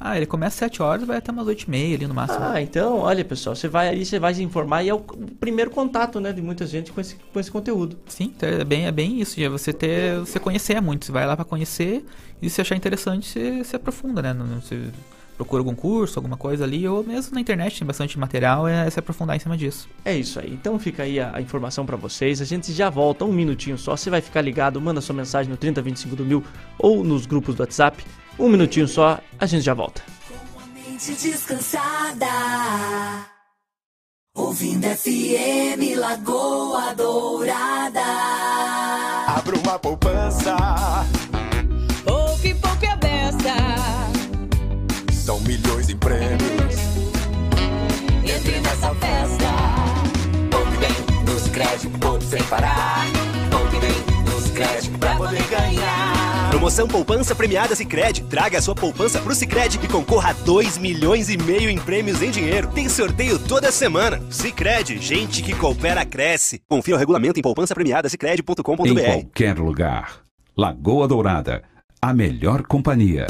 Ah, 0.00 0.16
ele 0.16 0.26
começa 0.26 0.54
às 0.54 0.70
7 0.70 0.82
horas 0.82 1.06
vai 1.06 1.18
até 1.18 1.30
umas 1.30 1.46
8 1.46 1.62
e 1.62 1.70
meia 1.70 1.96
ali 1.96 2.06
no 2.06 2.14
máximo. 2.14 2.44
Ah, 2.44 2.60
então, 2.60 2.98
olha 2.98 3.24
pessoal, 3.24 3.54
você 3.54 3.68
vai 3.68 3.88
ali, 3.88 4.04
você 4.04 4.18
vai 4.18 4.34
se 4.34 4.42
informar 4.42 4.82
e 4.82 4.88
é 4.88 4.94
o 4.94 5.00
primeiro 5.00 5.70
contato, 5.70 6.20
né, 6.20 6.32
de 6.32 6.42
muita 6.42 6.66
gente 6.66 6.92
com 6.92 7.00
esse, 7.00 7.16
com 7.32 7.40
esse 7.40 7.50
conteúdo. 7.50 7.96
Sim, 8.06 8.32
então 8.36 8.48
é 8.48 8.64
bem, 8.64 8.86
é 8.86 8.92
bem 8.92 9.20
isso, 9.20 9.40
é 9.40 9.48
você 9.48 9.72
ter, 9.72 10.18
você 10.18 10.38
conhecer 10.38 10.80
muito, 10.80 11.06
você 11.06 11.12
vai 11.12 11.26
lá 11.26 11.36
para 11.36 11.44
conhecer 11.44 12.04
e 12.42 12.50
se 12.50 12.60
achar 12.60 12.76
interessante, 12.76 13.26
você, 13.26 13.64
você 13.64 13.76
aprofunda, 13.76 14.22
né, 14.22 14.34
você 14.60 14.90
procura 15.36 15.60
algum 15.60 15.74
curso, 15.74 16.18
alguma 16.18 16.36
coisa 16.36 16.64
ali, 16.64 16.86
ou 16.86 17.02
mesmo 17.02 17.34
na 17.34 17.40
internet 17.40 17.78
tem 17.78 17.86
bastante 17.86 18.18
material, 18.18 18.68
é, 18.68 18.86
é 18.86 18.90
se 18.90 18.98
aprofundar 18.98 19.36
em 19.36 19.40
cima 19.40 19.56
disso. 19.56 19.88
É 20.04 20.16
isso 20.16 20.38
aí, 20.38 20.52
então 20.52 20.78
fica 20.78 21.02
aí 21.02 21.18
a, 21.18 21.36
a 21.36 21.40
informação 21.40 21.84
para 21.84 21.96
vocês, 21.96 22.40
a 22.40 22.44
gente 22.44 22.72
já 22.72 22.90
volta 22.90 23.24
um 23.24 23.32
minutinho 23.32 23.78
só, 23.78 23.96
você 23.96 24.10
vai 24.10 24.20
ficar 24.20 24.40
ligado, 24.40 24.80
manda 24.80 25.00
sua 25.00 25.14
mensagem 25.14 25.50
no 25.50 25.56
3025 25.56 26.16
do 26.16 26.24
mil 26.24 26.44
ou 26.78 27.02
nos 27.02 27.26
grupos 27.26 27.54
do 27.54 27.60
WhatsApp, 27.60 28.04
um 28.38 28.48
minutinho 28.48 28.88
só, 28.88 29.20
a 29.38 29.46
gente 29.46 29.62
já 29.62 29.74
volta. 29.74 30.02
descansada. 30.98 32.26
Ouvindo 34.36 34.86
FM 34.88 35.96
Lagoa 35.96 36.92
Dourada. 36.94 38.00
Abra 39.28 39.56
uma 39.56 39.78
poupança. 39.78 40.56
Pouque, 42.04 42.54
pouco 42.54 42.84
é 42.84 42.96
beça. 42.96 43.54
São 45.12 45.38
milhões 45.40 45.88
em 45.88 45.96
prêmios. 45.96 46.74
Entre 48.24 48.60
nessa 48.60 48.94
festa. 48.96 49.50
Poupe 50.50 50.76
bem 50.78 51.24
nos 51.32 51.48
créditos, 51.48 51.98
poupe 52.00 52.24
sem 52.24 52.42
parar. 52.44 53.06
Poupe 53.50 53.78
bem 53.78 54.32
nos 54.32 54.50
créditos 54.50 54.98
pra 54.98 55.16
poder 55.16 55.46
ganhar. 55.48 56.13
Promoção 56.64 56.88
Poupança 56.88 57.34
Premiada 57.34 57.74
Sicredi. 57.74 58.22
Traga 58.22 58.56
a 58.56 58.62
sua 58.62 58.74
poupança 58.74 59.20
pro 59.20 59.34
Sicredi 59.34 59.78
e 59.82 59.86
concorra 59.86 60.30
a 60.30 60.32
2 60.32 60.78
milhões 60.78 61.28
e 61.28 61.36
meio 61.36 61.68
em 61.68 61.76
prêmios 61.76 62.22
em 62.22 62.30
dinheiro. 62.30 62.70
Tem 62.70 62.88
sorteio 62.88 63.38
toda 63.38 63.70
semana. 63.70 64.18
Sicredi, 64.30 64.96
gente 64.96 65.42
que 65.42 65.54
coopera 65.54 66.06
cresce. 66.06 66.62
Confira 66.66 66.96
o 66.96 66.98
regulamento 66.98 67.38
em 67.38 67.42
poupancapremiadasicredi.com.br. 67.42 68.88
Em 68.88 68.94
qualquer 68.94 69.58
lugar. 69.58 70.22
Lagoa 70.56 71.06
Dourada, 71.06 71.62
a 72.00 72.14
melhor 72.14 72.62
companhia. 72.62 73.26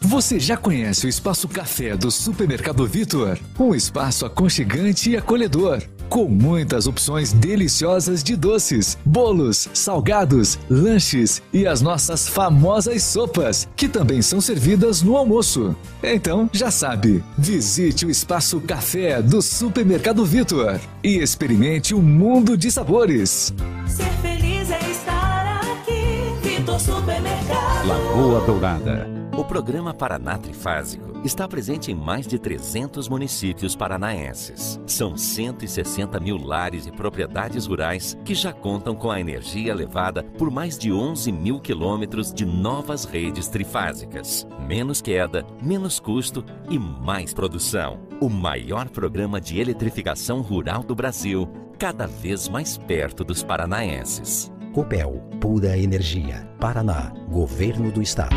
Você 0.00 0.40
já 0.40 0.56
conhece 0.56 1.04
o 1.04 1.10
Espaço 1.10 1.46
Café 1.46 1.94
do 1.94 2.10
Supermercado 2.10 2.86
Vitor? 2.86 3.38
Um 3.58 3.74
espaço 3.74 4.24
aconchegante 4.24 5.10
e 5.10 5.16
acolhedor, 5.16 5.82
com 6.10 6.26
muitas 6.28 6.88
opções 6.88 7.32
deliciosas 7.32 8.22
de 8.22 8.34
doces, 8.34 8.98
bolos, 9.04 9.68
salgados, 9.72 10.58
lanches 10.68 11.40
e 11.52 11.68
as 11.68 11.80
nossas 11.80 12.28
famosas 12.28 13.04
sopas, 13.04 13.68
que 13.76 13.88
também 13.88 14.20
são 14.20 14.40
servidas 14.40 15.02
no 15.02 15.16
almoço. 15.16 15.74
Então, 16.02 16.50
já 16.52 16.70
sabe, 16.70 17.22
visite 17.38 18.04
o 18.04 18.10
Espaço 18.10 18.60
Café 18.60 19.22
do 19.22 19.40
Supermercado 19.40 20.24
Vitor 20.24 20.80
e 21.02 21.18
experimente 21.18 21.94
um 21.94 22.02
mundo 22.02 22.56
de 22.56 22.72
sabores. 22.72 23.54
Ser 23.86 24.10
feliz 24.20 24.68
é 24.68 24.90
estar 24.90 25.60
aqui. 25.60 26.34
Vitor 26.42 26.80
Supermercado. 26.80 27.86
Lagoa 27.86 28.40
Dourada. 28.40 29.19
O 29.36 29.44
programa 29.44 29.94
Paraná 29.94 30.36
Trifásico 30.36 31.20
está 31.24 31.46
presente 31.46 31.90
em 31.92 31.94
mais 31.94 32.26
de 32.26 32.38
300 32.38 33.08
municípios 33.08 33.76
paranaenses. 33.76 34.80
São 34.86 35.16
160 35.16 36.18
mil 36.18 36.36
lares 36.36 36.86
e 36.86 36.92
propriedades 36.92 37.66
rurais 37.66 38.18
que 38.24 38.34
já 38.34 38.52
contam 38.52 38.94
com 38.94 39.10
a 39.10 39.20
energia 39.20 39.74
levada 39.74 40.24
por 40.36 40.50
mais 40.50 40.76
de 40.76 40.92
11 40.92 41.30
mil 41.30 41.60
quilômetros 41.60 42.32
de 42.32 42.44
novas 42.44 43.04
redes 43.04 43.48
trifásicas. 43.48 44.46
Menos 44.66 45.00
queda, 45.00 45.46
menos 45.62 46.00
custo 46.00 46.44
e 46.68 46.78
mais 46.78 47.32
produção. 47.32 48.00
O 48.20 48.28
maior 48.28 48.88
programa 48.88 49.40
de 49.40 49.60
eletrificação 49.60 50.40
rural 50.40 50.82
do 50.82 50.94
Brasil, 50.94 51.48
cada 51.78 52.06
vez 52.06 52.48
mais 52.48 52.76
perto 52.76 53.24
dos 53.24 53.42
paranaenses. 53.42 54.52
Copel, 54.74 55.22
pura 55.40 55.76
energia. 55.78 56.48
Paraná, 56.60 57.12
Governo 57.28 57.90
do 57.90 58.02
Estado. 58.02 58.36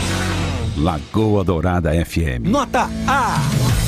Lagoa 0.77 1.43
Dourada 1.43 1.91
FM. 2.05 2.47
Nota 2.47 2.89
A. 3.07 3.39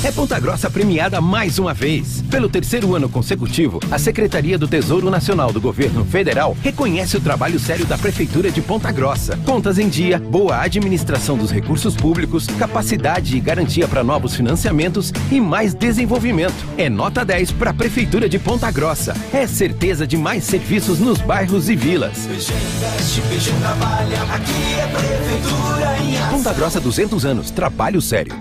É 0.04 0.12
Ponta 0.12 0.38
Grossa 0.38 0.68
premiada 0.68 1.18
mais 1.18 1.58
uma 1.58 1.72
vez. 1.72 2.22
Pelo 2.30 2.46
terceiro 2.46 2.94
ano 2.94 3.08
consecutivo, 3.08 3.80
a 3.90 3.98
Secretaria 3.98 4.58
do 4.58 4.68
Tesouro 4.68 5.10
Nacional 5.10 5.50
do 5.50 5.62
Governo 5.62 6.04
Federal 6.04 6.54
reconhece 6.62 7.16
o 7.16 7.20
trabalho 7.20 7.58
sério 7.58 7.86
da 7.86 7.96
Prefeitura 7.96 8.50
de 8.50 8.60
Ponta 8.60 8.92
Grossa. 8.92 9.38
Contas 9.46 9.78
em 9.78 9.88
dia, 9.88 10.18
boa 10.18 10.60
administração 10.60 11.38
dos 11.38 11.50
recursos 11.50 11.96
públicos, 11.96 12.46
capacidade 12.58 13.34
e 13.34 13.40
garantia 13.40 13.88
para 13.88 14.04
novos 14.04 14.34
financiamentos 14.34 15.10
e 15.32 15.40
mais 15.40 15.72
desenvolvimento. 15.72 16.66
É 16.76 16.90
nota 16.90 17.24
10 17.24 17.52
para 17.52 17.70
a 17.70 17.74
Prefeitura 17.74 18.28
de 18.28 18.38
Ponta 18.38 18.70
Grossa. 18.70 19.16
É 19.32 19.46
certeza 19.46 20.06
de 20.06 20.18
mais 20.18 20.44
serviços 20.44 20.98
nos 20.98 21.18
bairros 21.18 21.70
e 21.70 21.76
vilas. 21.76 22.26
Investe, 22.26 23.22
Peixão 23.22 23.58
trabalha. 23.58 24.22
Aqui 24.34 24.74
é 24.78 24.86
prefeitura 24.86 25.98
em 26.02 26.16
ação. 26.18 26.30
Ponta 26.30 26.52
Grossa 26.52 26.73
200 26.80 27.24
anos, 27.24 27.50
trabalho 27.50 28.00
sério. 28.00 28.34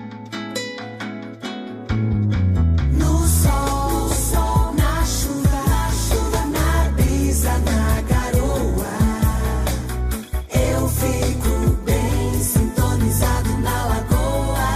No 2.98 3.28
sol, 3.28 3.92
no 3.92 4.10
sol, 4.10 4.74
na 4.74 5.04
chuva, 5.06 5.64
na 5.68 5.92
chuva, 5.92 6.46
na 6.48 6.90
brisa, 6.92 7.52
na 7.60 8.02
garoa. 8.02 8.94
Eu 10.50 10.88
fico 10.90 11.78
bem 11.86 12.40
sintonizado 12.42 13.58
na 13.60 13.86
lagoa. 13.86 14.74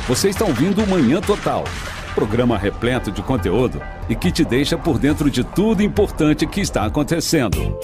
Você 0.06 0.28
está 0.30 0.44
ouvindo 0.44 0.86
Manhã 0.86 1.20
Total. 1.20 1.64
Programa 2.18 2.58
repleto 2.58 3.12
de 3.12 3.22
conteúdo 3.22 3.80
e 4.08 4.16
que 4.16 4.32
te 4.32 4.44
deixa 4.44 4.76
por 4.76 4.98
dentro 4.98 5.30
de 5.30 5.44
tudo 5.44 5.84
importante 5.84 6.48
que 6.48 6.60
está 6.60 6.84
acontecendo. 6.84 7.78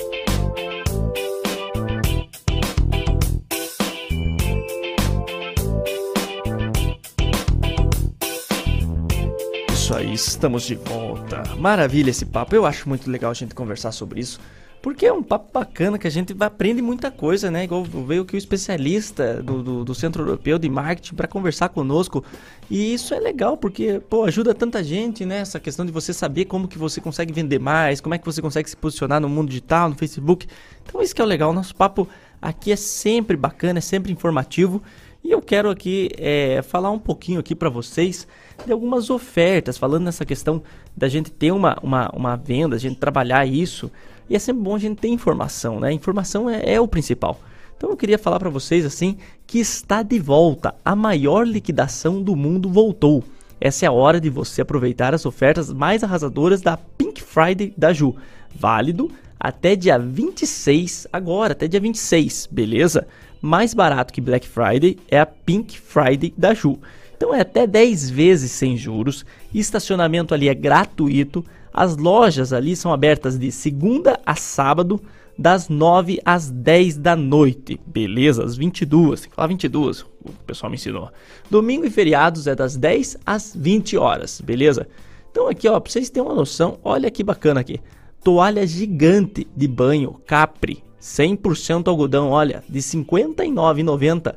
Isso 9.72 9.94
aí, 9.94 10.12
estamos 10.12 10.64
de 10.64 10.74
volta. 10.74 11.44
Maravilha 11.56 12.10
esse 12.10 12.26
papo. 12.26 12.56
Eu 12.56 12.66
acho 12.66 12.88
muito 12.88 13.08
legal 13.08 13.30
a 13.30 13.34
gente 13.34 13.54
conversar 13.54 13.92
sobre 13.92 14.18
isso. 14.18 14.40
Porque 14.84 15.06
é 15.06 15.12
um 15.14 15.22
papo 15.22 15.50
bacana 15.50 15.98
que 15.98 16.06
a 16.06 16.10
gente 16.10 16.36
aprende 16.38 16.82
muita 16.82 17.10
coisa, 17.10 17.50
né? 17.50 17.64
Igual 17.64 17.84
veio 17.84 18.20
aqui 18.20 18.34
o 18.34 18.36
especialista 18.36 19.42
do, 19.42 19.62
do, 19.62 19.82
do 19.82 19.94
Centro 19.94 20.22
Europeu 20.22 20.58
de 20.58 20.68
Marketing 20.68 21.14
para 21.14 21.26
conversar 21.26 21.70
conosco. 21.70 22.22
E 22.70 22.92
isso 22.92 23.14
é 23.14 23.18
legal, 23.18 23.56
porque, 23.56 23.98
pô, 24.10 24.24
ajuda 24.24 24.54
tanta 24.54 24.84
gente, 24.84 25.24
né? 25.24 25.38
Essa 25.38 25.58
questão 25.58 25.86
de 25.86 25.90
você 25.90 26.12
saber 26.12 26.44
como 26.44 26.68
que 26.68 26.76
você 26.76 27.00
consegue 27.00 27.32
vender 27.32 27.58
mais, 27.58 27.98
como 27.98 28.14
é 28.14 28.18
que 28.18 28.26
você 28.26 28.42
consegue 28.42 28.68
se 28.68 28.76
posicionar 28.76 29.22
no 29.22 29.28
mundo 29.28 29.48
digital, 29.48 29.88
no 29.88 29.94
Facebook. 29.94 30.46
Então 30.84 31.00
isso 31.00 31.14
que 31.14 31.22
é 31.22 31.24
o 31.24 31.26
legal. 31.26 31.50
Nosso 31.54 31.74
papo 31.74 32.06
aqui 32.42 32.70
é 32.70 32.76
sempre 32.76 33.38
bacana, 33.38 33.78
é 33.78 33.80
sempre 33.80 34.12
informativo. 34.12 34.82
E 35.24 35.30
eu 35.30 35.40
quero 35.40 35.70
aqui 35.70 36.10
é, 36.18 36.60
falar 36.60 36.90
um 36.90 36.98
pouquinho 36.98 37.40
aqui 37.40 37.54
para 37.54 37.70
vocês 37.70 38.28
de 38.66 38.70
algumas 38.70 39.08
ofertas, 39.08 39.78
falando 39.78 40.04
nessa 40.04 40.26
questão 40.26 40.62
da 40.94 41.08
gente 41.08 41.30
ter 41.30 41.52
uma, 41.52 41.78
uma, 41.82 42.10
uma 42.10 42.36
venda, 42.36 42.76
a 42.76 42.78
gente 42.78 42.96
trabalhar 42.96 43.46
isso. 43.46 43.90
E 44.28 44.36
é 44.36 44.38
sempre 44.38 44.62
bom 44.62 44.74
a 44.74 44.78
gente 44.78 44.98
ter 44.98 45.08
informação, 45.08 45.80
né? 45.80 45.92
Informação 45.92 46.48
é, 46.48 46.74
é 46.74 46.80
o 46.80 46.88
principal. 46.88 47.40
Então 47.76 47.90
eu 47.90 47.96
queria 47.96 48.18
falar 48.18 48.38
para 48.38 48.50
vocês 48.50 48.84
assim 48.84 49.16
que 49.46 49.58
está 49.58 50.02
de 50.02 50.18
volta. 50.18 50.74
A 50.84 50.96
maior 50.96 51.46
liquidação 51.46 52.22
do 52.22 52.34
mundo 52.34 52.68
voltou. 52.68 53.22
Essa 53.60 53.86
é 53.86 53.88
a 53.88 53.92
hora 53.92 54.20
de 54.20 54.30
você 54.30 54.62
aproveitar 54.62 55.14
as 55.14 55.26
ofertas 55.26 55.72
mais 55.72 56.02
arrasadoras 56.02 56.60
da 56.60 56.76
Pink 56.76 57.22
Friday 57.22 57.72
da 57.76 57.92
Ju. 57.92 58.14
Válido 58.54 59.10
até 59.38 59.76
dia 59.76 59.98
26, 59.98 61.06
agora, 61.12 61.52
até 61.52 61.68
dia 61.68 61.78
26, 61.80 62.48
beleza? 62.50 63.06
Mais 63.42 63.74
barato 63.74 64.12
que 64.12 64.20
Black 64.20 64.48
Friday 64.48 64.96
é 65.06 65.20
a 65.20 65.26
Pink 65.26 65.78
Friday 65.78 66.32
da 66.36 66.54
Ju. 66.54 66.78
Então 67.14 67.34
é 67.34 67.40
até 67.40 67.66
10 67.66 68.08
vezes 68.08 68.52
sem 68.52 68.76
juros, 68.76 69.24
estacionamento 69.52 70.32
ali 70.32 70.48
é 70.48 70.54
gratuito, 70.54 71.44
as 71.74 71.96
lojas 71.96 72.52
ali 72.52 72.76
são 72.76 72.92
abertas 72.92 73.36
de 73.36 73.50
segunda 73.50 74.20
a 74.24 74.36
sábado, 74.36 75.00
das 75.36 75.68
9 75.68 76.20
às 76.24 76.48
10 76.48 76.98
da 76.98 77.16
noite, 77.16 77.80
beleza? 77.84 78.44
Às 78.44 78.56
22, 78.56 79.22
tem 79.22 79.30
que 79.30 79.34
falar 79.34 79.48
22, 79.48 80.02
o 80.02 80.30
pessoal 80.46 80.70
me 80.70 80.76
ensinou. 80.76 81.10
Domingo 81.50 81.84
e 81.84 81.90
feriados 81.90 82.46
é 82.46 82.54
das 82.54 82.76
10 82.76 83.18
às 83.26 83.52
20 83.56 83.96
horas, 83.96 84.40
beleza? 84.40 84.86
Então 85.32 85.48
aqui 85.48 85.68
ó, 85.68 85.80
pra 85.80 85.90
vocês 85.90 86.08
terem 86.08 86.28
uma 86.28 86.36
noção, 86.36 86.78
olha 86.84 87.10
que 87.10 87.24
bacana 87.24 87.60
aqui. 87.60 87.80
Toalha 88.22 88.64
gigante 88.64 89.44
de 89.56 89.66
banho 89.66 90.20
Capri, 90.24 90.84
100% 91.00 91.88
algodão, 91.88 92.30
olha, 92.30 92.62
de 92.68 92.78
R$ 92.78 93.04
59,90 93.04 94.34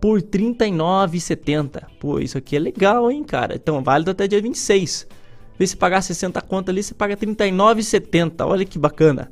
por 0.00 0.18
R$ 0.18 0.26
39,70. 0.26 1.82
Pô, 2.00 2.18
isso 2.18 2.38
aqui 2.38 2.56
é 2.56 2.58
legal, 2.58 3.10
hein, 3.10 3.22
cara? 3.22 3.54
Então, 3.54 3.82
válido 3.82 4.10
até 4.10 4.26
dia 4.26 4.40
26. 4.40 5.06
Vê 5.58 5.66
se 5.66 5.76
pagar 5.76 6.00
60 6.02 6.40
conto 6.42 6.70
ali, 6.70 6.82
você 6.82 6.94
paga 6.94 7.16
R$ 7.18 7.26
39,70. 7.26 8.46
Olha 8.46 8.64
que 8.64 8.78
bacana. 8.78 9.30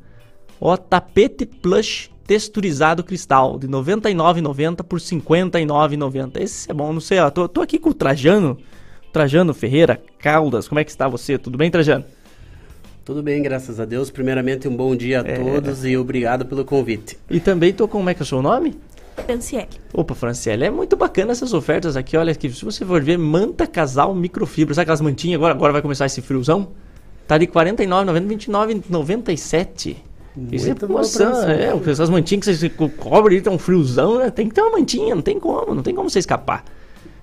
Ó, 0.61 0.77
tapete 0.77 1.47
plush 1.47 2.11
texturizado 2.27 3.05
cristal, 3.05 3.59
de 3.59 3.67
R$ 3.67 3.73
99,90 3.73 4.83
por 4.83 4.99
R$ 4.99 5.05
59,90. 5.05 6.41
Esse 6.41 6.71
é 6.71 6.75
bom, 6.75 6.93
não 6.93 7.01
sei, 7.01 7.21
ó, 7.21 7.31
tô, 7.31 7.49
tô 7.49 7.61
aqui 7.61 7.79
com 7.79 7.91
o 7.91 7.95
Trajano, 7.95 8.59
Trajano 9.13 9.55
Ferreira 9.55 10.03
Caldas. 10.19 10.67
Como 10.67 10.81
é 10.81 10.85
que 10.85 10.91
está 10.91 11.07
você? 11.09 11.39
Tudo 11.39 11.57
bem, 11.57 11.71
Trajano? 11.71 12.05
Tudo 13.05 13.23
bem, 13.23 13.41
graças 13.41 13.79
a 13.79 13.85
Deus. 13.85 14.11
Primeiramente, 14.11 14.67
um 14.67 14.77
bom 14.77 14.97
dia 14.97 15.23
a 15.23 15.29
É. 15.29 15.37
todos 15.37 15.85
e 15.85 15.97
obrigado 15.97 16.45
pelo 16.45 16.65
convite. 16.65 17.17
E 17.31 17.39
também 17.39 17.73
tô 17.73 17.87
com, 17.87 17.99
como 17.99 18.11
é 18.11 18.15
que 18.15 18.23
é 18.23 18.25
o 18.25 18.27
seu 18.27 18.43
nome? 18.43 18.77
Franciele. 19.25 19.69
Opa, 19.93 20.15
Franciele, 20.15 20.65
é 20.65 20.71
muito 20.71 20.97
bacana 20.97 21.33
essas 21.33 21.53
ofertas 21.53 21.97
aqui. 21.97 22.17
Olha 22.17 22.33
aqui, 22.33 22.51
se 22.51 22.65
você 22.65 22.85
for 22.85 23.03
ver, 23.03 23.17
manta 23.19 23.67
casal 23.67 24.15
microfibra. 24.15 24.75
Sabe 24.75 24.83
aquelas 24.83 25.01
mantinhas? 25.01 25.37
Agora, 25.39 25.55
agora 25.55 25.73
vai 25.73 25.83
começar 25.83 26.07
esse 26.07 26.21
friozão. 26.23 26.69
Tá 27.27 27.37
de 27.39 27.47
R$ 27.47 27.53
49,90, 27.53 28.49
29,97. 28.91 29.97
Isso 30.53 30.71
é 30.71 30.75
promoção. 30.75 31.31
promoção. 31.33 31.51
É, 31.51 31.91
essas 31.91 32.11
mantinhas 32.11 32.45
que 32.47 32.55
você 32.55 32.69
co- 32.69 32.91
cobre, 32.91 33.41
tá 33.41 33.51
um 33.51 33.59
friozão, 33.59 34.19
né? 34.19 34.31
Tem 34.31 34.49
que 34.49 34.55
ter 34.55 34.61
uma 34.61 34.73
mantinha, 34.79 35.15
não 35.15 35.23
tem 35.23 35.41
como, 35.41 35.75
não 35.75 35.83
tem 35.83 35.95
como 35.95 36.11
você 36.11 36.19
escapar. 36.19 36.63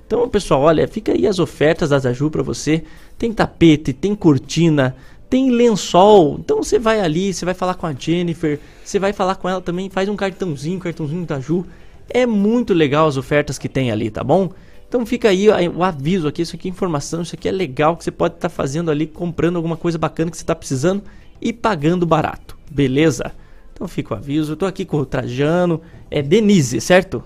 Então, 0.05 0.27
pessoal, 0.27 0.61
olha, 0.61 0.87
fica 0.87 1.11
aí 1.13 1.25
as 1.27 1.39
ofertas 1.39 1.89
da 1.91 1.99
Zaju 1.99 2.29
pra 2.29 2.41
você. 2.43 2.83
Tem 3.17 3.31
tapete, 3.31 3.93
tem 3.93 4.15
cortina, 4.15 4.95
tem 5.29 5.51
lençol. 5.51 6.37
Então 6.39 6.61
você 6.61 6.77
vai 6.79 6.99
ali, 6.99 7.33
você 7.33 7.45
vai 7.45 7.53
falar 7.53 7.75
com 7.75 7.85
a 7.85 7.93
Jennifer, 7.93 8.59
você 8.83 8.99
vai 8.99 9.13
falar 9.13 9.35
com 9.35 9.47
ela 9.47 9.61
também, 9.61 9.89
faz 9.89 10.09
um 10.09 10.15
cartãozinho, 10.15 10.79
cartãozinho 10.79 11.25
da 11.25 11.39
Ju. 11.39 11.65
É 12.13 12.27
muito 12.27 12.73
legal 12.73 13.07
as 13.07 13.17
ofertas 13.17 13.57
que 13.57 13.67
tem 13.67 13.91
ali, 13.91 14.11
tá 14.11 14.23
bom? 14.23 14.51
Então 14.87 15.03
fica 15.03 15.29
aí 15.29 15.47
o 15.49 15.83
aviso 15.83 16.27
aqui, 16.27 16.43
isso 16.43 16.55
aqui 16.55 16.67
é 16.67 16.71
informação, 16.71 17.23
isso 17.23 17.33
aqui 17.33 17.49
é 17.49 17.51
legal 17.51 17.97
que 17.97 18.03
você 18.03 18.11
pode 18.11 18.35
estar 18.35 18.49
fazendo 18.49 18.91
ali, 18.91 19.07
comprando 19.07 19.55
alguma 19.55 19.75
coisa 19.75 19.97
bacana 19.97 20.29
que 20.29 20.37
você 20.37 20.43
está 20.43 20.53
precisando 20.53 21.01
e 21.41 21.51
pagando 21.51 22.05
barato, 22.05 22.55
beleza? 22.69 23.31
Então 23.73 23.87
fica 23.87 24.13
o 24.13 24.17
aviso, 24.17 24.51
eu 24.51 24.55
tô 24.55 24.67
aqui 24.67 24.85
com 24.85 24.97
o 24.97 25.05
Trajano, 25.05 25.81
é 26.11 26.21
Denise, 26.21 26.79
certo? 26.79 27.23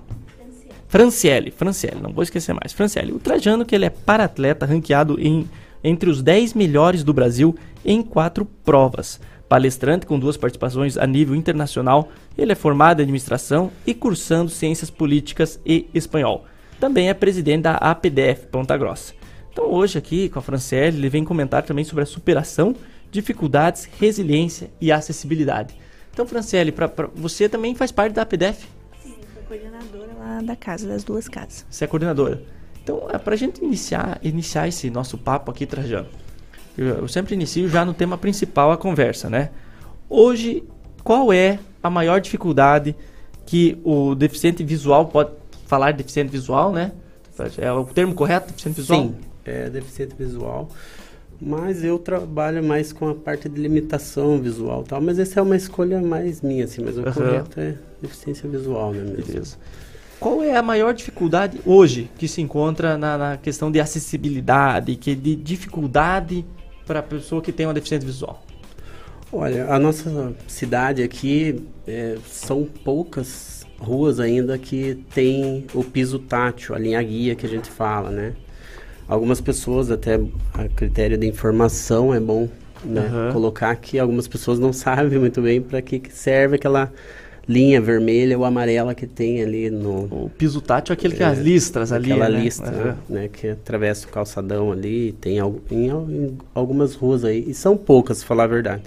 Franciele, 0.88 1.52
Franciele, 1.52 2.00
não 2.02 2.14
vou 2.14 2.24
esquecer 2.24 2.54
mais. 2.54 2.72
Franciele, 2.72 3.12
o 3.12 3.20
Trajano 3.20 3.66
que 3.66 3.76
ele 3.76 3.84
é 3.84 3.90
para-atleta 3.90 4.66
ranqueado 4.66 5.20
em, 5.20 5.50
entre 5.84 6.10
os 6.10 6.22
10 6.22 6.54
melhores 6.54 7.04
do 7.04 7.14
Brasil 7.14 7.54
em 7.84 8.02
quatro 8.02 8.46
provas. 8.64 9.20
Palestrante 9.50 10.06
com 10.06 10.20
duas 10.20 10.36
participações 10.36 10.98
a 10.98 11.08
nível 11.08 11.34
internacional, 11.36 12.10
ele 12.38 12.52
é 12.52 12.56
formado 12.56 13.00
em 13.00 13.04
administração 13.04 13.72
e 13.86 13.94
cursando 13.94 14.52
ciências 14.52 14.90
políticas 14.90 15.60
e 15.66 15.88
espanhol. 15.94 16.46
Também 16.80 17.10
é 17.10 17.14
presidente 17.14 17.64
da 17.64 17.76
APDF 17.76 18.48
Ponta 18.48 18.76
Grossa. 18.78 19.14
Então 19.52 19.72
hoje 19.72 19.98
aqui 19.98 20.28
com 20.30 20.40
a 20.40 20.42
Franciele, 20.42 20.98
ele 20.98 21.10
vem 21.10 21.24
comentar 21.24 21.64
também 21.64 21.84
sobre 21.86 22.04
a 22.04 22.06
superação, 22.06 22.76
dificuldades, 23.10 23.90
resiliência 24.00 24.70
e 24.82 24.92
acessibilidade. 24.92 25.74
Então 26.14 26.28
Franciele, 26.28 26.72
pra, 26.72 26.88
pra- 26.90 27.10
você 27.16 27.48
também 27.48 27.74
faz 27.74 27.92
parte 27.92 28.14
da 28.14 28.24
APDF? 28.24 28.68
Sim, 29.02 29.16
sou 29.34 29.44
coordenadora 29.48 30.12
lá 30.20 30.42
da 30.42 30.56
casa, 30.56 30.88
das 30.88 31.04
duas 31.04 31.28
casas. 31.30 31.66
Você 31.70 31.86
é 31.86 31.88
coordenadora. 31.88 32.44
Então, 32.84 33.08
é 33.12 33.18
pra 33.18 33.36
gente 33.36 33.64
iniciar, 33.64 34.20
iniciar 34.24 34.68
esse 34.68 34.90
nosso 34.90 35.18
papo 35.18 35.52
aqui, 35.52 35.66
Trajano. 35.66 36.08
Eu, 36.78 37.08
sempre 37.08 37.34
inicio 37.34 37.68
já 37.68 37.84
no 37.84 37.94
tema 37.94 38.18
principal 38.18 38.72
a 38.72 38.78
conversa, 38.78 39.30
né? 39.30 39.50
Hoje, 40.10 40.64
qual 41.04 41.34
é 41.34 41.60
a 41.82 41.90
maior 41.90 42.22
dificuldade 42.22 42.96
que 43.46 43.80
o 43.84 44.14
deficiente 44.14 44.64
visual 44.64 45.08
pode 45.08 45.32
falar 45.66 45.92
deficiente 45.94 46.32
visual, 46.32 46.72
né? 46.72 46.92
É 47.58 47.72
o 47.72 47.84
termo 47.86 48.14
correto, 48.14 48.48
deficiente 48.48 48.76
visual? 48.76 49.02
Sim, 49.02 49.16
é 49.46 49.70
deficiente 49.70 50.16
visual. 50.18 50.70
Mas 51.40 51.84
eu 51.84 52.00
trabalho 52.00 52.64
mais 52.64 52.92
com 52.92 53.10
a 53.10 53.16
parte 53.16 53.48
de 53.48 53.62
limitação 53.62 54.40
visual 54.40 54.84
tal. 54.84 55.00
Mas 55.00 55.20
essa 55.20 55.40
é 55.40 55.44
uma 55.44 55.56
escolha 55.56 56.02
mais 56.02 56.42
minha, 56.42 56.66
assim. 56.66 56.82
Mas 56.84 56.98
o 56.98 57.02
Aham. 57.02 57.12
correto 57.12 57.60
é 57.60 57.76
deficiência 58.02 58.50
visual, 58.50 58.92
né? 58.92 59.04
Mesmo. 59.04 59.26
Beleza. 59.26 59.58
Qual 60.20 60.42
é 60.42 60.56
a 60.56 60.64
maior 60.64 60.96
dificuldade 60.96 61.62
hoje 61.64 62.10
que 62.18 62.28
se 62.28 62.42
encontra 62.42 62.98
na, 62.98 63.18
na 63.18 63.38
questão 63.38 63.72
de 63.72 63.80
acessibilidade, 63.80 64.96
que 64.96 65.14
de 65.14 65.36
dificuldade 65.36 66.44
para 66.88 67.00
a 67.00 67.04
pessoa 67.04 67.42
que 67.42 67.52
tem 67.52 67.68
uma 67.68 67.74
deficiência 67.74 68.08
visual? 68.08 68.44
Olha, 69.32 69.72
a 69.72 69.78
nossa 69.78 70.34
cidade 70.48 71.04
aqui 71.04 71.62
é, 71.86 72.18
são 72.26 72.64
poucas 72.64 73.66
ruas 73.78 74.20
ainda 74.20 74.58
que 74.58 75.04
tem 75.14 75.68
o 75.74 75.84
piso 75.84 76.18
tátil, 76.18 76.74
a 76.74 76.80
linha 76.80 77.04
guia 77.04 77.36
que 77.36 77.46
a 77.46 77.50
gente 77.50 77.70
fala, 77.70 78.10
né? 78.10 78.34
Algumas 79.08 79.40
pessoas, 79.40 79.92
até 79.92 80.20
a 80.54 80.68
critério 80.70 81.18
de 81.18 81.28
informação, 81.28 82.14
é 82.14 82.20
bom 82.20 82.50
né, 82.84 83.02
Aham. 83.08 83.34
colocar 83.34 83.76
que 83.76 84.00
algumas 84.00 84.28
pessoas 84.28 84.60
não 84.60 84.72
sabem 84.74 85.20
muito 85.20 85.42
bem 85.42 85.62
para 85.62 85.82
que 85.82 86.02
serve 86.10 86.56
aquela 86.56 86.92
linha 87.48 87.80
vermelha 87.80 88.38
ou 88.38 88.44
amarela 88.44 88.94
que 88.94 89.08
tem 89.08 89.42
ali 89.42 89.70
no... 89.70 90.04
O 90.26 90.32
piso 90.38 90.60
tátil 90.60 90.92
é 90.92 90.96
aquele 90.96 91.16
que 91.16 91.24
é 91.24 91.26
as 91.26 91.40
listras 91.40 91.92
ali, 91.92 92.12
Aquela 92.12 92.30
né? 92.30 92.44
lista, 92.44 92.70
Aham. 92.70 92.98
né? 93.08 93.30
Que 93.32 93.50
atravessa 93.50 94.06
o 94.06 94.10
calçadão 94.10 94.72
ali, 94.72 95.14
tem 95.22 95.40
al- 95.40 95.56
em, 95.72 95.88
em 95.88 96.38
algumas 96.54 96.94
ruas 96.96 97.24
aí, 97.24 97.46
e 97.48 97.54
são 97.54 97.78
poucas, 97.78 98.22
falar 98.22 98.44
a 98.44 98.48
verdade. 98.48 98.84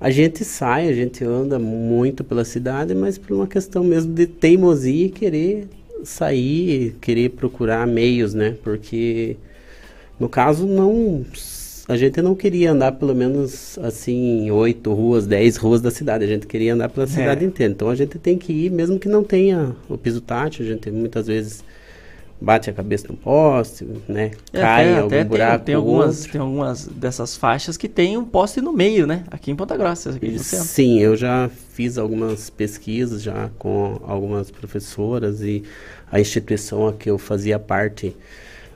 A 0.00 0.10
gente 0.10 0.44
sai, 0.44 0.88
a 0.88 0.94
gente 0.94 1.24
anda 1.24 1.58
muito 1.58 2.22
pela 2.24 2.44
cidade, 2.44 2.94
mas 2.94 3.18
por 3.18 3.32
uma 3.34 3.46
questão 3.46 3.82
mesmo 3.84 4.12
de 4.14 4.26
teimosia 4.26 5.06
e 5.06 5.10
querer 5.10 5.68
sair, 6.04 6.96
querer 7.00 7.30
procurar 7.30 7.86
meios, 7.86 8.32
né? 8.34 8.56
Porque 8.62 9.36
no 10.18 10.28
caso 10.28 10.66
não 10.66 11.24
a 11.92 11.96
gente 11.96 12.22
não 12.22 12.34
queria 12.34 12.70
andar 12.72 12.92
pelo 12.92 13.14
menos 13.14 13.78
assim 13.82 14.50
oito 14.50 14.92
ruas, 14.94 15.26
dez 15.26 15.56
ruas 15.56 15.80
da 15.80 15.90
cidade. 15.90 16.24
A 16.24 16.26
gente 16.28 16.46
queria 16.46 16.74
andar 16.74 16.88
pela 16.88 17.06
cidade 17.06 17.44
É. 17.44 17.48
inteira. 17.48 17.72
Então 17.72 17.88
a 17.90 17.94
gente 17.94 18.18
tem 18.18 18.38
que 18.38 18.52
ir, 18.52 18.70
mesmo 18.70 18.98
que 18.98 19.08
não 19.08 19.24
tenha 19.24 19.74
o 19.88 19.98
piso 19.98 20.20
tátil. 20.20 20.64
A 20.64 20.68
gente 20.68 20.90
muitas 20.90 21.26
vezes 21.26 21.64
bate 22.40 22.70
a 22.70 22.72
cabeça 22.72 23.06
no 23.08 23.16
poste, 23.16 23.86
né? 24.08 24.30
É, 24.52 24.60
Cai 24.60 24.84
até- 24.84 24.90
em 24.92 24.94
algum 24.94 25.06
até 25.08 25.18
tem- 25.18 25.26
buraco. 25.28 25.64
Tem, 25.64 25.74
ou 25.76 25.82
algumas, 25.82 26.16
outro. 26.18 26.32
tem 26.32 26.40
algumas 26.40 26.86
dessas 26.86 27.36
faixas 27.36 27.76
que 27.76 27.88
tem 27.88 28.16
um 28.16 28.24
poste 28.24 28.60
no 28.60 28.72
meio, 28.72 29.06
né? 29.06 29.24
Aqui 29.30 29.50
em 29.50 29.56
Ponta 29.56 29.76
Grossa, 29.76 30.10
aqui 30.10 30.30
no. 30.30 30.38
Sim, 30.38 31.00
eu 31.00 31.16
já 31.16 31.50
fiz 31.72 31.98
algumas 31.98 32.48
pesquisas 32.48 33.20
já 33.22 33.50
com 33.58 34.00
algumas 34.06 34.50
professoras 34.50 35.42
e 35.42 35.64
a 36.10 36.18
instituição 36.20 36.86
a 36.88 36.92
que 36.92 37.10
eu 37.10 37.18
fazia 37.18 37.58
parte 37.58 38.16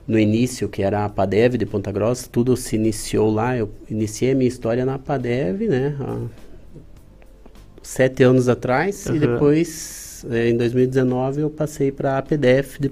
no 0.07 0.19
início, 0.19 0.69
que 0.69 0.83
era 0.83 1.05
a 1.05 1.09
PADEV 1.09 1.57
de 1.57 1.65
Ponta 1.65 1.91
Grossa, 1.91 2.27
tudo 2.31 2.55
se 2.55 2.75
iniciou 2.75 3.31
lá. 3.31 3.57
Eu 3.57 3.69
iniciei 3.89 4.31
a 4.31 4.35
minha 4.35 4.47
história 4.47 4.85
na 4.85 4.99
PADEV, 4.99 5.67
né? 5.67 5.95
Há 5.99 6.19
sete 7.81 8.23
anos 8.23 8.47
atrás 8.47 9.07
Aham. 9.07 9.15
e 9.15 9.19
depois, 9.19 10.25
eh, 10.29 10.49
em 10.49 10.57
2019, 10.57 11.41
eu 11.41 11.49
passei 11.49 11.91
para 11.91 12.13
a 12.13 12.17
APDF 12.19 12.79
de 12.79 12.91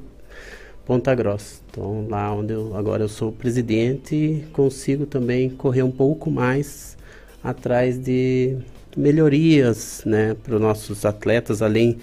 Ponta 0.85 1.13
Grossa. 1.15 1.61
Então, 1.69 2.07
lá 2.09 2.33
onde 2.33 2.53
eu 2.53 2.75
agora 2.75 3.03
eu 3.03 3.09
sou 3.09 3.31
presidente 3.31 4.15
e 4.15 4.45
consigo 4.51 5.05
também 5.05 5.49
correr 5.49 5.83
um 5.83 5.91
pouco 5.91 6.29
mais 6.29 6.97
atrás 7.43 7.97
de 7.97 8.57
melhorias, 8.95 10.03
né, 10.05 10.35
para 10.43 10.55
os 10.55 10.61
nossos 10.61 11.05
atletas, 11.05 11.61
além 11.61 11.97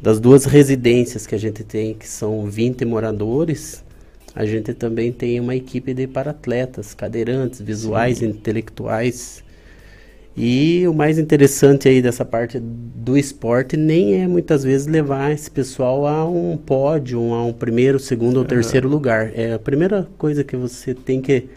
das 0.00 0.20
duas 0.20 0.44
residências 0.44 1.26
que 1.26 1.34
a 1.34 1.38
gente 1.38 1.64
tem, 1.64 1.94
que 1.94 2.08
são 2.08 2.44
20 2.46 2.84
moradores, 2.84 3.83
a 4.34 4.44
gente 4.44 4.74
também 4.74 5.12
tem 5.12 5.38
uma 5.38 5.54
equipe 5.54 5.94
de 5.94 6.06
paratletas, 6.06 6.92
cadeirantes, 6.94 7.60
visuais, 7.60 8.18
Sim. 8.18 8.26
intelectuais. 8.26 9.44
E 10.36 10.84
o 10.88 10.92
mais 10.92 11.16
interessante 11.16 11.88
aí 11.88 12.02
dessa 12.02 12.24
parte 12.24 12.58
do 12.58 13.16
esporte 13.16 13.76
nem 13.76 14.20
é 14.20 14.26
muitas 14.26 14.64
vezes 14.64 14.88
levar 14.88 15.30
esse 15.30 15.48
pessoal 15.48 16.06
a 16.06 16.28
um 16.28 16.56
pódio, 16.56 17.32
a 17.32 17.44
um 17.44 17.52
primeiro, 17.52 18.00
segundo 18.00 18.38
ou 18.38 18.42
Aham. 18.42 18.48
terceiro 18.48 18.88
lugar. 18.88 19.30
É 19.34 19.52
a 19.52 19.58
primeira 19.60 20.08
coisa 20.18 20.42
que 20.42 20.56
você 20.56 20.92
tem 20.92 21.20
que 21.20 21.48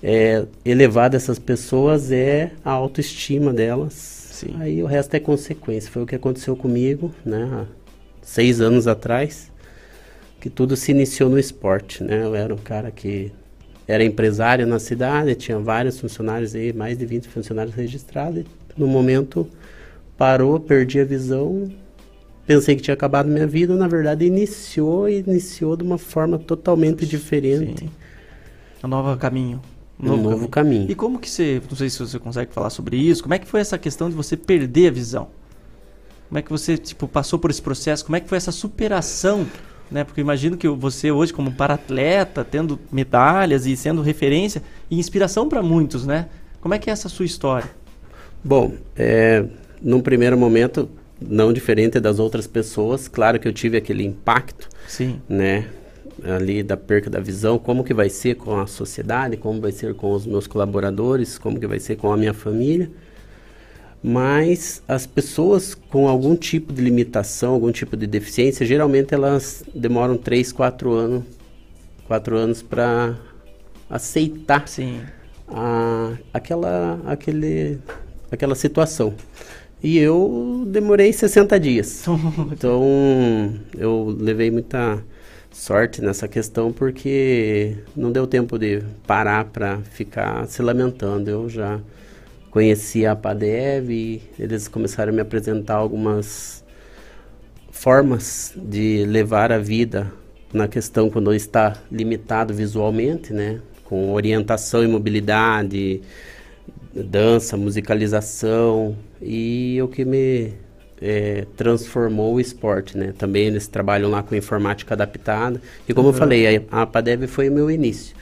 é, 0.00 0.44
elevar 0.64 1.10
dessas 1.10 1.40
pessoas 1.40 2.12
é 2.12 2.52
a 2.64 2.70
autoestima 2.70 3.52
delas. 3.52 4.22
Aí 4.60 4.82
o 4.82 4.86
resto 4.86 5.14
é 5.14 5.20
consequência. 5.20 5.90
Foi 5.90 6.02
o 6.02 6.06
que 6.06 6.14
aconteceu 6.14 6.54
comigo, 6.54 7.12
né? 7.24 7.48
Há 7.52 7.64
seis 8.22 8.60
anos 8.60 8.86
atrás, 8.86 9.50
que 10.44 10.50
tudo 10.50 10.76
se 10.76 10.90
iniciou 10.90 11.30
no 11.30 11.38
esporte, 11.38 12.04
né? 12.04 12.22
Eu 12.22 12.34
era 12.34 12.52
um 12.52 12.58
cara 12.58 12.90
que 12.90 13.32
era 13.88 14.04
empresário 14.04 14.66
na 14.66 14.78
cidade, 14.78 15.34
tinha 15.36 15.58
vários 15.58 15.98
funcionários 15.98 16.54
aí, 16.54 16.70
mais 16.70 16.98
de 16.98 17.06
20 17.06 17.28
funcionários 17.28 17.74
registrados. 17.74 18.40
E 18.40 18.46
no 18.76 18.86
momento 18.86 19.48
parou, 20.18 20.60
perdi 20.60 21.00
a 21.00 21.04
visão, 21.06 21.72
pensei 22.46 22.76
que 22.76 22.82
tinha 22.82 22.92
acabado 22.92 23.26
minha 23.26 23.46
vida, 23.46 23.74
na 23.74 23.88
verdade 23.88 24.26
iniciou 24.26 25.08
e 25.08 25.20
iniciou 25.20 25.78
de 25.78 25.82
uma 25.82 25.96
forma 25.96 26.38
totalmente 26.38 27.06
diferente. 27.06 27.88
Um 28.84 28.88
novo 28.88 29.16
caminho. 29.16 29.62
Um 29.98 30.14
novo 30.14 30.46
caminho. 30.46 30.90
E 30.90 30.94
como 30.94 31.18
que 31.18 31.30
você, 31.30 31.62
não 31.70 31.74
sei 31.74 31.88
se 31.88 31.98
você 31.98 32.18
consegue 32.18 32.52
falar 32.52 32.68
sobre 32.68 32.98
isso, 32.98 33.22
como 33.22 33.32
é 33.32 33.38
que 33.38 33.46
foi 33.46 33.60
essa 33.60 33.78
questão 33.78 34.10
de 34.10 34.14
você 34.14 34.36
perder 34.36 34.88
a 34.88 34.90
visão? 34.90 35.28
Como 36.28 36.38
é 36.38 36.42
que 36.42 36.50
você, 36.50 36.76
tipo, 36.76 37.08
passou 37.08 37.38
por 37.38 37.50
esse 37.50 37.62
processo? 37.62 38.04
Como 38.04 38.16
é 38.16 38.20
que 38.20 38.28
foi 38.28 38.36
essa 38.36 38.52
superação? 38.52 39.46
Né? 39.90 40.04
Porque 40.04 40.20
imagino 40.20 40.56
que 40.56 40.68
você 40.68 41.10
hoje, 41.10 41.32
como 41.32 41.52
para-atleta, 41.52 42.44
tendo 42.44 42.78
medalhas 42.90 43.66
e 43.66 43.76
sendo 43.76 44.02
referência 44.02 44.62
e 44.90 44.98
inspiração 44.98 45.48
para 45.48 45.62
muitos, 45.62 46.06
né? 46.06 46.26
Como 46.60 46.74
é 46.74 46.78
que 46.78 46.88
é 46.88 46.92
essa 46.92 47.08
sua 47.08 47.26
história? 47.26 47.68
Bom, 48.42 48.72
é, 48.96 49.44
num 49.80 50.00
primeiro 50.00 50.36
momento, 50.36 50.88
não 51.20 51.52
diferente 51.52 52.00
das 52.00 52.18
outras 52.18 52.46
pessoas, 52.46 53.06
claro 53.08 53.38
que 53.38 53.46
eu 53.46 53.52
tive 53.52 53.76
aquele 53.76 54.04
impacto, 54.04 54.68
Sim. 54.86 55.20
né, 55.28 55.66
ali 56.22 56.62
da 56.62 56.76
perca 56.76 57.10
da 57.10 57.20
visão, 57.20 57.58
como 57.58 57.84
que 57.84 57.92
vai 57.94 58.08
ser 58.08 58.36
com 58.36 58.58
a 58.58 58.66
sociedade, 58.66 59.36
como 59.36 59.60
vai 59.60 59.72
ser 59.72 59.94
com 59.94 60.12
os 60.12 60.26
meus 60.26 60.46
colaboradores, 60.46 61.38
como 61.38 61.58
que 61.58 61.66
vai 61.66 61.78
ser 61.78 61.96
com 61.96 62.12
a 62.12 62.16
minha 62.16 62.34
família. 62.34 62.90
Mas 64.06 64.82
as 64.86 65.06
pessoas 65.06 65.74
com 65.74 66.06
algum 66.06 66.36
tipo 66.36 66.74
de 66.74 66.82
limitação, 66.82 67.54
algum 67.54 67.72
tipo 67.72 67.96
de 67.96 68.06
deficiência, 68.06 68.66
geralmente 68.66 69.14
elas 69.14 69.64
demoram 69.74 70.14
3, 70.18 70.52
4 70.52 70.92
anos, 70.92 71.24
quatro 72.06 72.36
anos 72.36 72.60
para 72.60 73.16
aceitar 73.88 74.68
Sim. 74.68 75.00
A, 75.48 76.12
aquela, 76.34 77.00
aquele, 77.06 77.78
aquela 78.30 78.54
situação. 78.54 79.14
E 79.82 79.96
eu 79.96 80.64
demorei 80.66 81.10
60 81.10 81.58
dias. 81.58 82.04
então, 82.52 82.84
eu 83.74 84.14
levei 84.20 84.50
muita 84.50 85.02
sorte 85.50 86.02
nessa 86.02 86.28
questão 86.28 86.70
porque 86.70 87.78
não 87.96 88.12
deu 88.12 88.26
tempo 88.26 88.58
de 88.58 88.82
parar 89.06 89.46
para 89.46 89.78
ficar 89.78 90.46
se 90.46 90.60
lamentando. 90.60 91.30
Eu 91.30 91.48
já 91.48 91.80
conheci 92.54 93.04
a 93.04 93.16
PADEV 93.16 93.90
e 93.90 94.22
eles 94.38 94.68
começaram 94.68 95.12
a 95.12 95.14
me 95.16 95.20
apresentar 95.20 95.74
algumas 95.74 96.64
formas 97.72 98.54
de 98.56 99.04
levar 99.06 99.50
a 99.50 99.58
vida 99.58 100.12
na 100.52 100.68
questão 100.68 101.10
quando 101.10 101.34
está 101.34 101.76
limitado 101.90 102.54
visualmente, 102.54 103.32
né? 103.32 103.60
Com 103.82 104.12
orientação 104.12 104.84
e 104.84 104.86
mobilidade, 104.86 106.00
dança, 106.94 107.56
musicalização 107.56 108.96
e 109.20 109.80
o 109.82 109.88
que 109.88 110.04
me 110.04 110.52
é, 111.02 111.46
transformou 111.56 112.34
o 112.34 112.40
esporte, 112.40 112.96
né? 112.96 113.12
Também 113.18 113.48
eles 113.48 113.66
trabalham 113.66 114.08
lá 114.08 114.22
com 114.22 114.32
informática 114.36 114.94
adaptada 114.94 115.60
e 115.88 115.92
como 115.92 116.06
uhum. 116.06 116.14
eu 116.14 116.18
falei, 116.20 116.56
a, 116.70 116.82
a 116.82 116.86
PADEV 116.86 117.26
foi 117.26 117.48
o 117.48 117.52
meu 117.52 117.68
início. 117.68 118.14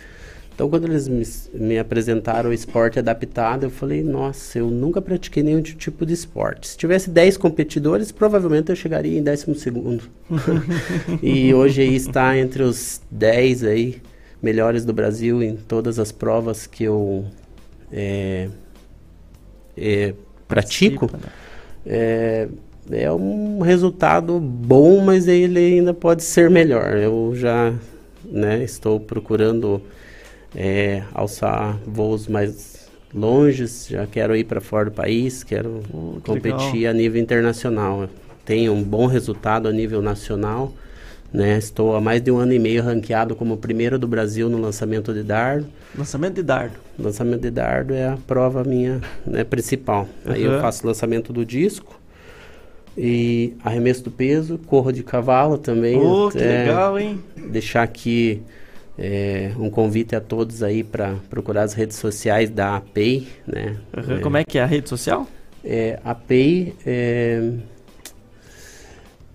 Então, 0.63 0.71
quando 0.71 0.85
eles 0.85 1.09
me, 1.09 1.25
me, 1.55 1.77
apresentaram 1.77 2.51
o 2.51 2.53
esporte 2.53 2.97
adaptado, 2.97 3.65
eu 3.65 3.71
falei, 3.71 4.01
nossa, 4.01 4.61
eu 4.61 4.71
nunca 4.71 5.03
pratiquei 5.03 5.43
nenhum 5.43 5.61
tipo 5.61 6.07
de 6.07 6.15
esporte. 6.15 6.69
Se 6.69 6.77
tivesse 6.77 7.11
10 7.11 7.37
competidores, 7.37 8.13
provavelmente 8.13 8.71
eu 8.71 8.77
chegaria 8.77 9.19
em 9.19 9.25
12 9.25 9.57
segundo. 9.57 10.05
e 11.21 11.53
hoje 11.53 11.83
aí 11.83 11.97
está 11.97 12.39
entre 12.39 12.63
os 12.63 13.01
10 13.11 13.65
aí, 13.65 14.01
melhores 14.41 14.85
do 14.85 14.93
Brasil 14.93 15.43
em 15.43 15.57
todas 15.57 15.99
as 15.99 16.13
provas 16.13 16.65
que 16.65 16.85
eu 16.85 17.25
é, 17.93 18.49
é, 19.77 20.15
pratico. 20.47 21.11
Né? 21.13 21.29
É, 21.85 22.49
é 22.89 23.11
um 23.11 23.59
resultado 23.63 24.39
bom, 24.39 25.01
mas 25.01 25.27
ele 25.27 25.59
ainda 25.59 25.93
pode 25.93 26.23
ser 26.23 26.49
melhor. 26.49 26.97
Eu 26.99 27.33
já 27.35 27.75
né, 28.25 28.63
estou 28.63 29.01
procurando 29.01 29.83
é, 30.55 31.03
alçar 31.15 31.79
voos 31.87 32.29
mais 32.29 32.91
longes, 33.15 33.87
já 33.89 34.07
quero 34.07 34.35
ir 34.37 34.45
para 34.45 34.61
fora 34.61 34.87
do 34.87 34.93
país, 34.93 35.43
quero 35.43 35.83
oh, 35.93 36.15
que 36.17 36.31
competir 36.31 36.75
legal. 36.75 36.91
a 36.91 36.95
nível 36.95 37.21
internacional. 37.21 38.09
Tenho 38.45 38.73
um 38.73 38.83
bom 38.83 39.07
resultado 39.07 39.69
a 39.69 39.73
nível 39.73 40.03
nacional, 40.03 40.73
né? 41.33 41.59
Estou 41.59 41.95
há 41.95 42.01
mais 42.01 42.21
de 42.21 42.31
um 42.31 42.39
ano 42.39 42.53
e 42.53 42.59
meio 42.59 42.83
ranqueado 42.83 43.37
como 43.37 43.57
primeiro 43.57 43.99
do 43.99 44.09
Brasil 44.09 44.49
no 44.49 44.59
lançamento 44.59 45.13
de 45.13 45.23
dardo. 45.23 45.67
Lançamento 45.97 46.35
de 46.35 46.43
dardo. 46.43 46.75
Lançamento 46.99 47.41
de 47.41 47.51
dardo 47.51 47.95
é 47.95 48.09
a 48.09 48.19
prova 48.27 48.65
minha 48.65 49.01
né, 49.27 49.45
principal. 49.45 50.09
Uhum. 50.25 50.33
Aí 50.33 50.43
eu 50.43 50.61
faço 50.61 50.87
lançamento 50.87 51.33
do 51.33 51.45
disco 51.45 52.01
e 52.97 53.55
arremesso 53.65 54.05
do 54.05 54.11
peso, 54.11 54.59
corro 54.67 54.93
de 54.93 55.03
cavalo 55.03 55.57
também. 55.57 55.99
Oh, 55.99 56.29
que 56.31 56.39
é, 56.39 56.65
legal, 56.65 56.99
hein? 56.99 57.23
Deixar 57.51 57.83
aqui 57.83 58.43
é, 59.05 59.51
um 59.59 59.69
convite 59.69 60.15
a 60.15 60.21
todos 60.21 60.63
aí 60.63 60.85
para 60.85 61.17
procurar 61.29 61.65
as 61.65 61.75
redes 61.75 61.97
sociais 61.97 62.49
da 62.49 62.77
APEI, 62.77 63.27
né? 63.45 63.77
Uhum. 63.97 64.17
É, 64.17 64.21
Como 64.21 64.37
é 64.37 64.45
que 64.45 64.59
é 64.59 64.63
a 64.63 64.67
rede 64.67 64.89
social? 64.89 65.27
É, 65.65 65.99
APEI 66.05 66.73
é, 66.87 67.53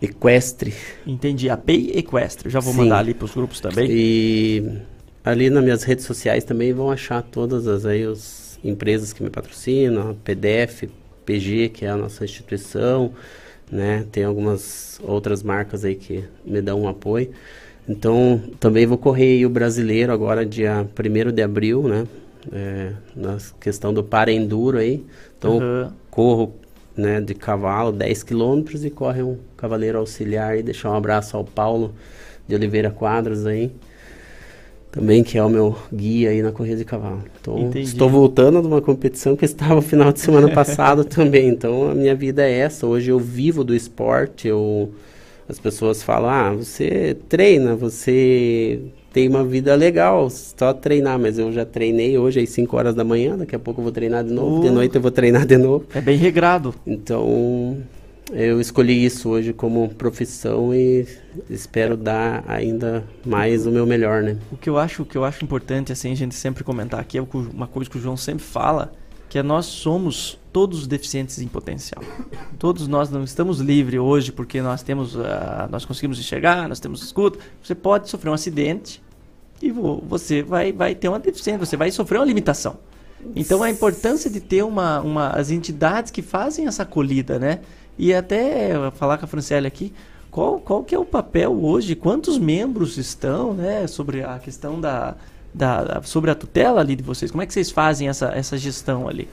Equestre. 0.01 0.73
Entendi, 1.05 1.49
APEI 1.49 1.91
Equestre. 1.95 2.49
Já 2.49 2.61
vou 2.61 2.71
Sim. 2.71 2.79
mandar 2.79 2.99
ali 2.99 3.13
para 3.13 3.25
os 3.25 3.33
grupos 3.33 3.59
também. 3.59 3.89
E 3.91 4.79
ali 5.21 5.49
nas 5.49 5.61
minhas 5.61 5.83
redes 5.83 6.05
sociais 6.05 6.45
também 6.45 6.71
vão 6.71 6.89
achar 6.89 7.21
todas 7.21 7.67
as 7.67 7.85
aí 7.85 8.05
os 8.07 8.57
empresas 8.63 9.11
que 9.11 9.21
me 9.21 9.29
patrocinam, 9.29 10.15
PDF, 10.23 10.83
PG, 11.25 11.69
que 11.73 11.83
é 11.83 11.89
a 11.89 11.97
nossa 11.97 12.23
instituição, 12.23 13.11
né? 13.69 14.05
Tem 14.13 14.23
algumas 14.23 14.97
outras 15.03 15.43
marcas 15.43 15.83
aí 15.83 15.95
que 15.95 16.23
me 16.45 16.61
dão 16.61 16.83
um 16.83 16.87
apoio. 16.87 17.33
Então, 17.87 18.41
também 18.59 18.85
vou 18.85 18.97
correr 18.97 19.45
o 19.45 19.49
brasileiro 19.49 20.11
agora, 20.11 20.45
dia 20.45 20.85
1 20.85 21.31
de 21.31 21.41
abril, 21.41 21.83
né? 21.83 22.05
É, 22.51 22.91
na 23.15 23.37
questão 23.59 23.93
do 23.93 24.03
para 24.03 24.31
enduro 24.31 24.77
aí. 24.77 25.05
Então, 25.37 25.57
uhum. 25.57 25.89
corro 26.09 26.55
né, 26.95 27.21
de 27.21 27.33
cavalo 27.33 27.91
10 27.91 28.23
quilômetros 28.23 28.83
e 28.83 28.89
corre 28.89 29.21
um 29.21 29.37
cavaleiro 29.55 29.99
auxiliar 29.99 30.57
e 30.57 30.63
deixar 30.63 30.91
um 30.91 30.95
abraço 30.95 31.37
ao 31.37 31.43
Paulo 31.43 31.93
de 32.47 32.55
Oliveira 32.55 32.89
Quadros 32.89 33.45
aí. 33.45 33.71
Também 34.91 35.23
que 35.23 35.37
é 35.37 35.43
o 35.43 35.49
meu 35.49 35.77
guia 35.93 36.31
aí 36.31 36.41
na 36.41 36.51
corrida 36.51 36.77
de 36.77 36.85
cavalo. 36.85 37.23
Então, 37.39 37.59
Entendi. 37.59 37.85
estou 37.85 38.09
voltando 38.09 38.61
de 38.61 38.67
uma 38.67 38.81
competição 38.81 39.35
que 39.35 39.45
estava 39.45 39.75
no 39.75 39.81
final 39.81 40.11
de 40.11 40.19
semana 40.19 40.49
passado 40.49 41.03
também. 41.05 41.49
Então, 41.49 41.91
a 41.91 41.95
minha 41.95 42.15
vida 42.15 42.43
é 42.43 42.51
essa. 42.51 42.87
Hoje 42.87 43.11
eu 43.11 43.19
vivo 43.19 43.63
do 43.63 43.75
esporte, 43.75 44.47
eu 44.47 44.91
as 45.49 45.59
pessoas 45.59 46.03
falam, 46.03 46.29
ah, 46.29 46.53
você 46.53 47.15
treina, 47.29 47.75
você 47.75 48.79
tem 49.13 49.27
uma 49.27 49.43
vida 49.43 49.73
legal, 49.75 50.29
só 50.29 50.73
treinar, 50.73 51.17
mas 51.17 51.39
eu 51.39 51.51
já 51.51 51.65
treinei 51.65 52.17
hoje 52.17 52.39
às 52.39 52.49
5 52.49 52.75
horas 52.75 52.93
da 52.93 53.03
manhã, 53.03 53.37
daqui 53.37 53.55
a 53.55 53.59
pouco 53.59 53.79
eu 53.79 53.83
vou 53.83 53.91
treinar 53.91 54.23
de 54.23 54.31
novo, 54.31 54.59
uh, 54.59 54.61
de 54.61 54.69
noite 54.69 54.95
eu 54.95 55.01
vou 55.01 55.11
treinar 55.11 55.45
de 55.45 55.57
novo. 55.57 55.85
É 55.95 56.01
bem 56.01 56.17
regrado. 56.17 56.75
Então, 56.85 57.77
eu 58.31 58.59
escolhi 58.59 59.05
isso 59.05 59.29
hoje 59.29 59.53
como 59.53 59.87
profissão 59.89 60.73
e 60.75 61.07
espero 61.49 61.95
dar 61.95 62.43
ainda 62.45 63.03
mais 63.25 63.65
o 63.65 63.71
meu 63.71 63.85
melhor, 63.85 64.21
né? 64.21 64.37
O 64.51 64.57
que 64.57 64.69
eu 64.69 64.77
acho, 64.77 65.03
o 65.03 65.05
que 65.05 65.17
eu 65.17 65.23
acho 65.23 65.43
importante 65.45 65.91
assim 65.93 66.11
a 66.11 66.15
gente 66.15 66.35
sempre 66.35 66.63
comentar 66.63 66.99
aqui 66.99 67.17
é 67.17 67.21
uma 67.53 67.67
coisa 67.67 67.89
que 67.89 67.97
o 67.97 68.01
João 68.01 68.17
sempre 68.17 68.43
fala, 68.43 68.91
que 69.29 69.37
é 69.37 69.43
nós 69.43 69.65
somos 69.65 70.39
todos 70.51 70.87
deficientes 70.87 71.39
em 71.39 71.47
potencial. 71.47 72.03
Todos 72.57 72.87
nós 72.87 73.09
não 73.09 73.23
estamos 73.23 73.59
livres 73.59 73.99
hoje 73.99 74.31
porque 74.31 74.61
nós 74.61 74.81
temos, 74.81 75.15
uh, 75.15 75.21
nós 75.69 75.85
conseguimos 75.85 76.19
enxergar, 76.19 76.67
nós 76.67 76.79
temos 76.79 77.03
escuta. 77.03 77.39
Você 77.61 77.75
pode 77.75 78.09
sofrer 78.09 78.29
um 78.29 78.33
acidente 78.33 79.01
e 79.61 79.71
você 79.71 80.41
vai, 80.41 80.71
vai 80.71 80.95
ter 80.95 81.09
uma 81.09 81.19
deficiência, 81.19 81.65
você 81.65 81.77
vai 81.77 81.91
sofrer 81.91 82.19
uma 82.19 82.25
limitação. 82.25 82.77
Então 83.35 83.63
a 83.63 83.69
importância 83.69 84.29
de 84.29 84.39
ter 84.39 84.63
uma, 84.63 85.01
uma 85.01 85.29
as 85.29 85.51
entidades 85.51 86.11
que 86.11 86.21
fazem 86.21 86.67
essa 86.67 86.83
acolhida, 86.83 87.39
né? 87.39 87.59
E 87.97 88.13
até 88.13 88.91
falar 88.91 89.17
com 89.17 89.25
a 89.25 89.27
Franciele 89.27 89.65
aqui, 89.65 89.91
qual, 90.29 90.59
qual 90.59 90.83
que 90.83 90.93
é 90.93 90.99
o 90.99 91.05
papel 91.05 91.51
hoje, 91.63 91.95
quantos 91.95 92.37
membros 92.37 92.97
estão, 92.97 93.53
né, 93.53 93.87
sobre 93.87 94.23
a 94.23 94.37
questão 94.37 94.79
da 94.79 95.15
da, 95.53 96.01
sobre 96.03 96.31
a 96.31 96.35
tutela 96.35 96.81
ali 96.81 96.95
de 96.95 97.03
vocês? 97.03 97.31
Como 97.31 97.41
é 97.41 97.45
que 97.45 97.53
vocês 97.53 97.71
fazem 97.71 98.07
essa, 98.07 98.27
essa 98.27 98.57
gestão 98.57 99.07
ali? 99.07 99.27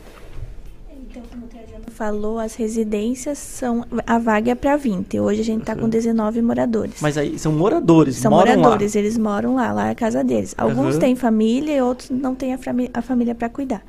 Então, 0.91 1.23
como 1.31 1.47
o 1.47 1.49
Trajano 1.49 1.91
falou, 1.91 2.39
as 2.39 2.55
residências 2.55 3.39
são. 3.39 3.85
A 4.07 4.19
vaga 4.19 4.53
é 4.53 4.55
para 4.55 4.77
20. 4.77 5.21
Hoje 5.21 5.41
a 5.41 5.45
gente 5.45 5.61
está 5.61 5.77
com 5.77 5.89
19 5.89 6.43
moradores. 6.43 6.97
Mas 7.01 7.17
aí 7.19 7.39
são 7.39 7.53
moradores, 7.53 8.17
São 8.17 8.31
moram 8.31 8.57
moradores, 8.57 8.95
lá. 8.95 9.01
eles 9.01 9.19
moram 9.19 9.55
lá, 9.55 9.73
lá 9.73 9.89
é 9.89 9.91
a 9.91 9.95
casa 9.95 10.25
deles. 10.25 10.55
Alguns 10.57 10.95
uhum. 10.95 11.01
têm 11.01 11.17
família 11.17 11.77
e 11.77 11.83
outros 11.83 12.11
não 12.11 12.35
têm 12.35 12.55
a, 12.55 12.59
a 12.93 13.03
família 13.03 13.35
para 13.35 13.49
cuidar. 13.49 13.83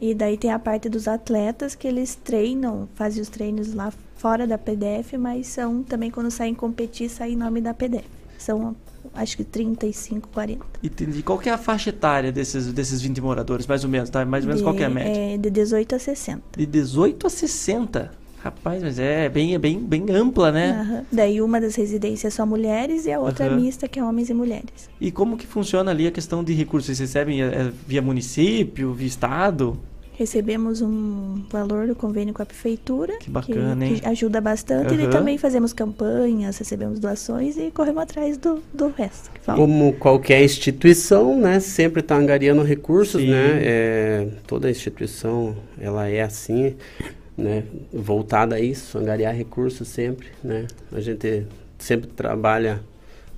E 0.00 0.14
daí 0.14 0.38
tem 0.38 0.50
a 0.50 0.58
parte 0.58 0.88
dos 0.88 1.06
atletas 1.06 1.74
que 1.74 1.86
eles 1.86 2.14
treinam, 2.14 2.88
fazem 2.94 3.20
os 3.20 3.28
treinos 3.28 3.74
lá 3.74 3.92
fora 4.16 4.46
da 4.46 4.56
PDF, 4.56 5.12
mas 5.18 5.46
são 5.46 5.82
também 5.82 6.10
quando 6.10 6.30
saem 6.30 6.54
competir, 6.54 7.10
saem 7.10 7.34
em 7.34 7.36
nome 7.36 7.60
da 7.60 7.74
PDF. 7.74 8.04
São 8.38 8.74
acho 9.14 9.36
que 9.36 9.44
35, 9.44 10.28
40. 10.28 10.64
Entendi. 10.82 11.22
Qual 11.22 11.40
é 11.44 11.50
a 11.50 11.58
faixa 11.58 11.90
etária 11.90 12.30
desses, 12.32 12.72
desses 12.72 13.00
20 13.00 13.20
moradores, 13.20 13.66
mais 13.66 13.84
ou 13.84 13.90
menos, 13.90 14.10
tá? 14.10 14.24
Mais 14.24 14.44
ou 14.44 14.48
menos 14.48 14.60
de, 14.60 14.64
qual 14.64 14.74
que 14.74 14.82
é 14.82 14.86
a 14.86 14.90
média? 14.90 15.34
É 15.34 15.38
de 15.38 15.50
18 15.50 15.94
a 15.94 15.98
60. 15.98 16.42
De 16.56 16.66
18 16.66 17.26
a 17.26 17.30
60? 17.30 18.20
Rapaz, 18.42 18.82
mas 18.82 18.98
é 18.98 19.28
bem, 19.28 19.58
bem, 19.58 19.78
bem 19.78 20.06
ampla, 20.10 20.50
né? 20.50 20.86
Uhum. 20.88 21.04
Daí 21.12 21.42
uma 21.42 21.60
das 21.60 21.74
residências 21.74 22.32
é 22.32 22.34
só 22.34 22.46
mulheres 22.46 23.04
e 23.04 23.12
a 23.12 23.20
outra 23.20 23.46
uhum. 23.46 23.52
é 23.52 23.56
mista, 23.56 23.86
que 23.86 23.98
é 23.98 24.04
homens 24.04 24.30
e 24.30 24.34
mulheres. 24.34 24.88
E 24.98 25.10
como 25.10 25.36
que 25.36 25.46
funciona 25.46 25.90
ali 25.90 26.06
a 26.06 26.10
questão 26.10 26.42
de 26.42 26.54
recursos? 26.54 26.86
Vocês 26.86 27.00
recebem 27.00 27.42
é, 27.42 27.70
via 27.86 28.00
município, 28.00 28.94
via 28.94 29.06
estado? 29.06 29.78
Recebemos 30.20 30.82
um 30.82 31.42
valor 31.48 31.86
do 31.86 31.94
convênio 31.94 32.34
com 32.34 32.42
a 32.42 32.44
prefeitura. 32.44 33.16
Que 33.18 33.30
bacana, 33.30 33.86
que, 33.86 34.00
que 34.00 34.06
ajuda 34.06 34.38
bastante. 34.38 34.92
Uhum. 34.92 35.00
E 35.00 35.08
também 35.08 35.38
fazemos 35.38 35.72
campanhas, 35.72 36.58
recebemos 36.58 37.00
doações 37.00 37.56
e 37.56 37.70
corremos 37.70 38.02
atrás 38.02 38.36
do, 38.36 38.62
do 38.70 38.88
resto. 38.88 39.30
Como 39.46 39.94
qualquer 39.94 40.44
instituição, 40.44 41.40
né? 41.40 41.58
Sempre 41.58 42.00
está 42.00 42.16
angariando 42.16 42.62
recursos, 42.62 43.22
Sim. 43.22 43.30
né? 43.30 43.60
É, 43.62 44.28
toda 44.46 44.70
instituição, 44.70 45.56
ela 45.80 46.06
é 46.06 46.20
assim, 46.20 46.76
né? 47.34 47.64
Voltada 47.90 48.56
a 48.56 48.60
isso, 48.60 48.98
angariar 48.98 49.34
recursos 49.34 49.88
sempre, 49.88 50.26
né? 50.44 50.66
A 50.92 51.00
gente 51.00 51.46
sempre 51.78 52.08
trabalha 52.08 52.82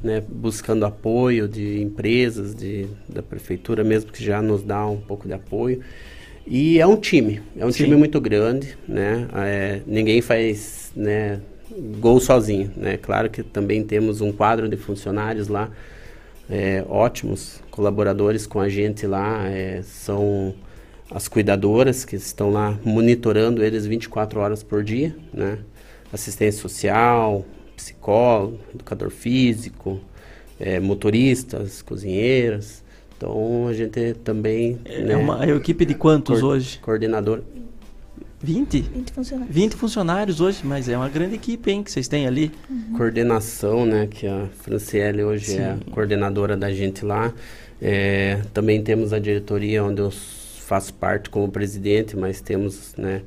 né, 0.03 0.21
buscando 0.29 0.85
apoio 0.85 1.47
de 1.47 1.81
empresas, 1.81 2.57
de, 2.57 2.89
da 3.09 3.23
prefeitura 3.23 3.85
mesmo, 3.85 4.11
que 4.11 4.25
já 4.25 4.43
nos 4.43 4.65
dá 4.65 4.85
um 4.85 5.01
pouco 5.01 5.29
de 5.29 5.35
apoio. 5.35 5.81
E 6.47 6.81
é 6.81 6.87
um 6.87 6.97
time, 6.97 7.41
é 7.57 7.65
um 7.65 7.71
Sim. 7.71 7.85
time 7.85 7.97
muito 7.97 8.21
grande, 8.21 8.77
né? 8.89 9.29
É, 9.35 9.81
ninguém 9.87 10.21
faz 10.21 10.93
né, 10.95 11.41
gol 11.99 12.19
sozinho, 12.21 12.71
né? 12.77 12.97
Claro 12.97 13.31
que 13.31 13.43
também 13.43 13.83
temos 13.85 14.21
um 14.21 14.33
quadro 14.33 14.69
de 14.69 14.77
funcionários 14.77 15.49
lá, 15.49 15.71
é, 16.51 16.85
ótimos 16.89 17.63
colaboradores 17.71 18.47
com 18.47 18.61
a 18.61 18.69
gente 18.69 19.07
lá, 19.07 19.49
é, 19.49 19.83
são 19.83 20.55
as 21.11 21.29
cuidadoras 21.29 22.05
que 22.05 22.17
estão 22.17 22.51
lá 22.51 22.79
monitorando 22.85 23.63
eles 23.63 23.87
24 23.87 24.41
horas 24.41 24.63
por 24.63 24.83
dia, 24.83 25.15
né? 25.33 25.59
Assistência 26.13 26.61
social, 26.61 27.45
psicólogo, 27.77 28.59
educador 28.75 29.11
físico, 29.11 30.01
é, 30.59 30.81
motoristas, 30.81 31.83
cozinheiras. 31.83 32.82
Então 33.23 33.69
a 33.69 33.73
gente 33.73 34.15
também. 34.25 34.81
É 34.85 35.17
uma 35.17 35.47
equipe 35.47 35.87
de 35.87 35.95
quantos 35.95 36.41
coor- 36.41 36.55
hoje? 36.55 36.79
Coordenador. 36.83 37.41
20 38.43 38.81
20? 38.81 39.13
funcionários. 39.13 39.55
20 39.55 39.77
funcionários 39.77 40.41
hoje, 40.41 40.61
mas 40.65 40.89
é 40.89 40.97
uma 40.97 41.09
grande 41.09 41.37
equipe, 41.37 41.71
hein, 41.71 41.85
que 41.85 41.93
vocês 41.93 42.09
têm 42.09 42.27
ali. 42.27 42.51
coordenação, 42.97 43.87
né, 43.87 44.09
que 44.11 44.27
a 44.27 44.49
Franciele 44.63 45.23
hoje 45.23 45.57
é 45.57 45.71
a 45.71 45.75
Sim. 45.77 45.81
coordenadora 45.93 46.57
da 46.57 46.73
gente 46.73 47.05
lá. 47.05 47.33
É, 47.81 48.41
também 48.53 48.83
temos 48.83 49.13
a 49.13 49.21
diretoria 49.21 49.85
onde 49.85 50.01
eu 50.03 50.11
faço 50.11 50.93
parte 50.95 51.31
como 51.31 51.49
presidente, 51.49 52.17
mas 52.17 52.41
temos, 52.41 52.95
né, 52.99 53.23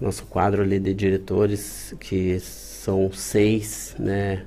nosso 0.00 0.24
quadro 0.24 0.62
ali 0.62 0.80
de 0.80 0.92
diretores 0.92 1.94
que 2.00 2.40
são 2.40 3.12
seis, 3.12 3.94
né, 4.00 4.42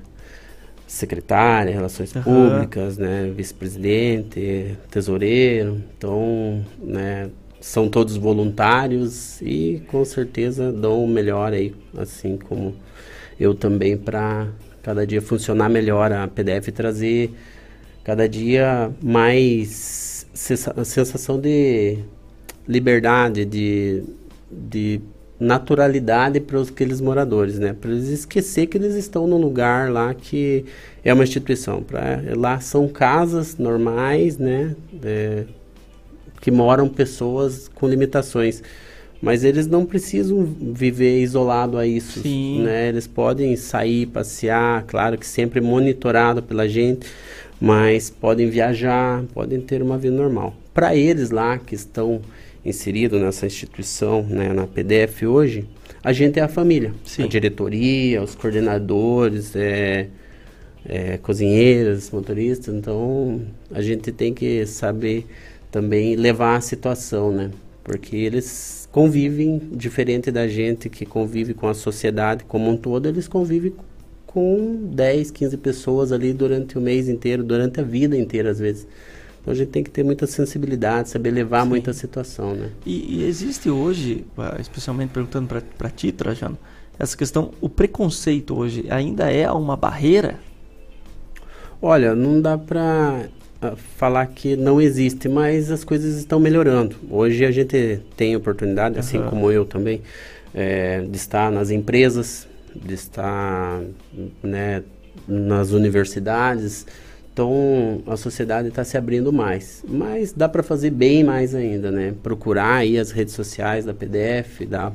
secretária, 0.90 1.72
relações 1.72 2.14
Aham. 2.14 2.24
públicas, 2.24 2.98
né, 2.98 3.30
vice-presidente, 3.34 4.76
tesoureiro. 4.90 5.80
Então, 5.96 6.64
né, 6.82 7.30
são 7.60 7.88
todos 7.88 8.16
voluntários 8.16 9.40
e 9.40 9.82
com 9.86 10.04
certeza 10.04 10.72
dão 10.72 11.04
o 11.04 11.08
melhor 11.08 11.52
aí, 11.52 11.72
assim 11.96 12.36
como 12.36 12.74
eu 13.38 13.54
também 13.54 13.96
para 13.96 14.48
cada 14.82 15.06
dia 15.06 15.22
funcionar 15.22 15.68
melhor 15.68 16.10
a 16.12 16.26
PDF 16.26 16.68
e 16.68 16.72
trazer 16.72 17.30
cada 18.02 18.28
dia 18.28 18.90
mais 19.02 20.26
sensa- 20.34 20.84
sensação 20.84 21.40
de 21.40 21.98
liberdade, 22.66 23.44
de, 23.44 24.02
de 24.50 25.00
naturalidade 25.40 26.38
para 26.38 26.58
os- 26.58 26.68
aqueles 26.68 27.00
moradores, 27.00 27.58
né? 27.58 27.74
Para 27.80 27.90
eles 27.90 28.08
esquecer 28.08 28.66
que 28.66 28.76
eles 28.76 28.94
estão 28.94 29.26
num 29.26 29.38
lugar 29.38 29.90
lá 29.90 30.12
que 30.12 30.66
é 31.02 31.12
uma 31.14 31.24
instituição. 31.24 31.82
Pra, 31.82 32.20
lá 32.36 32.60
são 32.60 32.86
casas 32.86 33.56
normais, 33.56 34.36
né? 34.36 34.76
É, 35.02 35.44
que 36.40 36.50
moram 36.50 36.88
pessoas 36.88 37.68
com 37.74 37.88
limitações. 37.88 38.62
Mas 39.22 39.44
eles 39.44 39.66
não 39.66 39.84
precisam 39.84 40.42
viver 40.44 41.20
isolado 41.20 41.76
a 41.76 41.86
isso, 41.86 42.20
Sim. 42.20 42.62
né? 42.62 42.88
Eles 42.88 43.06
podem 43.06 43.54
sair, 43.56 44.06
passear, 44.06 44.84
claro 44.86 45.18
que 45.18 45.26
sempre 45.26 45.60
monitorado 45.60 46.42
pela 46.42 46.66
gente, 46.66 47.06
mas 47.60 48.08
podem 48.08 48.48
viajar, 48.48 49.22
podem 49.34 49.60
ter 49.60 49.82
uma 49.82 49.98
vida 49.98 50.16
normal. 50.16 50.54
Para 50.72 50.96
eles 50.96 51.30
lá 51.30 51.58
que 51.58 51.74
estão 51.74 52.22
inseridos 52.64 53.20
nessa 53.20 53.46
instituição, 53.46 54.22
né, 54.22 54.52
na 54.52 54.66
PDF 54.66 55.22
hoje, 55.22 55.66
a 56.02 56.12
gente 56.12 56.38
é 56.38 56.42
a 56.42 56.48
família. 56.48 56.92
A 57.24 57.28
diretoria, 57.28 58.22
os 58.22 58.34
coordenadores, 58.34 59.54
é, 59.54 60.08
é, 60.84 61.18
cozinheiras, 61.18 62.10
motoristas. 62.10 62.74
Então, 62.74 63.42
a 63.70 63.82
gente 63.82 64.10
tem 64.12 64.32
que 64.32 64.64
saber 64.66 65.26
também 65.70 66.16
levar 66.16 66.56
a 66.56 66.60
situação, 66.60 67.30
né? 67.30 67.50
Porque 67.84 68.16
eles 68.16 68.88
convivem 68.90 69.60
diferente 69.72 70.30
da 70.30 70.48
gente 70.48 70.88
que 70.88 71.06
convive 71.06 71.54
com 71.54 71.68
a 71.68 71.74
sociedade 71.74 72.44
como 72.44 72.70
um 72.70 72.76
todo, 72.76 73.06
eles 73.06 73.28
convivem 73.28 73.72
com 74.26 74.88
10, 74.92 75.30
15 75.30 75.56
pessoas 75.56 76.12
ali 76.12 76.32
durante 76.32 76.78
o 76.78 76.80
mês 76.80 77.08
inteiro, 77.08 77.42
durante 77.42 77.80
a 77.80 77.82
vida 77.82 78.16
inteira 78.16 78.50
às 78.50 78.58
vezes. 78.58 78.86
Então 79.40 79.52
a 79.52 79.56
gente 79.56 79.68
tem 79.68 79.82
que 79.82 79.90
ter 79.90 80.02
muita 80.02 80.26
sensibilidade, 80.26 81.08
saber 81.08 81.30
levar 81.30 81.64
muita 81.64 81.92
situação, 81.92 82.54
né? 82.54 82.70
E, 82.84 83.20
e 83.20 83.24
existe 83.24 83.70
hoje, 83.70 84.24
ah, 84.36 84.56
especialmente 84.60 85.10
perguntando 85.10 85.48
para 85.78 85.90
ti, 85.90 86.12
Trajano, 86.12 86.58
essa 86.98 87.16
questão, 87.16 87.52
o 87.60 87.68
preconceito 87.68 88.54
hoje 88.54 88.84
ainda 88.90 89.30
é 89.32 89.50
uma 89.50 89.76
barreira? 89.76 90.38
Olha, 91.80 92.14
não 92.14 92.42
dá 92.42 92.58
pra 92.58 93.26
ah, 93.62 93.74
falar 93.96 94.26
que 94.26 94.54
não 94.54 94.78
existe, 94.80 95.26
mas 95.26 95.70
as 95.70 95.82
coisas 95.82 96.16
estão 96.16 96.38
melhorando. 96.38 96.96
Hoje 97.10 97.44
a 97.46 97.50
gente 97.50 98.00
tem 98.16 98.36
oportunidade, 98.36 98.98
assim 98.98 99.22
como 99.22 99.50
eu 99.50 99.64
também, 99.64 100.02
eh, 100.54 101.06
de 101.08 101.16
estar 101.16 101.50
nas 101.50 101.70
empresas, 101.70 102.46
de 102.74 102.92
estar 102.92 103.80
né, 104.42 104.82
nas 105.26 105.70
universidades. 105.70 106.86
Então 107.40 108.02
a 108.06 108.18
sociedade 108.18 108.68
está 108.68 108.84
se 108.84 108.98
abrindo 108.98 109.32
mais, 109.32 109.82
mas 109.88 110.30
dá 110.30 110.46
para 110.46 110.62
fazer 110.62 110.90
bem 110.90 111.24
mais 111.24 111.54
ainda, 111.54 111.90
né? 111.90 112.12
Procurar 112.22 112.74
aí 112.74 112.98
as 112.98 113.12
redes 113.12 113.32
sociais 113.32 113.86
da 113.86 113.94
PDF, 113.94 114.66
da 114.68 114.92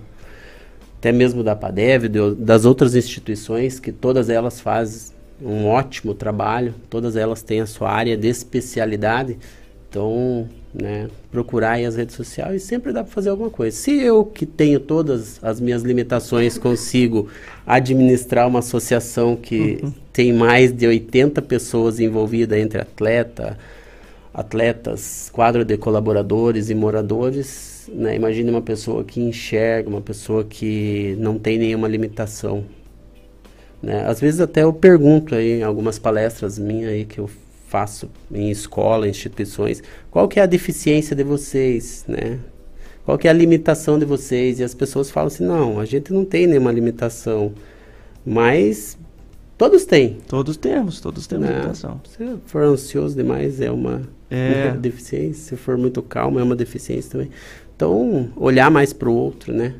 até 0.99 1.11
mesmo 1.11 1.43
da 1.43 1.55
Padev, 1.55 2.07
das 2.37 2.63
outras 2.63 2.93
instituições, 2.93 3.79
que 3.79 3.91
todas 3.91 4.29
elas 4.29 4.59
fazem 4.59 5.15
um 5.41 5.65
ótimo 5.65 6.13
trabalho, 6.13 6.75
todas 6.87 7.15
elas 7.15 7.41
têm 7.41 7.61
a 7.61 7.65
sua 7.65 7.89
área 7.89 8.15
de 8.15 8.27
especialidade. 8.27 9.39
Então, 9.95 10.49
né, 10.73 11.07
procurar 11.31 11.71
aí 11.71 11.85
as 11.85 11.95
redes 11.95 12.15
sociais 12.15 12.61
e 12.61 12.65
sempre 12.65 12.91
dá 12.91 13.01
para 13.01 13.13
fazer 13.13 13.29
alguma 13.29 13.49
coisa. 13.49 13.77
Se 13.77 13.93
eu 13.93 14.25
que 14.25 14.45
tenho 14.45 14.77
todas 14.77 15.39
as 15.41 15.61
minhas 15.61 15.83
limitações 15.83 16.57
consigo 16.57 17.29
administrar 17.65 18.45
uma 18.45 18.59
associação 18.59 19.37
que 19.37 19.81
tem 20.11 20.33
mais 20.33 20.73
de 20.73 20.85
80 20.85 21.41
pessoas 21.43 21.97
envolvidas 22.01 22.59
entre 22.59 22.81
atleta, 22.81 23.57
atletas, 24.33 25.29
quadro 25.31 25.63
de 25.63 25.77
colaboradores 25.77 26.69
e 26.69 26.75
moradores, 26.75 27.89
né? 27.93 28.17
Imagine 28.17 28.49
uma 28.49 28.61
pessoa 28.61 29.01
que 29.05 29.21
enxerga, 29.21 29.87
uma 29.87 30.01
pessoa 30.01 30.43
que 30.43 31.15
não 31.19 31.39
tem 31.39 31.57
nenhuma 31.57 31.87
limitação. 31.87 32.65
Né? 33.81 34.05
Às 34.05 34.19
vezes 34.19 34.41
até 34.41 34.63
eu 34.63 34.73
pergunto 34.73 35.35
aí 35.35 35.59
em 35.59 35.63
algumas 35.63 35.97
palestras 35.97 36.59
minhas 36.59 36.91
aí 36.91 37.05
que 37.05 37.17
eu 37.17 37.29
faço 37.67 38.09
em 38.31 38.49
escola, 38.49 39.07
instituições, 39.07 39.81
qual 40.11 40.27
que 40.27 40.39
é 40.39 40.43
a 40.43 40.45
deficiência 40.45 41.15
de 41.15 41.23
vocês, 41.23 42.05
né? 42.07 42.39
Qual 43.05 43.17
que 43.17 43.27
é 43.27 43.31
a 43.31 43.33
limitação 43.33 43.99
de 43.99 44.05
vocês? 44.05 44.59
E 44.59 44.63
as 44.63 44.73
pessoas 44.73 45.11
falam 45.11 45.27
assim, 45.27 45.45
não, 45.45 45.79
a 45.79 45.85
gente 45.85 46.11
não 46.11 46.25
tem 46.25 46.47
nenhuma 46.47 46.71
limitação, 46.71 47.53
mas 48.25 48.97
todos 49.57 49.85
têm. 49.85 50.17
Todos 50.27 50.57
temos, 50.57 50.99
todos 50.99 51.27
temos 51.27 51.45
né? 51.47 51.53
limitação. 51.53 52.01
Se 52.09 52.37
for 52.47 52.63
ansioso 52.63 53.15
demais 53.15 53.61
é 53.61 53.69
uma 53.69 54.01
É. 54.29 54.71
deficiência, 54.71 55.33
se 55.33 55.55
for 55.55 55.77
muito 55.77 56.01
calmo 56.01 56.39
é 56.39 56.43
uma 56.43 56.55
deficiência 56.55 57.11
também. 57.11 57.29
Então, 57.75 58.31
olhar 58.35 58.71
mais 58.71 58.91
para 58.91 59.09
o 59.09 59.13
outro, 59.13 59.53
né? 59.53 59.75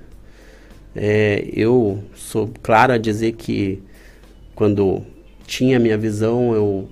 É, 0.95 1.43
eu 1.51 2.03
sou 2.15 2.49
claro 2.61 2.93
a 2.93 2.97
dizer 2.97 3.33
que 3.33 3.81
quando 4.53 5.01
tinha 5.47 5.79
minha 5.79 5.97
visão, 5.97 6.53
eu 6.53 6.87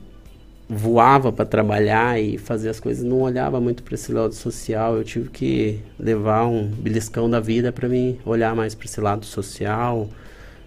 voava 0.73 1.31
para 1.31 1.45
trabalhar 1.45 2.19
e 2.21 2.37
fazer 2.37 2.69
as 2.69 2.79
coisas, 2.79 3.03
não 3.03 3.21
olhava 3.21 3.59
muito 3.61 3.83
para 3.83 3.95
esse 3.95 4.11
lado 4.11 4.33
social. 4.33 4.97
Eu 4.97 5.03
tive 5.03 5.29
que 5.29 5.79
levar 5.99 6.45
um 6.47 6.67
beliscão 6.67 7.29
da 7.29 7.39
vida 7.39 7.71
para 7.71 7.87
mim 7.87 8.19
olhar 8.25 8.55
mais 8.55 8.75
para 8.75 8.85
esse 8.85 8.99
lado 8.99 9.25
social. 9.25 10.09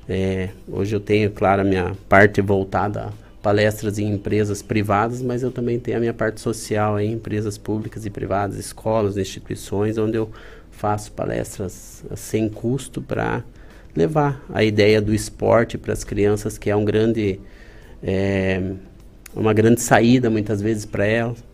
É, 0.08 0.50
hoje 0.68 0.94
eu 0.94 1.00
tenho, 1.00 1.30
claro, 1.30 1.62
a 1.62 1.64
minha 1.64 1.96
parte 2.08 2.40
voltada 2.40 3.06
a 3.06 3.12
palestras 3.42 3.98
em 3.98 4.10
empresas 4.10 4.62
privadas, 4.62 5.22
mas 5.22 5.42
eu 5.42 5.50
também 5.50 5.78
tenho 5.78 5.96
a 5.96 6.00
minha 6.00 6.14
parte 6.14 6.40
social 6.40 6.98
em 6.98 7.12
empresas 7.12 7.56
públicas 7.56 8.04
e 8.04 8.10
privadas, 8.10 8.56
escolas, 8.56 9.16
instituições, 9.16 9.98
onde 9.98 10.16
eu 10.16 10.30
faço 10.70 11.12
palestras 11.12 12.04
eh, 12.10 12.16
sem 12.16 12.48
custo 12.48 13.00
para 13.00 13.44
levar 13.94 14.44
a 14.52 14.62
ideia 14.62 15.00
do 15.00 15.14
esporte 15.14 15.78
para 15.78 15.92
as 15.92 16.04
crianças, 16.04 16.58
que 16.58 16.68
é 16.68 16.76
um 16.76 16.84
grande, 16.84 17.40
é, 18.02 18.60
uma 19.36 19.52
grande 19.52 19.80
saída 19.80 20.30
muitas 20.30 20.60
vezes 20.60 20.84
para 20.84 21.04
elas, 21.04 21.44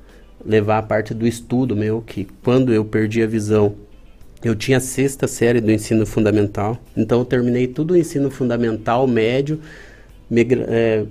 levar 0.44 0.78
a 0.78 0.82
parte 0.82 1.12
do 1.12 1.26
estudo 1.26 1.76
meu, 1.76 2.00
que 2.00 2.26
quando 2.42 2.72
eu 2.72 2.84
perdi 2.84 3.22
a 3.22 3.26
visão, 3.26 3.74
eu 4.42 4.54
tinha 4.54 4.78
a 4.78 4.80
sexta 4.80 5.28
série 5.28 5.60
do 5.60 5.70
ensino 5.70 6.06
fundamental, 6.06 6.78
então 6.96 7.18
eu 7.18 7.24
terminei 7.24 7.66
tudo 7.66 7.94
o 7.94 7.96
ensino 7.96 8.30
fundamental, 8.30 9.06
médio, 9.06 9.60
me 10.30 10.46
é, 10.68 11.04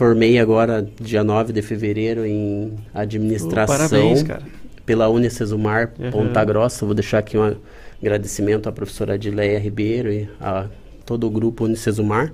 formei 0.00 0.38
agora 0.38 0.88
dia 0.98 1.22
9 1.22 1.52
de 1.52 1.60
fevereiro 1.60 2.24
em 2.24 2.72
administração. 2.94 3.74
Oh, 3.74 3.78
parabéns, 3.78 4.22
cara. 4.22 4.42
Pela 4.86 5.08
Unicesumar 5.08 5.92
Uhum. 5.98 6.10
Ponta 6.10 6.42
Grossa. 6.42 6.86
Vou 6.86 6.94
deixar 6.94 7.18
aqui 7.18 7.36
um 7.36 7.54
agradecimento 8.00 8.66
à 8.66 8.72
professora 8.72 9.14
Adileia 9.14 9.58
Ribeiro 9.58 10.10
e 10.10 10.26
a 10.40 10.68
todo 11.04 11.26
o 11.26 11.30
grupo 11.30 11.64
Unicesumar. 11.64 12.32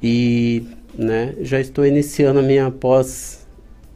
E 0.00 0.64
né, 0.96 1.34
já 1.40 1.60
estou 1.60 1.84
iniciando 1.86 2.40
a 2.40 2.42
minha 2.42 2.70
pós 2.70 3.46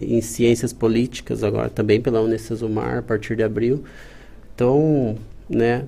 em 0.00 0.20
Ciências 0.20 0.72
Políticas 0.72 1.42
agora, 1.42 1.68
também 1.68 2.00
pela 2.00 2.20
Unicesumar, 2.20 2.98
a 2.98 3.02
partir 3.02 3.36
de 3.36 3.42
abril 3.42 3.82
Então, 4.54 5.16
né, 5.48 5.84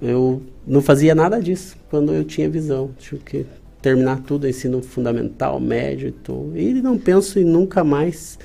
eu 0.00 0.42
não 0.66 0.82
fazia 0.82 1.14
nada 1.14 1.40
disso 1.40 1.76
quando 1.88 2.12
eu 2.12 2.24
tinha 2.24 2.48
visão. 2.48 2.90
Tinha 2.98 3.20
que 3.20 3.46
terminar 3.80 4.22
tudo, 4.22 4.48
ensino 4.48 4.82
fundamental, 4.82 5.60
médio 5.60 6.08
e 6.08 6.12
tudo. 6.12 6.58
E 6.58 6.74
não 6.74 6.98
penso 6.98 7.38
em 7.38 7.44
nunca 7.44 7.84
mais 7.84 8.38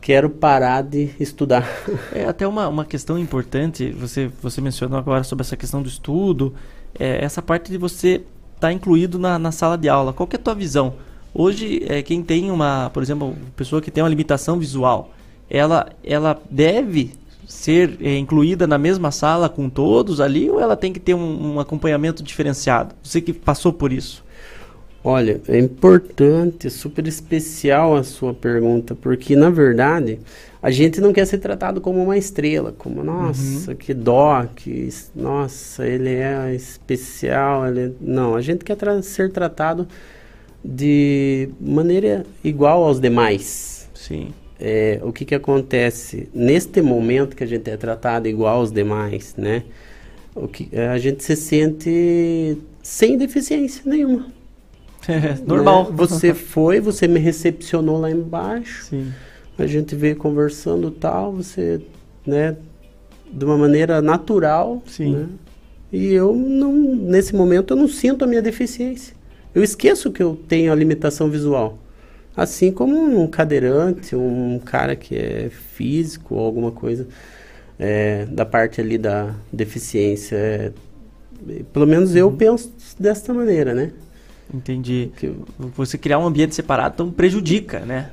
quero 0.00 0.28
parar 0.28 0.82
de 0.82 1.10
estudar. 1.18 1.66
É 2.12 2.26
até 2.26 2.46
uma, 2.46 2.68
uma 2.68 2.84
questão 2.84 3.18
importante, 3.18 3.90
você, 3.92 4.30
você 4.42 4.60
mencionou 4.60 4.98
agora 4.98 5.24
sobre 5.24 5.42
essa 5.42 5.56
questão 5.56 5.80
do 5.80 5.88
estudo, 5.88 6.52
é, 6.98 7.24
essa 7.24 7.40
parte 7.40 7.70
de 7.70 7.78
você 7.78 8.22
estar 8.62 8.68
tá 8.68 8.72
incluído 8.72 9.18
na, 9.18 9.38
na 9.38 9.50
sala 9.50 9.76
de 9.76 9.88
aula. 9.88 10.12
Qual 10.12 10.28
é 10.32 10.36
a 10.36 10.38
tua 10.38 10.54
visão? 10.54 10.94
Hoje, 11.34 11.82
é, 11.88 12.02
quem 12.02 12.22
tem 12.22 12.50
uma, 12.50 12.90
por 12.90 13.02
exemplo, 13.02 13.34
pessoa 13.56 13.82
que 13.82 13.90
tem 13.90 14.02
uma 14.02 14.08
limitação 14.08 14.58
visual, 14.58 15.10
ela, 15.50 15.90
ela 16.04 16.40
deve 16.48 17.12
ser 17.46 17.98
é, 18.00 18.16
incluída 18.16 18.66
na 18.66 18.78
mesma 18.78 19.10
sala 19.10 19.48
com 19.48 19.68
todos 19.68 20.20
ali 20.20 20.48
ou 20.48 20.60
ela 20.60 20.76
tem 20.76 20.92
que 20.92 21.00
ter 21.00 21.14
um, 21.14 21.54
um 21.54 21.60
acompanhamento 21.60 22.22
diferenciado? 22.22 22.94
Você 23.02 23.20
que 23.20 23.32
passou 23.32 23.72
por 23.72 23.92
isso. 23.92 24.22
Olha, 25.04 25.40
é 25.48 25.58
importante, 25.58 26.70
super 26.70 27.06
especial 27.08 27.96
a 27.96 28.04
sua 28.04 28.32
pergunta, 28.32 28.94
porque 28.94 29.34
na 29.34 29.50
verdade 29.50 30.20
a 30.62 30.70
gente 30.70 31.00
não 31.00 31.12
quer 31.12 31.26
ser 31.26 31.38
tratado 31.38 31.80
como 31.80 32.00
uma 32.00 32.16
estrela, 32.16 32.72
como 32.78 33.02
nossa, 33.02 33.72
uhum. 33.72 33.76
que 33.76 33.92
dó, 33.92 34.46
que 34.54 34.88
nossa, 35.14 35.84
ele 35.84 36.10
é 36.10 36.54
especial, 36.54 37.66
ele 37.66 37.80
é... 37.80 37.90
não, 38.00 38.36
a 38.36 38.40
gente 38.40 38.64
quer 38.64 38.76
tra 38.76 39.02
ser 39.02 39.32
tratado 39.32 39.88
de 40.64 41.48
maneira 41.60 42.24
igual 42.44 42.84
aos 42.84 43.00
demais. 43.00 43.90
Sim. 43.92 44.28
É, 44.60 45.00
o 45.02 45.12
que 45.12 45.24
que 45.24 45.34
acontece 45.34 46.28
neste 46.32 46.80
momento 46.80 47.34
que 47.34 47.42
a 47.42 47.46
gente 47.46 47.68
é 47.68 47.76
tratado 47.76 48.28
igual 48.28 48.58
aos 48.58 48.70
demais, 48.70 49.34
né? 49.36 49.64
O 50.32 50.46
que 50.46 50.68
a 50.78 50.96
gente 50.98 51.24
se 51.24 51.34
sente 51.34 52.56
sem 52.80 53.18
deficiência 53.18 53.82
nenhuma. 53.84 54.41
É, 55.08 55.36
normal. 55.46 55.90
Né? 55.90 55.96
Você 55.96 56.34
foi, 56.34 56.80
você 56.80 57.06
me 57.06 57.18
recepcionou 57.18 58.00
lá 58.00 58.10
embaixo. 58.10 58.84
Sim. 58.84 59.12
A 59.58 59.66
gente 59.66 59.94
veio 59.94 60.16
conversando 60.16 60.90
tal, 60.90 61.32
você, 61.32 61.80
né, 62.26 62.56
de 63.30 63.44
uma 63.44 63.56
maneira 63.56 64.00
natural. 64.00 64.82
Sim. 64.86 65.14
Né? 65.14 65.28
E 65.92 66.06
eu 66.12 66.34
não, 66.34 66.72
nesse 66.72 67.34
momento, 67.34 67.74
eu 67.74 67.76
não 67.76 67.88
sinto 67.88 68.24
a 68.24 68.26
minha 68.26 68.42
deficiência. 68.42 69.14
Eu 69.54 69.62
esqueço 69.62 70.10
que 70.10 70.22
eu 70.22 70.38
tenho 70.48 70.72
a 70.72 70.74
limitação 70.74 71.28
visual. 71.28 71.78
Assim 72.34 72.72
como 72.72 72.96
um 72.96 73.26
cadeirante, 73.26 74.16
um 74.16 74.58
cara 74.64 74.96
que 74.96 75.14
é 75.14 75.50
físico 75.50 76.34
ou 76.34 76.46
alguma 76.46 76.70
coisa 76.70 77.06
é, 77.78 78.24
da 78.26 78.46
parte 78.46 78.80
ali 78.80 78.96
da 78.96 79.34
deficiência. 79.52 80.36
É, 80.36 80.72
pelo 81.72 81.86
menos 81.86 82.16
eu 82.16 82.28
uhum. 82.28 82.36
penso 82.36 82.72
desta 82.98 83.34
maneira, 83.34 83.74
né? 83.74 83.92
Entendi. 84.52 85.10
Que 85.16 85.32
você 85.74 85.96
criar 85.96 86.18
um 86.18 86.26
ambiente 86.26 86.54
separado 86.54 86.94
então 86.94 87.10
prejudica, 87.10 87.80
né? 87.80 88.10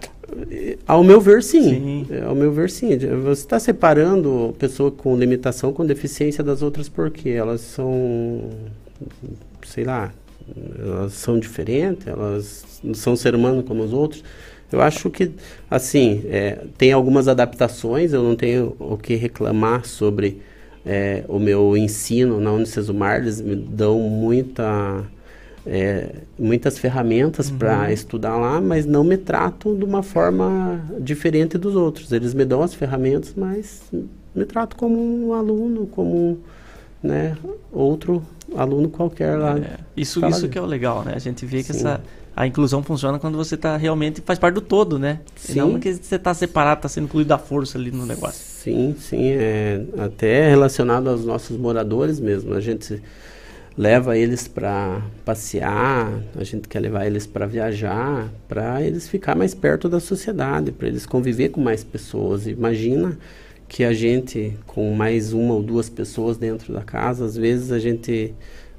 Ao 0.87 1.03
meu 1.03 1.19
ver, 1.19 1.41
sim. 1.41 1.63
sim. 1.63 2.07
Ao 2.25 2.35
meu 2.35 2.51
ver, 2.51 2.69
sim. 2.69 2.97
Você 2.97 3.41
está 3.41 3.59
separando 3.59 4.55
pessoa 4.59 4.91
com 4.91 5.17
limitação, 5.17 5.73
com 5.73 5.85
deficiência 5.85 6.43
das 6.43 6.61
outras 6.61 6.87
porque 6.87 7.29
elas 7.29 7.61
são, 7.61 8.49
sei 9.65 9.83
lá, 9.83 10.13
elas 10.77 11.13
são 11.13 11.39
diferentes, 11.39 12.07
elas 12.07 12.79
não 12.83 12.93
são 12.93 13.15
ser 13.15 13.35
humano 13.35 13.63
como 13.63 13.83
os 13.83 13.93
outros. 13.93 14.23
Eu 14.71 14.81
acho 14.81 15.09
que, 15.09 15.31
assim, 15.69 16.21
é, 16.25 16.59
tem 16.77 16.91
algumas 16.91 17.27
adaptações, 17.27 18.13
eu 18.13 18.21
não 18.21 18.35
tenho 18.35 18.75
o 18.77 18.97
que 18.97 19.15
reclamar 19.15 19.85
sobre 19.85 20.41
é, 20.85 21.23
o 21.27 21.39
meu 21.39 21.75
ensino 21.75 22.39
na 22.39 22.51
Unicesumar, 22.51 23.19
eles 23.19 23.41
me 23.41 23.55
dão 23.55 23.99
muita 23.99 25.03
é, 25.65 26.15
muitas 26.37 26.77
ferramentas 26.77 27.49
uhum. 27.49 27.57
para 27.57 27.91
estudar 27.91 28.37
lá, 28.37 28.59
mas 28.61 28.85
não 28.85 29.03
me 29.03 29.17
tratam 29.17 29.75
de 29.75 29.83
uma 29.83 30.01
forma 30.01 30.81
diferente 30.99 31.57
dos 31.57 31.75
outros. 31.75 32.11
Eles 32.11 32.33
me 32.33 32.45
dão 32.45 32.61
as 32.61 32.73
ferramentas, 32.73 33.33
mas 33.35 33.83
me 34.33 34.45
tratam 34.45 34.77
como 34.77 34.97
um 34.97 35.33
aluno, 35.33 35.87
como 35.87 36.39
né, 37.01 37.37
outro 37.71 38.23
aluno 38.55 38.89
qualquer 38.89 39.37
lá. 39.37 39.57
É, 39.57 39.77
isso 39.95 40.25
isso 40.25 40.47
que 40.47 40.57
é 40.57 40.61
o 40.61 40.65
legal, 40.65 41.03
né? 41.03 41.13
A 41.15 41.19
gente 41.19 41.45
vê 41.45 41.63
que 41.63 41.71
essa 41.71 42.01
a 42.35 42.47
inclusão 42.47 42.81
funciona 42.81 43.19
quando 43.19 43.37
você 43.37 43.57
tá 43.57 43.75
realmente 43.75 44.21
faz 44.21 44.39
parte 44.39 44.55
do 44.55 44.61
todo, 44.61 44.97
né? 44.97 45.19
Sim. 45.35 45.55
Não 45.59 45.79
que 45.79 45.93
você 45.93 46.15
está 46.15 46.33
separado, 46.33 46.79
está 46.79 46.87
sendo 46.87 47.03
incluído 47.03 47.33
à 47.33 47.37
força 47.37 47.77
ali 47.77 47.91
no 47.91 48.05
negócio. 48.05 48.41
Sim, 48.41 48.95
sim, 48.97 49.31
é 49.31 49.81
até 49.97 50.49
relacionado 50.49 51.09
aos 51.09 51.25
nossos 51.25 51.57
moradores 51.57 52.17
mesmo. 52.19 52.53
A 52.53 52.61
gente 52.61 53.01
leva 53.79 54.17
eles 54.17 54.45
para 54.45 55.01
passear, 55.23 56.21
a 56.35 56.43
gente 56.43 56.67
quer 56.67 56.81
levar 56.81 57.05
eles 57.05 57.25
para 57.25 57.45
viajar, 57.45 58.29
para 58.45 58.83
eles 58.83 59.07
ficar 59.07 59.37
mais 59.37 59.55
perto 59.55 59.87
da 59.87 60.01
sociedade, 60.01 60.73
para 60.73 60.89
eles 60.89 61.05
conviver 61.05 61.47
com 61.47 61.61
mais 61.61 61.81
pessoas. 61.81 62.45
Imagina 62.45 63.17
que 63.69 63.85
a 63.85 63.93
gente 63.93 64.53
com 64.67 64.93
mais 64.93 65.31
uma 65.31 65.53
ou 65.53 65.63
duas 65.63 65.87
pessoas 65.89 66.37
dentro 66.37 66.73
da 66.73 66.81
casa, 66.81 67.23
às 67.23 67.37
vezes 67.37 67.71
a 67.71 67.79
gente, 67.79 68.33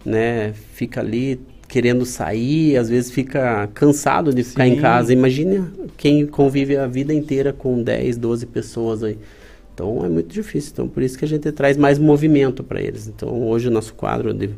né, 0.05 0.53
fica 0.75 1.01
ali 1.01 1.41
querendo 1.67 2.05
sair, 2.05 2.77
às 2.77 2.91
vezes 2.91 3.11
fica 3.11 3.71
cansado 3.73 4.35
de 4.35 4.45
ficar 4.45 4.67
Sim. 4.67 4.73
em 4.73 4.77
casa. 4.77 5.15
Imagina 5.15 5.73
quem 5.97 6.27
convive 6.27 6.77
a 6.77 6.87
vida 6.87 7.15
inteira 7.15 7.55
com 7.55 7.83
10, 7.83 8.19
12 8.19 8.45
pessoas 8.45 9.03
aí. 9.03 9.17
Então 9.73 10.05
é 10.05 10.11
muito 10.11 10.29
difícil. 10.29 10.73
Então 10.75 10.87
por 10.87 11.03
isso 11.03 11.17
que 11.17 11.25
a 11.25 11.29
gente 11.29 11.51
traz 11.53 11.79
mais 11.79 11.99
movimento 11.99 12.63
para 12.63 12.83
eles. 12.83 13.09
Então 13.09 13.49
hoje 13.49 13.69
o 13.69 13.71
nosso 13.71 13.95
quadro 13.95 14.35
de 14.35 14.51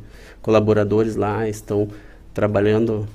colaboradores 0.43 1.16
lá 1.16 1.48
estão 1.48 1.89
trabalhando 2.35 3.09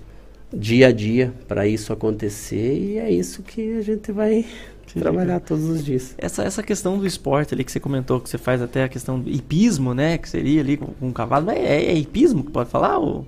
dia 0.52 0.88
a 0.88 0.92
dia 0.92 1.34
para 1.48 1.68
isso 1.68 1.92
acontecer 1.92 2.74
e 2.74 2.98
é 2.98 3.12
isso 3.12 3.44
que 3.44 3.78
a 3.78 3.82
gente 3.82 4.12
vai 4.12 4.46
Sim, 4.88 5.00
trabalhar 5.02 5.42
todos 5.42 5.66
os 5.66 5.84
dias. 5.84 6.16
Essa, 6.18 6.44
essa 6.44 6.64
questão 6.64 6.98
do 6.98 7.06
esporte 7.06 7.54
ali 7.54 7.64
que 7.64 7.72
você 7.72 7.80
comentou, 7.80 8.22
que 8.22 8.30
você 8.30 8.38
faz 8.38 8.62
até 8.62 8.84
a 8.86 8.90
questão 8.90 9.20
do 9.20 9.30
hipismo, 9.30 9.94
né? 9.94 10.18
Que 10.18 10.30
seria 10.30 10.62
ali 10.62 10.78
com, 10.78 10.88
com 10.88 11.12
cavalo, 11.12 11.48
mas 11.48 11.58
é, 11.58 11.86
é 11.86 11.96
hipismo 11.96 12.44
que 12.44 12.52
pode 12.52 12.70
falar? 12.70 12.98
Ou? 12.98 13.26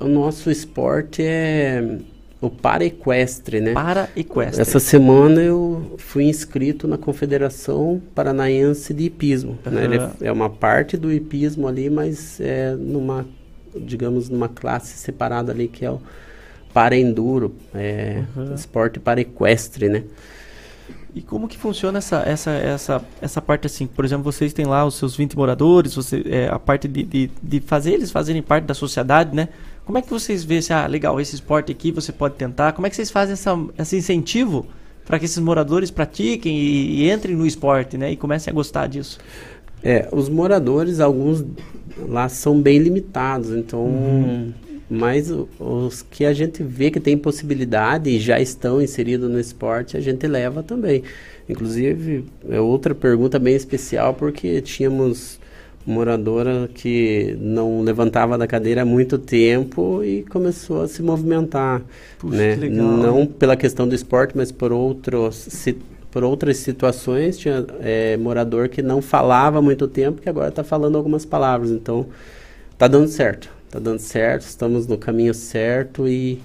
O 0.00 0.08
nosso 0.08 0.50
esporte 0.50 1.22
é 1.22 2.00
o 2.40 2.50
para-equestre, 2.50 3.60
né? 3.60 3.72
Para-equestre. 3.72 4.60
Essa 4.60 4.78
semana 4.78 5.40
eu 5.40 5.94
fui 5.98 6.24
inscrito 6.24 6.86
na 6.86 6.98
Confederação 6.98 8.00
Paranaense 8.14 8.92
de 8.92 9.04
Hipismo. 9.04 9.58
Uhum. 9.64 9.72
Né? 9.72 10.10
É, 10.20 10.30
uma 10.30 10.50
parte 10.50 10.96
do 10.96 11.12
hipismo 11.12 11.66
ali, 11.66 11.88
mas 11.88 12.40
é 12.40 12.74
numa 12.74 13.26
digamos, 13.80 14.28
numa 14.28 14.48
classe 14.48 14.96
separada 14.96 15.52
ali 15.52 15.68
que 15.68 15.84
é 15.84 15.90
o 15.90 16.00
para-enduro, 16.72 17.54
é, 17.74 18.22
uhum. 18.36 18.54
esporte 18.54 19.00
para-equestre, 19.00 19.88
né? 19.88 20.04
E 21.14 21.22
como 21.22 21.48
que 21.48 21.56
funciona 21.56 21.96
essa, 21.96 22.22
essa, 22.26 22.50
essa, 22.50 23.04
essa 23.22 23.40
parte 23.40 23.66
assim? 23.66 23.86
Por 23.86 24.04
exemplo, 24.04 24.30
vocês 24.30 24.52
têm 24.52 24.66
lá 24.66 24.84
os 24.84 24.96
seus 24.96 25.16
20 25.16 25.34
moradores, 25.34 25.94
você, 25.94 26.22
é, 26.26 26.48
a 26.48 26.58
parte 26.58 26.86
de, 26.86 27.02
de, 27.02 27.30
de 27.42 27.60
fazer 27.60 27.94
eles 27.94 28.10
fazerem 28.10 28.42
parte 28.42 28.64
da 28.64 28.74
sociedade, 28.74 29.34
né? 29.34 29.48
Como 29.86 29.98
é 29.98 30.02
que 30.02 30.10
vocês 30.10 30.42
veem 30.42 30.60
se, 30.60 30.72
ah, 30.72 30.84
legal, 30.88 31.20
esse 31.20 31.36
esporte 31.36 31.70
aqui 31.70 31.92
você 31.92 32.10
pode 32.10 32.34
tentar? 32.34 32.72
Como 32.72 32.88
é 32.88 32.90
que 32.90 32.96
vocês 32.96 33.08
fazem 33.08 33.34
essa, 33.34 33.56
esse 33.78 33.96
incentivo 33.96 34.66
para 35.06 35.16
que 35.16 35.24
esses 35.24 35.38
moradores 35.38 35.92
pratiquem 35.92 36.58
e, 36.58 37.04
e, 37.04 37.10
entrem 37.10 37.36
no 37.36 37.46
esporte, 37.46 37.96
né? 37.96 38.10
E 38.10 38.16
comecem 38.16 38.50
a 38.50 38.54
gostar 38.54 38.88
disso? 38.88 39.18
É, 39.84 40.08
os 40.10 40.28
moradores, 40.28 40.98
alguns 40.98 41.44
lá 42.08 42.28
são 42.28 42.60
bem 42.60 42.80
limitados, 42.80 43.50
então 43.50 43.84
uhum. 43.84 44.52
mas 44.90 45.32
os 45.60 46.02
que 46.02 46.24
a 46.24 46.32
gente 46.32 46.64
vê 46.64 46.90
que 46.90 46.98
tem 46.98 47.16
possibilidade 47.16 48.10
e 48.10 48.18
já 48.18 48.40
estão 48.40 48.82
inseridos 48.82 49.30
no 49.30 49.38
esporte, 49.38 49.96
a 49.96 50.00
gente 50.00 50.26
leva 50.26 50.64
também. 50.64 51.04
Inclusive, 51.48 52.24
é 52.48 52.60
outra 52.60 52.92
pergunta 52.92 53.38
bem 53.38 53.54
especial 53.54 54.14
porque 54.14 54.60
tínhamos 54.60 55.38
moradora 55.86 56.68
que 56.74 57.36
não 57.40 57.80
levantava 57.80 58.36
da 58.36 58.46
cadeira 58.46 58.82
há 58.82 58.84
muito 58.84 59.18
tempo 59.18 60.02
e 60.02 60.24
começou 60.24 60.82
a 60.82 60.88
se 60.88 61.00
movimentar, 61.00 61.82
Puxa, 62.18 62.36
né? 62.36 62.56
Não 62.68 63.24
pela 63.24 63.56
questão 63.56 63.86
do 63.86 63.94
esporte, 63.94 64.36
mas 64.36 64.50
por 64.50 64.72
outros 64.72 65.48
por 66.16 66.24
outras 66.24 66.56
situações, 66.56 67.36
tinha 67.36 67.62
é, 67.80 68.16
morador 68.16 68.70
que 68.70 68.80
não 68.80 69.02
falava 69.02 69.58
há 69.58 69.62
muito 69.62 69.86
tempo, 69.86 70.22
que 70.22 70.30
agora 70.30 70.48
está 70.48 70.64
falando 70.64 70.96
algumas 70.96 71.26
palavras. 71.26 71.70
Então, 71.70 72.06
está 72.72 72.88
dando 72.88 73.08
certo. 73.08 73.50
Está 73.66 73.78
dando 73.78 73.98
certo, 73.98 74.40
estamos 74.42 74.86
no 74.86 74.96
caminho 74.96 75.34
certo 75.34 76.08
e, 76.08 76.40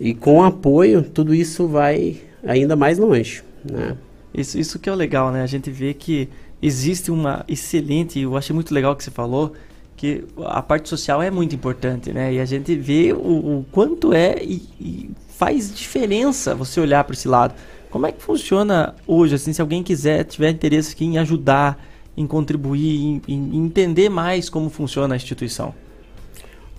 e 0.00 0.14
com 0.14 0.42
apoio, 0.42 1.02
tudo 1.02 1.34
isso 1.34 1.68
vai 1.68 2.16
ainda 2.42 2.74
mais 2.76 2.96
longe. 2.96 3.42
Né? 3.62 3.94
Isso, 4.32 4.58
isso 4.58 4.78
que 4.78 4.88
é 4.88 4.94
legal, 4.94 5.30
né? 5.32 5.42
A 5.42 5.46
gente 5.46 5.70
vê 5.70 5.92
que 5.92 6.30
existe 6.60 7.10
uma 7.10 7.44
excelente, 7.48 8.20
eu 8.20 8.36
achei 8.36 8.54
muito 8.54 8.72
legal 8.74 8.94
que 8.96 9.04
você 9.04 9.10
falou, 9.10 9.52
que 9.96 10.24
a 10.44 10.62
parte 10.62 10.88
social 10.88 11.20
é 11.20 11.30
muito 11.30 11.54
importante, 11.54 12.12
né? 12.12 12.32
E 12.32 12.40
a 12.40 12.44
gente 12.44 12.74
vê 12.76 13.12
o, 13.12 13.16
o 13.16 13.66
quanto 13.72 14.12
é 14.12 14.36
e, 14.42 14.62
e 14.80 15.10
faz 15.28 15.74
diferença 15.74 16.54
você 16.54 16.80
olhar 16.80 17.02
para 17.04 17.14
esse 17.14 17.26
lado. 17.26 17.54
Como 17.90 18.06
é 18.06 18.12
que 18.12 18.22
funciona 18.22 18.94
hoje, 19.06 19.34
assim, 19.34 19.52
se 19.52 19.60
alguém 19.60 19.82
quiser, 19.82 20.24
tiver 20.24 20.50
interesse 20.50 20.94
aqui 20.94 21.04
em 21.04 21.18
ajudar, 21.18 21.84
em 22.16 22.26
contribuir, 22.26 23.00
em, 23.00 23.22
em 23.26 23.64
entender 23.64 24.08
mais 24.08 24.48
como 24.48 24.70
funciona 24.70 25.14
a 25.14 25.16
instituição? 25.16 25.74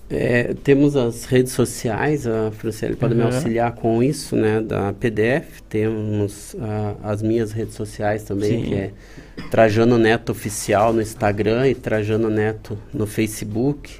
É, 0.08 0.54
temos 0.64 0.96
as 0.96 1.24
redes 1.24 1.52
sociais, 1.52 2.26
a 2.26 2.50
Franciele 2.50 2.96
pode 2.96 3.14
uhum. 3.14 3.20
me 3.20 3.26
auxiliar 3.26 3.72
com 3.72 4.02
isso, 4.02 4.34
né, 4.34 4.60
da 4.60 4.92
PDF. 4.92 5.60
Temos 5.68 6.54
uh, 6.54 6.96
as 7.02 7.22
minhas 7.22 7.52
redes 7.52 7.74
sociais 7.74 8.24
também, 8.24 8.64
Sim. 8.64 8.68
que 8.68 8.74
é 8.74 8.92
Trajano 9.50 9.98
Neto 9.98 10.32
Oficial 10.32 10.92
no 10.92 11.00
Instagram 11.00 11.68
e 11.68 11.74
Trajano 11.74 12.28
Neto 12.28 12.78
no 12.92 13.06
Facebook. 13.06 13.90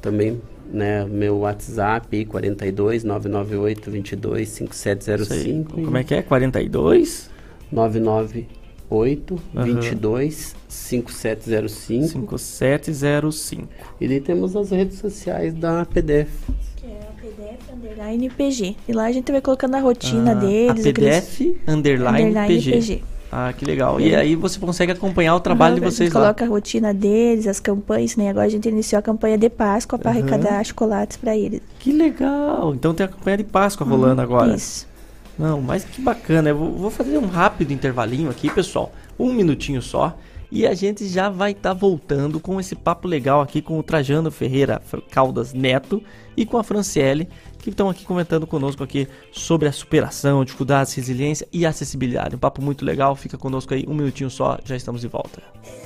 Também, 0.00 0.40
né, 0.72 1.04
meu 1.04 1.38
WhatsApp 1.38 2.24
42 2.24 3.04
998 3.04 3.90
22 3.90 4.48
5705. 4.48 5.72
Como 5.72 5.96
é 5.96 6.04
que 6.04 6.14
é? 6.14 6.22
42 6.22 7.30
998 7.70 9.40
uhum. 9.54 9.64
22 9.64 10.56
5705. 10.68 12.38
5705. 12.38 13.68
E 14.00 14.08
daí 14.08 14.20
temos 14.20 14.56
as 14.56 14.70
redes 14.70 14.98
sociais 14.98 15.54
da 15.54 15.84
PDF. 15.84 16.30
Que 16.76 16.86
é 16.86 17.00
a 17.00 17.12
PDF 17.20 17.72
underline 17.72 18.30
PG. 18.30 18.76
E 18.88 18.92
lá 18.92 19.04
a 19.04 19.12
gente 19.12 19.30
vai 19.32 19.40
colocando 19.40 19.74
a 19.74 19.80
rotina 19.80 20.32
ah, 20.32 20.34
deles. 20.34 20.86
A 20.86 20.92
PDF 20.92 21.40
aqueles... 21.40 21.68
underline, 21.68 22.28
underline 22.28 22.54
PG. 22.54 22.72
PG. 22.72 23.02
Ah, 23.30 23.52
que 23.52 23.64
legal. 23.64 24.00
E 24.00 24.14
aí 24.14 24.34
você 24.34 24.58
consegue 24.58 24.92
acompanhar 24.92 25.34
o 25.34 25.40
trabalho 25.40 25.74
uhum, 25.74 25.80
de 25.80 25.84
vocês 25.84 26.12
lá. 26.12 26.20
coloca 26.20 26.44
a 26.44 26.48
rotina 26.48 26.94
deles, 26.94 27.46
as 27.46 27.60
campanhas, 27.60 28.16
né? 28.16 28.30
Agora 28.30 28.46
a 28.46 28.48
gente 28.48 28.68
iniciou 28.68 28.98
a 28.98 29.02
campanha 29.02 29.36
de 29.36 29.50
Páscoa 29.50 29.98
para 29.98 30.10
uhum. 30.10 30.18
arrecadar 30.18 30.64
chocolates 30.64 31.16
para 31.16 31.36
eles. 31.36 31.60
Que 31.78 31.92
legal. 31.92 32.74
Então 32.74 32.94
tem 32.94 33.04
a 33.04 33.08
campanha 33.08 33.36
de 33.36 33.44
Páscoa 33.44 33.86
uhum, 33.86 33.92
rolando 33.92 34.22
agora. 34.22 34.54
Isso. 34.54 34.86
Não, 35.38 35.60
mas 35.60 35.84
que 35.84 36.00
bacana. 36.00 36.48
Eu 36.48 36.56
vou 36.56 36.90
fazer 36.90 37.18
um 37.18 37.26
rápido 37.26 37.72
intervalinho 37.72 38.30
aqui, 38.30 38.50
pessoal. 38.50 38.92
Um 39.18 39.32
minutinho 39.32 39.80
só. 39.82 40.16
E 40.50 40.66
a 40.66 40.74
gente 40.74 41.06
já 41.06 41.28
vai 41.28 41.52
estar 41.52 41.70
tá 41.70 41.74
voltando 41.74 42.40
com 42.40 42.58
esse 42.58 42.74
papo 42.74 43.06
legal 43.06 43.40
aqui 43.40 43.60
com 43.60 43.78
o 43.78 43.82
Trajano 43.82 44.30
Ferreira 44.30 44.80
Caldas 45.10 45.52
Neto 45.52 46.02
e 46.36 46.46
com 46.46 46.56
a 46.56 46.64
Franciele, 46.64 47.28
que 47.58 47.70
estão 47.70 47.90
aqui 47.90 48.04
comentando 48.04 48.46
conosco 48.46 48.82
aqui 48.82 49.06
sobre 49.30 49.68
a 49.68 49.72
superação, 49.72 50.44
dificuldades, 50.44 50.94
resiliência 50.94 51.46
e 51.52 51.66
acessibilidade. 51.66 52.36
Um 52.36 52.38
papo 52.38 52.62
muito 52.62 52.84
legal, 52.84 53.14
fica 53.14 53.36
conosco 53.36 53.74
aí 53.74 53.84
um 53.86 53.94
minutinho 53.94 54.30
só, 54.30 54.58
já 54.64 54.74
estamos 54.74 55.02
de 55.02 55.08
volta. 55.08 55.42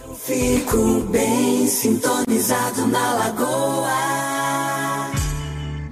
Eu 0.07 0.15
fico 0.15 1.01
bem 1.11 1.67
sintonizado 1.67 2.87
na 2.87 3.15
lagoa. 3.15 4.22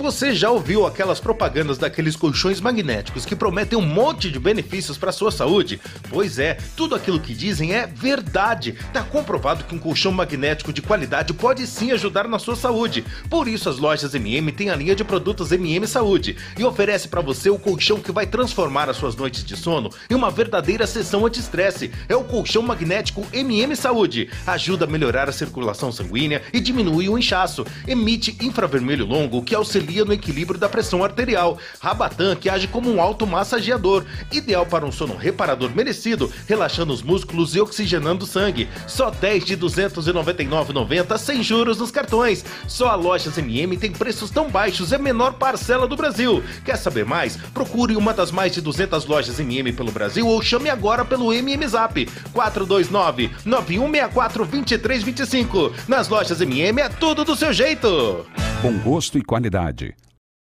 Você 0.01 0.35
já 0.35 0.51
ouviu 0.51 0.87
aquelas 0.87 1.21
propagandas 1.21 1.77
daqueles 1.77 2.17
colchões 2.17 2.59
magnéticos 2.59 3.27
que 3.27 3.37
prometem 3.37 3.79
um 3.79 3.83
monte 3.83 4.31
de 4.31 4.39
benefícios 4.39 4.97
para 4.97 5.13
sua 5.13 5.31
saúde? 5.31 5.79
Pois 6.09 6.39
é, 6.39 6.57
tudo 6.75 6.95
aquilo 6.95 7.21
que 7.21 7.35
dizem 7.35 7.75
é 7.75 7.87
verdade. 7.87 8.79
Tá 8.95 9.03
comprovado 9.03 9.65
que 9.65 9.75
um 9.75 9.79
colchão 9.79 10.11
magnético 10.11 10.73
de 10.73 10.81
qualidade 10.81 11.35
pode 11.35 11.67
sim 11.67 11.93
ajudar 11.93 12.27
na 12.27 12.39
sua 12.39 12.57
saúde. 12.57 13.05
Por 13.29 13.47
isso 13.47 13.69
as 13.69 13.77
lojas 13.77 14.15
MM 14.15 14.51
têm 14.53 14.71
a 14.71 14.75
linha 14.75 14.97
de 14.97 15.05
produtos 15.05 15.53
MM 15.53 15.87
Saúde 15.87 16.35
e 16.59 16.65
oferece 16.65 17.07
para 17.07 17.21
você 17.21 17.51
o 17.51 17.59
colchão 17.59 18.01
que 18.01 18.11
vai 18.11 18.27
transformar 18.27 18.89
as 18.89 18.97
suas 18.97 19.15
noites 19.15 19.45
de 19.45 19.55
sono 19.55 19.91
em 20.09 20.15
uma 20.15 20.31
verdadeira 20.31 20.87
sessão 20.87 21.27
anti-estresse. 21.27 21.93
É 22.09 22.17
o 22.17 22.25
colchão 22.25 22.63
magnético 22.63 23.27
MM 23.35 23.77
Saúde. 23.77 24.31
Ajuda 24.47 24.87
a 24.87 24.89
melhorar 24.89 25.29
a 25.29 25.33
circulação 25.33 25.93
sanguínea 25.93 26.41
e 26.55 26.59
diminui 26.59 27.07
o 27.11 27.19
inchaço. 27.19 27.67
Emite 27.87 28.35
infravermelho 28.41 29.05
longo 29.05 29.43
que 29.43 29.55
auxilia 29.55 29.90
auxilia 29.91 30.05
no 30.05 30.13
equilíbrio 30.13 30.59
da 30.59 30.69
pressão 30.69 31.03
arterial. 31.03 31.59
Rabatan, 31.81 32.37
que 32.37 32.49
age 32.49 32.69
como 32.69 32.91
um 32.91 33.01
automassageador, 33.01 34.05
ideal 34.31 34.65
para 34.65 34.87
um 34.87 34.93
sono 34.93 35.17
reparador 35.17 35.71
merecido, 35.75 36.33
relaxando 36.47 36.93
os 36.93 37.03
músculos 37.03 37.55
e 37.55 37.61
oxigenando 37.61 38.25
o 38.25 38.29
sangue. 38.29 38.69
Só 38.87 39.11
10 39.11 39.45
de 39.45 39.57
299,90 39.57 41.19
sem 41.19 41.43
juros 41.43 41.79
nos 41.79 41.91
cartões. 41.91 42.45
Só 42.69 42.89
a 42.89 42.95
Lojas 42.95 43.37
MM 43.37 43.77
tem 43.77 43.91
preços 43.91 44.31
tão 44.31 44.49
baixos, 44.49 44.93
é 44.93 44.97
a 44.97 44.99
menor 44.99 45.35
parcela 45.35 45.89
do 45.89 45.97
Brasil. 45.97 46.43
Quer 46.65 46.77
saber 46.77 47.05
mais? 47.05 47.37
Procure 47.53 47.97
uma 47.97 48.15
das 48.15 48.31
mais 48.31 48.53
de 48.53 48.61
200 48.61 49.07
lojas 49.07 49.41
MM 49.41 49.73
pelo 49.73 49.91
Brasil 49.91 50.27
ou 50.27 50.41
chame 50.43 50.71
agora 50.71 51.05
pelo 51.05 51.33
MM 51.33 51.67
Zap 51.67 52.07
429 52.33 53.31
9164 53.45 54.45
2325. 54.45 55.73
Nas 55.89 56.09
lojas 56.09 56.41
MM 56.41 56.81
é 56.81 56.89
tudo 56.89 57.25
do 57.25 57.35
seu 57.35 57.53
jeito. 57.53 58.27
Bom 58.63 58.77
gosto 58.79 59.17
e 59.17 59.23
qualidade. 59.23 59.80
technology 59.81 60.10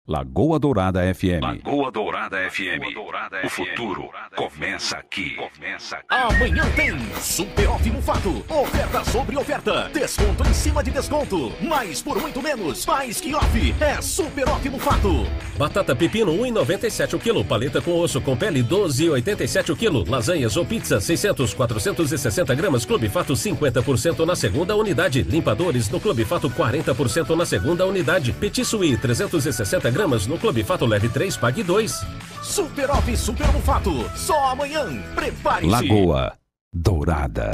Lagoa 0.09 0.59
Dourada 0.59 1.03
FM. 1.15 1.43
Lagoa 1.43 1.93
Dourada 1.93 2.39
FM. 2.51 2.97
o 3.45 3.49
futuro 3.51 4.09
começa 4.35 4.97
aqui. 4.97 5.37
Começa 5.37 5.97
aqui. 5.97 6.07
Amanhã 6.09 6.65
tem 6.75 6.99
Super 7.21 7.69
Off 7.69 7.91
Mufato. 7.91 8.43
Oferta 8.49 9.05
sobre 9.05 9.37
oferta. 9.37 9.91
Desconto 9.93 10.49
em 10.49 10.55
cima 10.55 10.83
de 10.83 10.93
desconto. 10.93 11.53
Mais 11.61 12.01
por 12.01 12.19
muito 12.23 12.41
menos. 12.41 12.87
Mais 12.87 13.21
que 13.21 13.35
off. 13.35 13.75
É 13.79 14.01
Super 14.01 14.49
Off 14.49 14.67
Mufato. 14.71 15.27
Batata 15.59 15.95
pepino 15.95 16.33
1,97 16.33 17.13
o 17.13 17.19
quilo. 17.19 17.45
Paleta 17.45 17.83
com 17.83 17.93
osso 18.01 18.19
com 18.19 18.35
pele 18.35 18.65
12,87 18.65 19.75
o 19.75 19.77
quilo. 19.77 20.09
Lasanhas 20.09 20.57
ou 20.57 20.65
pizza 20.65 21.03
600, 21.03 21.53
460 21.53 22.55
gramas. 22.55 22.87
Clube 22.87 23.11
Fato 23.11 23.35
50% 23.35 24.25
na 24.25 24.35
segunda 24.35 24.75
unidade. 24.75 25.21
Limpadores 25.23 25.91
no 25.91 26.01
Clube 26.01 26.25
Fato 26.25 26.49
40% 26.49 27.37
na 27.37 27.45
segunda 27.45 27.85
unidade. 27.85 28.33
Petit 28.33 28.65
Suí 28.65 28.97
360 28.97 29.91
gramas 29.91 29.98
gramas 29.99 30.29
no 30.29 30.39
Clube 30.39 30.63
Fato 30.63 30.87
Leve 30.87 31.09
3, 31.09 31.37
pague 31.39 31.65
2. 31.65 32.07
Super 32.41 32.89
Off 32.93 33.17
Super 33.17 33.49
Mufato. 33.53 34.09
Só 34.15 34.53
amanhã. 34.53 34.87
Prepare-se. 35.17 35.67
Lagoa 35.67 36.39
Dourada. 36.73 37.51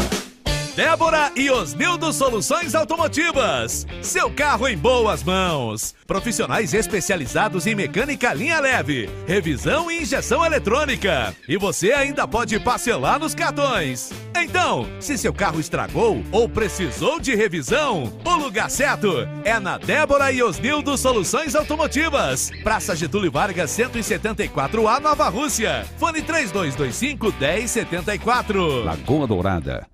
Débora 0.76 1.30
e 1.36 1.48
Osnildo 1.52 2.12
Soluções 2.12 2.74
Automotivas. 2.74 3.86
Seu 4.02 4.28
carro 4.28 4.66
em 4.66 4.76
boas 4.76 5.22
mãos. 5.22 5.94
Profissionais 6.04 6.74
especializados 6.74 7.68
em 7.68 7.76
mecânica 7.76 8.34
linha 8.34 8.58
leve, 8.58 9.08
revisão 9.24 9.88
e 9.88 10.02
injeção 10.02 10.44
eletrônica. 10.44 11.32
E 11.48 11.56
você 11.56 11.92
ainda 11.92 12.26
pode 12.26 12.58
parcelar 12.58 13.20
nos 13.20 13.36
cartões. 13.36 14.10
Então, 14.36 14.88
se 14.98 15.16
seu 15.16 15.32
carro 15.32 15.60
estragou 15.60 16.20
ou 16.32 16.48
precisou 16.48 17.20
de 17.20 17.36
revisão, 17.36 18.12
o 18.24 18.34
lugar 18.34 18.68
certo 18.68 19.28
é 19.44 19.60
na 19.60 19.78
Débora 19.78 20.32
e 20.32 20.42
Osnildo 20.42 20.98
Soluções 20.98 21.54
Automotivas. 21.54 22.50
Praça 22.64 22.96
Getúlio 22.96 23.30
Vargas 23.30 23.70
174A 23.70 24.98
Nova 24.98 25.28
Rússia. 25.28 25.86
Fone 25.98 26.20
3225 26.20 27.32
1074. 27.38 28.84
Lagoa 28.84 29.26
Dourada. 29.28 29.93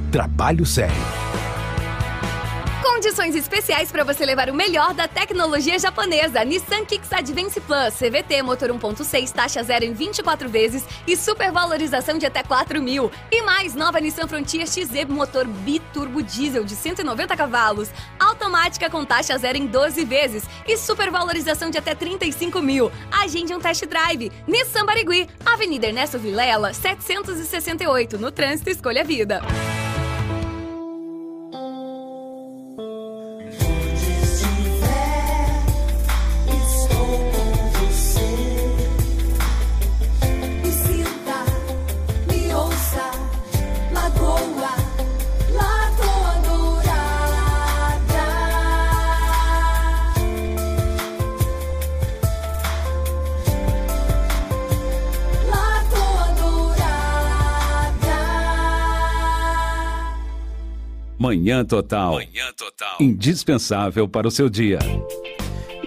Trabalho 0.11 0.65
sério. 0.65 0.93
Condições 2.83 3.33
especiais 3.33 3.89
para 3.89 4.03
você 4.03 4.25
levar 4.25 4.49
o 4.49 4.53
melhor 4.53 4.93
da 4.93 5.07
tecnologia 5.07 5.79
japonesa. 5.79 6.43
Nissan 6.43 6.83
Kicks 6.83 7.13
Advance 7.13 7.61
Plus, 7.61 7.93
CVT, 7.95 8.41
motor 8.43 8.69
1.6, 8.71 9.31
taxa 9.31 9.63
zero 9.63 9.85
em 9.85 9.93
24 9.93 10.49
vezes 10.49 10.85
e 11.07 11.15
supervalorização 11.15 12.17
de 12.17 12.25
até 12.25 12.43
4 12.43 12.81
mil. 12.81 13.09
E 13.31 13.41
mais, 13.41 13.73
nova 13.73 14.01
Nissan 14.01 14.27
Frontier 14.27 14.67
XZ, 14.67 15.05
motor 15.07 15.47
biturbo 15.47 16.21
diesel 16.21 16.65
de 16.65 16.75
190 16.75 17.37
cavalos, 17.37 17.89
automática 18.19 18.89
com 18.89 19.05
taxa 19.05 19.37
zero 19.37 19.57
em 19.57 19.65
12 19.65 20.03
vezes 20.03 20.43
e 20.67 20.75
supervalorização 20.75 21.69
de 21.69 21.77
até 21.77 21.95
35 21.95 22.61
mil. 22.61 22.91
Agende 23.09 23.53
um 23.53 23.59
test 23.61 23.85
drive. 23.85 24.29
Nissan 24.45 24.85
Barigui, 24.85 25.29
Avenida 25.45 25.87
Ernesto 25.87 26.19
Vilela, 26.19 26.73
768, 26.73 28.17
no 28.17 28.29
trânsito 28.29 28.69
Escolha 28.69 29.05
Vida. 29.05 29.41
Manhã 61.21 61.63
Total. 61.63 62.13
Manhã 62.13 62.51
Total. 62.57 62.97
Indispensável 62.99 64.07
para 64.07 64.27
o 64.27 64.31
seu 64.31 64.49
dia. 64.49 64.79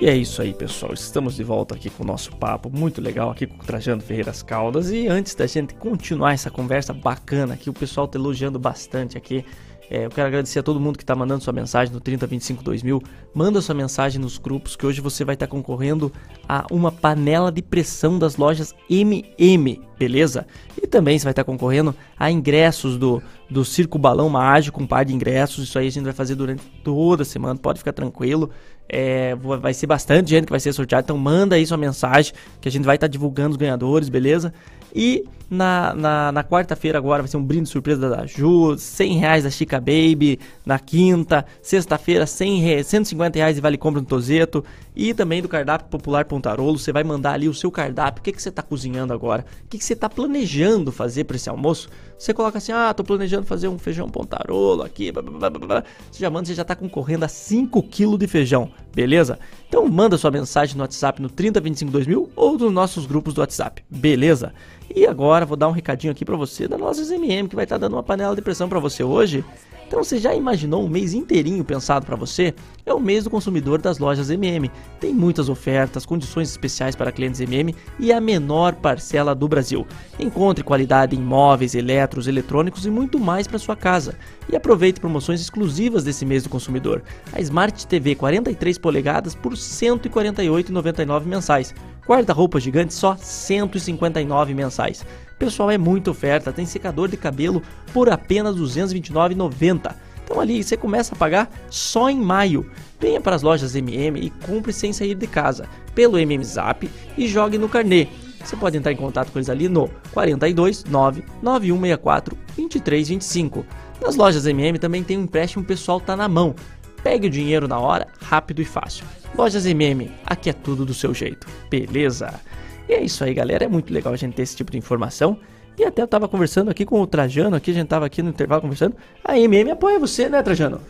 E 0.00 0.06
é 0.06 0.16
isso 0.16 0.40
aí, 0.40 0.54
pessoal. 0.54 0.94
Estamos 0.94 1.34
de 1.34 1.42
volta 1.42 1.74
aqui 1.74 1.90
com 1.90 2.04
o 2.04 2.06
nosso 2.06 2.30
papo 2.36 2.70
muito 2.70 3.00
legal 3.00 3.32
aqui 3.32 3.44
com 3.44 3.60
o 3.60 3.66
Trajano 3.66 4.00
Ferreiras 4.00 4.44
Caldas. 4.44 4.92
E 4.92 5.08
antes 5.08 5.34
da 5.34 5.44
gente 5.48 5.74
continuar 5.74 6.34
essa 6.34 6.52
conversa 6.52 6.92
bacana 6.92 7.54
aqui, 7.54 7.68
o 7.68 7.72
pessoal 7.72 8.06
tá 8.06 8.16
elogiando 8.16 8.60
bastante 8.60 9.18
aqui 9.18 9.44
é, 9.90 10.06
eu 10.06 10.10
quero 10.10 10.26
agradecer 10.26 10.58
a 10.58 10.62
todo 10.62 10.80
mundo 10.80 10.96
que 10.96 11.02
está 11.02 11.14
mandando 11.14 11.44
sua 11.44 11.52
mensagem 11.52 11.92
no 11.92 12.00
3025-2000. 12.00 13.02
Manda 13.34 13.60
sua 13.60 13.74
mensagem 13.74 14.20
nos 14.20 14.38
grupos 14.38 14.76
que 14.76 14.86
hoje 14.86 15.00
você 15.00 15.24
vai 15.24 15.34
estar 15.34 15.46
tá 15.46 15.50
concorrendo 15.50 16.10
a 16.48 16.66
uma 16.70 16.90
panela 16.90 17.52
de 17.52 17.60
pressão 17.60 18.18
das 18.18 18.36
lojas 18.36 18.74
MM, 18.88 19.80
beleza? 19.98 20.46
E 20.80 20.86
também 20.86 21.18
você 21.18 21.24
vai 21.24 21.32
estar 21.32 21.44
tá 21.44 21.50
concorrendo 21.50 21.94
a 22.18 22.30
ingressos 22.30 22.96
do, 22.96 23.22
do 23.50 23.64
Circo 23.64 23.98
Balão 23.98 24.28
Mágico, 24.28 24.82
um 24.82 24.86
par 24.86 25.04
de 25.04 25.14
ingressos. 25.14 25.64
Isso 25.64 25.78
aí 25.78 25.88
a 25.88 25.90
gente 25.90 26.04
vai 26.04 26.14
fazer 26.14 26.34
durante 26.34 26.64
toda 26.82 27.22
a 27.22 27.26
semana, 27.26 27.58
pode 27.58 27.78
ficar 27.78 27.92
tranquilo. 27.92 28.50
É, 28.88 29.34
vai 29.34 29.72
ser 29.72 29.86
bastante 29.86 30.30
gente 30.30 30.44
que 30.44 30.50
vai 30.50 30.60
ser 30.60 30.72
sorteada, 30.72 31.04
então 31.04 31.16
manda 31.16 31.56
aí 31.56 31.66
sua 31.66 31.78
mensagem 31.78 32.34
que 32.60 32.68
a 32.68 32.70
gente 32.70 32.84
vai 32.84 32.96
estar 32.96 33.08
tá 33.08 33.10
divulgando 33.10 33.52
os 33.52 33.56
ganhadores, 33.56 34.10
beleza? 34.10 34.52
E 34.94 35.24
na, 35.50 35.94
na, 35.94 36.32
na 36.32 36.44
quarta-feira 36.44 36.98
agora 36.98 37.22
vai 37.22 37.28
ser 37.28 37.36
um 37.36 37.44
brinde 37.44 37.68
surpresa 37.68 38.08
da 38.08 38.26
Ju, 38.26 38.76
100 38.76 39.18
reais 39.18 39.44
da 39.44 39.50
Chica 39.50 39.78
Baby. 39.78 40.38
Na 40.64 40.78
quinta, 40.78 41.44
sexta-feira, 41.62 42.26
100 42.26 42.82
150 42.82 43.38
reais 43.38 43.54
de 43.56 43.60
vale 43.60 43.76
compra 43.76 44.00
no 44.00 44.06
Tozeto. 44.06 44.64
E 44.96 45.12
também 45.12 45.42
do 45.42 45.48
cardápio 45.48 45.88
popular 45.88 46.24
Pontarolo. 46.24 46.78
Você 46.78 46.92
vai 46.92 47.02
mandar 47.02 47.32
ali 47.32 47.48
o 47.48 47.54
seu 47.54 47.70
cardápio. 47.70 48.20
O 48.20 48.24
que, 48.24 48.32
que 48.32 48.40
você 48.40 48.48
está 48.48 48.62
cozinhando 48.62 49.12
agora? 49.12 49.44
O 49.64 49.68
que, 49.68 49.78
que 49.78 49.84
você 49.84 49.92
está 49.92 50.08
planejando 50.08 50.92
fazer 50.92 51.24
para 51.24 51.36
esse 51.36 51.48
almoço? 51.48 51.88
Você 52.16 52.32
coloca 52.32 52.58
assim, 52.58 52.72
ah, 52.72 52.94
tô 52.94 53.02
planejando 53.02 53.44
fazer 53.44 53.68
um 53.68 53.78
feijão 53.78 54.08
Pontarolo 54.08 54.82
aqui. 54.82 55.10
Blá, 55.10 55.22
blá, 55.22 55.50
blá, 55.50 55.84
você 56.10 56.20
já 56.20 56.30
manda, 56.30 56.46
você 56.46 56.54
já 56.54 56.62
está 56.62 56.76
concorrendo 56.76 57.24
a 57.24 57.28
5 57.28 57.82
kg 57.82 58.16
de 58.16 58.26
feijão, 58.28 58.70
beleza? 58.94 59.38
Então 59.68 59.86
manda 59.88 60.16
sua 60.16 60.30
mensagem 60.30 60.76
no 60.76 60.82
WhatsApp 60.82 61.20
no 61.20 61.28
30252000 61.28 62.28
ou 62.36 62.56
nos 62.56 62.72
nossos 62.72 63.04
grupos 63.04 63.34
do 63.34 63.40
WhatsApp, 63.40 63.84
beleza? 63.90 64.54
E 64.94 65.06
agora 65.06 65.33
vou 65.44 65.56
dar 65.56 65.68
um 65.68 65.72
recadinho 65.72 66.12
aqui 66.12 66.24
para 66.24 66.36
você 66.36 66.68
da 66.68 66.78
nossa 66.78 67.02
MM 67.14 67.48
que 67.48 67.56
vai 67.56 67.64
estar 67.64 67.76
tá 67.76 67.80
dando 67.80 67.94
uma 67.94 68.02
panela 68.02 68.36
de 68.36 68.42
pressão 68.42 68.68
para 68.68 68.78
você 68.78 69.02
hoje. 69.02 69.44
Então 69.86 70.02
você 70.02 70.18
já 70.18 70.34
imaginou 70.34 70.84
um 70.84 70.88
mês 70.88 71.12
inteirinho 71.12 71.64
pensado 71.64 72.06
para 72.06 72.16
você? 72.16 72.54
É 72.86 72.92
o 72.92 73.00
mês 73.00 73.24
do 73.24 73.30
consumidor 73.30 73.80
das 73.80 73.98
lojas 73.98 74.30
MM. 74.30 74.70
Tem 74.98 75.12
muitas 75.12 75.48
ofertas, 75.48 76.06
condições 76.06 76.50
especiais 76.50 76.96
para 76.96 77.12
clientes 77.12 77.40
MM 77.40 77.74
e 77.98 78.12
a 78.12 78.20
menor 78.20 78.74
parcela 78.74 79.34
do 79.34 79.46
Brasil. 79.46 79.86
Encontre 80.18 80.64
qualidade 80.64 81.14
em 81.14 81.20
móveis, 81.20 81.74
eletros, 81.74 82.26
eletrônicos 82.26 82.86
e 82.86 82.90
muito 82.90 83.18
mais 83.18 83.46
para 83.46 83.58
sua 83.58 83.76
casa. 83.76 84.16
E 84.50 84.56
aproveite 84.56 85.00
promoções 85.00 85.40
exclusivas 85.40 86.02
desse 86.04 86.24
mês 86.24 86.42
do 86.42 86.48
consumidor. 86.48 87.02
A 87.32 87.40
Smart 87.40 87.86
TV 87.86 88.14
43 88.14 88.78
polegadas 88.78 89.34
por 89.34 89.52
R$ 89.52 89.58
148,99 89.58 91.24
mensais 91.24 91.74
Guarda-roupa 92.06 92.60
gigante 92.60 92.92
só 92.92 93.16
159 93.16 94.54
mensais. 94.54 95.04
Pessoal, 95.38 95.70
é 95.70 95.78
muita 95.78 96.10
oferta. 96.10 96.52
Tem 96.52 96.66
secador 96.66 97.08
de 97.08 97.16
cabelo 97.16 97.62
por 97.92 98.08
apenas 98.08 98.56
R$ 98.56 98.62
229,90. 98.62 99.94
Então 100.24 100.40
ali 100.40 100.62
você 100.62 100.76
começa 100.76 101.14
a 101.14 101.18
pagar 101.18 101.50
só 101.68 102.08
em 102.08 102.18
maio. 102.18 102.70
Venha 102.98 103.20
para 103.20 103.36
as 103.36 103.42
lojas 103.42 103.76
MM 103.76 104.18
e 104.18 104.30
compre 104.30 104.72
sem 104.72 104.92
sair 104.92 105.14
de 105.14 105.26
casa 105.26 105.68
pelo 105.94 106.18
MM 106.18 106.42
Zap 106.42 106.88
e 107.16 107.28
jogue 107.28 107.58
no 107.58 107.68
carnê. 107.68 108.08
Você 108.42 108.56
pode 108.56 108.76
entrar 108.76 108.92
em 108.92 108.96
contato 108.96 109.30
com 109.30 109.38
eles 109.38 109.48
ali 109.48 109.68
no 109.68 109.88
42 110.12 110.84
99164 110.84 112.36
2325. 112.56 113.64
Nas 114.00 114.16
lojas 114.16 114.46
MM 114.46 114.78
também 114.78 115.02
tem 115.02 115.18
um 115.18 115.22
empréstimo 115.22 115.64
pessoal 115.64 116.00
tá 116.00 116.16
na 116.16 116.28
mão. 116.28 116.54
Pegue 117.02 117.26
o 117.26 117.30
dinheiro 117.30 117.68
na 117.68 117.78
hora, 117.78 118.06
rápido 118.22 118.62
e 118.62 118.64
fácil. 118.64 119.04
Lojas 119.36 119.66
MM, 119.66 120.10
aqui 120.24 120.48
é 120.48 120.52
tudo 120.52 120.86
do 120.86 120.94
seu 120.94 121.12
jeito, 121.12 121.46
beleza? 121.68 122.40
E 122.88 122.92
é 122.92 123.02
isso 123.02 123.24
aí, 123.24 123.34
galera. 123.34 123.64
É 123.64 123.68
muito 123.68 123.92
legal 123.92 124.12
a 124.12 124.16
gente 124.16 124.34
ter 124.34 124.42
esse 124.42 124.56
tipo 124.56 124.70
de 124.70 124.78
informação. 124.78 125.38
E 125.76 125.84
até 125.84 126.02
eu 126.02 126.08
tava 126.08 126.28
conversando 126.28 126.70
aqui 126.70 126.84
com 126.84 127.00
o 127.00 127.06
Trajano, 127.06 127.56
aqui 127.56 127.72
a 127.72 127.74
gente 127.74 127.88
tava 127.88 128.06
aqui 128.06 128.22
no 128.22 128.30
intervalo 128.30 128.62
conversando. 128.62 128.94
A 129.24 129.36
MM 129.38 129.72
apoia 129.72 129.98
você, 129.98 130.28
né, 130.28 130.40
Trajano? 130.42 130.80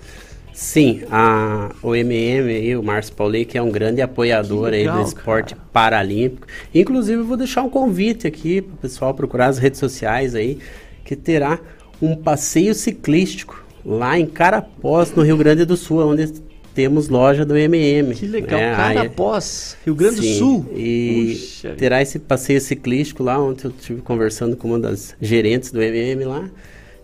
Sim, 0.53 1.03
a, 1.11 1.75
o 1.83 1.97
MM 1.97 2.53
e 2.53 2.77
o 2.77 2.83
Márcio 2.83 3.15
Pauli, 3.15 3.45
que 3.45 3.59
é 3.59 3.63
um 3.63 3.71
grande 3.71 4.01
apoiador 4.01 4.71
legal, 4.71 4.97
aí 4.97 5.03
do 5.03 5.09
esporte 5.09 5.55
cara. 5.55 5.67
paralímpico. 5.73 6.47
Inclusive, 6.73 7.23
eu 7.23 7.25
vou 7.25 7.37
deixar 7.37 7.63
um 7.63 7.71
convite 7.71 8.27
aqui 8.27 8.63
para 8.63 8.75
o 8.75 8.77
pessoal 8.77 9.15
procurar 9.15 9.47
as 9.47 9.59
redes 9.59 9.81
sociais 9.81 10.35
aí, 10.35 10.59
que 11.05 11.17
terá 11.17 11.59
um 12.01 12.15
passeio 12.15 12.75
ciclístico 12.75 13.65
lá 13.85 14.19
em 14.19 14.27
Carapós, 14.27 15.13
no 15.13 15.23
Rio 15.23 15.37
Grande 15.37 15.65
do 15.65 15.77
Sul, 15.77 16.07
onde 16.07 16.33
temos 16.75 17.09
loja 17.09 17.45
do 17.45 17.57
MM. 17.57 18.15
Que 18.15 18.27
legal, 18.27 18.59
né? 18.59 18.75
Carapós, 18.75 19.77
Rio 19.85 19.95
Grande 19.95 20.17
do 20.17 20.27
Sul. 20.39 20.67
E 20.75 21.39
Puxa. 21.41 21.75
terá 21.77 22.03
esse 22.03 22.19
passeio 22.19 22.61
ciclístico 22.61 23.23
lá, 23.23 23.41
onde 23.41 23.65
eu 23.65 23.71
estive 23.71 24.03
conversando 24.03 24.57
com 24.57 24.69
uma 24.69 24.81
das 24.81 25.15
gerentes 25.21 25.71
do 25.71 25.81
MM 25.81 26.25
lá. 26.25 26.51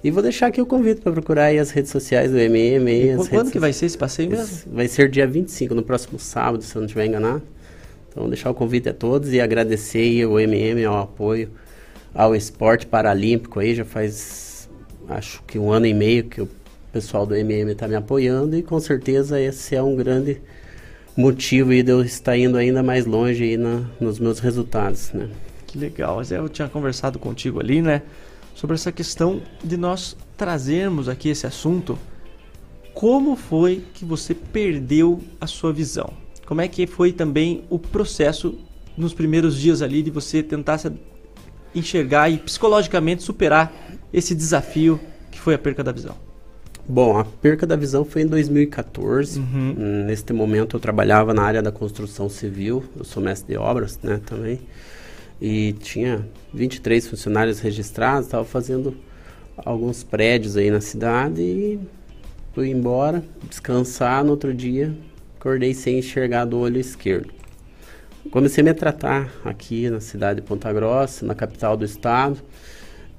E 0.03 0.11
vou 0.11 0.23
deixar 0.23 0.49
aqui 0.49 0.61
o 0.61 0.67
convite 0.67 1.01
para 1.01 1.13
procurar 1.13 1.45
aí 1.45 1.59
as 1.59 1.71
redes 1.71 1.91
sociais 1.91 2.31
do 2.31 2.39
MM. 2.39 2.91
E 2.91 3.17
quando 3.17 3.31
redes... 3.31 3.53
que 3.53 3.59
vai 3.59 3.73
ser 3.73 3.87
esse 3.87 3.97
passeio 3.97 4.31
mesmo? 4.31 4.73
Vai 4.73 4.89
ser 4.89 5.09
dia 5.09 5.27
25, 5.27 5.75
no 5.75 5.83
próximo 5.83 6.19
sábado, 6.19 6.65
se 6.65 6.75
eu 6.75 6.81
não 6.81 6.87
estiver 6.87 7.07
enganado. 7.07 7.43
Então, 8.09 8.23
vou 8.23 8.29
deixar 8.29 8.51
o 8.51 8.55
convite 8.55 8.89
a 8.89 8.95
todos 8.95 9.33
e 9.33 9.41
agradecer 9.41 10.27
o 10.27 10.41
MM 10.41 10.85
ao 10.85 11.03
apoio 11.03 11.51
ao 12.13 12.35
esporte 12.35 12.87
paralímpico 12.87 13.61
aí. 13.61 13.75
Já 13.75 13.85
faz, 13.85 14.69
acho 15.09 15.43
que 15.47 15.59
um 15.59 15.71
ano 15.71 15.87
e 15.87 15.95
meio 15.95 16.25
que 16.25 16.41
eu 16.41 16.49
o 16.91 16.93
pessoal 16.93 17.25
do 17.25 17.37
MM 17.37 17.71
está 17.71 17.87
me 17.87 17.95
apoiando 17.95 18.57
e 18.57 18.65
com 18.65 18.81
certeza 18.81 19.41
esse 19.41 19.77
é 19.77 19.83
um 19.83 19.95
grande 19.95 20.43
motivo 21.17 21.71
de 21.71 21.89
eu 21.89 22.03
estar 22.03 22.37
indo 22.37 22.57
ainda 22.57 22.83
mais 22.83 23.07
longe 23.07 23.45
aí 23.45 23.57
na, 23.57 23.85
nos 24.01 24.19
meus 24.19 24.41
resultados, 24.41 25.13
né? 25.13 25.29
Que 25.69 25.79
legal. 25.79 26.21
Eu 26.29 26.49
tinha 26.49 26.69
conversado 26.69 27.17
contigo 27.17 27.61
ali, 27.61 27.81
né? 27.81 28.03
Sobre 28.57 28.75
essa 28.75 28.91
questão 28.91 29.41
de 29.63 29.77
nós 29.77 30.17
trazermos 30.37 31.09
aqui 31.09 31.29
esse 31.29 31.47
assunto. 31.47 31.97
Como 32.93 33.37
foi 33.37 33.85
que 33.95 34.05
você 34.05 34.35
perdeu 34.35 35.21
a 35.41 35.47
sua 35.47 35.73
visão? 35.73 36.13
Como 36.45 36.61
é 36.61 36.67
que 36.67 36.89
foi 36.89 37.13
também 37.13 37.63
o 37.71 37.79
processo 37.79 38.59
nos 38.97 39.15
primeiros 39.15 39.57
dias 39.57 39.81
ali 39.81 40.03
de 40.03 40.11
você 40.11 40.43
tentar 40.43 40.79
se 40.79 40.91
enxergar 41.73 42.29
e 42.31 42.39
psicologicamente 42.39 43.23
superar 43.23 43.73
esse 44.13 44.35
desafio 44.35 44.99
que 45.31 45.39
foi 45.39 45.55
a 45.55 45.59
perca 45.59 45.85
da 45.85 45.93
visão? 45.93 46.30
Bom, 46.91 47.17
a 47.17 47.25
perca 47.25 47.65
da 47.65 47.77
visão 47.77 48.05
foi 48.05 48.23
em 48.23 48.27
2014. 48.27 49.39
Uhum. 49.39 49.75
Neste 50.07 50.33
momento 50.33 50.75
eu 50.75 50.81
trabalhava 50.81 51.33
na 51.33 51.41
área 51.41 51.63
da 51.63 51.71
construção 51.71 52.29
civil, 52.29 52.83
eu 52.99 53.05
sou 53.05 53.23
mestre 53.23 53.55
de 53.55 53.61
obras, 53.61 53.97
né, 54.03 54.21
também. 54.27 54.59
E 55.41 55.73
tinha 55.75 56.27
23 56.53 57.07
funcionários 57.07 57.61
registrados, 57.61 58.27
estava 58.27 58.45
fazendo 58.45 58.97
alguns 59.57 60.03
prédios 60.03 60.57
aí 60.57 60.69
na 60.69 60.81
cidade 60.81 61.41
e 61.41 61.81
fui 62.53 62.71
embora, 62.71 63.23
descansar 63.49 64.25
no 64.25 64.33
outro 64.33 64.53
dia, 64.53 64.93
acordei 65.39 65.73
sem 65.73 66.01
enxergar 66.01 66.45
do 66.45 66.59
olho 66.59 66.81
esquerdo. 66.81 67.33
Comecei 68.33 68.63
a 68.63 68.65
me 68.65 68.75
tratar 68.75 69.33
aqui 69.45 69.89
na 69.89 70.01
cidade 70.01 70.41
de 70.41 70.47
Ponta 70.49 70.73
Grossa, 70.73 71.25
na 71.25 71.37
capital 71.37 71.77
do 71.77 71.85
estado, 71.85 72.39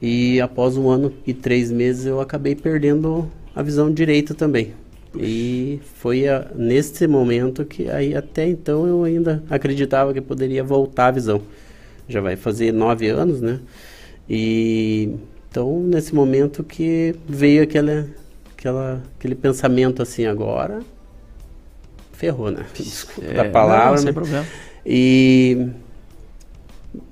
e 0.02 0.42
após 0.42 0.76
um 0.76 0.90
ano 0.90 1.14
e 1.26 1.34
três 1.34 1.72
meses 1.72 2.06
eu 2.06 2.20
acabei 2.20 2.54
perdendo 2.54 3.32
a 3.56 3.62
visão 3.62 3.92
direita 3.92 4.34
também. 4.34 4.74
E 5.18 5.80
foi 5.96 6.28
a, 6.28 6.48
nesse 6.56 7.06
momento 7.06 7.66
que 7.66 7.90
aí 7.90 8.16
até 8.16 8.48
então 8.48 8.88
eu 8.88 9.04
ainda 9.04 9.44
acreditava 9.50 10.14
que 10.14 10.22
poderia 10.22 10.64
voltar 10.64 11.08
a 11.08 11.12
visão. 11.12 11.42
Já 12.08 12.22
vai 12.22 12.36
fazer 12.36 12.72
nove 12.72 13.10
anos, 13.10 13.42
né? 13.42 13.60
E 14.30 15.14
então 15.50 15.82
nesse 15.82 16.16
momento 16.16 16.64
que 16.64 17.14
veio 17.28 17.64
aquela, 17.64 18.08
aquela, 18.58 19.02
aquele 19.18 19.36
pensamento 19.36 20.02
assim 20.02 20.26
agora 20.26 20.80
ferrou, 22.14 22.52
né? 22.52 22.66
Desculpa 22.74 23.32
é, 23.32 23.48
a 23.48 23.50
palavra. 23.50 23.92
Não, 23.92 23.98
sem 23.98 24.06
né? 24.06 24.14
problema. 24.14 24.46
E 24.86 25.70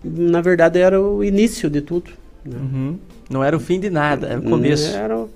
na 0.03 0.40
verdade 0.41 0.80
era 0.80 1.02
o 1.02 1.24
início 1.24 1.70
de 1.70 1.82
tudo. 1.82 2.11
Né? 2.45 2.57
Uhum. 2.57 2.99
Não 3.30 3.44
era 3.44 3.57
o 3.57 3.60
fim 3.60 3.80
de 3.80 3.90
nada, 3.90 4.28
era 4.28 4.40
o 4.40 4.44
começo. 4.44 4.95
Era 4.95 5.28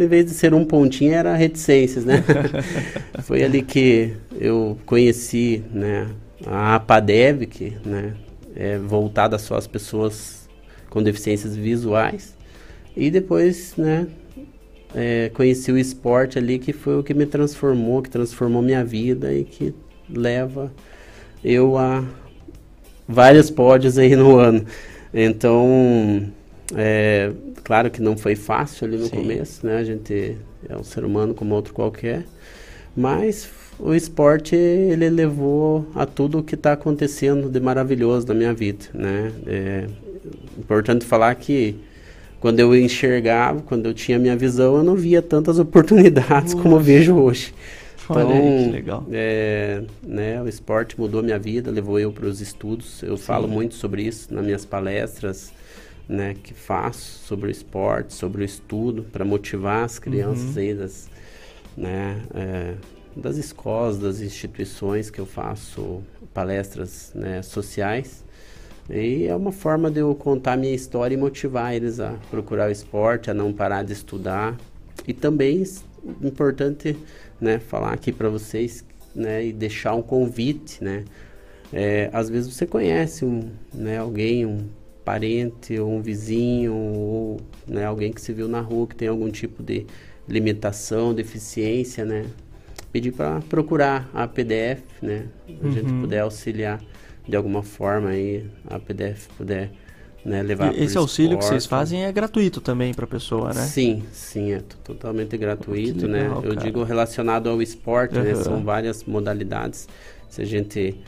em 0.00 0.06
vez 0.06 0.26
de 0.26 0.32
ser 0.32 0.54
um 0.54 0.64
pontinho, 0.64 1.12
era 1.12 1.34
reticências, 1.34 2.04
né? 2.04 2.24
Foi 3.24 3.42
ali 3.42 3.62
que 3.62 4.14
eu 4.38 4.78
conheci, 4.84 5.62
né, 5.72 6.08
a 6.46 6.76
APADEV, 6.76 7.46
que, 7.46 7.72
né, 7.84 8.14
é 8.54 8.78
voltada 8.78 9.38
só 9.38 9.56
às 9.56 9.66
pessoas 9.66 10.48
com 10.90 11.02
deficiências 11.02 11.56
visuais. 11.56 12.36
E 12.96 13.10
depois, 13.10 13.74
né, 13.76 14.06
é, 14.94 15.30
conheci 15.34 15.72
o 15.72 15.78
esporte 15.78 16.38
ali, 16.38 16.58
que 16.58 16.72
foi 16.72 16.98
o 16.98 17.02
que 17.02 17.12
me 17.12 17.26
transformou, 17.26 18.00
que 18.00 18.10
transformou 18.10 18.62
minha 18.62 18.84
vida 18.84 19.32
e 19.34 19.42
que 19.44 19.74
leva 20.08 20.72
eu 21.42 21.76
a 21.76 22.04
vários 23.08 23.50
pódios 23.50 23.98
aí 23.98 24.14
no 24.14 24.36
ano. 24.36 24.64
Então, 25.12 26.32
é, 26.76 27.32
claro 27.62 27.90
que 27.90 28.00
não 28.00 28.16
foi 28.16 28.34
fácil 28.34 28.86
ali 28.86 28.96
no 28.96 29.06
Sim. 29.06 29.16
começo, 29.16 29.66
né? 29.66 29.78
A 29.78 29.84
gente 29.84 30.36
é 30.68 30.76
um 30.76 30.84
ser 30.84 31.04
humano 31.04 31.34
como 31.34 31.54
outro 31.54 31.72
qualquer, 31.72 32.24
mas 32.96 33.48
o 33.78 33.94
esporte 33.94 34.54
ele 34.54 35.08
levou 35.08 35.86
a 35.94 36.06
tudo 36.06 36.38
o 36.38 36.42
que 36.42 36.54
está 36.54 36.72
acontecendo 36.72 37.48
de 37.48 37.60
maravilhoso 37.60 38.26
na 38.28 38.34
minha 38.34 38.54
vida, 38.54 38.86
né? 38.92 39.32
É 39.46 39.86
importante 40.58 41.04
falar 41.04 41.34
que 41.34 41.76
quando 42.40 42.60
eu 42.60 42.76
enxergava, 42.76 43.62
quando 43.62 43.86
eu 43.86 43.94
tinha 43.94 44.18
minha 44.18 44.36
visão, 44.36 44.76
eu 44.76 44.82
não 44.82 44.94
via 44.94 45.22
tantas 45.22 45.58
oportunidades 45.60 46.54
como 46.54 46.76
eu 46.76 46.80
vejo 46.80 47.14
hoje. 47.14 47.54
Olha 48.08 48.34
aí, 48.34 48.64
que 48.64 48.70
legal. 48.70 49.06
É, 49.10 49.82
né, 50.02 50.42
o 50.42 50.46
esporte 50.46 51.00
mudou 51.00 51.22
minha 51.22 51.38
vida, 51.38 51.70
levou 51.70 51.98
eu 51.98 52.12
para 52.12 52.26
os 52.26 52.40
estudos. 52.40 53.02
Eu 53.02 53.16
falo 53.16 53.48
muito 53.48 53.74
sobre 53.74 54.02
isso 54.02 54.32
nas 54.32 54.44
minhas 54.44 54.64
palestras, 54.64 55.52
né, 56.08 56.34
que 56.42 56.52
faço 56.52 57.26
sobre 57.26 57.48
o 57.48 57.50
esporte, 57.50 58.14
sobre 58.14 58.42
o 58.42 58.44
estudo, 58.44 59.04
para 59.04 59.24
motivar 59.24 59.84
as 59.84 59.98
crianças 59.98 60.56
Uhum. 60.56 60.62
aí 60.62 60.74
das, 60.74 61.08
né, 61.76 62.22
é, 62.34 62.74
das 63.16 63.36
escolas, 63.36 63.98
das 63.98 64.20
instituições 64.20 65.10
que 65.10 65.20
eu 65.20 65.26
faço 65.26 66.02
palestras 66.32 67.12
né, 67.14 67.42
sociais. 67.42 68.24
E 68.90 69.26
é 69.26 69.34
uma 69.34 69.52
forma 69.52 69.90
de 69.90 70.00
eu 70.00 70.14
contar 70.14 70.58
minha 70.58 70.74
história 70.74 71.14
e 71.14 71.16
motivar 71.16 71.74
eles 71.74 72.00
a 72.00 72.14
procurar 72.30 72.68
o 72.68 72.72
esporte, 72.72 73.30
a 73.30 73.34
não 73.34 73.52
parar 73.52 73.82
de 73.82 73.92
estudar. 73.92 74.58
E 75.06 75.14
também 75.14 75.64
importante 76.22 76.96
né, 77.40 77.58
falar 77.58 77.92
aqui 77.92 78.12
para 78.12 78.28
vocês 78.28 78.84
né, 79.14 79.46
e 79.46 79.52
deixar 79.52 79.94
um 79.94 80.02
convite, 80.02 80.82
né? 80.82 81.04
É, 81.72 82.10
às 82.12 82.28
vezes 82.28 82.54
você 82.54 82.66
conhece 82.66 83.24
um, 83.24 83.50
né, 83.72 83.98
alguém, 83.98 84.46
um 84.46 84.68
parente 85.04 85.78
ou 85.78 85.90
um 85.92 86.00
vizinho 86.02 86.74
ou 86.74 87.40
né, 87.66 87.84
alguém 87.84 88.12
que 88.12 88.20
se 88.20 88.32
viu 88.32 88.48
na 88.48 88.60
rua 88.60 88.86
que 88.86 88.96
tem 88.96 89.08
algum 89.08 89.30
tipo 89.30 89.62
de 89.62 89.86
limitação, 90.28 91.14
deficiência, 91.14 92.04
né? 92.04 92.26
Pedir 92.92 93.12
para 93.12 93.40
procurar 93.42 94.08
a 94.14 94.26
PDF, 94.28 94.82
né? 95.02 95.26
A 95.62 95.68
gente 95.68 95.92
Uhum. 95.92 96.00
puder 96.00 96.20
auxiliar 96.20 96.80
de 97.28 97.36
alguma 97.36 97.62
forma 97.62 98.10
aí, 98.10 98.46
a 98.66 98.78
PDF 98.78 99.28
puder 99.36 99.70
né, 100.24 100.42
levar 100.42 100.74
esse 100.78 100.96
auxílio 100.96 101.36
que 101.38 101.44
vocês 101.44 101.64
esporte. 101.64 101.66
fazem 101.66 102.04
é 102.04 102.12
gratuito 102.12 102.60
também 102.60 102.94
para 102.94 103.04
a 103.04 103.08
pessoa, 103.08 103.52
né? 103.52 103.60
Sim, 103.60 104.04
sim, 104.12 104.52
é 104.52 104.60
totalmente 104.82 105.36
gratuito, 105.36 106.00
Que 106.00 106.06
legal, 106.06 106.42
né? 106.42 106.46
Eu 106.48 106.54
cara. 106.54 106.54
digo 106.56 106.82
relacionado 106.82 107.48
ao 107.48 107.60
esporte, 107.62 108.20
né? 108.20 108.32
Aham. 108.32 108.34
São 108.34 108.64
várias 108.64 109.04
modalidades. 109.04 109.88
Se 110.28 110.42
a 110.42 110.44
gente 110.44 110.98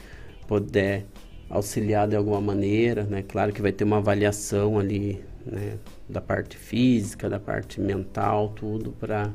puder 0.46 1.06
auxiliar 1.48 2.08
de 2.08 2.16
alguma 2.16 2.40
maneira, 2.40 3.04
né? 3.04 3.22
Claro 3.26 3.52
que 3.52 3.62
vai 3.62 3.72
ter 3.72 3.84
uma 3.84 3.98
avaliação 3.98 4.78
ali, 4.78 5.22
né? 5.44 5.78
Da 6.08 6.20
parte 6.20 6.56
física, 6.56 7.28
da 7.28 7.38
parte 7.38 7.80
mental, 7.80 8.52
tudo 8.56 8.92
para 8.92 9.30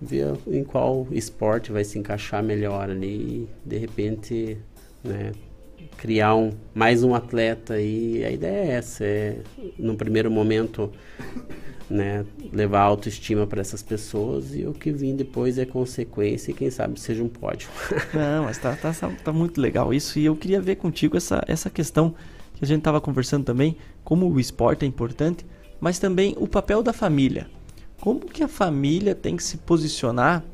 ver 0.00 0.34
em 0.46 0.64
qual 0.64 1.06
esporte 1.10 1.72
vai 1.72 1.84
se 1.84 1.98
encaixar 1.98 2.42
melhor 2.42 2.90
ali 2.90 3.06
e 3.06 3.48
de 3.64 3.78
repente, 3.78 4.58
né? 5.02 5.32
criar 5.96 6.34
um, 6.34 6.52
mais 6.74 7.02
um 7.02 7.14
atleta 7.14 7.80
e 7.80 8.24
a 8.24 8.30
ideia 8.30 8.72
é 8.72 8.74
essa, 8.74 9.04
é 9.04 9.38
no 9.78 9.96
primeiro 9.96 10.30
momento 10.30 10.92
né, 11.88 12.24
levar 12.52 12.80
autoestima 12.80 13.46
para 13.46 13.60
essas 13.60 13.82
pessoas 13.82 14.54
e 14.54 14.66
o 14.66 14.72
que 14.72 14.90
vem 14.90 15.14
depois 15.14 15.58
é 15.58 15.64
consequência 15.64 16.50
e 16.50 16.54
quem 16.54 16.70
sabe 16.70 16.98
seja 16.98 17.22
um 17.22 17.28
pódio. 17.28 17.68
Não, 18.12 18.44
mas 18.44 18.58
tá, 18.58 18.74
tá, 18.76 18.92
tá 18.92 19.32
muito 19.32 19.60
legal 19.60 19.92
isso. 19.92 20.18
E 20.18 20.24
eu 20.24 20.36
queria 20.36 20.60
ver 20.60 20.76
contigo 20.76 21.16
essa, 21.16 21.42
essa 21.46 21.68
questão 21.68 22.14
que 22.54 22.64
a 22.64 22.66
gente 22.66 22.78
estava 22.78 23.00
conversando 23.00 23.44
também, 23.44 23.76
como 24.02 24.30
o 24.30 24.40
esporte 24.40 24.84
é 24.84 24.88
importante, 24.88 25.44
mas 25.80 25.98
também 25.98 26.34
o 26.38 26.46
papel 26.46 26.82
da 26.82 26.92
família. 26.92 27.48
Como 28.00 28.20
que 28.20 28.42
a 28.42 28.48
família 28.48 29.14
tem 29.14 29.36
que 29.36 29.42
se 29.42 29.58
posicionar 29.58 30.44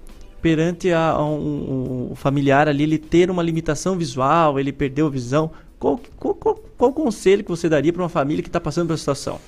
perante 0.40 0.90
a, 0.92 1.10
a 1.10 1.24
um, 1.24 2.10
um 2.12 2.14
familiar 2.14 2.68
ali, 2.68 2.84
ele 2.84 2.98
ter 2.98 3.30
uma 3.30 3.42
limitação 3.42 3.96
visual, 3.96 4.58
ele 4.58 4.72
perdeu 4.72 5.06
a 5.06 5.10
visão? 5.10 5.50
Qual, 5.78 6.00
qual, 6.16 6.34
qual, 6.34 6.54
qual 6.76 6.92
conselho 6.92 7.42
que 7.44 7.50
você 7.50 7.68
daria 7.68 7.92
para 7.92 8.02
uma 8.02 8.08
família 8.08 8.42
que 8.42 8.48
está 8.48 8.60
passando 8.60 8.88
por 8.88 8.94
essa 8.94 9.00
situação? 9.00 9.40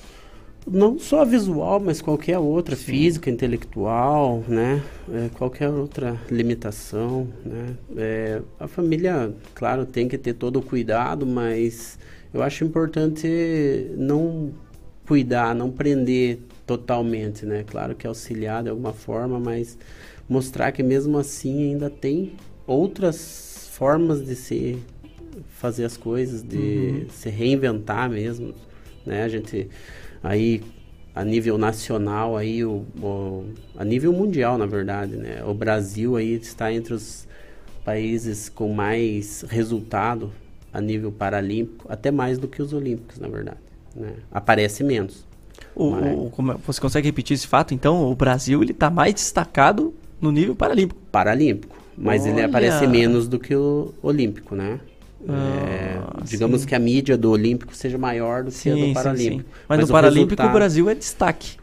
Não 0.65 0.97
só 0.97 1.25
visual, 1.25 1.79
mas 1.79 2.01
qualquer 2.01 2.39
outra, 2.39 2.75
física, 2.75 3.29
intelectual, 3.29 4.43
né? 4.47 4.81
É, 5.11 5.29
qualquer 5.33 5.69
outra 5.69 6.17
limitação, 6.31 7.27
né? 7.45 7.75
É, 7.97 8.41
a 8.59 8.67
família, 8.67 9.33
claro, 9.53 9.85
tem 9.85 10.07
que 10.07 10.17
ter 10.17 10.33
todo 10.33 10.59
o 10.59 10.61
cuidado, 10.61 11.25
mas 11.25 11.99
eu 12.33 12.41
acho 12.41 12.63
importante 12.63 13.27
não 13.97 14.51
cuidar, 15.05 15.53
não 15.53 15.69
prender 15.69 16.39
totalmente, 16.65 17.45
né? 17.45 17.65
Claro 17.67 17.93
que 17.93 18.07
auxiliar 18.07 18.63
de 18.63 18.69
alguma 18.69 18.93
forma, 18.93 19.37
mas 19.39 19.77
mostrar 20.29 20.71
que 20.71 20.81
mesmo 20.81 21.17
assim 21.17 21.71
ainda 21.71 21.89
tem 21.89 22.33
outras 22.65 23.67
formas 23.73 24.25
de 24.25 24.35
se 24.35 24.77
fazer 25.49 25.83
as 25.83 25.97
coisas, 25.97 26.41
de 26.41 27.01
Uhum. 27.03 27.05
se 27.09 27.29
reinventar 27.29 28.09
mesmo, 28.09 28.53
né? 29.05 29.23
A 29.23 29.27
gente 29.27 29.67
aí 30.23 30.61
a 31.13 31.23
nível 31.23 31.57
nacional 31.57 32.35
aí 32.37 32.63
o, 32.65 32.85
o- 33.01 33.45
a 33.77 33.83
nível 33.85 34.11
mundial 34.13 34.57
na 34.57 34.65
verdade, 34.65 35.15
né? 35.15 35.43
O 35.45 35.53
Brasil 35.53 36.15
aí 36.15 36.33
está 36.33 36.71
entre 36.73 36.93
os 36.93 37.27
países 37.85 38.49
com 38.49 38.73
mais 38.73 39.43
resultado 39.47 40.31
a 40.73 40.81
nível 40.81 41.11
paralímpico, 41.11 41.85
até 41.91 42.09
mais 42.09 42.37
do 42.39 42.47
que 42.47 42.61
os 42.61 42.73
olímpicos, 42.73 43.19
na 43.19 43.27
verdade, 43.27 43.57
né? 43.95 44.13
Aparece 44.31 44.83
menos. 44.83 45.25
O, 45.75 45.91
Mas- 45.91 46.15
o- 46.17 46.51
é- 46.51 46.57
você 46.65 46.81
consegue 46.81 47.07
repetir 47.07 47.35
esse 47.35 47.45
fato? 47.47 47.73
Então, 47.73 48.09
o 48.11 48.15
Brasil 48.15 48.61
ele 48.63 48.71
está 48.71 48.89
mais 48.89 49.13
destacado 49.13 49.93
no 50.19 50.31
nível 50.31 50.55
paralímpico. 50.55 50.99
Paralímpico, 51.11 51.75
mas 51.97 52.25
ele 52.25 52.35
Olha! 52.37 52.45
aparece 52.45 52.87
menos 52.87 53.27
do 53.27 53.37
que 53.37 53.55
o 53.55 53.93
olímpico, 54.01 54.55
né? 54.55 54.79
É, 55.27 55.97
Ah, 55.99 56.21
digamos 56.23 56.61
sim. 56.61 56.67
que 56.67 56.75
a 56.75 56.79
mídia 56.79 57.17
do 57.17 57.31
olímpico 57.31 57.75
seja 57.75 57.97
maior 57.97 58.43
do 58.43 58.51
que 58.51 58.69
a 58.69 58.73
Sim, 58.73 58.79
do 58.79 58.85
sim, 58.87 58.93
paralímpico. 58.93 59.49
sim. 59.49 59.61
Mas, 59.69 59.79
no 59.79 59.85
o 59.85 59.87
Paralímpico 59.89 60.29
resultado- 60.31 60.49
o 60.49 60.53
Brasil 60.53 60.89
é 60.89 60.95
destaque. 60.95 61.57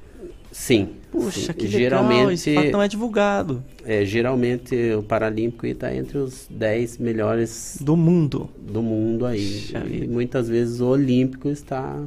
Sim. 0.53 0.89
Puxa, 1.13 1.41
sim. 1.41 1.53
que 1.53 1.67
geralmente, 1.69 2.17
legal, 2.19 2.33
esse 2.33 2.55
fato 2.55 2.71
não 2.71 2.83
é 2.83 2.89
divulgado. 2.89 3.63
É, 3.85 4.05
geralmente 4.05 4.75
o 4.95 5.03
Paralímpico 5.03 5.67
está 5.67 5.95
entre 5.95 6.19
os 6.19 6.47
10 6.51 6.99
melhores 6.99 7.79
do 7.81 7.97
mundo. 7.97 8.49
Do 8.61 8.81
mundo 8.83 9.27
aí. 9.27 9.65
E 9.91 10.07
muitas 10.09 10.49
vezes 10.49 10.81
o 10.81 10.87
Olímpico 10.87 11.49
está 11.49 12.01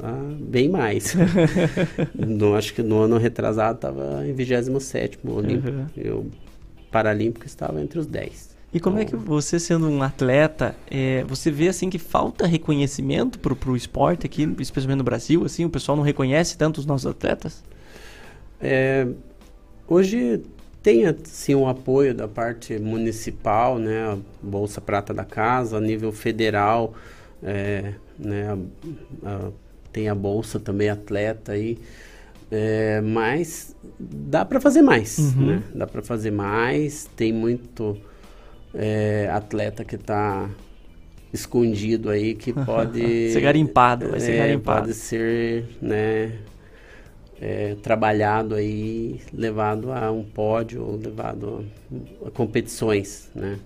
ah, 0.00 0.32
bem 0.40 0.68
mais. 0.68 1.14
no, 2.16 2.54
acho 2.54 2.74
que 2.74 2.82
no 2.82 3.00
ano 3.02 3.18
retrasado 3.18 3.76
estava 3.76 4.24
em 4.26 4.32
27 4.32 5.18
o 5.24 5.32
Olímpico. 5.32 5.68
Uhum. 5.76 5.86
E 5.96 6.08
o 6.10 6.26
Paralímpico 6.90 7.46
estava 7.46 7.80
entre 7.80 7.98
os 7.98 8.06
10. 8.06 8.49
E 8.72 8.78
como 8.78 8.98
é 8.98 9.04
que 9.04 9.16
você, 9.16 9.58
sendo 9.58 9.88
um 9.88 10.00
atleta, 10.02 10.76
é, 10.88 11.24
você 11.24 11.50
vê 11.50 11.68
assim 11.68 11.90
que 11.90 11.98
falta 11.98 12.46
reconhecimento 12.46 13.38
pro, 13.38 13.56
pro 13.56 13.76
esporte 13.76 14.26
aqui, 14.26 14.42
especialmente 14.60 14.98
no 14.98 15.04
Brasil, 15.04 15.44
assim, 15.44 15.64
o 15.64 15.70
pessoal 15.70 15.96
não 15.96 16.04
reconhece 16.04 16.56
tanto 16.56 16.78
os 16.78 16.86
nossos 16.86 17.06
atletas? 17.06 17.64
É, 18.60 19.08
hoje 19.88 20.40
tem 20.82 21.04
assim 21.06 21.54
um 21.54 21.68
apoio 21.68 22.14
da 22.14 22.28
parte 22.28 22.78
municipal, 22.78 23.78
né, 23.78 24.12
a 24.12 24.18
Bolsa 24.40 24.80
Prata 24.80 25.12
da 25.12 25.24
Casa, 25.24 25.76
a 25.78 25.80
nível 25.80 26.12
federal, 26.12 26.94
é, 27.42 27.94
né, 28.18 28.50
a- 29.24 29.28
a- 29.28 29.50
tem 29.92 30.08
a 30.08 30.14
bolsa 30.14 30.60
também 30.60 30.88
atleta 30.88 31.52
aí, 31.52 31.76
é, 32.52 33.00
mas 33.00 33.74
dá 33.98 34.44
para 34.44 34.60
fazer 34.60 34.82
mais, 34.82 35.18
Uhum. 35.18 35.46
né? 35.46 35.62
Dá 35.74 35.86
para 35.88 36.02
fazer 36.02 36.30
mais, 36.30 37.08
tem 37.16 37.32
muito 37.32 37.96
é, 38.74 39.28
atleta 39.32 39.84
que 39.84 39.96
está 39.96 40.48
escondido 41.32 42.10
aí 42.10 42.34
que 42.34 42.52
pode 42.64 43.30
Ser 43.32 43.40
garimpado, 43.40 44.08
vai 44.08 44.20
ser 44.20 44.32
é, 44.32 44.38
garimpado. 44.38 44.82
pode 44.82 44.94
ser, 44.94 45.64
né, 45.80 46.38
é, 47.40 47.74
trabalhado 47.82 48.54
aí, 48.54 49.20
levado 49.32 49.92
a 49.92 50.10
um 50.10 50.22
pódio, 50.22 50.82
ou 50.84 50.96
levado 50.96 51.64
a, 52.24 52.28
a 52.28 52.30
competições, 52.30 53.30
né? 53.34 53.58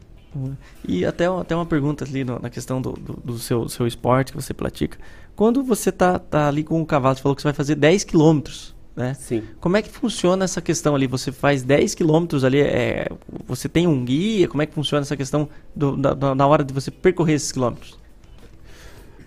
E 0.87 1.05
até, 1.05 1.27
até 1.27 1.55
uma 1.55 1.65
pergunta 1.67 2.05
ali 2.05 2.25
no- 2.25 2.39
na 2.41 2.51
questão 2.51 2.81
do, 2.83 2.93
do, 2.93 3.13
do 3.25 3.39
seu, 3.39 3.69
seu 3.69 3.87
esporte 3.87 4.33
que 4.33 4.41
você 4.41 4.53
pratica. 4.53 4.99
Quando 5.37 5.63
você 5.63 5.93
tá, 5.93 6.19
tá 6.19 6.49
ali 6.49 6.65
com 6.65 6.81
o 6.81 6.87
cavalo, 6.87 7.15
você 7.17 7.23
falou 7.23 7.37
que 7.37 7.43
você 7.43 7.49
vai 7.49 7.55
fazer 7.55 7.77
10 7.77 8.03
quilômetros, 8.05 8.74
né? 8.97 9.15
Sim. 9.15 9.49
Como 9.61 9.77
é 9.77 9.83
que 9.83 9.91
funciona 9.91 10.45
essa 10.45 10.61
questão 10.63 10.95
ali? 10.95 11.07
Você 11.07 11.33
faz 11.33 11.63
10 11.63 11.95
quilômetros 11.95 12.45
ali, 12.45 12.61
é, 12.61 13.09
você 13.47 13.69
tem 13.69 13.87
um 13.87 14.05
guia? 14.05 14.49
Como 14.49 14.63
é 14.63 14.67
que 14.67 14.75
funciona 14.75 15.03
essa 15.03 15.17
questão 15.17 15.49
do, 15.75 15.97
da, 15.97 16.35
na 16.35 16.47
hora 16.47 16.65
de 16.65 16.73
você 16.73 16.91
percorrer 16.91 17.35
esses 17.35 17.53
quilômetros? 17.53 17.99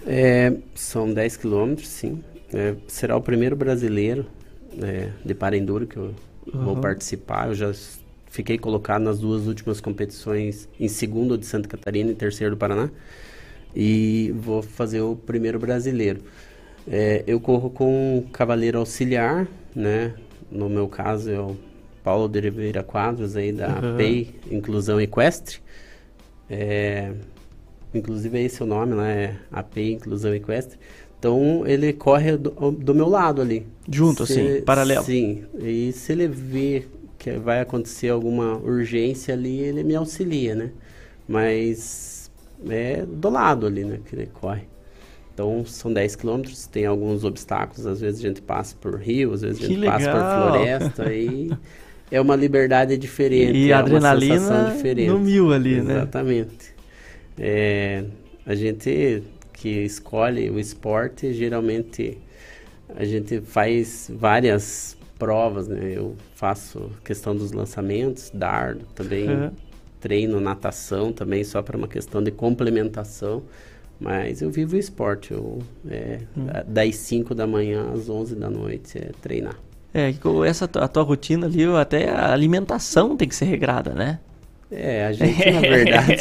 É, 0.05 0.57
são 0.75 1.11
10 1.13 1.37
quilômetros, 1.37 1.87
sim. 1.87 2.23
É, 2.53 2.75
será 2.87 3.15
o 3.17 3.21
primeiro 3.21 3.55
brasileiro 3.55 4.25
é, 4.81 5.11
de 5.23 5.33
Parenduro 5.35 5.87
que 5.87 5.97
eu 5.97 6.15
vou 6.53 6.75
Uhum. 6.75 6.81
participar. 6.81 7.47
Eu 7.49 7.55
já 7.55 7.71
fiquei 8.27 8.57
colocado 8.57 9.01
nas 9.03 9.19
duas 9.19 9.47
últimas 9.47 9.81
competições, 9.81 10.69
em 10.79 10.87
segundo 10.87 11.37
de 11.37 11.45
Santa 11.45 11.67
Catarina 11.67 12.11
e 12.11 12.15
terceiro 12.15 12.55
do 12.55 12.59
Paraná. 12.59 12.89
E 13.75 14.33
vou 14.37 14.61
fazer 14.63 15.01
o 15.01 15.15
primeiro 15.15 15.59
brasileiro. 15.59 16.21
É, 16.89 17.23
eu 17.27 17.39
corro 17.39 17.69
com 17.69 18.23
cavaleiro 18.31 18.79
auxiliar, 18.79 19.47
né? 19.75 20.13
No 20.49 20.69
meu 20.69 20.87
caso 20.87 21.29
é 21.29 21.39
o 21.39 21.55
Paulo 22.03 22.29
de 22.29 22.39
Oliveira 22.39 22.81
Quadros 22.83 23.35
aí 23.35 23.51
da 23.51 23.67
Uhum. 23.79 23.97
PEI, 23.97 24.35
Inclusão 24.49 24.99
Equestre. 25.01 25.59
É, 26.49 27.11
inclusive 27.93 28.37
é 28.37 28.41
esse 28.43 28.63
o 28.63 28.65
nome, 28.65 28.95
né? 28.95 29.23
É 29.23 29.35
API 29.51 29.93
Inclusão 29.93 30.33
Equestre. 30.33 30.79
Então 31.19 31.63
ele 31.65 31.91
corre 31.91 32.37
do, 32.37 32.71
do 32.71 32.95
meu 32.95 33.09
lado 33.09 33.41
ali. 33.41 33.65
Junto, 33.91 34.23
assim, 34.23 34.61
paralelo. 34.61 35.03
Sim. 35.03 35.43
E 35.59 35.91
se 35.91 36.11
ele 36.13 36.27
vê 36.27 36.85
que 37.17 37.31
vai 37.31 37.59
acontecer 37.59 38.09
alguma 38.09 38.55
urgência 38.57 39.33
ali, 39.33 39.59
ele 39.59 39.83
me 39.83 39.95
auxilia, 39.95 40.55
né? 40.55 40.71
Mas 41.27 42.31
é 42.69 43.05
do 43.05 43.29
lado 43.29 43.65
ali, 43.65 43.83
né? 43.83 43.99
Que 44.05 44.15
ele 44.15 44.27
corre. 44.27 44.61
Então 45.37 45.63
são 45.67 45.93
10 45.93 46.15
quilômetros, 46.15 46.65
tem 46.65 46.87
alguns 46.87 47.23
obstáculos, 47.23 47.85
às 47.85 48.01
vezes 48.01 48.25
a 48.25 48.27
gente 48.27 48.41
passa 48.41 48.75
por 48.81 48.95
rio, 48.95 49.33
às 49.33 49.43
vezes 49.43 49.63
a 49.63 49.67
gente 49.67 49.85
passa 49.85 50.09
por 50.09 50.19
floresta 50.19 51.13
e 51.13 51.51
é 52.09 52.19
uma 52.19 52.35
liberdade 52.35 52.97
diferente, 52.97 53.55
E 53.55 53.71
é 53.71 53.75
uma 53.75 53.81
adrenalina 53.81 54.73
no 55.07 55.19
mil 55.19 55.53
ali, 55.53 55.79
né? 55.79 55.93
Exatamente. 55.93 56.73
É, 57.37 58.03
a 58.47 58.55
gente 58.55 59.21
que 59.53 59.69
escolhe 59.69 60.49
o 60.49 60.59
esporte, 60.59 61.31
geralmente 61.33 62.17
a 62.95 63.05
gente 63.05 63.39
faz 63.39 64.09
várias 64.11 64.97
provas, 65.19 65.67
né? 65.67 65.93
Eu 65.95 66.15
faço 66.33 66.89
questão 67.03 67.35
dos 67.35 67.51
lançamentos, 67.51 68.31
dardo, 68.33 68.85
também 68.95 69.51
treino 69.99 70.39
natação 70.39 71.13
também 71.13 71.43
só 71.43 71.61
para 71.61 71.77
uma 71.77 71.87
questão 71.87 72.23
de 72.23 72.31
complementação. 72.31 73.43
Mas 73.99 74.41
eu 74.41 74.49
vivo 74.51 74.75
o 74.75 74.79
esporte. 74.79 75.31
Eu, 75.31 75.59
é, 75.89 76.19
Hum. 76.37 76.47
Das 76.67 76.95
5 76.97 77.33
da 77.33 77.47
manhã 77.47 77.91
às 77.93 78.09
11 78.09 78.35
da 78.35 78.49
noite 78.49 78.97
é 78.97 79.09
treinar. 79.21 79.55
É, 79.93 80.13
essa 80.47 80.65
a 80.75 80.87
tua 80.87 81.01
rotina 81.03 81.47
ali, 81.47 81.63
até 81.75 82.09
a 82.09 82.31
alimentação 82.31 83.17
tem 83.17 83.27
que 83.27 83.35
ser 83.35 83.45
regrada, 83.45 83.93
né? 83.93 84.19
É, 84.69 85.05
a 85.05 85.11
gente, 85.13 85.49
na 85.49 85.59
verdade. 85.61 86.15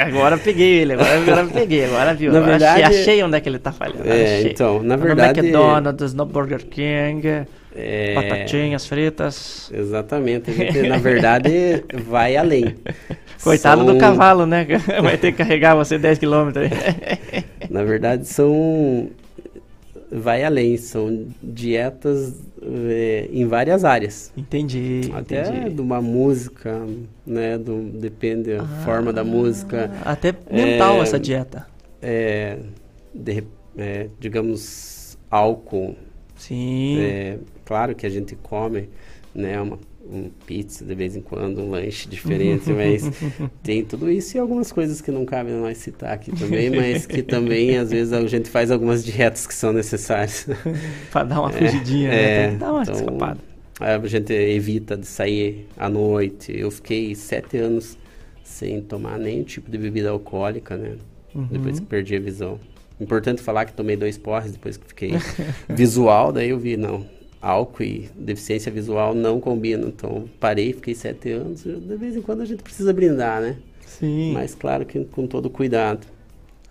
agora 0.00 0.36
peguei 0.36 0.80
ele, 0.80 0.94
agora, 0.94 1.18
agora 1.20 1.46
peguei, 1.46 1.84
agora 1.84 2.12
viu. 2.14 2.32
Na 2.32 2.40
Achei- 2.40 2.50
verdade- 2.50 2.82
achei, 2.82 3.22
onde 3.22 3.36
é 3.36 3.40
que 3.40 3.48
ele 3.48 3.58
tá 3.60 3.70
falhando. 3.72 4.08
É, 4.08 4.38
achei. 4.38 4.50
então, 4.50 4.82
na 4.82 4.96
No 4.96 5.02
verdade- 5.04 5.38
McDonald's, 5.40 6.12
no 6.12 6.26
Burger 6.26 6.66
King, 6.66 7.46
É, 7.74 8.14
batatinhas 8.14 8.86
fritas. 8.86 9.70
Exatamente. 9.72 10.50
A 10.50 10.52
gente, 10.54 10.82
na 10.88 10.98
verdade, 10.98 11.84
vai 12.04 12.36
além. 12.36 12.74
Coitado 13.42 13.84
São- 13.84 13.92
do 13.92 13.98
cavalo, 13.98 14.46
né? 14.46 14.66
Vai 15.02 15.18
ter 15.18 15.32
que 15.32 15.38
carregar 15.38 15.74
você 15.74 15.98
10 15.98 16.18
quilômetros. 16.18 16.68
Na 17.68 17.82
verdade, 17.82 18.26
são. 18.26 19.10
Vai 20.14 20.44
além, 20.44 20.76
são 20.76 21.26
dietas 21.42 22.34
é, 22.62 23.28
em 23.32 23.46
várias 23.46 23.82
áreas. 23.82 24.30
Entendi. 24.36 25.10
Até 25.14 25.48
entendi. 25.48 25.74
de 25.74 25.80
uma 25.80 26.02
música, 26.02 26.86
né? 27.26 27.56
Do, 27.56 27.80
depende 27.98 28.54
da 28.54 28.64
forma 28.84 29.10
da 29.10 29.24
música. 29.24 29.90
Até 30.04 30.34
mental 30.50 30.96
É, 30.96 31.00
essa 31.00 31.18
dieta. 31.18 31.66
É, 32.02 32.58
de 33.14 33.42
é, 33.76 34.08
digamos, 34.20 35.16
álcool. 35.30 35.96
Sim. 36.36 37.00
É, 37.00 37.38
claro 37.64 37.94
que 37.94 38.04
a 38.04 38.10
gente 38.10 38.36
come, 38.36 38.90
né? 39.34 39.60
Uma, 39.60 39.78
um 40.12 40.30
pizza 40.46 40.84
de 40.84 40.94
vez 40.94 41.16
em 41.16 41.20
quando, 41.20 41.60
um 41.60 41.70
lanche 41.70 42.08
diferente, 42.08 42.70
mas 42.70 43.10
tem 43.62 43.84
tudo 43.84 44.10
isso 44.10 44.36
e 44.36 44.40
algumas 44.40 44.70
coisas 44.70 45.00
que 45.00 45.10
não 45.10 45.24
cabem 45.24 45.54
nós 45.54 45.78
citar 45.78 46.12
aqui 46.12 46.30
também, 46.32 46.70
mas 46.74 47.06
que 47.06 47.22
também 47.22 47.76
às 47.76 47.90
vezes 47.90 48.12
a 48.12 48.26
gente 48.26 48.48
faz 48.48 48.70
algumas 48.70 49.04
dietas 49.04 49.46
que 49.46 49.54
são 49.54 49.72
necessárias. 49.72 50.46
Pra 51.10 51.24
dar 51.24 51.40
uma 51.40 51.50
fugidinha, 51.50 52.10
né? 52.10 52.42
Tem 52.42 52.52
que 52.52 52.60
dar 52.60 52.72
uma 52.72 52.82
escapada. 52.82 53.40
A 53.80 54.06
gente 54.06 54.32
evita 54.32 54.96
de 54.96 55.06
sair 55.06 55.66
à 55.76 55.88
noite. 55.88 56.56
Eu 56.56 56.70
fiquei 56.70 57.14
sete 57.14 57.56
anos 57.56 57.98
sem 58.44 58.80
tomar 58.80 59.18
nenhum 59.18 59.42
tipo 59.42 59.70
de 59.70 59.78
bebida 59.78 60.10
alcoólica, 60.10 60.76
né? 60.76 60.96
Uhum. 61.34 61.48
Depois 61.50 61.80
que 61.80 61.86
perdi 61.86 62.14
a 62.16 62.20
visão. 62.20 62.60
Importante 63.00 63.42
falar 63.42 63.64
que 63.64 63.72
tomei 63.72 63.96
dois 63.96 64.16
porres 64.16 64.52
depois 64.52 64.76
que 64.76 64.86
fiquei 64.86 65.12
visual, 65.68 66.30
daí 66.30 66.50
eu 66.50 66.58
vi, 66.58 66.76
não, 66.76 67.04
álcool 67.42 67.82
e 67.82 68.08
deficiência 68.16 68.70
visual 68.72 69.12
não 69.14 69.40
combinam. 69.40 69.88
Então 69.88 70.24
parei, 70.40 70.72
fiquei 70.72 70.94
sete 70.94 71.30
anos. 71.32 71.64
De 71.64 71.96
vez 71.96 72.16
em 72.16 72.22
quando 72.22 72.40
a 72.40 72.44
gente 72.46 72.62
precisa 72.62 72.92
brindar, 72.92 73.42
né? 73.42 73.56
Sim. 73.84 74.32
Mas 74.32 74.54
claro 74.54 74.86
que 74.86 75.04
com 75.06 75.26
todo 75.26 75.50
cuidado. 75.50 76.06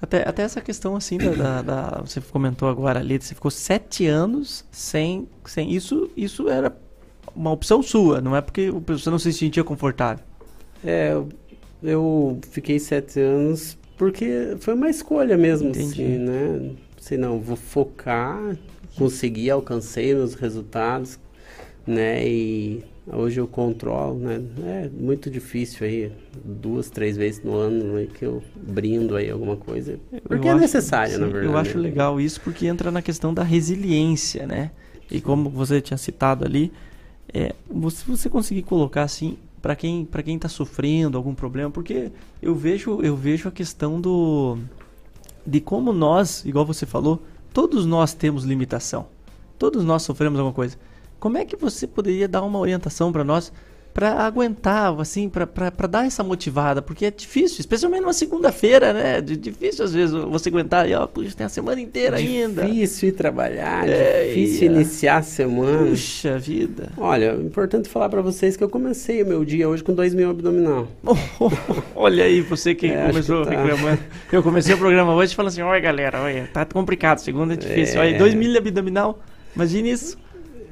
Até, 0.01 0.27
até 0.27 0.41
essa 0.41 0.61
questão 0.61 0.95
assim 0.95 1.17
da, 1.19 1.29
da- 1.31 1.61
da- 1.61 2.01
Você 2.03 2.19
comentou 2.21 2.67
agora 2.69 2.99
ali, 2.99 3.21
você 3.21 3.35
ficou 3.35 3.51
sete 3.51 4.07
anos 4.07 4.65
sem. 4.71 5.27
sem 5.45 5.71
isso, 5.71 6.09
isso 6.17 6.49
era 6.49 6.75
uma 7.35 7.51
opção 7.51 7.83
sua, 7.83 8.19
não 8.19 8.35
é 8.35 8.41
porque 8.41 8.71
você 8.71 9.09
não 9.11 9.19
se 9.19 9.31
sentia 9.31 9.63
confortável. 9.63 10.23
É, 10.83 11.11
eu- 11.13 11.29
eu 11.83 12.39
fiquei 12.49 12.79
sete 12.79 13.19
anos 13.19 13.77
porque 13.95 14.55
foi 14.59 14.73
uma 14.73 14.89
escolha 14.89 15.37
mesmo, 15.37 15.69
Entendi. 15.69 16.01
assim, 16.03 16.17
né? 16.17 16.71
Sei 16.99 17.17
não, 17.17 17.39
vou 17.39 17.55
focar, 17.55 18.57
consegui, 19.03 19.49
alcancei 19.49 20.13
meus 20.13 20.33
resultados, 20.33 21.19
né? 21.85 22.27
E 22.27 22.83
hoje 23.07 23.39
eu 23.39 23.47
controlo, 23.47 24.19
né? 24.19 24.41
É 24.63 24.89
muito 24.89 25.29
difícil 25.29 25.85
aí, 25.85 26.11
duas, 26.43 26.89
três 26.89 27.17
vezes 27.17 27.43
no 27.43 27.55
ano 27.55 27.97
aí 27.97 28.07
que 28.07 28.23
eu 28.23 28.43
brindo 28.55 29.15
aí 29.15 29.29
alguma 29.29 29.57
coisa, 29.57 29.99
porque 30.23 30.47
Eu 30.47 30.57
é 30.57 30.59
necessário, 30.59 31.17
na 31.19 31.27
verdade. 31.27 31.45
Eu 31.45 31.57
acho 31.57 31.77
né? 31.77 31.83
legal 31.83 32.21
isso 32.21 32.39
porque 32.41 32.67
entra 32.67 32.91
na 32.91 33.01
questão 33.01 33.33
da 33.33 33.43
resiliência, 33.43 34.45
né? 34.45 34.71
E 35.09 35.19
como 35.19 35.49
você 35.49 35.81
tinha 35.81 35.97
citado 35.97 36.45
ali, 36.45 36.71
é, 37.33 37.53
você, 37.69 38.05
você 38.05 38.29
conseguir 38.29 38.61
colocar 38.61 39.03
assim 39.03 39.37
para 39.61 39.75
quem 39.75 40.05
para 40.05 40.23
quem 40.23 40.35
está 40.35 40.49
sofrendo 40.49 41.17
algum 41.17 41.35
problema, 41.35 41.69
porque 41.69 42.11
eu 42.41 42.55
vejo 42.55 43.01
eu 43.01 43.15
vejo 43.15 43.47
a 43.47 43.51
questão 43.51 43.99
do 43.99 44.57
de 45.45 45.59
como 45.59 45.91
nós, 45.91 46.45
igual 46.45 46.65
você 46.65 46.85
falou, 46.85 47.21
todos 47.53 47.85
nós 47.85 48.13
temos 48.13 48.43
limitação. 48.43 49.07
Todos 49.57 49.83
nós 49.83 50.03
sofremos 50.03 50.39
alguma 50.39 50.53
coisa. 50.53 50.77
Como 51.19 51.37
é 51.37 51.45
que 51.45 51.55
você 51.55 51.85
poderia 51.85 52.27
dar 52.27 52.41
uma 52.41 52.57
orientação 52.57 53.11
para 53.11 53.23
nós 53.23 53.51
para 53.93 54.11
aguentar, 54.25 54.97
assim, 54.99 55.27
para 55.29 55.87
dar 55.87 56.05
essa 56.05 56.23
motivada? 56.23 56.81
Porque 56.81 57.05
é 57.05 57.11
difícil, 57.11 57.57
especialmente 57.59 58.01
numa 58.01 58.13
segunda-feira, 58.13 58.93
né? 58.93 59.21
De- 59.21 59.35
Difícil 59.37 59.83
às 59.85 59.93
vezes 59.93 60.15
você 60.15 60.49
aguentar 60.49 60.87
e, 60.89 60.93
ó, 60.93 61.05
puxa, 61.07 61.35
tem 61.35 61.45
a 61.45 61.49
semana 61.49 61.81
inteira 61.81 62.17
ainda. 62.17 62.65
Difícil 62.65 63.09
ir 63.09 63.11
trabalhar, 63.13 63.87
É, 63.89 64.27
difícil 64.27 64.63
e, 64.63 64.69
ah, 64.69 64.71
iniciar 64.73 65.17
a 65.17 65.21
semana. 65.23 65.87
Puxa 65.89 66.37
vida. 66.39 66.89
Olha, 66.97 67.25
é 67.31 67.35
importante 67.35 67.89
falar 67.89 68.07
pra 68.09 68.21
vocês 68.21 68.55
que 68.55 68.63
eu 68.63 68.69
comecei 68.69 69.21
o 69.23 69.25
meu 69.25 69.43
dia 69.43 69.67
hoje 69.67 69.83
com 69.83 69.93
2 69.93 70.13
mil 70.13 70.29
abdominal. 70.29 70.87
Olha 71.95 72.23
aí, 72.23 72.41
você 72.41 72.73
que 72.75 72.87
É, 72.87 73.07
começou 73.07 73.45
que 73.45 73.53
tá. 73.55 73.61
reclamando. 73.63 73.99
Eu 74.31 74.43
comecei 74.43 74.73
o 74.73 74.77
programa 74.77 75.13
hoje 75.13 75.35
falando 75.35 75.51
assim, 75.51 75.61
olha 75.61 75.79
galera, 75.79 76.21
olha, 76.21 76.49
tá 76.53 76.65
complicado, 76.65 77.19
segunda 77.19 77.53
é 77.53 77.57
difícil. 77.57 77.97
É. 78.01 78.07
Olha, 78.07 78.17
2 78.17 78.33
mil 78.33 78.55
abdominal, 78.57 79.19
imagine 79.55 79.91
isso. 79.91 80.17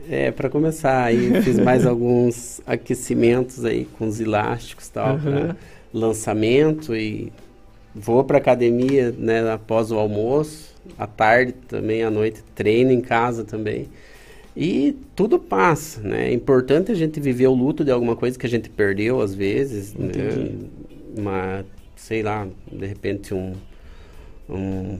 É, 0.10 0.32
pra 0.32 0.50
começar 0.50 1.04
aí, 1.04 1.36
fiz 1.44 1.60
mais 1.60 1.86
alguns 1.88 2.62
aquecimentos 2.66 3.64
aí 3.64 3.86
com 3.98 4.08
os 4.08 4.20
elásticos 4.20 4.88
e 4.88 4.92
tal, 4.92 5.16
Uhum. 5.18 5.56
lançamento 5.94 6.96
e 6.96 7.32
vou 7.94 8.24
pra 8.24 8.38
academia, 8.40 9.12
né, 9.18 9.52
após 9.52 9.92
o 9.92 9.98
almoço, 10.00 10.74
à 10.98 11.06
tarde 11.06 11.54
também, 11.68 12.04
à 12.04 12.10
noite 12.10 12.44
treino 12.56 12.92
em 12.92 13.02
casa 13.02 13.44
também. 13.44 13.88
E 14.58 14.96
tudo 15.16 15.40
passa, 15.40 16.02
né? 16.02 16.30
É 16.30 16.34
importante 16.34 16.92
a 16.92 16.96
gente 16.96 17.20
viver 17.20 17.48
o 17.48 17.54
luto 17.54 17.86
de 17.86 17.92
alguma 17.92 18.16
coisa 18.16 18.38
que 18.38 18.46
a 18.46 18.50
gente 18.50 18.70
perdeu 18.70 19.22
às 19.22 19.34
vezes, 19.34 19.94
né? 19.94 20.08
Entendi. 20.08 20.56
Uma, 21.16 21.66
sei 21.96 22.24
lá, 22.24 22.48
de 22.72 22.86
repente 22.86 23.34
um, 23.34 23.54
um 24.50 24.98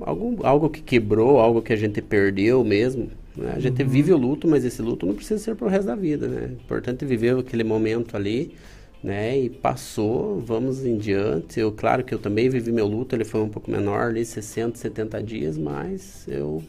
algum, 0.00 0.36
algo 0.46 0.68
que 0.68 0.80
quebrou, 0.82 1.40
algo 1.40 1.62
que 1.62 1.72
a 1.72 1.76
gente 1.76 2.00
perdeu 2.02 2.62
mesmo. 2.64 3.10
Né? 3.36 3.52
A 3.56 3.60
gente 3.60 3.82
Uhum. 3.82 3.88
vive 3.88 4.12
o 4.12 4.16
luto, 4.16 4.46
mas 4.48 4.64
esse 4.64 4.80
luto 4.82 5.06
não 5.06 5.14
precisa 5.14 5.38
ser 5.42 5.54
pro 5.54 5.68
resto 5.68 5.86
da 5.86 5.94
vida, 5.94 6.26
né? 6.28 6.48
É 6.50 6.52
importante 6.52 7.04
viver 7.04 7.36
aquele 7.38 7.64
momento 7.64 8.16
ali, 8.16 8.54
né? 9.02 9.38
E 9.38 9.48
passou, 9.48 10.40
vamos 10.40 10.84
em 10.84 10.98
diante. 10.98 11.58
Eu, 11.60 11.72
claro 11.72 12.04
que 12.04 12.12
eu 12.14 12.18
também 12.18 12.48
vivi 12.48 12.70
meu 12.72 12.86
luto, 12.86 13.14
ele 13.14 13.24
foi 13.24 13.40
um 13.40 13.48
pouco 13.48 13.70
menor 13.70 14.08
ali, 14.08 14.24
60, 14.24 14.76
70 14.78 15.22
dias, 15.22 15.56
mas 15.56 16.26
eu 16.28 16.62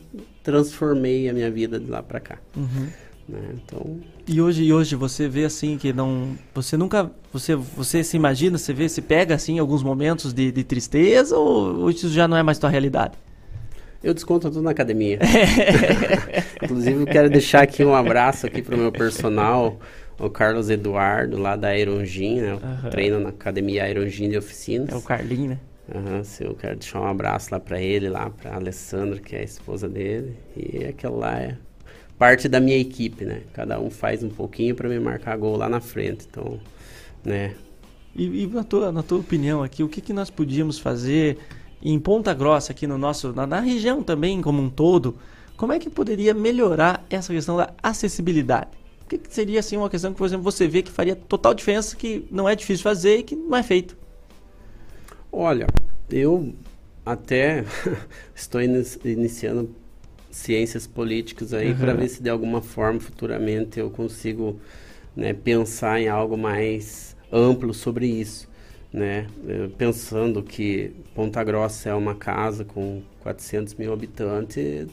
transformei 0.43 1.29
a 1.29 1.33
minha 1.33 1.49
vida 1.51 1.79
de 1.79 1.89
lá 1.89 2.01
para 2.01 2.19
cá. 2.19 2.37
Uhum. 2.55 2.87
Né? 3.29 3.39
Então, 3.63 3.99
E 4.27 4.41
hoje, 4.41 4.63
e 4.63 4.73
hoje 4.73 4.95
você 4.95 5.27
vê 5.27 5.45
assim 5.45 5.77
que 5.77 5.93
não. 5.93 6.35
Você 6.53 6.75
nunca. 6.75 7.09
Você, 7.31 7.55
você 7.55 8.03
se 8.03 8.17
imagina, 8.17 8.57
você 8.57 8.73
vê, 8.73 8.89
se 8.89 9.01
pega 9.01 9.35
assim 9.35 9.59
alguns 9.59 9.83
momentos 9.83 10.33
de, 10.33 10.51
de 10.51 10.63
tristeza 10.63 11.37
ou, 11.37 11.81
ou 11.81 11.89
isso 11.89 12.09
já 12.09 12.27
não 12.27 12.35
é 12.35 12.43
mais 12.43 12.57
tua 12.57 12.69
realidade? 12.69 13.13
Eu 14.03 14.13
desconto 14.13 14.49
tudo 14.49 14.63
na 14.63 14.71
academia. 14.71 15.19
Inclusive, 16.63 17.01
eu 17.01 17.07
quero 17.07 17.29
deixar 17.29 17.61
aqui 17.61 17.83
um 17.83 17.93
abraço 17.93 18.47
aqui 18.47 18.61
pro 18.61 18.77
meu 18.77 18.91
personal, 18.91 19.79
o 20.19 20.29
Carlos 20.29 20.69
Eduardo, 20.69 21.37
lá 21.37 21.55
da 21.55 21.69
Aerongin, 21.69 22.41
né? 22.41 22.51
Eu 22.51 22.57
Aham. 22.57 22.89
treino 22.89 23.19
na 23.19 23.29
academia 23.29 23.83
Aerongin 23.83 24.29
de 24.29 24.37
oficinas. 24.37 24.89
É 24.89 24.95
o 24.95 25.01
Carlinho, 25.01 25.51
né? 25.51 25.59
Aham, 25.93 26.23
sim, 26.23 26.45
eu 26.45 26.55
quero 26.55 26.77
deixar 26.77 27.01
um 27.01 27.05
abraço 27.05 27.49
lá 27.51 27.59
pra 27.59 27.79
ele, 27.81 28.09
lá 28.09 28.29
pra 28.29 28.55
Alessandra, 28.55 29.19
que 29.19 29.35
é 29.35 29.39
a 29.39 29.43
esposa 29.43 29.87
dele. 29.87 30.35
E 30.55 30.85
aquela 30.85 31.17
lá 31.17 31.39
é 31.39 31.57
parte 32.17 32.47
da 32.47 32.59
minha 32.59 32.77
equipe, 32.77 33.25
né? 33.25 33.41
Cada 33.53 33.79
um 33.79 33.89
faz 33.89 34.23
um 34.23 34.29
pouquinho 34.29 34.73
pra 34.73 34.87
me 34.87 34.99
marcar 34.99 35.37
gol 35.37 35.57
lá 35.57 35.67
na 35.67 35.81
frente. 35.81 36.25
Então, 36.29 36.59
né? 37.23 37.53
E, 38.15 38.43
e 38.43 38.47
na, 38.47 38.63
tua, 38.63 38.91
na 38.91 39.03
tua 39.03 39.19
opinião 39.19 39.63
aqui, 39.63 39.83
o 39.83 39.89
que, 39.89 40.01
que 40.01 40.13
nós 40.13 40.29
podíamos 40.29 40.79
fazer 40.79 41.37
em 41.81 41.99
Ponta 41.99 42.33
Grossa, 42.33 42.71
aqui 42.71 42.85
no 42.87 42.97
nosso, 42.97 43.33
na, 43.33 43.45
na 43.47 43.59
região 43.59 44.03
também 44.03 44.41
como 44.41 44.61
um 44.61 44.69
todo, 44.69 45.17
como 45.57 45.73
é 45.73 45.79
que 45.79 45.89
poderia 45.89 46.33
melhorar 46.33 47.05
essa 47.09 47.33
questão 47.33 47.57
da 47.57 47.73
acessibilidade? 47.81 48.69
O 49.05 49.09
que, 49.09 49.17
que 49.17 49.33
seria 49.33 49.59
assim 49.59 49.77
uma 49.77 49.89
questão 49.89 50.11
que, 50.11 50.17
por 50.17 50.25
exemplo, 50.25 50.43
você 50.43 50.67
vê 50.67 50.81
que 50.81 50.91
faria 50.91 51.15
total 51.15 51.53
diferença, 51.53 51.95
que 51.95 52.25
não 52.31 52.47
é 52.47 52.55
difícil 52.55 52.83
fazer 52.83 53.17
e 53.17 53.23
que 53.23 53.35
não 53.35 53.57
é 53.57 53.63
feito? 53.63 53.97
Olha, 55.31 55.67
eu 56.09 56.53
até 57.05 57.63
estou 58.35 58.61
ini- 58.61 58.83
iniciando 59.05 59.69
ciências 60.31 60.87
políticas 60.87 61.53
aí 61.53 61.75
para 61.75 61.93
Uhum. 61.93 61.97
ver 61.97 62.09
se 62.09 62.23
de 62.23 62.29
alguma 62.29 62.61
forma 62.61 62.99
futuramente 62.99 63.79
eu 63.79 63.89
consigo 63.89 64.59
né, 65.15 65.33
pensar 65.33 66.01
em 66.01 66.09
algo 66.09 66.37
mais 66.37 67.15
amplo 67.31 67.73
sobre 67.73 68.07
isso, 68.07 68.49
né? 68.91 69.27
Eh, 69.47 69.69
Pensando 69.77 70.43
que 70.43 70.91
Ponta 71.15 71.43
Grossa 71.43 71.89
é 71.89 71.93
uma 71.93 72.15
casa 72.15 72.65
com 72.65 73.01
400 73.21 73.73
mil 73.75 73.93
habitantes, 73.93 74.87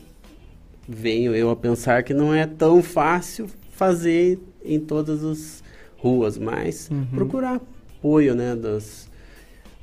venho 0.88 1.34
eu 1.34 1.50
a 1.50 1.56
pensar 1.56 2.02
que 2.02 2.14
não 2.14 2.32
é 2.34 2.46
tão 2.46 2.82
fácil 2.82 3.48
fazer 3.72 4.38
em 4.64 4.78
todas 4.80 5.24
as 5.24 5.62
ruas, 5.98 6.38
mas 6.38 6.88
Uhum. 6.90 7.06
procurar 7.14 7.60
apoio, 7.98 8.34
né, 8.34 8.54
das 8.54 9.08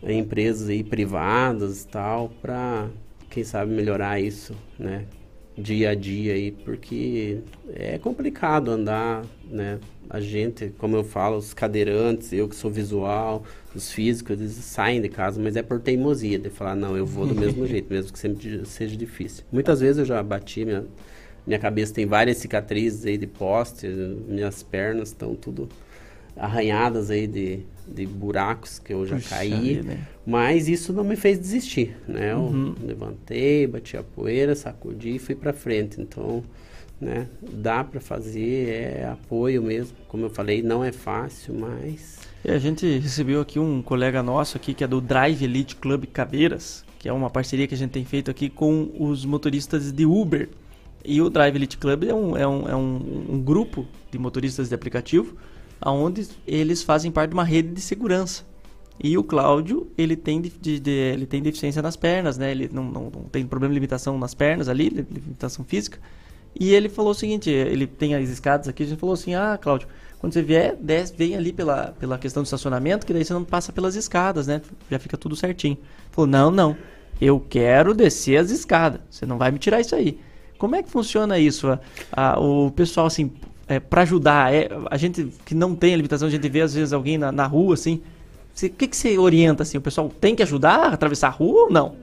empresas 0.04 0.70
aí 0.70 0.84
privadas 0.84 1.84
e 1.84 1.88
tal, 1.88 2.30
para 2.42 2.88
quem 3.30 3.44
sabe 3.44 3.72
melhorar 3.74 4.20
isso, 4.20 4.54
né, 4.80 5.06
dia 5.58 5.90
a 5.92 5.96
dia 5.96 6.34
aí, 6.34 6.52
porque 6.52 7.40
é 7.74 7.98
complicado 7.98 8.70
andar, 8.72 9.26
né, 9.50 9.80
a 10.10 10.20
gente, 10.20 10.72
como 10.78 10.96
eu 10.96 11.04
falo, 11.04 11.38
os 11.38 11.54
cadeirantes, 11.54 12.32
eu 12.34 12.48
que 12.48 12.56
sou 12.56 12.70
visual, 12.72 13.44
os 13.76 13.92
físicos, 13.92 14.40
eles 14.40 14.54
saem 14.54 15.02
de 15.02 15.10
casa, 15.10 15.42
mas 15.42 15.56
é 15.56 15.62
por 15.64 15.80
teimosia, 15.80 16.40
de 16.40 16.50
falar, 16.50 16.76
não, 16.76 16.96
eu 16.98 17.06
vou 17.06 17.28
do 17.28 17.36
mesmo 17.36 17.66
jeito, 17.68 17.92
mesmo 17.94 18.12
que 18.14 18.20
sempre 18.20 18.66
seja 18.66 18.96
difícil. 18.98 19.44
Muitas 19.52 19.82
vezes 19.82 19.98
eu 20.00 20.06
já 20.06 20.22
bati, 20.24 20.66
minha, 20.66 20.86
minha 21.46 21.60
cabeça 21.60 21.94
tem 21.94 22.06
várias 22.06 22.38
cicatrizes 22.38 23.06
aí 23.06 23.18
de 23.18 23.28
poste, 23.28 23.88
minhas 23.88 24.64
pernas 24.64 25.10
estão 25.10 25.36
tudo 25.36 25.70
arranhadas 26.36 27.10
aí 27.10 27.28
de, 27.28 27.60
de 27.88 28.06
buracos 28.06 28.80
que 28.80 28.94
eu 28.94 29.06
já 29.06 29.20
Puxa 29.20 29.60
caí, 29.60 29.82
vida. 29.82 29.98
mas 30.26 30.68
isso 30.68 30.92
não 30.92 31.04
me 31.04 31.16
fez 31.16 31.40
desistir, 31.40 31.96
né? 32.08 32.34
Eu 32.34 32.40
Uhum. 32.40 32.76
levantei, 32.82 33.66
bati 33.68 33.96
a 33.98 34.04
poeira, 34.04 34.56
sacudi 34.56 35.16
e 35.16 35.20
fui 35.20 35.36
para 35.36 35.54
frente. 35.54 36.02
Então, 36.02 36.44
né, 37.00 37.28
dá 37.42 37.84
para 37.84 38.02
fazer, 38.02 38.70
é 39.00 39.06
apoio 39.06 39.62
mesmo. 39.62 39.96
Como 40.08 40.26
eu 40.26 40.30
falei, 40.30 40.62
não 40.62 40.84
é 40.84 40.92
fácil, 40.92 41.54
mas 41.54 42.20
E 42.48 42.52
a 42.52 42.60
gente 42.60 43.00
recebeu 43.00 43.42
aqui 43.42 43.58
um 43.58 43.82
colega 43.82 44.22
nosso 44.22 44.56
aqui 44.56 44.76
que 44.76 44.84
é 44.84 44.88
do 44.88 45.02
Drive 45.02 45.42
Elite 45.44 45.76
Club 45.78 46.06
Caveiras, 46.06 46.86
que 47.00 47.10
é 47.10 47.12
uma 47.12 47.28
parceria 47.28 47.66
que 47.68 47.74
a 47.74 47.78
gente 47.78 47.90
tem 47.90 48.06
feito 48.06 48.30
aqui 48.30 48.50
com 48.52 48.92
os 49.00 49.26
motoristas 49.26 49.92
de 49.92 50.06
Uber. 50.06 50.50
E 51.04 51.20
o 51.24 51.30
Drive 51.32 51.56
Elite 51.56 51.76
Club 51.76 52.04
é 52.04 52.14
um, 52.14 52.38
é 52.38 52.48
um, 52.48 52.70
é 52.70 52.76
um, 52.76 53.26
um 53.32 53.42
grupo 53.42 53.88
de 54.12 54.20
motoristas 54.20 54.70
de 54.70 54.76
aplicativo, 54.76 55.36
onde 55.84 56.28
eles 56.46 56.84
fazem 56.84 57.12
parte 57.12 57.32
de 57.32 57.34
uma 57.34 57.44
rede 57.44 57.70
de 57.70 57.82
segurança. 57.82 58.44
E 59.04 59.18
o 59.18 59.24
Cláudio, 59.24 59.88
ele 59.98 60.16
tem, 60.16 60.40
de, 60.40 60.80
de- 60.80 60.92
ele 60.92 61.26
tem 61.26 61.42
deficiência 61.42 61.82
nas 61.82 61.96
pernas, 61.96 62.38
né? 62.38 62.52
Ele 62.52 62.70
não, 62.72 62.84
não, 62.84 63.02
não 63.10 63.24
tem 63.24 63.44
problema 63.44 63.74
de 63.74 63.80
limitação 63.80 64.20
nas 64.20 64.36
pernas 64.36 64.70
ali, 64.70 64.90
li- 64.90 65.08
limitação 65.12 65.66
física. 65.66 66.00
E 66.58 66.74
ele 66.76 66.90
falou 66.90 67.10
o 67.12 67.16
seguinte, 67.16 67.50
ele 67.50 67.88
tem 67.88 68.14
as 68.14 68.30
escadas 68.30 68.68
aqui, 68.68 68.84
a 68.84 68.86
gente 68.86 69.00
falou 69.00 69.14
assim, 69.14 69.34
ah, 69.34 69.58
Cláudio, 69.60 69.88
quando 70.26 70.34
você 70.34 70.42
vier, 70.42 70.76
desce, 70.82 71.14
vem 71.16 71.36
ali 71.36 71.54
pela, 71.54 71.94
pela 72.00 72.18
questão 72.18 72.42
do 72.42 72.46
estacionamento, 72.48 73.06
que 73.06 73.14
daí 73.14 73.24
você 73.24 73.32
não 73.32 73.44
passa 73.44 73.72
pelas 73.72 73.96
escadas, 73.96 74.48
né? 74.48 74.60
Já 74.90 74.98
fica 74.98 75.16
tudo 75.16 75.36
certinho. 75.36 75.78
Falou, 76.12 76.28
não, 76.28 76.50
não, 76.50 76.76
eu 77.22 77.40
quero 77.40 77.94
descer 77.94 78.38
as 78.38 78.50
escadas, 78.50 79.02
você 79.08 79.24
não 79.24 79.38
vai 79.38 79.52
me 79.52 79.60
tirar 79.60 79.80
isso 79.82 79.94
aí. 79.94 80.18
Como 80.58 80.76
é 80.76 80.82
que 80.82 80.90
funciona 80.90 81.38
isso? 81.38 81.68
A- 81.68 81.80
a- 82.12 82.40
o 82.40 82.72
pessoal, 82.72 83.06
assim, 83.06 83.34
é, 83.68 83.80
para 83.80 84.02
ajudar, 84.02 84.52
é, 84.52 84.68
a 84.90 84.98
gente 84.98 85.32
que 85.46 85.54
não 85.54 85.76
tem 85.76 85.94
a 85.94 85.98
limitação, 85.98 86.28
a 86.28 86.32
gente 86.32 86.50
vê 86.50 86.62
às 86.62 86.74
vezes 86.74 86.92
alguém 86.92 87.20
na, 87.20 87.32
na 87.32 87.46
rua, 87.46 87.76
assim, 87.76 88.02
o 88.64 88.70
que, 88.72 88.88
que 88.88 88.98
você 88.98 89.20
orienta, 89.20 89.62
assim, 89.62 89.78
o 89.78 89.82
pessoal 89.82 90.10
tem 90.10 90.36
que 90.36 90.42
ajudar 90.42 90.78
a 90.78 90.94
atravessar 90.94 91.28
a 91.28 91.32
rua 91.32 91.66
ou 91.66 91.70
não? 91.72 91.98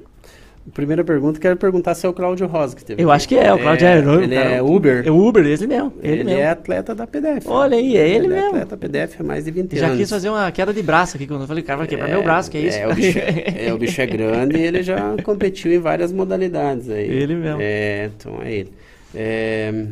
Primeira 0.71 1.03
pergunta 1.03 1.41
quero 1.41 1.57
perguntar 1.57 1.95
se 1.95 2.07
é 2.07 2.09
o 2.09 2.13
Cláudio 2.13 2.47
Rosa 2.47 2.77
que 2.77 2.85
teve. 2.85 3.03
Eu 3.03 3.11
aqui. 3.11 3.17
acho 3.17 3.29
que 3.29 3.37
é, 3.37 3.53
o 3.53 3.59
Cláudio 3.59 3.87
é, 3.87 3.99
Ele 3.99 4.35
cara, 4.37 4.51
é 4.51 4.63
Uber. 4.63 5.03
É 5.07 5.11
Uber, 5.11 5.45
ele 5.45 5.67
mesmo, 5.67 5.93
ele, 6.01 6.13
Ele 6.13 6.25
mesmo. 6.25 6.41
é 6.41 6.49
atleta 6.49 6.95
da 6.95 7.07
PDF. 7.07 7.47
Olha 7.47 7.77
aí, 7.77 7.97
é 7.97 8.09
ele 8.09 8.27
é 8.27 8.29
mesmo. 8.29 8.49
atleta 8.49 8.77
PDF 8.77 9.21
há 9.21 9.25
mais 9.25 9.45
de 9.45 9.51
20 9.51 9.77
Já 9.77 9.87
anos. 9.87 9.99
quis 9.99 10.11
fazer 10.11 10.29
uma 10.29 10.51
queda 10.53 10.73
de 10.73 10.83
braço 10.83 11.17
aqui, 11.17 11.27
quando 11.27 11.41
eu 11.43 11.47
falei, 11.49 11.63
cara, 11.65 11.79
vai 11.79 11.87
quebrar 11.89 12.09
meu 12.09 12.23
braço, 12.23 12.51
que 12.51 12.59
é 12.59 12.61
isso? 12.61 12.79
É, 12.79 12.87
o 12.89 12.95
bicho 12.95 13.19
é, 13.19 13.73
o 13.75 13.79
bicho 13.79 14.01
é 14.01 14.07
grande 14.07 14.57
e 14.57 14.63
ele 14.63 14.83
já 14.83 15.17
competiu 15.25 15.73
em 15.73 15.79
várias 15.79 16.13
modalidades 16.13 16.89
aí. 16.89 17.09
Ele 17.09 17.35
mesmo. 17.35 17.59
É, 17.61 18.11
então 18.17 18.41
é 18.43 18.53
ele. 18.53 18.73
É, 19.15 19.87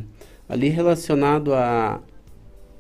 ali 0.49 0.69
relacionado 0.69 1.53
a. 1.55 2.01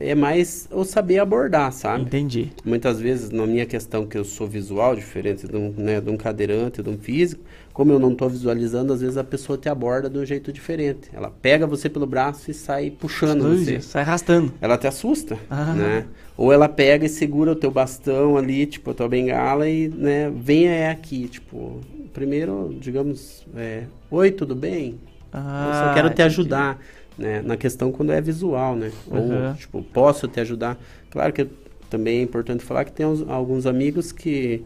É 0.03 0.15
mais 0.15 0.67
eu 0.71 0.83
saber 0.83 1.19
abordar, 1.19 1.71
sabe? 1.73 2.05
Entendi. 2.05 2.51
Muitas 2.65 2.99
vezes, 2.99 3.29
na 3.29 3.47
minha 3.47 3.67
questão, 3.67 4.07
que 4.07 4.17
eu 4.17 4.25
sou 4.25 4.47
visual, 4.47 4.97
diferente 4.97 5.47
de 5.47 5.55
um, 5.55 5.75
né, 5.77 6.01
de 6.01 6.09
um 6.09 6.17
cadeirante, 6.17 6.83
de 6.83 6.89
um 6.89 6.97
físico, 6.97 7.43
como 7.81 7.93
eu 7.93 7.98
não 7.98 8.12
estou 8.12 8.28
visualizando, 8.28 8.93
às 8.93 9.01
vezes 9.01 9.16
a 9.16 9.24
pessoa 9.24 9.57
te 9.57 9.66
aborda 9.66 10.11
de 10.11 10.19
um 10.19 10.24
jeito 10.27 10.52
diferente. 10.52 11.09
Ela 11.15 11.31
pega 11.31 11.66
você 11.66 11.89
pelo 11.89 12.07
braço 12.07 12.51
e 12.51 12.52
sai 12.52 12.90
puxando 12.90 13.43
Ui, 13.44 13.57
você. 13.65 13.81
Sai 13.81 14.02
arrastando. 14.02 14.52
Ela 14.61 14.77
te 14.77 14.86
assusta, 14.86 15.39
Ah. 15.48 15.73
né? 15.73 16.05
Ou 16.36 16.52
ela 16.52 16.69
pega 16.69 17.07
e 17.07 17.09
segura 17.09 17.52
o 17.52 17.57
teu 17.57 17.70
bastão 17.70 18.36
ali, 18.36 18.66
tipo, 18.66 18.90
a 18.90 18.93
tua 18.93 19.09
bengala 19.09 19.66
e, 19.66 19.89
né, 19.89 20.31
venha 20.31 20.70
é 20.73 20.90
aqui, 20.90 21.27
tipo, 21.27 21.81
primeiro, 22.12 22.77
digamos, 22.78 23.47
é, 23.57 23.85
oi, 24.11 24.31
tudo 24.31 24.55
bem? 24.55 24.98
Ah, 25.32 25.69
eu 25.69 25.89
só 25.89 25.94
quero 25.94 26.09
te 26.09 26.12
entendi. 26.12 26.27
ajudar, 26.27 26.78
né? 27.16 27.40
Na 27.40 27.57
questão 27.57 27.90
quando 27.90 28.12
é 28.12 28.20
visual, 28.20 28.77
né? 28.77 28.90
Uhum. 29.11 29.48
Ou, 29.48 29.55
tipo, 29.55 29.82
posso 29.85 30.28
te 30.28 30.39
ajudar? 30.39 30.78
Claro 31.09 31.32
que 31.32 31.47
também 31.89 32.19
é 32.19 32.23
importante 32.23 32.62
falar 32.62 32.85
que 32.85 32.93
tem 32.93 33.07
uns- 33.07 33.27
alguns 33.27 33.65
amigos 33.65 34.12
que 34.12 34.62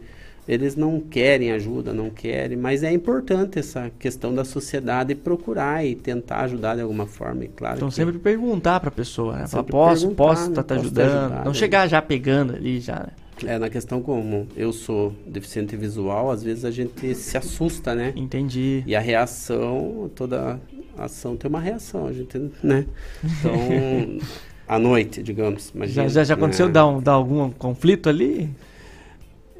eles 0.47 0.77
não 0.77 1.01
querem 1.01 1.53
ajuda, 1.53 1.93
não 1.93 2.11
querem, 2.11 2.57
mas 2.57 2.83
é 2.83 2.93
importante 2.93 3.59
essa 3.59 3.91
questão 3.99 4.35
da 4.35 4.45
sociedade 4.45 5.15
procurar 5.15 5.85
e 5.85 5.95
tentar 5.95 6.43
ajudar 6.43 6.77
de 6.77 6.83
alguma 6.83 7.07
forma, 7.07 7.45
e 7.45 7.49
claro 7.49 7.77
Então 7.77 7.91
sempre 7.91 8.19
perguntar 8.19 8.81
pra 8.81 8.91
pessoa, 8.91 9.37
né? 9.37 9.47
Falar, 9.47 9.65
posso, 9.65 10.11
posso 10.11 10.51
né? 10.51 10.57
tá 10.57 10.63
te 10.63 10.73
ajudando. 10.75 11.09
ajudar, 11.09 11.39
não 11.45 11.53
né? 11.53 11.55
chegar 11.55 11.87
já 11.89 12.03
pegando 12.03 12.55
ali, 12.55 12.81
já, 12.81 12.97
né? 12.97 13.09
É, 13.45 13.59
na 13.59 13.69
questão 13.69 14.01
como 14.01 14.47
eu 14.57 14.73
sou 14.73 15.13
deficiente 15.27 15.75
visual, 15.77 16.31
às 16.31 16.43
vezes 16.43 16.65
a 16.65 16.71
gente 16.71 17.15
se 17.15 17.37
assusta, 17.37 17.95
né? 17.95 18.13
Entendi. 18.15 18.85
E 18.87 18.95
a 18.95 19.01
reação, 19.01 20.09
toda 20.15 20.61
ação 20.97 21.37
tem 21.37 21.49
uma 21.49 21.61
reação, 21.61 22.07
a 22.07 22.13
gente, 22.13 22.39
né? 22.63 22.87
Então, 23.25 24.19
à 24.69 24.79
noite, 24.79 25.23
digamos. 25.23 25.73
Imagina, 25.75 26.09
Já, 26.09 26.21
já, 26.21 26.25
já 26.25 26.35
aconteceu 26.35 26.67
né? 26.67 26.73
dar, 26.73 26.87
um, 26.87 27.01
dar 27.01 27.13
algum 27.13 27.51
conflito 27.51 28.09
ali? 28.09 28.51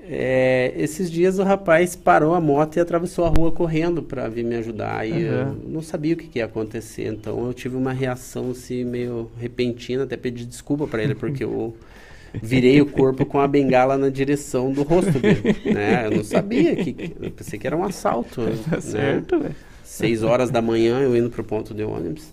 É, 0.07 0.73
esses 0.77 1.11
dias 1.11 1.39
o 1.39 1.43
rapaz 1.43 1.97
parou 1.97 2.35
a 2.35 2.41
moto 2.41 2.77
e 2.77 2.81
atravessou 2.81 3.25
a 3.25 3.29
rua 3.29 3.51
correndo 3.51 4.03
para 4.03 4.29
vir 4.29 4.45
me 4.45 4.55
ajudar. 4.57 5.09
E 5.09 5.23
eu 5.23 5.47
Uhum. 5.47 5.57
não 5.69 5.83
sabia 5.83 6.13
o 6.15 6.17
que, 6.17 6.27
que 6.29 6.39
ia 6.41 6.45
acontecer. 6.45 7.07
Então 7.07 7.47
eu 7.47 7.55
tive 7.55 7.77
uma 7.77 7.93
reação 7.93 8.51
assim, 8.51 8.85
meio 8.85 9.31
repentina, 9.39 10.05
até 10.05 10.17
pedi 10.17 10.45
desculpa 10.45 10.87
para 10.87 11.03
ele, 11.03 11.15
porque 11.15 11.43
eu 11.45 11.75
virei 12.43 12.81
o 12.83 12.87
corpo 12.87 13.25
com 13.25 13.41
a 13.41 13.49
bengala 13.49 13.97
na 13.97 14.11
direção 14.11 14.73
do 14.73 14.83
rosto 14.83 15.19
dele. 15.19 15.57
Né? 15.65 16.07
Eu 16.07 16.11
não 16.19 16.25
sabia 16.25 16.77
que. 16.77 17.15
Eu 17.21 17.31
pensei 17.31 17.59
que 17.59 17.67
era 17.67 17.77
um 17.77 17.85
assalto. 17.85 18.43
Tá 18.69 18.77
né? 18.77 18.81
certo, 18.83 19.39
velho. 19.39 19.55
Seis 19.83 20.23
horas 20.23 20.51
da 20.51 20.61
manhã 20.61 21.01
eu 21.01 21.17
indo 21.17 21.31
pro 21.31 21.45
ponto 21.45 21.73
de 21.73 21.83
ônibus. 21.85 22.33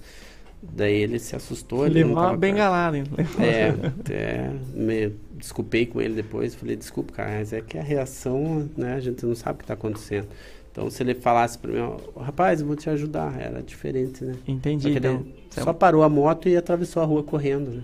Daí 0.64 0.96
ele 0.96 1.20
se 1.20 1.36
assustou. 1.36 1.86
Ele 1.86 1.96
Levou 2.00 2.14
uma 2.14 2.22
tava 2.26 2.38
bengalada, 2.38 2.98
hein? 2.98 3.04
é, 3.40 3.70
até 4.00 4.52
me 4.76 5.12
desculpei 5.42 5.86
com 5.86 6.00
ele 6.00 6.14
depois, 6.14 6.56
falei, 6.56 6.76
desculpa, 6.76 7.14
cara, 7.14 7.32
mas 7.32 7.52
é 7.52 7.62
que 7.62 7.78
a 7.78 7.82
reação, 7.82 8.70
né, 8.78 8.94
a 8.94 9.00
gente 9.00 9.26
não 9.26 9.36
sabe 9.36 9.56
o 9.56 9.58
que 9.58 9.64
está 9.64 9.74
acontecendo. 9.74 10.28
Então, 10.72 10.90
se 10.90 11.04
ele 11.04 11.16
falasse 11.16 11.58
para 11.58 11.72
mim, 11.72 11.80
ó, 11.80 12.20
rapaz, 12.22 12.62
eu 12.62 12.68
vou 12.68 12.78
te 12.78 12.90
ajudar, 12.90 13.38
era 13.38 13.62
diferente, 13.62 14.24
né? 14.24 14.36
Entendi, 14.48 14.88
ele 14.88 14.98
então. 14.98 15.26
só 15.50 15.74
parou 15.74 16.02
a 16.04 16.08
moto 16.08 16.48
e 16.48 16.56
atravessou 16.56 17.04
a 17.04 17.06
rua 17.06 17.24
correndo, 17.24 17.72
né? 17.72 17.84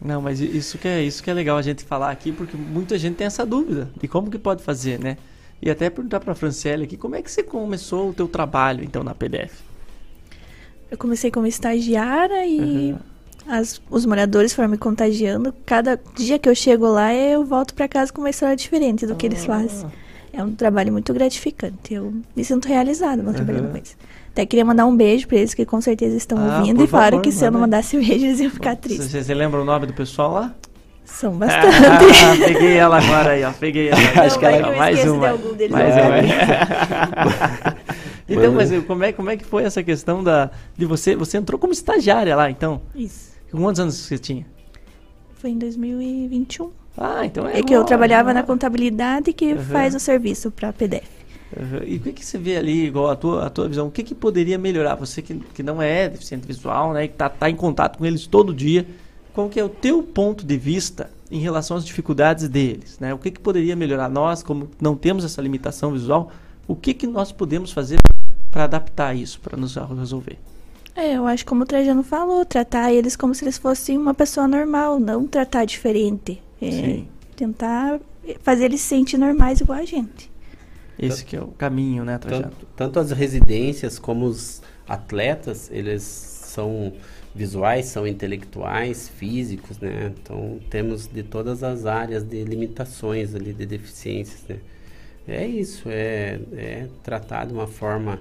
Não, 0.00 0.20
mas 0.20 0.38
isso 0.38 0.76
que, 0.76 0.86
é, 0.86 1.02
isso 1.02 1.22
que 1.22 1.30
é 1.30 1.34
legal 1.34 1.56
a 1.56 1.62
gente 1.62 1.82
falar 1.82 2.10
aqui, 2.10 2.30
porque 2.30 2.56
muita 2.56 2.98
gente 2.98 3.16
tem 3.16 3.26
essa 3.26 3.46
dúvida 3.46 3.88
de 3.98 4.06
como 4.06 4.30
que 4.30 4.38
pode 4.38 4.62
fazer, 4.62 5.00
né? 5.00 5.16
E 5.62 5.70
até 5.70 5.88
perguntar 5.88 6.20
pra 6.20 6.34
Franciele 6.34 6.84
aqui, 6.84 6.96
como 6.96 7.16
é 7.16 7.22
que 7.22 7.30
você 7.30 7.42
começou 7.42 8.10
o 8.10 8.12
teu 8.12 8.28
trabalho, 8.28 8.84
então, 8.84 9.02
na 9.02 9.14
PDF? 9.14 9.62
Eu 10.90 10.98
comecei 10.98 11.30
como 11.30 11.46
estagiária 11.46 12.46
e 12.46 12.94
as- 13.48 13.80
os 13.90 14.04
moradores 14.06 14.52
foram 14.54 14.68
me 14.68 14.78
contagiando. 14.78 15.54
Cada 15.66 16.00
dia 16.16 16.38
que 16.38 16.48
eu 16.48 16.54
chego 16.54 16.86
lá, 16.86 17.14
eu 17.14 17.44
volto 17.44 17.74
pra 17.74 17.86
casa 17.88 18.12
com 18.12 18.20
uma 18.20 18.30
história 18.30 18.56
diferente 18.56 19.06
do 19.06 19.14
que 19.14 19.26
eles 19.26 19.44
fazem. 19.44 19.86
É 20.32 20.42
um 20.42 20.52
trabalho 20.52 20.90
muito 20.92 21.12
gratificante. 21.14 21.94
Eu 21.94 22.12
me 22.34 22.44
sinto 22.44 22.66
realizada 22.66 23.22
no 23.22 23.32
trabalhando 23.32 23.66
Uhum. 23.66 23.70
com 23.72 23.76
eles. 23.76 23.96
Até 24.32 24.44
queria 24.44 24.64
mandar 24.64 24.84
um 24.84 24.96
beijo 24.96 25.28
pra 25.28 25.36
eles 25.38 25.54
que 25.54 25.64
com 25.64 25.80
certeza 25.80 26.16
estão 26.16 26.36
Ah, 26.38 26.58
ouvindo 26.58 26.82
e 26.82 26.86
falaram 26.88 27.20
que 27.20 27.30
se 27.30 27.44
eu 27.44 27.52
não 27.52 27.60
manda. 27.60 27.76
mandasse 27.76 27.96
beijo 28.00 28.24
eles 28.26 28.40
iam 28.40 28.50
ficar 28.50 28.74
tristes. 28.74 29.10
Você, 29.10 29.22
você 29.22 29.32
lembra 29.34 29.60
o 29.60 29.64
nome 29.64 29.86
do 29.86 29.92
pessoal 29.92 30.32
lá? 30.32 30.52
São 31.04 31.34
bastante. 31.34 31.66
Ah, 31.76 32.44
peguei 32.46 32.72
ela 32.78 32.96
agora 32.98 33.30
aí, 33.32 33.44
ó. 33.44 33.52
Peguei 33.52 33.90
ela. 33.90 34.00
Não, 34.16 34.22
Acho 34.24 34.38
que 34.38 34.44
ela- 34.46 34.70
eu 34.72 34.76
mais 34.76 35.04
uma. 35.04 35.20
de 35.20 35.26
algum 35.26 35.52
deles 35.54 35.70
mais 35.70 35.94
uma. 35.94 37.74
então, 38.28 38.52
mas 38.54 38.70
como 38.86 39.04
é, 39.04 39.12
como 39.12 39.30
é 39.30 39.36
que 39.36 39.44
foi 39.44 39.64
essa 39.64 39.82
questão 39.82 40.24
da 40.24 40.50
de 40.76 40.86
você? 40.86 41.14
Você 41.14 41.36
entrou 41.36 41.58
como 41.60 41.72
estagiária 41.72 42.34
lá, 42.34 42.50
então? 42.50 42.80
Isso. 42.94 43.33
Quantos 43.54 43.80
anos 43.80 43.94
você 43.94 44.18
tinha? 44.18 44.46
Foi 45.34 45.50
em 45.50 45.58
2021. 45.58 46.70
Ah, 46.96 47.24
então 47.24 47.46
é. 47.46 47.58
É 47.58 47.62
que 47.62 47.72
eu 47.72 47.84
trabalhava 47.84 48.30
agora. 48.30 48.40
na 48.40 48.46
contabilidade 48.46 49.32
que 49.32 49.52
Uhum. 49.52 49.62
faz 49.62 49.94
o 49.94 50.00
serviço 50.00 50.50
para 50.50 50.72
PDF. 50.72 51.04
Uhum. 51.56 51.82
E 51.86 51.96
o 51.96 52.00
que, 52.00 52.12
que 52.12 52.24
você 52.24 52.38
vê 52.38 52.56
ali, 52.56 52.86
igual 52.86 53.10
a 53.10 53.16
tua, 53.16 53.46
a 53.46 53.50
tua 53.50 53.68
visão? 53.68 53.86
O 53.86 53.90
que, 53.90 54.02
que 54.02 54.14
poderia 54.14 54.58
melhorar? 54.58 54.94
Você 54.96 55.22
que, 55.22 55.34
que 55.54 55.62
não 55.62 55.80
é 55.80 56.08
deficiente 56.08 56.46
visual, 56.46 56.92
né? 56.92 57.06
Que 57.06 57.14
tá, 57.14 57.28
tá 57.28 57.48
em 57.48 57.56
contato 57.56 57.98
com 57.98 58.06
eles 58.06 58.26
todo 58.26 58.52
dia. 58.54 58.86
Qual 59.32 59.48
que 59.48 59.58
é 59.58 59.64
o 59.64 59.68
teu 59.68 60.02
ponto 60.02 60.44
de 60.46 60.56
vista 60.56 61.10
em 61.30 61.40
relação 61.40 61.76
às 61.76 61.84
dificuldades 61.84 62.48
deles? 62.48 62.98
Né? 63.00 63.12
O 63.12 63.18
que, 63.18 63.30
que 63.30 63.40
poderia 63.40 63.74
melhorar? 63.76 64.08
Nós, 64.08 64.42
como 64.42 64.68
não 64.80 64.96
temos 64.96 65.24
essa 65.24 65.42
limitação 65.42 65.92
visual, 65.92 66.30
o 66.66 66.74
que, 66.76 66.94
que 66.94 67.06
nós 67.06 67.32
podemos 67.32 67.72
fazer 67.72 67.98
para 68.50 68.64
adaptar 68.64 69.14
isso, 69.14 69.40
para 69.40 69.56
nos 69.56 69.74
resolver? 69.74 70.38
É, 70.96 71.16
eu 71.16 71.26
acho 71.26 71.44
como 71.44 71.62
o 71.62 71.66
Trajano 71.66 72.02
falou, 72.02 72.44
tratar 72.44 72.92
eles 72.92 73.16
como 73.16 73.34
se 73.34 73.44
eles 73.44 73.58
fossem 73.58 73.98
uma 73.98 74.14
pessoa 74.14 74.46
normal, 74.46 75.00
não 75.00 75.26
tratar 75.26 75.64
diferente. 75.64 76.40
É, 76.62 76.70
Sim. 76.70 77.08
tentar 77.36 78.00
fazer 78.42 78.66
eles 78.66 78.80
se 78.80 78.88
sentir 78.88 79.18
normais 79.18 79.60
igual 79.60 79.78
a 79.78 79.84
gente. 79.84 80.30
Esse 80.98 81.24
que 81.24 81.36
é 81.36 81.42
o 81.42 81.48
caminho, 81.48 82.04
né, 82.04 82.18
Trajano? 82.18 82.44
Tanto, 82.44 82.66
tanto 82.76 83.00
as 83.00 83.10
residências 83.10 83.98
como 83.98 84.26
os 84.26 84.62
atletas, 84.88 85.68
eles 85.72 86.02
são 86.02 86.92
visuais, 87.34 87.86
são 87.86 88.06
intelectuais, 88.06 89.08
físicos, 89.08 89.78
né? 89.80 90.12
Então 90.22 90.60
temos 90.70 91.08
de 91.08 91.24
todas 91.24 91.64
as 91.64 91.84
áreas 91.84 92.22
de 92.22 92.44
limitações 92.44 93.34
ali, 93.34 93.52
de 93.52 93.66
deficiências, 93.66 94.42
né? 94.48 94.58
É 95.26 95.44
isso, 95.44 95.88
é, 95.88 96.38
é 96.52 96.86
tratar 97.02 97.46
de 97.46 97.52
uma 97.52 97.66
forma, 97.66 98.20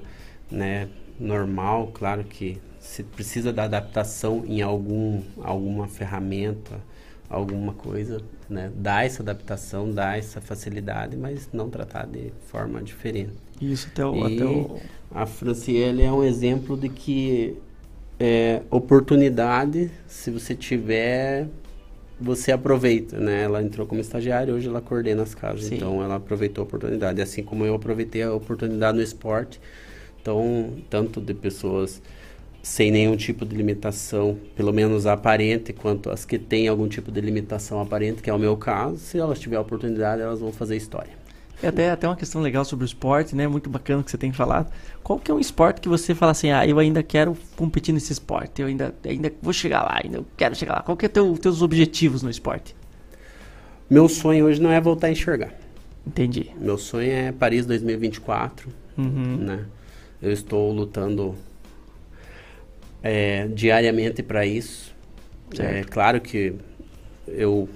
né, 0.50 0.88
normal, 1.24 1.92
claro 1.94 2.24
que 2.24 2.60
se 2.80 3.02
precisa 3.02 3.54
da 3.54 3.64
adaptação 3.64 4.44
em 4.46 4.62
algum, 4.62 5.22
alguma 5.42 5.88
ferramenta, 5.88 6.82
alguma 7.30 7.74
coisa, 7.74 8.22
né? 8.50 8.72
Dá 8.76 9.04
essa 9.04 9.24
adaptação, 9.24 9.90
dá 9.90 10.18
essa 10.18 10.42
facilidade, 10.42 11.16
mas 11.16 11.50
não 11.54 11.70
tratar 11.70 12.06
de 12.06 12.32
forma 12.48 12.84
diferente. 12.84 13.34
Isso, 13.62 13.88
até 13.92 14.06
o. 14.06 14.28
E 14.28 14.36
Até 14.36 14.46
o... 14.46 14.80
a 15.12 15.26
Franciele 15.26 16.04
é 16.04 16.12
um 16.12 16.24
exemplo 16.24 16.76
de 16.76 16.90
que 16.90 17.58
é, 18.20 18.62
oportunidade, 18.70 19.90
se 20.06 20.30
você 20.30 20.54
tiver, 20.54 21.48
você 22.20 22.52
aproveita, 22.52 23.18
né? 23.18 23.44
Ela 23.44 23.64
entrou 23.64 23.88
como 23.88 24.02
estagiária, 24.02 24.54
hoje 24.54 24.68
ela 24.68 24.82
coordena 24.82 25.24
as 25.24 25.34
casas, 25.34 25.66
Sim. 25.66 25.76
então 25.76 26.04
ela 26.04 26.16
aproveitou 26.16 26.64
a 26.64 26.66
oportunidade, 26.66 27.22
assim 27.22 27.44
como 27.44 27.66
eu 27.66 27.74
aproveitei 27.76 28.24
a 28.24 28.34
oportunidade 28.34 28.98
no 28.98 29.04
esporte. 29.04 29.60
Então, 30.24 30.70
tanto 30.90 31.20
de 31.20 31.34
pessoas 31.34 32.02
sem 32.62 32.90
nenhum 32.92 33.18
tipo 33.18 33.46
de 33.46 33.54
limitação, 33.58 34.38
pelo 34.56 34.72
menos 34.72 35.06
aparente, 35.06 35.74
quanto 35.74 36.10
as 36.10 36.24
que 36.24 36.40
têm 36.40 36.70
algum 36.70 36.88
tipo 36.88 37.12
de 37.12 37.20
limitação 37.20 37.82
aparente, 37.82 38.22
que 38.24 38.30
é 38.30 38.34
o 38.34 38.40
meu 38.40 38.56
caso, 38.56 38.96
se 38.96 39.18
elas 39.18 39.38
tiverem 39.38 39.58
a 39.58 39.62
oportunidade, 39.62 40.22
elas 40.22 40.40
vão 40.40 40.54
fazer 40.54 40.78
história. 40.78 41.12
É 41.62 41.68
até, 41.68 41.92
até 41.92 42.08
uma 42.08 42.16
questão 42.16 42.42
legal 42.42 42.64
sobre 42.64 42.86
o 42.86 42.88
esporte, 42.88 43.36
né? 43.36 43.48
Muito 43.50 43.70
bacana 43.70 44.02
que 44.02 44.10
você 44.12 44.18
tem 44.18 44.32
falado. 44.32 44.72
Qual 45.04 45.20
que 45.20 45.30
é 45.30 45.34
um 45.34 45.40
esporte 45.40 45.82
que 45.82 45.90
você 45.90 46.16
fala 46.16 46.32
assim, 46.32 46.52
ah, 46.52 46.66
eu 46.66 46.80
ainda 46.80 47.04
quero 47.04 47.38
competir 47.58 47.94
nesse 47.94 48.14
esporte, 48.14 48.62
eu 48.62 48.68
ainda, 48.70 48.96
ainda 49.06 49.32
vou 49.42 49.52
chegar 49.52 49.82
lá, 49.84 50.00
ainda 50.02 50.24
quero 50.38 50.56
chegar 50.56 50.76
lá. 50.76 50.82
Qual 50.82 50.96
que 50.96 51.06
é 51.06 51.10
teu, 51.10 51.38
teus 51.38 51.62
objetivos 51.62 52.24
no 52.24 52.30
esporte? 52.30 52.74
Meu 53.90 54.08
sonho 54.08 54.46
hoje 54.46 54.62
não 54.62 54.72
é 54.72 54.80
voltar 54.80 55.08
a 55.08 55.12
enxergar. 55.12 55.54
Entendi. 56.08 56.50
Meu 56.58 56.78
sonho 56.78 57.12
é 57.12 57.32
Paris 57.34 57.66
2024, 57.66 58.70
Uhum. 58.98 59.38
né? 59.38 59.60
Eu 60.24 60.32
estou 60.32 60.72
lutando 60.72 61.36
é, 63.04 63.46
diariamente 63.48 64.24
para 64.24 64.46
isso. 64.46 64.96
É 65.60 65.84
claro 65.84 66.22
que 66.22 66.54
eu 67.28 67.68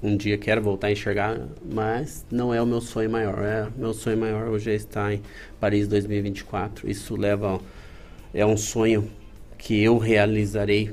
um 0.00 0.16
dia 0.16 0.38
quero 0.38 0.62
voltar 0.62 0.86
a 0.86 0.92
enxergar, 0.92 1.36
mas 1.68 2.24
não 2.30 2.54
é 2.54 2.62
o 2.62 2.66
meu 2.66 2.80
sonho 2.80 3.10
maior. 3.10 3.42
É, 3.42 3.66
meu 3.76 3.92
sonho 3.92 4.16
maior 4.16 4.46
hoje 4.46 4.70
é 4.70 4.74
estar 4.74 5.12
em 5.12 5.20
Paris 5.58 5.88
2024. 5.88 6.88
Isso 6.88 7.16
leva 7.16 7.60
é 8.32 8.46
um 8.46 8.56
sonho 8.56 9.10
que 9.58 9.82
eu 9.82 9.98
realizarei 9.98 10.92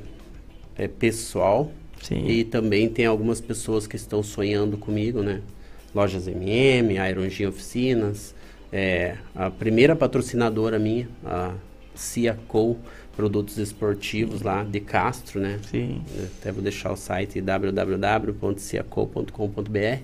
é, 0.75 0.87
pessoal 0.87 1.71
Sim. 2.01 2.25
e 2.25 2.43
também 2.43 2.89
tem 2.89 3.05
algumas 3.05 3.39
pessoas 3.39 3.85
que 3.85 3.95
estão 3.95 4.23
sonhando 4.23 4.77
comigo, 4.79 5.21
né? 5.21 5.41
Lojas 5.93 6.27
MM, 6.27 6.95
Iron 6.95 7.29
Gin 7.29 7.45
Oficinas, 7.45 8.33
é, 8.73 9.15
a 9.35 9.51
primeira 9.51 9.95
patrocinadora 9.95 10.79
minha, 10.79 11.07
a 11.23 11.53
Cia 11.93 12.35
Co 12.47 12.75
Produtos 13.15 13.59
Esportivos 13.59 14.41
lá 14.41 14.63
de 14.63 14.79
Castro, 14.79 15.39
né? 15.39 15.59
Sim. 15.69 16.01
Até 16.39 16.51
vou 16.51 16.63
deixar 16.63 16.91
o 16.91 16.95
site 16.97 17.39
www.ciaco.com.br, 17.39 20.01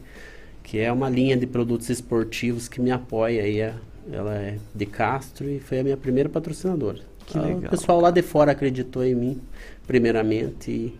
que 0.63 0.77
é 0.79 0.91
uma 0.91 1.09
linha 1.09 1.35
de 1.35 1.47
produtos 1.47 1.89
esportivos 1.89 2.67
que 2.67 2.79
me 2.79 2.91
apoia 2.91 3.41
aí. 3.43 3.59
é- 3.59 3.73
Ela 4.11 4.35
é 4.35 4.57
de 4.73 4.85
Castro 4.87 5.47
e 5.49 5.59
foi 5.59 5.79
a 5.79 5.83
minha 5.83 5.97
primeira 5.97 6.27
patrocinadora. 6.29 6.97
Que 7.27 7.37
Ah, 7.37 7.41
legal, 7.41 7.59
O 7.59 7.69
pessoal 7.69 8.01
lá 8.01 8.09
de 8.09 8.23
fora 8.23 8.51
acreditou 8.53 9.03
em 9.05 9.13
mim, 9.13 9.39
primeiramente, 9.85 10.71
e 10.71 10.95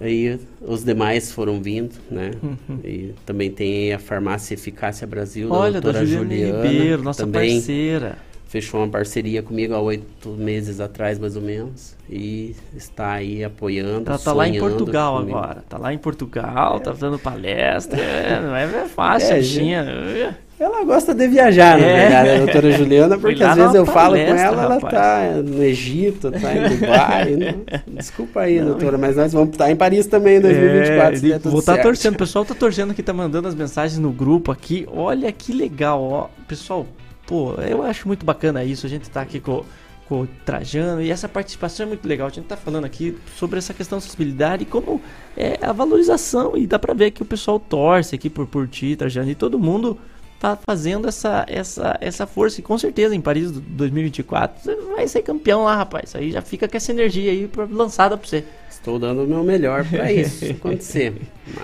aí 0.00 0.38
os 0.60 0.84
demais 0.84 1.32
foram 1.32 1.60
vindo, 1.62 1.94
né? 2.10 2.32
Uhum. 2.42 2.78
E 2.84 3.14
também 3.26 3.50
tem 3.50 3.92
a 3.92 3.98
Farmácia 3.98 4.54
Eficácia 4.54 5.06
Brasil, 5.06 5.50
Olha, 5.50 5.80
da 5.80 5.80
doutora 5.80 6.06
Juliana 6.06 6.34
Juliana, 6.34 6.68
Ribeiro, 6.68 7.02
nossa 7.02 7.24
também 7.24 7.56
parceira. 7.56 8.16
Fechou 8.52 8.80
uma 8.80 8.88
parceria 8.88 9.42
comigo 9.42 9.72
há 9.72 9.80
oito 9.80 10.28
meses 10.28 10.78
atrás, 10.78 11.18
mais 11.18 11.36
ou 11.36 11.40
menos, 11.40 11.96
e 12.06 12.54
está 12.76 13.12
aí 13.12 13.42
apoiando, 13.42 14.10
Ela 14.10 14.18
tá 14.18 14.30
lá 14.34 14.46
em 14.46 14.58
Portugal 14.60 15.20
comigo. 15.20 15.38
agora. 15.38 15.64
Tá 15.66 15.78
lá 15.78 15.94
em 15.94 15.96
Portugal, 15.96 16.78
tá 16.78 16.92
dando 16.92 17.18
palestra. 17.18 17.98
é, 17.98 18.38
não 18.44 18.54
é 18.54 18.66
fácil, 18.88 19.36
É, 19.36 19.38
bichinha. 19.38 20.36
Ela 20.60 20.84
gosta 20.84 21.14
de 21.14 21.26
viajar, 21.28 21.78
na 21.78 21.86
É. 21.86 22.00
verdade, 22.02 22.28
a 22.28 22.38
doutora 22.44 22.70
Juliana, 22.76 23.18
porque 23.18 23.42
às 23.42 23.56
vezes 23.56 23.74
eu 23.74 23.86
falo 23.86 24.16
com 24.16 24.20
ela, 24.20 24.62
ela 24.64 24.74
rapaz. 24.74 24.92
tá 24.92 25.42
no 25.42 25.62
Egito, 25.64 26.30
tá 26.30 26.54
em 26.54 26.68
Dubai. 26.76 27.30
né? 27.36 27.54
Desculpa 27.88 28.40
aí, 28.42 28.58
Não, 28.60 28.66
doutora, 28.66 28.98
mas 28.98 29.16
nós 29.16 29.32
vamos 29.32 29.48
estar 29.52 29.70
em 29.70 29.76
Paris 29.76 30.06
também 30.06 30.36
em 30.36 30.40
2024, 30.42 31.16
se 31.18 31.24
É, 31.24 31.28
der 31.30 31.38
tudo 31.40 31.52
vou 31.52 31.60
estar 31.60 31.72
certo. 31.72 31.86
torcendo. 31.86 32.14
O 32.16 32.18
pessoal 32.18 32.44
tá 32.44 32.54
torcendo 32.54 32.90
aqui, 32.90 33.02
tá 33.02 33.14
mandando 33.14 33.48
as 33.48 33.54
mensagens 33.54 33.98
no 33.98 34.12
grupo 34.12 34.52
aqui. 34.52 34.86
Olha 34.94 35.32
que 35.32 35.54
legal, 35.54 36.02
ó. 36.02 36.28
Pessoal, 36.46 36.86
pô, 37.32 37.54
eu 37.62 37.82
acho 37.82 38.06
muito 38.06 38.26
bacana 38.26 38.62
isso. 38.62 38.84
A 38.84 38.88
gente 38.90 39.08
tá 39.08 39.22
aqui 39.22 39.40
com, 39.40 39.64
com 40.06 40.20
o 40.20 40.26
Trajano 40.44 41.00
e 41.00 41.10
essa 41.10 41.26
participação 41.26 41.86
é 41.86 41.88
muito 41.88 42.06
legal. 42.06 42.26
A 42.26 42.30
gente 42.30 42.44
tá 42.44 42.58
falando 42.58 42.84
aqui 42.84 43.16
sobre 43.38 43.56
essa 43.58 43.72
questão 43.72 43.96
de 43.98 44.04
acessibilidade 44.04 44.64
e 44.64 44.66
como 44.66 45.00
é 45.34 45.58
a 45.62 45.72
valorização. 45.72 46.54
E 46.58 46.66
dá 46.66 46.78
pra 46.78 46.92
ver 46.92 47.10
que 47.10 47.22
o 47.22 47.24
pessoal 47.24 47.58
torce 47.58 48.14
aqui 48.14 48.28
por, 48.28 48.46
por 48.46 48.68
ti, 48.68 48.94
Trajano, 48.96 49.30
e 49.30 49.34
todo 49.34 49.58
mundo 49.58 49.96
tá 50.38 50.58
fazendo 50.66 51.08
essa, 51.08 51.46
essa, 51.48 51.96
essa 52.02 52.26
força. 52.26 52.60
E 52.60 52.62
com 52.62 52.76
certeza 52.76 53.14
em 53.14 53.20
Paris 53.22 53.50
do- 53.50 53.60
2024 53.62 54.60
você 54.62 54.76
vai 54.94 55.08
ser 55.08 55.22
campeão 55.22 55.64
lá, 55.64 55.74
rapaz. 55.74 56.14
Aí 56.14 56.32
já 56.32 56.42
fica 56.42 56.68
com 56.68 56.76
essa 56.76 56.92
energia 56.92 57.30
aí 57.30 57.48
pra- 57.48 57.64
lançada 57.70 58.14
pra 58.18 58.28
você. 58.28 58.44
Estou 58.68 58.98
dando 58.98 59.22
o 59.22 59.26
meu 59.26 59.42
melhor 59.42 59.86
para 59.88 60.12
isso 60.12 60.44
acontecer. 60.52 61.14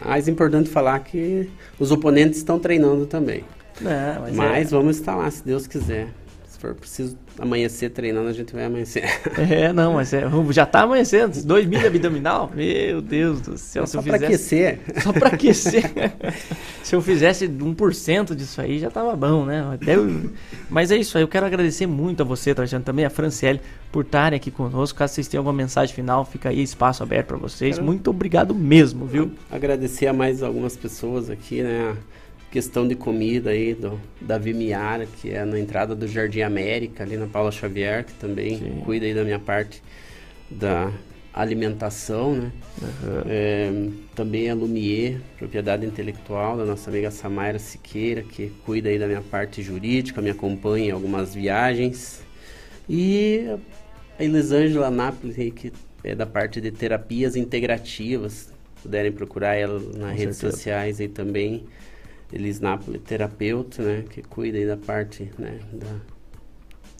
Mais 0.07 0.29
importante 0.29 0.71
falar 0.71 0.99
que 1.01 1.51
os 1.79 1.91
oponentes 1.91 2.39
estão 2.39 2.59
treinando 2.59 3.05
também. 3.05 3.45
Não, 3.81 4.21
mas 4.23 4.35
Mas 4.37 4.67
é- 4.67 4.71
vamos 4.77 4.97
estar 4.99 5.15
lá, 5.17 5.31
se 5.31 5.45
Deus 5.45 5.67
quiser. 5.67 6.09
Se 6.49 6.59
for 6.63 6.75
preciso 6.75 7.17
amanhecer 7.39 7.89
treinando, 7.91 8.29
a 8.29 8.33
gente 8.33 8.53
vai 8.53 8.65
amanhecer. 8.65 9.05
É, 9.39 9.73
não, 9.73 9.93
mas 9.95 10.13
é, 10.13 10.25
já 10.51 10.67
tá 10.67 10.81
amanhecendo. 10.81 11.41
2 11.45 11.67
mil 11.67 11.87
abdominal? 11.87 12.51
Meu 12.53 13.01
Deus 13.01 13.41
do 13.41 13.57
céu. 13.57 13.87
Se 13.87 13.93
só 13.93 14.03
fizesse, 14.03 14.25
aquecer. 14.25 14.81
Só 15.01 15.13
pra 15.13 15.29
aquecer. 15.29 15.85
se 16.83 16.97
eu 16.97 17.01
fizesse 17.01 17.47
1% 17.47 18.35
disso 18.35 18.61
aí, 18.61 18.81
já 18.81 18.91
tava 18.91 19.15
bom, 19.15 19.45
né? 19.45 19.65
Até 19.73 19.95
eu- 19.95 20.31
Mas 20.69 20.91
é 20.91 20.97
isso 20.97 21.17
aí. 21.17 21.23
Eu 21.23 21.29
quero 21.29 21.47
agradecer 21.47 21.87
muito 21.87 22.23
a 22.23 22.27
você, 22.27 22.53
Trajano, 22.53 22.83
também 22.85 23.05
a 23.05 23.11
Franciele, 23.11 23.61
por 23.93 24.05
estarem 24.05 24.37
aqui 24.37 24.51
conosco. 24.51 24.99
Caso 24.99 25.15
vocês 25.15 25.29
tenham 25.29 25.43
alguma 25.43 25.57
mensagem 25.57 25.95
final, 25.95 26.25
fica 26.25 26.49
aí 26.49 26.61
espaço 26.61 27.05
aberto 27.05 27.29
pra 27.29 27.37
vocês. 27.37 27.77
Quero- 27.77 27.87
Muito 27.87 28.11
obrigado 28.11 28.53
mesmo, 28.53 29.07
viu? 29.07 29.31
Agradecer 29.49 30.09
a 30.09 30.13
mais 30.13 30.43
algumas 30.43 30.77
pessoas 30.77 31.31
aqui, 31.31 31.63
né? 31.63 31.95
Questão 32.51 32.89
de 32.89 32.95
comida 32.95 33.51
aí 33.51 33.75
do 33.75 34.01
Davi 34.21 34.55
Miara, 34.55 35.07
que 35.07 35.31
é 35.31 35.45
na 35.45 35.61
entrada 35.61 35.95
do 35.95 36.09
Jardim 36.09 36.41
América, 36.41 37.05
ali 37.05 37.17
na 37.17 37.27
Paula 37.27 37.53
Xavier, 37.53 38.05
que 38.05 38.15
também 38.15 38.59
cuida 38.85 39.05
aí 39.05 39.13
da 39.13 39.23
minha 39.23 39.39
parte 39.39 39.83
da 40.51 40.91
alimentação, 41.33 42.35
né? 42.35 42.53
Uhum. 42.81 43.23
É, 43.27 43.71
também 44.15 44.51
a 44.51 44.55
Lumier, 44.55 45.21
propriedade 45.37 45.85
intelectual 45.85 46.57
da 46.57 46.65
nossa 46.65 46.91
amiga 46.91 47.11
Samaira 47.11 47.59
Siqueira, 47.59 48.23
que 48.23 48.51
cuida 48.65 48.89
aí 48.89 48.99
da 48.99 49.07
minha 49.07 49.21
parte 49.21 49.63
jurídica, 49.63 50.23
me 50.23 50.31
acompanha 50.31 50.87
em 50.87 50.91
algumas 50.91 51.35
viagens. 51.35 52.23
E 52.89 53.45
a 54.19 54.25
Elisângela 54.25 54.91
Napoli, 54.91 55.35
aí, 55.39 55.51
que 55.51 55.73
é 56.03 56.15
da 56.15 56.27
parte 56.27 56.61
de 56.61 56.71
terapias 56.71 57.37
integrativas. 57.37 58.53
Puderem 58.83 59.13
procurar 59.13 59.55
ela 59.55 59.81
nas 59.97 60.17
redes 60.17 60.37
certeza. 60.37 60.57
sociais 60.57 61.01
aí 61.01 61.09
também. 61.09 61.67
Elis 62.33 62.61
Napoli, 62.61 62.99
terapeuta, 62.99 63.83
né? 63.83 64.05
Que 64.09 64.23
cuida 64.23 64.59
aí 64.59 64.67
da 64.67 64.77
parte, 64.77 65.31
né? 65.39 65.59
Da 65.73 65.87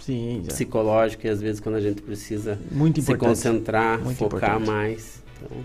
Sim, 0.01 0.43
já. 0.45 0.49
psicológica 0.49 1.27
e 1.27 1.31
às 1.31 1.41
vezes 1.41 1.61
quando 1.61 1.75
a 1.75 1.81
gente 1.81 2.01
precisa 2.01 2.59
se 3.03 3.15
concentrar, 3.17 4.01
Muito 4.03 4.17
focar 4.17 4.55
importante. 4.57 4.67
mais. 4.67 5.23
Então, 5.37 5.65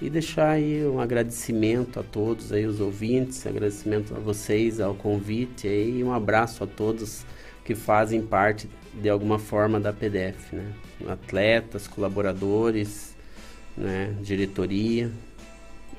e 0.00 0.10
deixar 0.10 0.50
aí 0.50 0.84
um 0.86 0.98
agradecimento 0.98 2.00
a 2.00 2.02
todos 2.02 2.52
aí 2.52 2.66
os 2.66 2.80
ouvintes, 2.80 3.46
agradecimento 3.46 4.14
a 4.16 4.18
vocês 4.18 4.80
ao 4.80 4.94
convite 4.94 5.68
aí 5.68 5.98
e 5.98 6.04
um 6.04 6.12
abraço 6.12 6.64
a 6.64 6.66
todos 6.66 7.24
que 7.64 7.74
fazem 7.74 8.22
parte 8.22 8.68
de 8.94 9.08
alguma 9.08 9.38
forma 9.38 9.78
da 9.78 9.92
PDF, 9.92 10.52
né? 10.52 10.72
Atletas, 11.06 11.86
colaboradores, 11.86 13.14
né, 13.76 14.14
diretoria. 14.22 15.10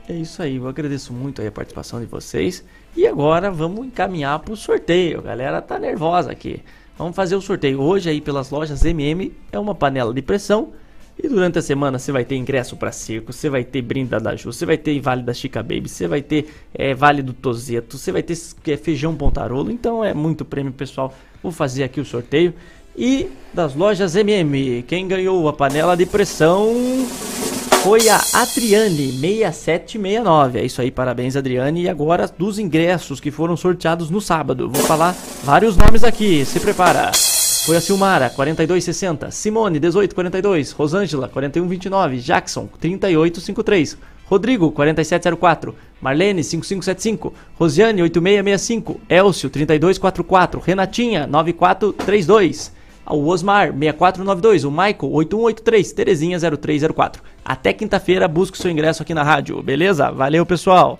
É 0.08 0.14
isso 0.14 0.42
aí, 0.42 0.58
eu 0.58 0.68
agradeço 0.68 1.14
muito 1.14 1.42
aí 1.42 1.48
a 1.48 1.52
participação 1.52 2.00
de 2.00 2.06
vocês. 2.06 2.64
E 2.96 3.08
agora 3.08 3.50
vamos 3.50 3.86
encaminhar 3.86 4.40
para 4.40 4.54
o 4.54 4.58
sorteio. 4.58 5.20
A 5.20 5.24
galera 5.24 5.62
tá 5.62 5.80
nervosa 5.80 6.32
aqui. 6.32 6.62
Vamos 6.98 7.16
fazer 7.16 7.36
o 7.36 7.42
sorteio 7.42 7.82
hoje 7.82 8.10
aí 8.10 8.22
pelas 8.22 8.52
lojas 8.52 8.86
MM. 8.86 9.34
É 9.52 9.58
uma 9.58 9.74
panela 9.74 10.14
de 10.14 10.22
pressão. 10.22 10.74
E 11.18 11.28
durante 11.28 11.60
a 11.60 11.62
semana 11.62 12.00
você 12.00 12.12
vai 12.12 12.26
ter 12.26 12.36
ingresso 12.36 12.76
para 12.76 12.92
circo, 12.92 13.32
você 13.32 13.48
vai 13.48 13.64
ter 13.64 13.84
brinda 13.84 14.20
da 14.20 14.36
Ju, 14.36 14.52
você 14.52 14.66
vai 14.66 14.78
ter 14.78 15.00
Vale 15.00 15.22
da 15.22 15.34
Chica 15.34 15.62
Baby, 15.62 15.88
você 15.88 16.08
vai 16.08 16.24
ter 16.24 16.52
é, 16.74 16.96
Vale 16.96 17.22
do 17.22 17.34
Tozeto, 17.34 18.00
você 18.00 18.12
vai 18.12 18.24
ter 18.24 18.36
é, 18.68 18.78
feijão 18.78 19.16
Pontarolo. 19.16 19.72
Então 19.72 20.04
é 20.04 20.14
muito 20.14 20.44
prêmio, 20.44 20.74
pessoal. 20.74 21.14
Vou 21.42 21.52
fazer 21.52 21.84
aqui 21.84 22.00
o 22.00 22.06
sorteio. 22.06 22.54
E 22.96 23.30
das 23.54 23.76
lojas 23.76 24.16
MM, 24.16 24.84
quem 24.84 25.08
ganhou 25.08 25.48
a 25.48 25.54
panela 25.54 25.96
de 25.96 26.06
pressão 26.06 26.74
foi 27.84 28.08
a 28.08 28.16
Adriane 28.32 29.12
6769. 29.12 30.58
É 30.58 30.66
isso 30.66 30.82
aí, 30.82 30.90
parabéns 30.90 31.36
Adriane. 31.36 31.82
E 31.82 31.90
agora 31.90 32.28
dos 32.28 32.58
ingressos 32.58 33.20
que 33.20 33.30
foram 33.30 33.58
sorteados 33.58 34.10
no 34.10 34.22
sábado. 34.22 34.70
Vou 34.70 34.82
falar 34.84 35.14
vários 35.44 35.76
nomes 35.76 36.02
aqui. 36.02 36.46
Se 36.46 36.62
prepara. 36.62 37.12
Foi 37.66 37.76
a 37.76 37.82
Silmara 37.82 38.30
4260, 38.30 39.32
Simone 39.32 39.80
1842, 39.82 40.72
Rosângela 40.72 41.28
4129, 41.28 42.20
Jackson 42.20 42.68
3853, 42.80 43.98
Rodrigo 44.26 44.72
4704, 44.72 45.76
Marlene 46.02 46.44
5575, 46.44 47.34
Rosiane 47.56 48.02
8665, 48.02 49.02
Elcio 49.10 49.50
3244, 49.50 50.62
Renatinha 50.62 51.28
9432. 51.28 52.83
O 53.06 53.28
Osmar 53.28 53.74
6492, 53.74 54.64
o 54.64 54.72
Michael 54.72 55.12
8183, 55.12 55.92
Terezinha 55.92 56.38
0304. 56.40 57.22
Até 57.44 57.74
quinta-feira, 57.74 58.28
busque 58.28 58.58
seu 58.58 58.72
ingresso 58.72 59.04
aqui 59.04 59.14
na 59.14 59.24
rádio, 59.24 59.62
beleza? 59.62 60.10
Valeu, 60.12 60.46
pessoal! 60.46 61.00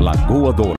Lagoa 0.00 0.52
Dourada. 0.52 0.76